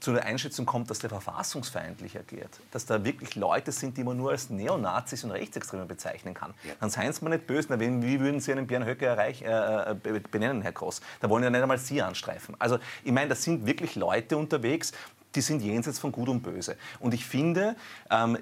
zu 0.00 0.12
der 0.12 0.24
Einschätzung 0.24 0.66
kommt, 0.66 0.90
dass 0.90 0.98
der 0.98 1.10
verfassungsfeindlich 1.10 2.18
agiert, 2.18 2.60
dass 2.72 2.86
da 2.86 3.04
wirklich 3.04 3.36
Leute 3.36 3.70
sind, 3.72 3.96
die 3.96 4.04
man 4.04 4.16
nur 4.16 4.30
als 4.30 4.50
Neonazis 4.50 5.22
und 5.24 5.30
Rechtsextreme 5.30 5.86
bezeichnen 5.86 6.34
kann, 6.34 6.54
ja. 6.64 6.74
dann 6.80 6.90
seien 6.90 7.12
Sie 7.12 7.24
mal 7.24 7.30
nicht 7.30 7.46
böse. 7.46 7.68
Wie 7.78 8.20
würden 8.20 8.40
Sie 8.40 8.52
einen 8.52 8.66
Björn 8.66 8.84
Höcke 8.84 9.06
erreich, 9.06 9.42
äh, 9.42 9.94
benennen, 10.30 10.62
Herr 10.62 10.72
Groß? 10.72 11.00
Da 11.20 11.30
wollen 11.30 11.44
ja 11.44 11.50
nicht 11.50 11.62
einmal 11.62 11.78
Sie 11.78 12.02
anstreifen. 12.02 12.56
Also 12.58 12.78
ich 13.04 13.12
meine, 13.12 13.28
da 13.28 13.34
sind 13.34 13.66
wirklich 13.66 13.94
Leute 13.94 14.36
unterwegs, 14.36 14.92
die 15.34 15.40
sind 15.40 15.62
jenseits 15.62 15.98
von 15.98 16.10
Gut 16.12 16.28
und 16.28 16.42
Böse. 16.42 16.76
Und 16.98 17.14
ich 17.14 17.24
finde, 17.24 17.76
ähm, 18.10 18.38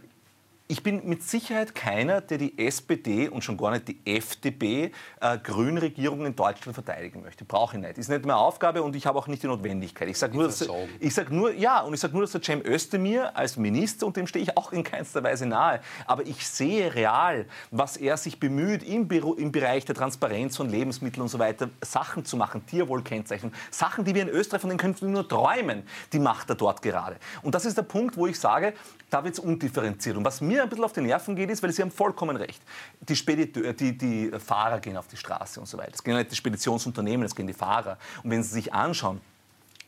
ich 0.67 0.83
bin 0.83 1.07
mit 1.07 1.23
Sicherheit 1.23 1.75
keiner, 1.75 2.23
der 2.23 2.39
die 2.39 2.59
SPD 2.59 3.29
und 3.29 3.45
schon 3.45 3.59
gar 3.59 3.73
nicht 3.73 3.87
die 3.87 3.99
FDP 4.07 4.93
äh, 5.21 5.39
Grünregierung 5.39 6.25
in 6.25 6.35
Deutschland 6.35 6.75
verteidigen 6.75 7.21
möchte. 7.21 7.45
Brauche 7.45 7.77
ich 7.77 7.83
nicht. 7.83 7.99
Ist 7.99 8.09
nicht 8.09 8.25
meine 8.25 8.39
Aufgabe 8.39 8.83
und 8.83 8.97
ich 8.97 9.05
habe 9.05 9.19
auch 9.19 9.27
nicht 9.27 9.43
die 9.43 9.47
Notwendigkeit. 9.47 10.09
Ich 10.09 10.19
sage 10.19 10.35
nur, 10.35 10.45
dass, 10.47 10.67
ich 11.01 11.15
sag 11.15 11.31
nur, 11.31 11.53
ja, 11.53 11.81
und 11.81 11.93
ich 11.93 12.01
sage 12.01 12.15
nur, 12.15 12.23
dass 12.23 12.33
der 12.33 12.43
Cem 12.43 12.63
Özdemir 12.65 13.37
als 13.37 13.59
Minister, 13.59 14.07
und 14.07 14.17
dem 14.17 14.27
stehe 14.27 14.43
ich 14.43 14.57
auch 14.57 14.73
in 14.73 14.85
keinster 14.85 15.23
Weise 15.23 15.45
nahe, 15.45 15.81
aber 16.07 16.27
ich 16.27 16.47
sehe 16.47 16.95
real, 16.95 17.45
was 17.71 17.99
er 17.99 18.17
sich 18.17 18.41
bemüht, 18.41 18.83
im, 18.85 19.07
Büro, 19.07 19.35
im 19.35 19.53
Bereich 19.53 19.85
der 19.85 19.95
Transparenz 19.95 20.57
von 20.57 20.71
Lebensmitteln 20.71 21.21
und 21.21 21.29
so 21.29 21.39
weiter, 21.39 21.69
Sachen 21.83 22.25
zu 22.25 22.39
machen, 22.39 22.65
Tierwohlkennzeichnung, 22.65 23.53
Sachen, 23.71 24.07
die 24.07 24.15
wir 24.15 24.23
in 24.23 24.31
Österreich 24.31 24.63
von 24.63 24.71
den 24.71 24.79
Künften 24.79 25.13
nur 25.13 25.29
träumen, 25.29 25.83
die 26.15 26.19
macht 26.19 26.49
er 26.49 26.57
dort 26.57 26.81
gerade. 26.81 27.17
Und 27.43 27.55
das 27.55 27.67
ist 27.67 27.77
der 27.77 27.83
Punkt, 27.83 28.17
wo 28.17 28.27
ich 28.27 28.41
sage, 28.41 28.73
da 29.11 29.23
wird 29.23 29.35
es 29.35 29.41
undifferenziert. 29.41 30.17
Und 30.17 30.25
was 30.25 30.41
mir 30.41 30.54
ein 30.63 30.69
bisschen 30.69 30.85
auf 30.85 30.93
die 30.93 31.01
Nerven 31.01 31.37
geht, 31.37 31.51
ist, 31.51 31.63
weil 31.63 31.73
Sie 31.73 31.83
haben 31.83 31.91
vollkommen 31.91 32.37
recht. 32.37 32.63
Die, 33.01 33.17
Spediteur, 33.17 33.73
die, 33.73 33.97
die 33.97 34.31
Fahrer 34.39 34.81
gehen 34.81 34.97
auf 34.97 35.07
die 35.09 35.17
Straße 35.17 35.61
und 35.61 35.67
so 35.67 35.79
weiter. 35.79 35.93
Es 35.95 36.03
gehen 36.03 36.17
nicht 36.17 36.31
die 36.31 36.37
Speditionsunternehmen, 36.37 37.27
es 37.27 37.35
gehen 37.35 37.47
die 37.47 37.55
Fahrer. 37.55 37.99
Und 38.23 38.31
wenn 38.31 38.43
Sie 38.43 38.53
sich 38.53 38.73
anschauen, 38.73 39.21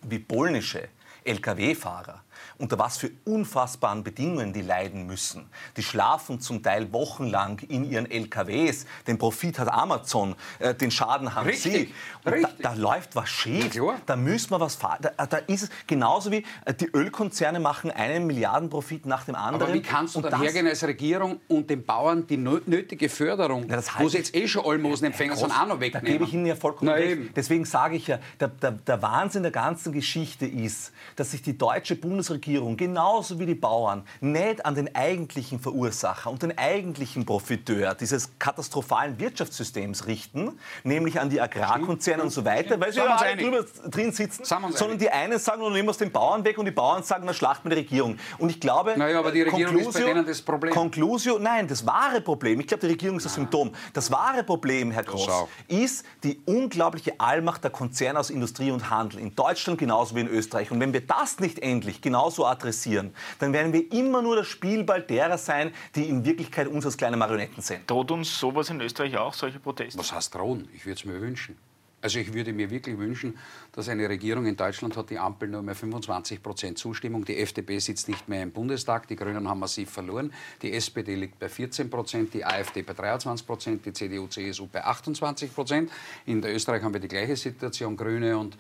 wie 0.03 0.19
polnische 0.19 0.89
Lkw-Fahrer 1.25 2.23
unter 2.59 2.79
was 2.79 2.97
für 2.97 3.11
unfassbaren 3.25 4.03
Bedingungen 4.03 4.53
die 4.53 4.63
leiden 4.63 5.07
müssen. 5.07 5.49
Die 5.77 5.83
schlafen 5.83 6.41
zum 6.41 6.63
Teil 6.63 6.93
wochenlang 6.93 7.59
in 7.69 7.85
ihren 7.91 8.11
LKWs. 8.11 8.87
Den 9.07 9.19
Profit 9.19 9.59
hat 9.59 9.69
Amazon, 9.69 10.35
äh, 10.59 10.75
den 10.75 10.91
Schaden 10.91 11.35
haben 11.35 11.47
Richtig. 11.47 11.73
sie. 11.73 12.31
Richtig. 12.31 12.57
Da, 12.63 12.71
da, 12.71 12.75
läuft 12.75 13.17
was 13.17 13.29
schief. 13.29 13.75
Ja, 13.75 13.97
da 14.07 14.17
müssen 14.17 14.51
wir 14.51 14.61
was 14.61 14.75
fahren. 14.75 14.99
Da, 15.03 15.27
da, 15.27 15.37
ist 15.39 15.65
es 15.65 15.71
genauso 15.87 16.31
wie 16.31 16.45
äh, 16.65 16.75
die 16.75 16.87
Ölkonzerne 16.87 17.61
machen 17.61 17.91
einen 17.91 18.27
Milliardenprofit 18.27 19.07
nach 19.07 19.25
dem 19.25 19.35
anderen. 19.35 19.71
Aber 19.71 19.75
wie 19.75 19.83
kannst 19.83 20.17
du 20.17 20.21
dann 20.21 20.41
hergehen 20.41 20.67
als 20.67 20.83
Regierung 20.85 21.41
und 21.49 21.69
den 21.71 21.85
Bauern 21.85 22.27
die 22.27 22.37
nötige 22.37 23.09
Förderung, 23.09 23.69
ja, 23.69 23.81
wo 23.99 24.09
sie 24.09 24.19
jetzt 24.19 24.35
eh 24.35 24.49
schon 24.49 24.65
Almosenempfänger 24.65 25.37
sind, 25.37 25.51
auch 25.51 25.67
noch 25.67 25.81
wegnehmen? 25.81 26.07
Da 26.07 26.13
gebe 26.13 26.25
ich 26.25 26.35
Ihnen 26.35 26.47
ja 26.47 26.55
vollkommen 26.55 26.91
Na, 26.91 26.97
recht. 26.97 27.13
Eben. 27.13 27.31
Deswegen 27.35 27.65
sage 27.65 27.97
ich 27.97 28.07
ja, 28.07 28.19
der, 28.41 28.49
der, 28.49 28.73
der 28.73 29.03
Wahnsinn 29.03 29.43
der 29.43 29.53
ganzen 29.53 29.93
Geschichte 29.93 30.47
ist, 30.47 30.93
dass 31.17 31.31
sich 31.31 31.43
die 31.43 31.57
deutsche 31.57 31.97
Bundesregierung 32.27 32.57
Regierung 32.57 32.77
genauso 32.77 33.39
wie 33.39 33.47
die 33.47 33.55
Bauern 33.55 34.05
nicht 34.21 34.65
an 34.65 34.75
den 34.75 34.95
eigentlichen 34.95 35.59
Verursacher 35.61 36.31
und 36.31 36.43
den 36.43 36.57
eigentlichen 36.57 37.25
Profiteur 37.25 37.95
dieses 37.95 38.31
katastrophalen 38.39 39.19
Wirtschaftssystems 39.19 40.07
richten, 40.07 40.59
nämlich 40.85 41.21
an 41.21 41.31
die 41.31 41.41
Agrarkonzerne 41.41 42.23
und 42.23 42.31
so 42.31 42.45
weiter, 42.45 42.81
weil 42.81 42.93
sie 42.93 42.99
ja 42.99 43.17
alle 43.17 43.37
drüber 43.37 43.65
drin 43.89 44.13
sitzen, 44.13 44.45
sondern 44.45 44.99
die 44.99 45.11
einen 45.11 45.39
sagen, 45.39 45.63
wir 45.63 45.71
nehmen 45.71 45.89
wir 45.89 45.95
den 45.95 46.13
Bauern 46.13 46.45
weg 46.45 46.59
und 46.59 46.67
die 46.67 46.71
Bauern 46.71 47.03
sagen, 47.03 47.25
na 47.27 47.33
schlachten 47.33 47.69
wir 47.69 47.77
die 47.77 47.83
Regierung. 47.83 48.19
Und 48.39 48.51
ich 48.51 48.61
glaube, 48.61 48.95
naja, 48.97 49.19
aber 49.19 49.33
die 49.33 49.43
Regierung 49.43 49.75
Conclusio, 49.75 49.89
ist 49.89 50.07
bei 50.07 50.13
denen 50.13 50.27
das 50.27 50.43
Problem. 50.43 50.75
Conclusio, 50.75 51.39
nein, 51.39 51.69
das 51.69 51.87
wahre 51.87 52.21
Problem, 52.21 52.61
ich 52.61 52.67
glaube, 52.67 52.83
die 52.83 52.93
Regierung 52.93 53.17
ist 53.17 53.27
das 53.27 53.35
Symptom. 53.35 53.73
Das 53.93 54.11
wahre 54.11 54.43
Problem, 54.45 54.91
Herr 54.91 55.05
Groß, 55.05 55.47
ist 55.69 56.05
die 56.23 56.41
unglaubliche 56.47 57.19
Allmacht 57.19 57.65
der 57.65 57.71
Konzerne 57.71 58.19
aus 58.19 58.31
Industrie 58.31 58.71
und 58.71 58.91
Handel 58.91 59.21
in 59.21 59.35
Deutschland 59.35 59.79
genauso 59.79 60.15
wie 60.17 60.21
in 60.21 60.29
Österreich. 60.29 60.71
Und 60.71 60.81
wenn 60.81 60.93
wir 60.93 61.07
das 61.07 61.41
nicht 61.41 61.59
endlich 61.61 62.01
genauso 62.17 62.47
adressieren, 62.47 63.15
dann 63.39 63.53
werden 63.53 63.73
wir 63.73 63.93
immer 63.93 64.23
nur 64.23 64.37
das 64.37 64.47
Spielball 64.47 65.03
derer 65.03 65.37
sein, 65.37 65.73
die 65.95 66.09
in 66.09 66.25
Wirklichkeit 66.25 66.67
uns 66.67 66.87
als 66.87 66.97
kleine 66.97 67.17
Marionetten 67.17 67.63
sind. 67.63 67.89
Droht 67.91 68.11
uns 68.11 68.39
sowas 68.39 68.71
in 68.71 68.81
Österreich 68.81 69.17
auch, 69.19 69.35
solche 69.35 69.59
Proteste? 69.59 69.99
Was 69.99 70.13
heißt 70.13 70.35
drohen? 70.35 70.69
Ich 70.75 70.87
würde 70.87 70.99
es 70.99 71.05
mir 71.05 71.21
wünschen. 71.21 71.59
Also 72.07 72.21
ich 72.21 72.33
würde 72.33 72.53
mir 72.53 72.71
wirklich 72.71 72.97
wünschen, 72.97 73.37
dass 73.73 73.89
eine 73.89 74.09
Regierung 74.09 74.47
in 74.47 74.57
Deutschland 74.57 74.97
hat 74.97 75.11
die 75.11 75.19
Ampel 75.19 75.49
nur 75.49 75.61
mehr 75.61 75.75
25 75.75 76.41
Prozent 76.41 76.79
Zustimmung. 76.79 77.25
Die 77.25 77.37
FDP 77.37 77.81
sitzt 77.81 78.09
nicht 78.09 78.29
mehr 78.29 78.45
im 78.45 78.53
Bundestag. 78.53 79.09
Die 79.09 79.17
Grünen 79.17 79.49
haben 79.49 79.59
massiv 79.59 79.91
verloren. 79.91 80.33
Die 80.63 80.73
SPD 80.73 81.17
liegt 81.17 81.41
bei 81.41 81.49
14 81.49 81.91
Prozent, 81.91 82.33
die 82.33 82.45
AfD 82.45 82.83
bei 82.83 82.93
23 82.93 83.45
Prozent, 83.45 83.85
die 83.85 83.93
CDU, 83.93 84.29
CSU 84.29 84.69
bei 84.73 84.85
28 84.85 85.53
Prozent. 85.53 85.91
In 86.27 86.41
der 86.41 86.55
Österreich 86.55 86.81
haben 86.85 86.95
wir 86.95 87.01
die 87.01 87.09
gleiche 87.09 87.35
Situation. 87.35 87.97
Grüne 87.97 88.39
und 88.39 88.57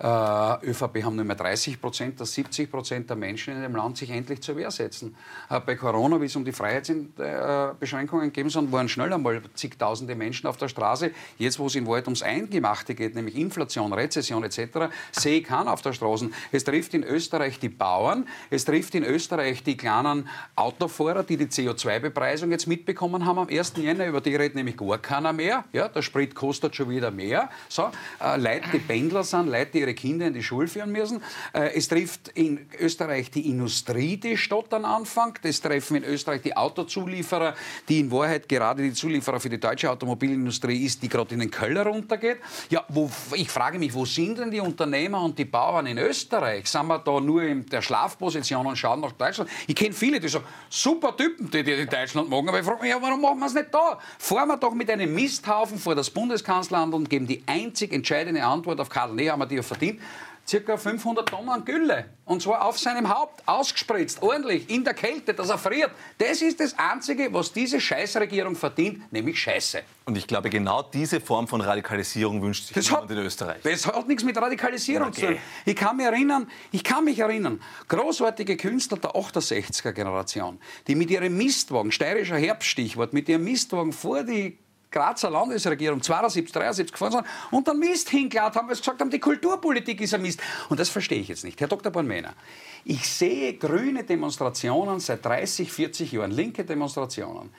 äh, 0.00 0.70
ÖVP 0.70 1.04
haben 1.04 1.14
nur 1.14 1.24
mehr 1.24 1.36
30 1.36 1.80
Prozent, 1.80 2.20
dass 2.20 2.32
70 2.34 2.70
Prozent 2.70 3.10
der 3.10 3.16
Menschen 3.16 3.54
in 3.54 3.62
dem 3.62 3.76
Land 3.76 3.96
sich 3.96 4.10
endlich 4.10 4.40
zur 4.42 4.56
Wehr 4.56 4.70
setzen. 4.70 5.16
Äh, 5.50 5.60
bei 5.60 5.76
Corona, 5.76 6.20
wie 6.20 6.26
es 6.26 6.36
um 6.36 6.44
die 6.44 6.52
Freiheitsbeschränkungen 6.52 8.26
gegeben 8.26 8.50
sind, 8.50 8.70
waren 8.72 8.88
schnell 8.88 9.12
einmal 9.12 9.40
zigtausende 9.54 10.14
Menschen 10.14 10.46
auf 10.46 10.56
der 10.56 10.68
Straße. 10.68 11.12
Jetzt, 11.38 11.58
wo 11.58 11.66
es 11.66 11.74
in 11.74 11.86
Wahrheit 11.86 12.06
ums 12.06 12.22
Eingemachte 12.22 12.87
geht, 12.94 13.14
nämlich 13.14 13.36
Inflation, 13.36 13.92
Rezession 13.92 14.44
etc., 14.44 14.90
sehe 15.12 15.38
ich 15.38 15.44
keinen 15.44 15.68
auf 15.68 15.82
der 15.82 15.92
Straße. 15.92 16.30
Es 16.52 16.64
trifft 16.64 16.94
in 16.94 17.04
Österreich 17.04 17.58
die 17.58 17.68
Bauern, 17.68 18.26
es 18.50 18.64
trifft 18.64 18.94
in 18.94 19.04
Österreich 19.04 19.62
die 19.62 19.76
kleinen 19.76 20.28
Autofahrer, 20.56 21.22
die 21.22 21.36
die 21.36 21.46
CO2-Bepreisung 21.46 22.50
jetzt 22.50 22.66
mitbekommen 22.66 23.24
haben 23.24 23.38
am 23.38 23.48
1. 23.48 23.74
Jänner, 23.76 24.06
über 24.06 24.20
die 24.20 24.36
redet 24.36 24.54
nämlich 24.54 24.76
gar 24.76 24.98
keiner 24.98 25.32
mehr. 25.32 25.64
Ja, 25.72 25.88
der 25.88 26.02
Sprit 26.02 26.34
kostet 26.34 26.74
schon 26.76 26.90
wieder 26.90 27.10
mehr. 27.10 27.50
So, 27.68 27.90
äh, 28.20 28.36
Leute, 28.36 28.68
die 28.72 28.78
Pendler 28.78 29.24
sind, 29.24 29.48
Leute, 29.48 29.72
die 29.72 29.80
ihre 29.80 29.94
Kinder 29.94 30.26
in 30.26 30.34
die 30.34 30.42
Schule 30.42 30.68
führen 30.68 30.92
müssen. 30.92 31.22
Äh, 31.52 31.74
es 31.74 31.88
trifft 31.88 32.28
in 32.28 32.66
Österreich 32.78 33.30
die 33.30 33.48
Industrie, 33.48 34.16
die 34.16 34.36
stottern 34.36 34.84
anfängt. 34.84 35.40
Es 35.42 35.60
treffen 35.60 35.96
in 35.96 36.04
Österreich 36.04 36.42
die 36.42 36.56
Autozulieferer, 36.56 37.54
die 37.88 38.00
in 38.00 38.10
Wahrheit 38.10 38.48
gerade 38.48 38.82
die 38.82 38.92
Zulieferer 38.92 39.40
für 39.40 39.48
die 39.48 39.60
deutsche 39.60 39.90
Automobilindustrie 39.90 40.84
ist, 40.84 41.02
die 41.02 41.08
gerade 41.08 41.34
in 41.34 41.40
den 41.40 41.50
Keller 41.50 41.86
runtergeht. 41.86 42.38
Ja, 42.70 42.77
wo, 42.88 43.10
ich 43.34 43.50
frage 43.50 43.78
mich, 43.78 43.92
wo 43.94 44.04
sind 44.04 44.38
denn 44.38 44.50
die 44.50 44.60
Unternehmer 44.60 45.22
und 45.22 45.38
die 45.38 45.44
Bauern 45.44 45.86
in 45.86 45.98
Österreich? 45.98 46.66
Sind 46.66 46.86
wir 46.86 46.98
da 46.98 47.20
nur 47.20 47.42
in 47.42 47.66
der 47.66 47.82
Schlafposition 47.82 48.66
und 48.66 48.76
schauen 48.76 49.00
nach 49.00 49.12
Deutschland? 49.12 49.50
Ich 49.66 49.74
kenne 49.74 49.92
viele, 49.92 50.20
die 50.20 50.28
sagen, 50.28 50.44
super 50.68 51.16
Typen, 51.16 51.50
die, 51.50 51.62
die 51.62 51.72
in 51.72 51.88
Deutschland 51.88 52.28
machen, 52.28 52.48
aber 52.48 52.60
ich 52.60 52.66
frage 52.66 52.82
mich, 52.82 52.90
ja, 52.90 53.00
warum 53.00 53.20
machen 53.20 53.38
wir 53.38 53.46
es 53.46 53.54
nicht 53.54 53.72
da? 53.72 53.98
Fahren 54.18 54.48
wir 54.48 54.56
doch 54.56 54.74
mit 54.74 54.90
einem 54.90 55.14
Misthaufen 55.14 55.78
vor 55.78 55.94
das 55.94 56.10
Bundeskanzleramt 56.10 56.94
und 56.94 57.08
geben 57.08 57.26
die 57.26 57.42
einzig 57.46 57.92
entscheidende 57.92 58.44
Antwort 58.44 58.80
auf 58.80 58.88
Karl 58.88 59.14
Nehammer, 59.14 59.46
die 59.46 59.56
er 59.56 59.62
verdient, 59.62 60.00
circa 60.48 60.76
500 60.76 61.28
Tonnen 61.28 61.64
Gülle. 61.64 62.06
Und 62.24 62.42
zwar 62.42 62.64
auf 62.64 62.78
seinem 62.78 63.08
Haupt, 63.08 63.42
ausgespritzt, 63.46 64.22
ordentlich, 64.22 64.68
in 64.70 64.84
der 64.84 64.94
Kälte, 64.94 65.34
dass 65.34 65.50
er 65.50 65.58
friert. 65.58 65.90
Das 66.16 66.42
ist 66.42 66.60
das 66.60 66.78
Einzige, 66.78 67.32
was 67.32 67.52
diese 67.52 67.80
Scheißregierung 67.80 68.56
verdient, 68.56 69.12
nämlich 69.12 69.40
Scheiße. 69.40 69.82
Und 70.06 70.16
ich 70.16 70.26
glaube, 70.26 70.50
genau 70.50 70.82
diese 70.82 71.20
Form 71.20 71.46
von 71.46 71.60
Radikalisierung 71.60 72.40
wünscht 72.42 72.66
sich 72.66 72.74
das 72.74 72.90
hat, 72.90 73.10
in 73.10 73.18
Österreich. 73.18 73.58
Das 73.62 73.86
hat 73.86 74.08
nichts 74.08 74.24
mit 74.24 74.36
Radikalisierung 74.36 75.08
okay. 75.08 75.20
zu 75.20 75.26
tun. 75.26 75.38
Ich 75.66 75.76
kann 75.76 75.96
mich 75.96 76.06
erinnern, 76.06 76.50
ich 76.72 76.84
kann 76.84 77.04
mich 77.04 77.18
erinnern, 77.18 77.60
großartige 77.88 78.56
Künstler 78.56 78.98
der 78.98 79.10
68er-Generation, 79.10 80.58
die 80.86 80.94
mit 80.94 81.10
ihrem 81.10 81.36
Mistwagen, 81.36 81.92
steirischer 81.92 82.36
Herbststichwort, 82.36 83.12
mit 83.12 83.28
ihrem 83.28 83.44
Mistwagen 83.44 83.92
vor 83.92 84.22
die 84.22 84.58
Grazer 84.90 85.30
Landesregierung 85.30 86.02
72, 86.02 86.52
73 86.52 86.92
gefahren 86.92 87.12
sind 87.12 87.24
und 87.50 87.68
dann 87.68 87.78
Mist 87.78 88.08
hingeladen 88.08 88.54
haben, 88.54 88.68
weil 88.68 88.74
sie 88.74 88.82
gesagt 88.82 89.00
haben, 89.00 89.10
die 89.10 89.18
Kulturpolitik 89.18 90.00
ist 90.00 90.14
ein 90.14 90.22
Mist. 90.22 90.40
Und 90.68 90.80
das 90.80 90.88
verstehe 90.88 91.20
ich 91.20 91.28
jetzt 91.28 91.44
nicht. 91.44 91.60
Herr 91.60 91.68
Dr. 91.68 91.92
Bornmänner, 91.92 92.34
ich 92.84 93.08
sehe 93.08 93.54
grüne 93.54 94.04
Demonstrationen 94.04 95.00
seit 95.00 95.24
30, 95.24 95.70
40 95.70 96.12
Jahren, 96.12 96.30
linke 96.30 96.64
Demonstrationen, 96.64 97.50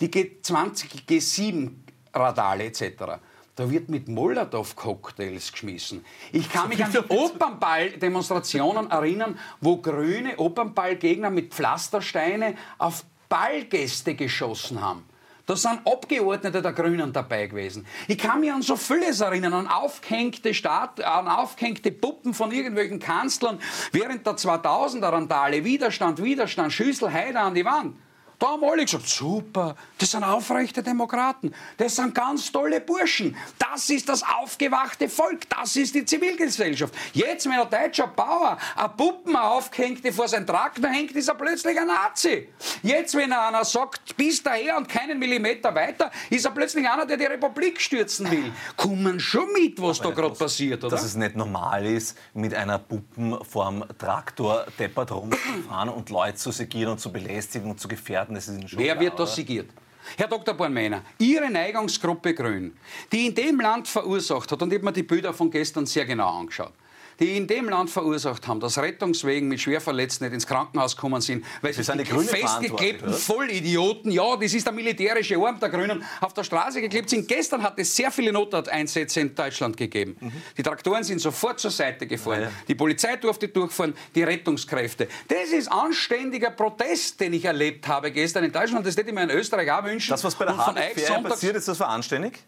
die 0.00 0.08
G20, 0.08 1.06
G7 1.08 1.70
Radale 2.14 2.64
etc., 2.64 3.20
da 3.56 3.70
wird 3.70 3.88
mit 3.88 4.06
Molotow-Cocktails 4.06 5.50
geschmissen. 5.50 6.04
Ich 6.30 6.50
kann 6.52 6.68
mich 6.68 6.84
an 6.84 6.92
die 6.92 6.98
Opernball-Demonstrationen 7.08 8.90
erinnern, 8.90 9.38
wo 9.62 9.78
grüne 9.78 10.36
Opernballgegner 10.36 11.30
mit 11.30 11.54
Pflastersteine 11.54 12.54
auf 12.76 13.06
Ballgäste 13.30 14.14
geschossen 14.14 14.82
haben. 14.82 15.04
Da 15.46 15.54
sind 15.54 15.86
Abgeordnete 15.86 16.60
der 16.60 16.72
Grünen 16.72 17.12
dabei 17.12 17.46
gewesen. 17.46 17.86
Ich 18.08 18.18
kann 18.18 18.40
mich 18.40 18.52
an 18.52 18.62
so 18.62 18.74
vieles 18.74 19.20
erinnern, 19.20 19.52
an 19.52 19.68
aufgehängte, 19.68 20.52
Staat, 20.52 21.00
an 21.00 21.28
aufgehängte 21.28 21.92
Puppen 21.92 22.34
von 22.34 22.50
irgendwelchen 22.50 22.98
Kanzlern 22.98 23.60
während 23.92 24.26
der 24.26 24.34
2000er 24.34 25.12
Randale. 25.12 25.64
Widerstand, 25.64 26.20
Widerstand, 26.20 26.72
Schüssel, 26.72 27.12
Heide 27.12 27.38
an 27.38 27.54
die 27.54 27.64
Wand. 27.64 27.96
Da 28.38 28.48
haben 28.48 28.64
alle 28.64 28.84
gesagt, 28.84 29.08
super, 29.08 29.76
das 29.96 30.10
sind 30.10 30.22
aufrechte 30.22 30.82
Demokraten, 30.82 31.54
das 31.78 31.96
sind 31.96 32.14
ganz 32.14 32.52
tolle 32.52 32.82
Burschen, 32.82 33.34
das 33.58 33.88
ist 33.88 34.08
das 34.10 34.22
aufgewachte 34.22 35.08
Volk, 35.08 35.48
das 35.48 35.74
ist 35.76 35.94
die 35.94 36.04
Zivilgesellschaft. 36.04 36.94
Jetzt, 37.14 37.46
wenn 37.46 37.58
ein 37.58 37.70
deutscher 37.70 38.08
Bauer 38.08 38.58
eine 38.76 38.88
Puppen 38.90 39.34
aufgehängt, 39.36 40.04
die 40.04 40.12
vor 40.12 40.28
seinem 40.28 40.46
Traktor 40.46 40.90
hängt, 40.90 41.12
ist 41.12 41.28
er 41.28 41.34
plötzlich 41.34 41.80
ein 41.80 41.86
Nazi. 41.86 42.48
Jetzt, 42.82 43.14
wenn 43.14 43.32
einer 43.32 43.64
sagt, 43.64 44.14
bis 44.18 44.42
daher 44.42 44.76
und 44.76 44.86
keinen 44.86 45.18
Millimeter 45.18 45.74
weiter, 45.74 46.10
ist 46.28 46.44
er 46.44 46.50
plötzlich 46.50 46.86
einer, 46.86 47.06
der 47.06 47.16
die 47.16 47.24
Republik 47.24 47.80
stürzen 47.80 48.30
will. 48.30 48.52
Kommen 48.76 49.18
schon 49.18 49.50
mit, 49.54 49.80
was 49.80 50.00
Aber 50.00 50.10
da 50.10 50.14
gerade 50.14 50.34
passiert, 50.34 50.84
oder? 50.84 50.90
Dass 50.90 51.04
es 51.04 51.16
nicht 51.16 51.36
normal 51.36 51.86
ist, 51.86 52.18
mit 52.34 52.52
einer 52.52 52.78
Puppen 52.78 53.42
vorm 53.44 53.82
Traktor 53.98 54.66
deppert 54.78 55.10
rumzufahren 55.10 55.88
und 55.88 56.10
Leute 56.10 56.36
zu 56.36 56.50
segieren 56.50 56.92
und 56.92 57.00
zu 57.00 57.10
belästigen 57.10 57.70
und 57.70 57.80
zu 57.80 57.88
gefährden 57.88 58.25
Experten, 58.26 58.34
das 58.34 58.48
ist 58.48 58.76
Wer 58.78 58.94
klar, 58.94 59.00
wird 59.00 59.18
das 59.18 59.34
sigiert? 59.34 59.70
Herr 60.16 60.28
Dr. 60.28 60.54
Bornmeiner, 60.54 61.02
Ihre 61.18 61.50
Neigungsgruppe 61.50 62.34
Grün, 62.34 62.76
die 63.12 63.26
in 63.26 63.34
dem 63.34 63.60
Land 63.60 63.88
verursacht 63.88 64.50
hat, 64.52 64.62
und 64.62 64.72
ich 64.72 64.78
habe 64.78 64.84
mir 64.84 64.92
die 64.92 65.02
Bilder 65.02 65.34
von 65.34 65.50
gestern 65.50 65.86
sehr 65.86 66.04
genau 66.06 66.38
angeschaut, 66.38 66.72
die 67.20 67.36
in 67.36 67.46
dem 67.46 67.68
Land 67.68 67.90
verursacht 67.90 68.46
haben, 68.46 68.60
dass 68.60 68.78
Rettungswegen 68.78 69.48
mit 69.48 69.60
Schwerverletzten 69.60 70.26
nicht 70.26 70.34
ins 70.34 70.46
Krankenhaus 70.46 70.96
gekommen 70.96 71.20
sind, 71.20 71.44
weil 71.62 71.72
sie 71.72 71.82
die 71.82 72.04
festgeklebten 72.04 73.12
Vollidioten, 73.12 74.10
ja, 74.10 74.36
das 74.36 74.54
ist 74.54 74.66
der 74.66 74.72
militärische 74.72 75.36
Arm 75.36 75.58
der 75.58 75.68
Grünen, 75.68 76.04
auf 76.20 76.34
der 76.34 76.44
Straße 76.44 76.80
geklebt 76.80 77.10
sind. 77.10 77.26
Gestern 77.28 77.62
hat 77.62 77.78
es 77.78 77.94
sehr 77.94 78.10
viele 78.10 78.32
Notarteinsätze 78.32 79.20
in 79.20 79.34
Deutschland 79.34 79.76
gegeben. 79.76 80.16
Mhm. 80.20 80.32
Die 80.56 80.62
Traktoren 80.62 81.04
sind 81.04 81.20
sofort 81.20 81.60
zur 81.60 81.70
Seite 81.70 82.06
gefahren. 82.06 82.42
Ja, 82.42 82.46
ja. 82.46 82.52
Die 82.68 82.74
Polizei 82.74 83.16
durfte 83.16 83.48
durchfahren, 83.48 83.94
die 84.14 84.22
Rettungskräfte. 84.22 85.08
Das 85.28 85.50
ist 85.50 85.70
anständiger 85.70 86.50
Protest, 86.50 87.20
den 87.20 87.32
ich 87.32 87.44
erlebt 87.44 87.86
habe 87.88 88.10
gestern 88.10 88.44
in 88.44 88.52
Deutschland. 88.52 88.86
Das 88.86 88.96
hätte 88.96 89.08
ich 89.08 89.14
mir 89.14 89.22
in 89.22 89.30
Österreich 89.30 89.70
auch 89.70 89.84
wünschen. 89.84 90.10
Das, 90.10 90.22
was 90.24 90.34
bei 90.34 90.44
der 90.44 90.56
Hardfair 90.56 91.22
passiert 91.22 91.56
ist, 91.56 91.68
das 91.68 91.80
war 91.80 91.88
anständig? 91.88 92.38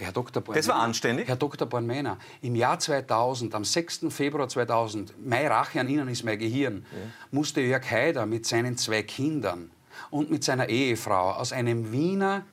Herr 0.00 0.12
Dr. 0.12 0.40
Bornmänner, 0.40 0.60
das 0.60 0.68
war 0.68 0.80
anständig? 0.80 1.26
Herr 1.26 1.36
Dr. 1.36 1.66
Bornmänner, 1.66 2.18
im 2.40 2.54
Jahr 2.54 2.78
2000, 2.78 3.52
am 3.54 3.64
6. 3.64 4.06
Februar 4.10 4.48
2000, 4.48 5.14
meine 5.26 5.50
Rache 5.50 5.80
an 5.80 5.88
Ihnen 5.88 6.06
ist 6.06 6.24
mein 6.24 6.38
Gehirn, 6.38 6.86
ja. 6.92 6.98
musste 7.32 7.60
Jörg 7.60 7.90
Haider 7.90 8.24
mit 8.24 8.46
seinen 8.46 8.76
zwei 8.76 9.02
Kindern 9.02 9.72
und 10.10 10.30
mit 10.30 10.44
seiner 10.44 10.68
Ehefrau 10.68 11.32
aus 11.32 11.52
einem 11.52 11.90
Wiener 11.90 12.46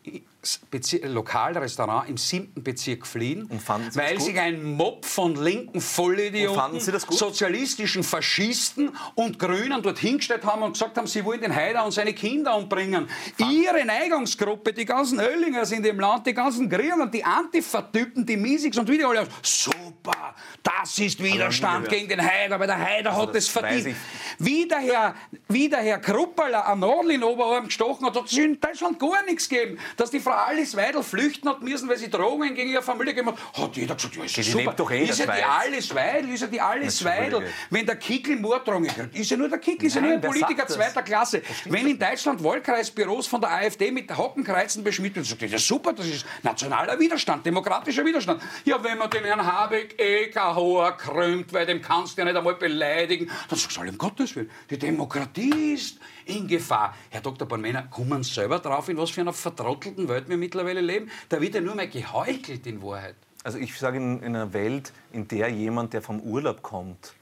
Bezir 0.70 1.08
Lokalrestaurant 1.08 2.10
im 2.10 2.18
siebten 2.18 2.64
Bezirk 2.64 3.08
fliehen, 3.08 3.50
weil 3.94 4.20
sich 4.20 4.40
ein 4.40 4.64
Mob 4.64 5.06
von 5.06 5.36
linken 5.36 5.82
Vollidioten, 5.82 6.80
sozialistischen 6.80 8.04
Faschisten 8.04 8.92
und 9.16 9.40
Grünen 9.40 9.82
dort 9.82 10.00
hingestellt 10.00 10.46
haben 10.46 10.64
und 10.64 10.74
gesagt 10.74 10.98
haben, 10.98 11.08
sie 11.08 11.24
wollen 11.26 11.42
den 11.42 11.56
Haider 11.56 11.86
und 11.86 11.92
seine 11.92 12.14
Kinder 12.14 12.56
umbringen. 12.56 13.08
Ihre 13.38 13.86
Neigungsgruppe, 13.86 14.74
die 14.74 14.86
ganzen 14.86 15.20
Öllinger 15.20 15.66
sind 15.66 15.86
im 15.86 16.00
Land, 16.00 16.28
die 16.28 16.34
ganzen 16.34 16.70
Grünen, 16.70 17.10
die 17.12 17.24
Antifa-Typen, 17.24 18.26
die 18.26 18.38
Miesigs 18.38 18.78
und 18.78 18.88
wieder 18.90 19.10
alle, 19.10 19.28
super, 19.42 20.36
das 20.62 20.98
ist 21.00 21.22
Widerstand 21.24 21.90
gegen 21.90 22.08
den 22.08 22.22
Haider, 22.22 22.60
weil 22.60 22.68
der 22.68 22.80
Haider 22.80 23.12
also 23.12 23.24
hat 23.24 23.36
es 23.36 23.48
verdient. 23.48 23.96
Wie 24.40 24.68
der 24.68 24.80
Herr, 24.80 25.16
wie 25.48 25.70
der 25.70 25.80
Herr 25.80 26.00
Krupperler 26.00 26.66
an 26.68 26.80
Nordl 26.80 27.12
in 27.12 27.24
Oberarm 27.24 27.66
gestochen 27.66 28.06
hat, 28.06 28.16
hat 28.16 28.26
es 28.26 28.38
in 28.38 28.60
Deutschland 28.60 29.00
gar 29.00 29.24
nichts 29.26 29.50
gegeben. 29.50 29.80
Dass 29.98 30.12
die 30.12 30.20
Frau 30.20 30.35
Alice 30.36 30.76
Weidel 30.76 31.03
flüchten 31.03 31.49
hat 31.49 31.62
müssen, 31.62 31.90
weil 31.90 31.98
sie 31.98 32.10
Drohungen 32.10 32.53
gegen 32.56 32.70
ihre 32.70 32.82
Familie 32.82 33.14
gegeben 33.14 33.36
hat, 33.36 33.62
hat 33.62 33.76
jeder 33.76 33.95
gesagt, 33.95 34.16
ja, 34.16 34.24
ist 34.24 34.38
die 34.38 34.44
super. 34.44 34.74
Doch 34.74 34.91
eh 34.91 35.03
ist 35.06 35.20
ja 35.20 35.26
die 35.26 35.44
Alice 35.44 35.94
Weidel, 35.94 36.34
ist 36.34 36.41
ja 36.41 36.48
die 36.48 36.62
Alice 36.62 37.03
Weidel. 37.03 37.48
Wenn 37.70 37.86
der 37.86 37.95
Kickel 37.95 38.38
Morddrohungen 38.38 38.90
kriegt, 38.90 39.16
ist 39.16 39.32
ja 39.32 39.38
nur 39.38 39.49
der 39.49 39.60
Kickel, 39.60 39.88
ist 39.88 39.95
ja 39.95 40.02
nur 40.02 40.14
ein 40.14 40.22
Politiker 40.22 40.68
zweiter 40.68 41.03
Klasse. 41.03 41.41
Wenn 41.66 41.88
in 41.88 41.99
Deutschland 41.99 42.44
Wahlkreisbüros 42.44 43.28
von 43.28 43.41
der 43.41 43.52
AfD 43.52 43.91
mit 43.91 44.16
Hockenkreuzen 44.16 44.84
beschmiert 44.84 45.16
werden, 45.16 45.26
sagt 45.26 45.41
er, 45.41 45.48
ja 45.49 45.57
super, 45.57 45.94
das 45.94 46.07
ist 46.07 46.26
nationaler 46.44 46.99
Widerstand, 46.99 47.45
demokratischer 47.45 48.06
Widerstand. 48.06 48.41
Ja, 48.64 48.84
wenn 48.84 48.98
man 48.98 49.10
den 49.10 49.24
Herrn 49.24 49.45
Habeck 49.45 49.99
eh 49.99 50.32
hoher 50.36 50.91
krümmt, 50.98 51.53
weil 51.53 51.66
dem 51.66 51.82
kannst 51.82 52.18
du 52.18 52.22
ja 52.22 52.26
nicht 52.26 52.38
einmal 52.38 52.56
beleidigen, 52.56 53.30
dann 53.49 53.60
sagst 53.60 53.78
du, 53.78 53.82
um 53.82 53.98
Gottes 53.98 54.36
Willen, 54.36 54.49
die 54.70 54.78
Demokratie 54.78 55.74
ist 55.74 55.99
in 56.26 56.48
Gefahr. 56.48 56.95
Herr 57.10 57.22
Dr. 57.22 57.48
Bornmänner, 57.48 57.84
kommen 57.84 58.24
Sie 58.24 58.34
selber 58.34 58.60
drauf, 58.60 58.90
in 58.90 58.98
was 58.98 59.12
für 59.12 59.22
einer 59.22 59.34
vertrottelten 59.34 60.07
Welt 60.07 60.25
wir 60.30 60.38
mittlerweile 60.38 60.82
leben? 60.82 61.10
Da 61.30 61.42
wird 61.42 61.56
ja 61.56 61.62
nur 61.62 61.76
mehr 61.76 61.88
geheuchelt 61.88 62.66
in 62.68 62.82
Wahrheit. 62.82 63.16
Also 63.44 63.58
ich 63.58 63.78
sage 63.78 63.98
in, 63.98 64.20
in 64.20 64.36
einer 64.36 64.54
Welt, 64.54 64.92
in 65.12 65.28
der 65.28 65.50
jemand, 65.50 65.94
der 65.94 66.02
vom 66.02 66.20
Urlaub 66.20 66.62
kommt, 66.62 67.14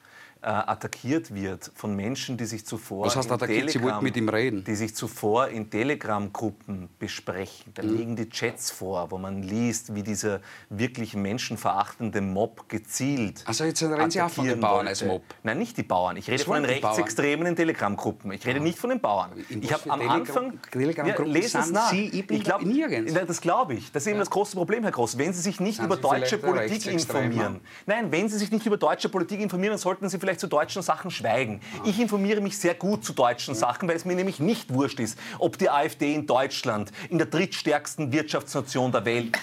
äh, 0.43 0.47
attackiert 0.47 1.33
wird 1.33 1.71
von 1.73 1.95
Menschen, 1.95 2.35
die 2.37 2.45
sich 2.45 2.65
zuvor 2.65 3.05
Was 3.05 3.15
heißt 3.15 3.31
attackiert? 3.31 3.69
Sie 3.69 3.81
wollten 3.81 4.03
mit 4.03 4.17
ihm 4.17 4.27
reden. 4.27 4.63
Die 4.63 4.75
sich 4.75 4.93
zuvor 4.93 5.47
in 5.47 5.69
Telegram-Gruppen 5.69 6.89
besprechen. 6.99 7.71
Da 7.73 7.83
mhm. 7.83 7.95
liegen 7.95 8.15
die 8.15 8.29
Chats 8.29 8.69
vor, 8.69 9.09
wo 9.11 9.17
man 9.17 9.41
liest, 9.41 9.95
wie 9.95 10.03
dieser 10.03 10.41
wirklich 10.69 11.15
menschenverachtende 11.15 12.21
Mob 12.21 12.67
gezielt 12.67 13.43
Also 13.45 13.63
jetzt 13.63 13.81
reden 13.81 14.11
Sie 14.11 14.21
auch 14.21 14.29
von 14.29 14.45
den 14.45 14.59
Bauern 14.59 14.87
als 14.87 15.03
Mob? 15.03 15.23
Nein, 15.43 15.57
nicht 15.59 15.77
die 15.77 15.83
Bauern. 15.83 16.17
Ich 16.17 16.27
rede 16.27 16.39
Was 16.39 16.45
von 16.45 16.61
den 16.61 16.65
Rechtsextremen 16.65 17.47
in 17.47 17.55
Telegram-Gruppen. 17.55 18.31
Ich 18.33 18.45
rede 18.45 18.59
ja. 18.59 18.63
nicht 18.63 18.77
von 18.77 18.89
den 18.89 18.99
Bauern. 18.99 19.31
In 19.49 19.63
ich 19.63 19.71
habe 19.71 19.89
am 19.89 20.01
Anfang... 20.09 20.59
Telegram-Gruppen 20.71 21.33
ja, 21.33 21.39
es 21.39 21.71
nach. 21.71 21.89
Sie, 21.89 22.07
ich, 22.07 22.29
ich 22.29 22.43
glaub, 22.43 22.61
nirgends. 22.63 23.13
Das 23.13 23.39
glaube 23.39 23.75
ich. 23.75 23.91
Das 23.91 24.03
ist 24.03 24.07
eben 24.07 24.19
das 24.19 24.29
große 24.29 24.55
Problem, 24.55 24.83
Herr 24.83 24.91
Groß. 24.91 25.17
Wenn 25.17 25.31
Sie 25.33 25.41
sich 25.41 25.59
nicht 25.59 25.77
Sind 25.77 25.85
über 25.85 25.97
deutsche 25.97 26.37
Politik 26.37 26.85
informieren, 26.87 27.61
nein, 27.85 28.11
wenn 28.11 28.27
Sie 28.27 28.37
sich 28.37 28.51
nicht 28.51 28.65
über 28.65 28.77
deutsche 28.77 29.09
Politik 29.09 29.39
informieren, 29.39 29.77
sollten 29.77 30.09
Sie 30.09 30.19
vielleicht 30.19 30.32
zu 30.39 30.47
deutschen 30.47 30.81
Sachen 30.81 31.11
schweigen. 31.11 31.61
Ich 31.85 31.99
informiere 31.99 32.41
mich 32.41 32.57
sehr 32.57 32.73
gut 32.73 33.03
zu 33.03 33.13
deutschen 33.13 33.55
Sachen, 33.55 33.87
weil 33.87 33.95
es 33.95 34.05
mir 34.05 34.15
nämlich 34.15 34.39
nicht 34.39 34.73
wurscht 34.73 34.99
ist, 34.99 35.17
ob 35.39 35.57
die 35.57 35.69
AfD 35.69 36.13
in 36.13 36.25
Deutschland, 36.25 36.91
in 37.09 37.17
der 37.17 37.27
drittstärksten 37.27 38.11
Wirtschaftsnation 38.11 38.91
der 38.91 39.05
Welt, 39.05 39.37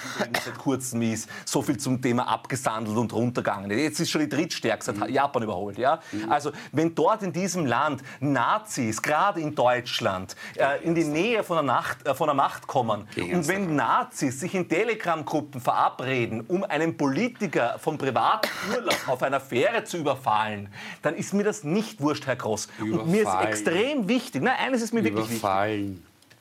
seit 0.44 0.58
kurzem 0.58 1.02
ist, 1.02 1.28
so 1.44 1.62
viel 1.62 1.78
zum 1.78 2.00
Thema 2.00 2.28
abgesandelt 2.28 2.96
und 2.96 3.12
runtergegangen. 3.12 3.70
Jetzt 3.70 4.00
ist 4.00 4.10
schon 4.10 4.20
die 4.20 4.28
drittstärkste, 4.28 4.98
hat 4.98 5.10
Japan 5.10 5.42
überholt. 5.42 5.78
Ja? 5.78 6.00
Also 6.28 6.52
wenn 6.72 6.94
dort 6.94 7.22
in 7.22 7.32
diesem 7.32 7.66
Land 7.66 8.02
Nazis, 8.20 9.02
gerade 9.02 9.40
in 9.40 9.54
Deutschland, 9.54 10.36
äh, 10.56 10.82
in 10.84 10.94
die 10.94 11.04
Nähe 11.04 11.42
von 11.42 11.56
der, 11.56 11.64
Nacht, 11.64 12.06
äh, 12.06 12.14
von 12.14 12.26
der 12.26 12.34
Macht 12.34 12.66
kommen 12.66 13.08
und 13.16 13.48
wenn 13.48 13.76
Nazis 13.76 14.40
sich 14.40 14.54
in 14.54 14.68
Telegram-Gruppen 14.68 15.60
verabreden, 15.60 16.42
um 16.48 16.64
einen 16.64 16.96
Politiker 16.96 17.78
vom 17.78 17.98
privaten 17.98 18.48
Urlaub 18.74 19.08
auf 19.08 19.22
einer 19.22 19.40
Fähre 19.40 19.84
zu 19.84 19.98
überfallen, 19.98 20.72
dann 21.02 21.14
ist 21.14 21.34
mir 21.34 21.44
das 21.44 21.64
nicht 21.64 22.00
wurscht, 22.00 22.26
Herr 22.26 22.36
Groß. 22.36 22.68
Und 22.80 23.10
mir 23.10 23.22
ist 23.22 23.28
extrem 23.48 24.08
wichtig, 24.08 24.42
nein, 24.42 24.56
eines 24.58 24.82
ist 24.82 24.92
mir 24.92 25.04
wirklich 25.04 25.26
wichtig. 25.30 25.42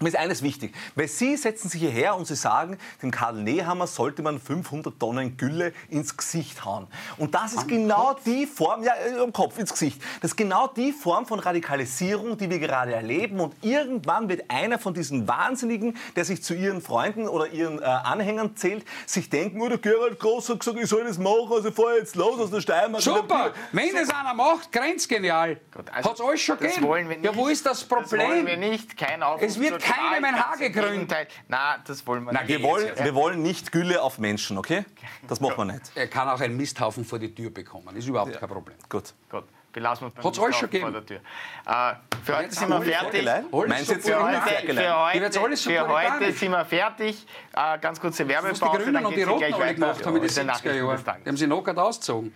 Mir 0.01 0.07
ist 0.07 0.15
eines 0.15 0.41
wichtig, 0.41 0.73
weil 0.95 1.09
Sie 1.09 1.35
setzen 1.35 1.67
sich 1.67 1.81
hierher 1.81 2.15
und 2.15 2.26
Sie 2.26 2.38
sagen, 2.38 2.77
dem 3.01 3.11
Karl 3.11 3.35
Nehammer 3.35 3.85
sollte 3.85 4.21
man 4.21 4.39
500 4.39 4.97
Tonnen 4.97 5.35
Gülle 5.35 5.73
ins 5.89 6.15
Gesicht 6.15 6.63
hauen. 6.63 6.88
Und 7.17 7.35
das 7.35 7.51
ist 7.51 7.63
am 7.63 7.67
genau 7.67 8.13
Kopf? 8.13 8.23
die 8.23 8.45
Form, 8.45 8.81
ja, 8.81 8.93
am 9.21 9.27
äh, 9.27 9.31
Kopf, 9.34 9.59
ins 9.59 9.73
Gesicht. 9.73 10.01
Das 10.21 10.31
ist 10.31 10.38
genau 10.38 10.67
die 10.67 10.93
Form 10.93 11.26
von 11.26 11.39
Radikalisierung, 11.39 12.38
die 12.38 12.49
wir 12.49 12.59
gerade 12.59 12.93
erleben. 12.93 13.41
Und 13.41 13.53
irgendwann 13.61 14.30
wird 14.30 14.49
einer 14.49 14.80
von 14.80 14.93
diesen 14.93 15.27
Wahnsinnigen, 15.27 15.97
der 16.15 16.23
sich 16.23 16.41
zu 16.43 16.53
ihren 16.53 16.81
Freunden 16.81 17.27
oder 17.27 17.49
ihren 17.49 17.81
äh, 17.81 17.84
Anhängern 17.84 18.55
zählt, 18.55 18.85
sich 19.05 19.30
denken, 19.30 19.61
oh, 19.61 19.67
der 19.67 19.80
Gerald 19.80 20.17
Groß 20.17 20.47
hat 20.47 20.59
gesagt, 20.59 20.80
ich 20.80 20.88
soll 20.88 21.03
das 21.03 21.17
machen, 21.17 21.51
also 21.51 21.71
fahr 21.71 21.97
jetzt 21.97 22.15
los 22.15 22.39
aus 22.39 22.51
der 22.51 22.61
Steiermark. 22.61 23.03
Super, 23.03 23.51
wenn 23.73 23.93
es 23.97 24.09
einer 24.09 24.34
macht, 24.34 24.71
grenzgenial. 24.71 25.59
Also, 25.91 26.09
Hat 26.09 26.15
es 26.15 26.26
alles 26.26 26.39
schon 26.39 26.57
gegeben. 26.57 27.21
Ja, 27.21 27.35
wo 27.35 27.49
ist 27.49 27.65
das 27.65 27.84
Problem? 27.84 28.19
Das 28.21 28.30
wollen 28.30 28.47
wir 28.47 28.55
nicht, 28.55 28.95
kein 28.95 29.21
Aufruf 29.21 29.41
Es 29.45 29.59
wird 29.59 29.89
keinem 29.94 30.26
ein 30.26 30.36
Haar 30.36 30.57
gekrümmt. 30.57 31.14
Nein, 31.48 31.80
das 31.86 32.06
wollen 32.06 32.24
wir 32.24 32.34
Nein, 32.34 32.45
nicht. 32.45 32.57
Wir 32.57 32.64
wollen, 32.64 32.91
wir 32.95 33.16
wollen 33.16 33.41
nicht 33.41 33.72
Gülle 33.72 34.02
auf 34.02 34.18
Menschen, 34.20 34.57
okay? 34.57 34.86
Das 35.28 35.40
machen 35.40 35.57
wir 35.57 35.74
nicht. 35.74 35.91
Er 35.95 36.07
kann 36.07 36.30
auch 36.30 36.40
einen 36.40 36.57
Misthaufen 36.57 37.06
vor 37.06 37.20
die 37.20 37.34
Tür 37.34 37.49
bekommen. 37.49 37.95
Ist 37.95 38.07
überhaupt 38.07 38.34
ja. 38.34 38.40
kein 38.40 38.49
Problem. 38.49 38.78
Gut. 38.90 39.14
Gut. 39.30 39.44
Belassen 39.72 40.06
wir 40.06 40.07
es 40.07 40.14
beim 40.16 40.26
Hat 40.26 40.34
es 40.34 40.40
alles 40.40 40.56
schon 40.56 40.70
gegeben? 40.70 40.95
Äh, 40.95 41.94
für 42.24 42.38
heute 42.38 42.56
sind 42.56 42.70
wir 42.70 42.82
fertig. 42.82 43.26
Meinst 43.68 43.91
jetzt 43.91 44.07
für 44.07 44.24
heute, 44.24 44.41
für 44.41 44.95
heute, 44.98 45.32
für 45.32 45.91
heute 45.91 46.32
sind 46.34 46.52
wir 46.52 46.66
fertig. 46.66 47.28
Äh, 47.56 47.78
ganz 47.80 47.99
kurze 47.99 48.28
Werbepause. 48.28 48.66
Die 48.66 48.84
Grünen 48.84 49.06
und 49.06 49.16
die 49.16 49.24
Roten 49.24 49.53
alle 49.53 49.76
gemacht 49.76 50.06
haben 50.06 50.16
in 50.16 50.22
den 50.24 50.32
70er 50.32 50.74
Jahren. 50.74 51.03
Die 51.24 51.30
haben 51.30 51.38
sie 51.38 51.48
noch 51.48 51.68
ausgezogen. 51.68 52.34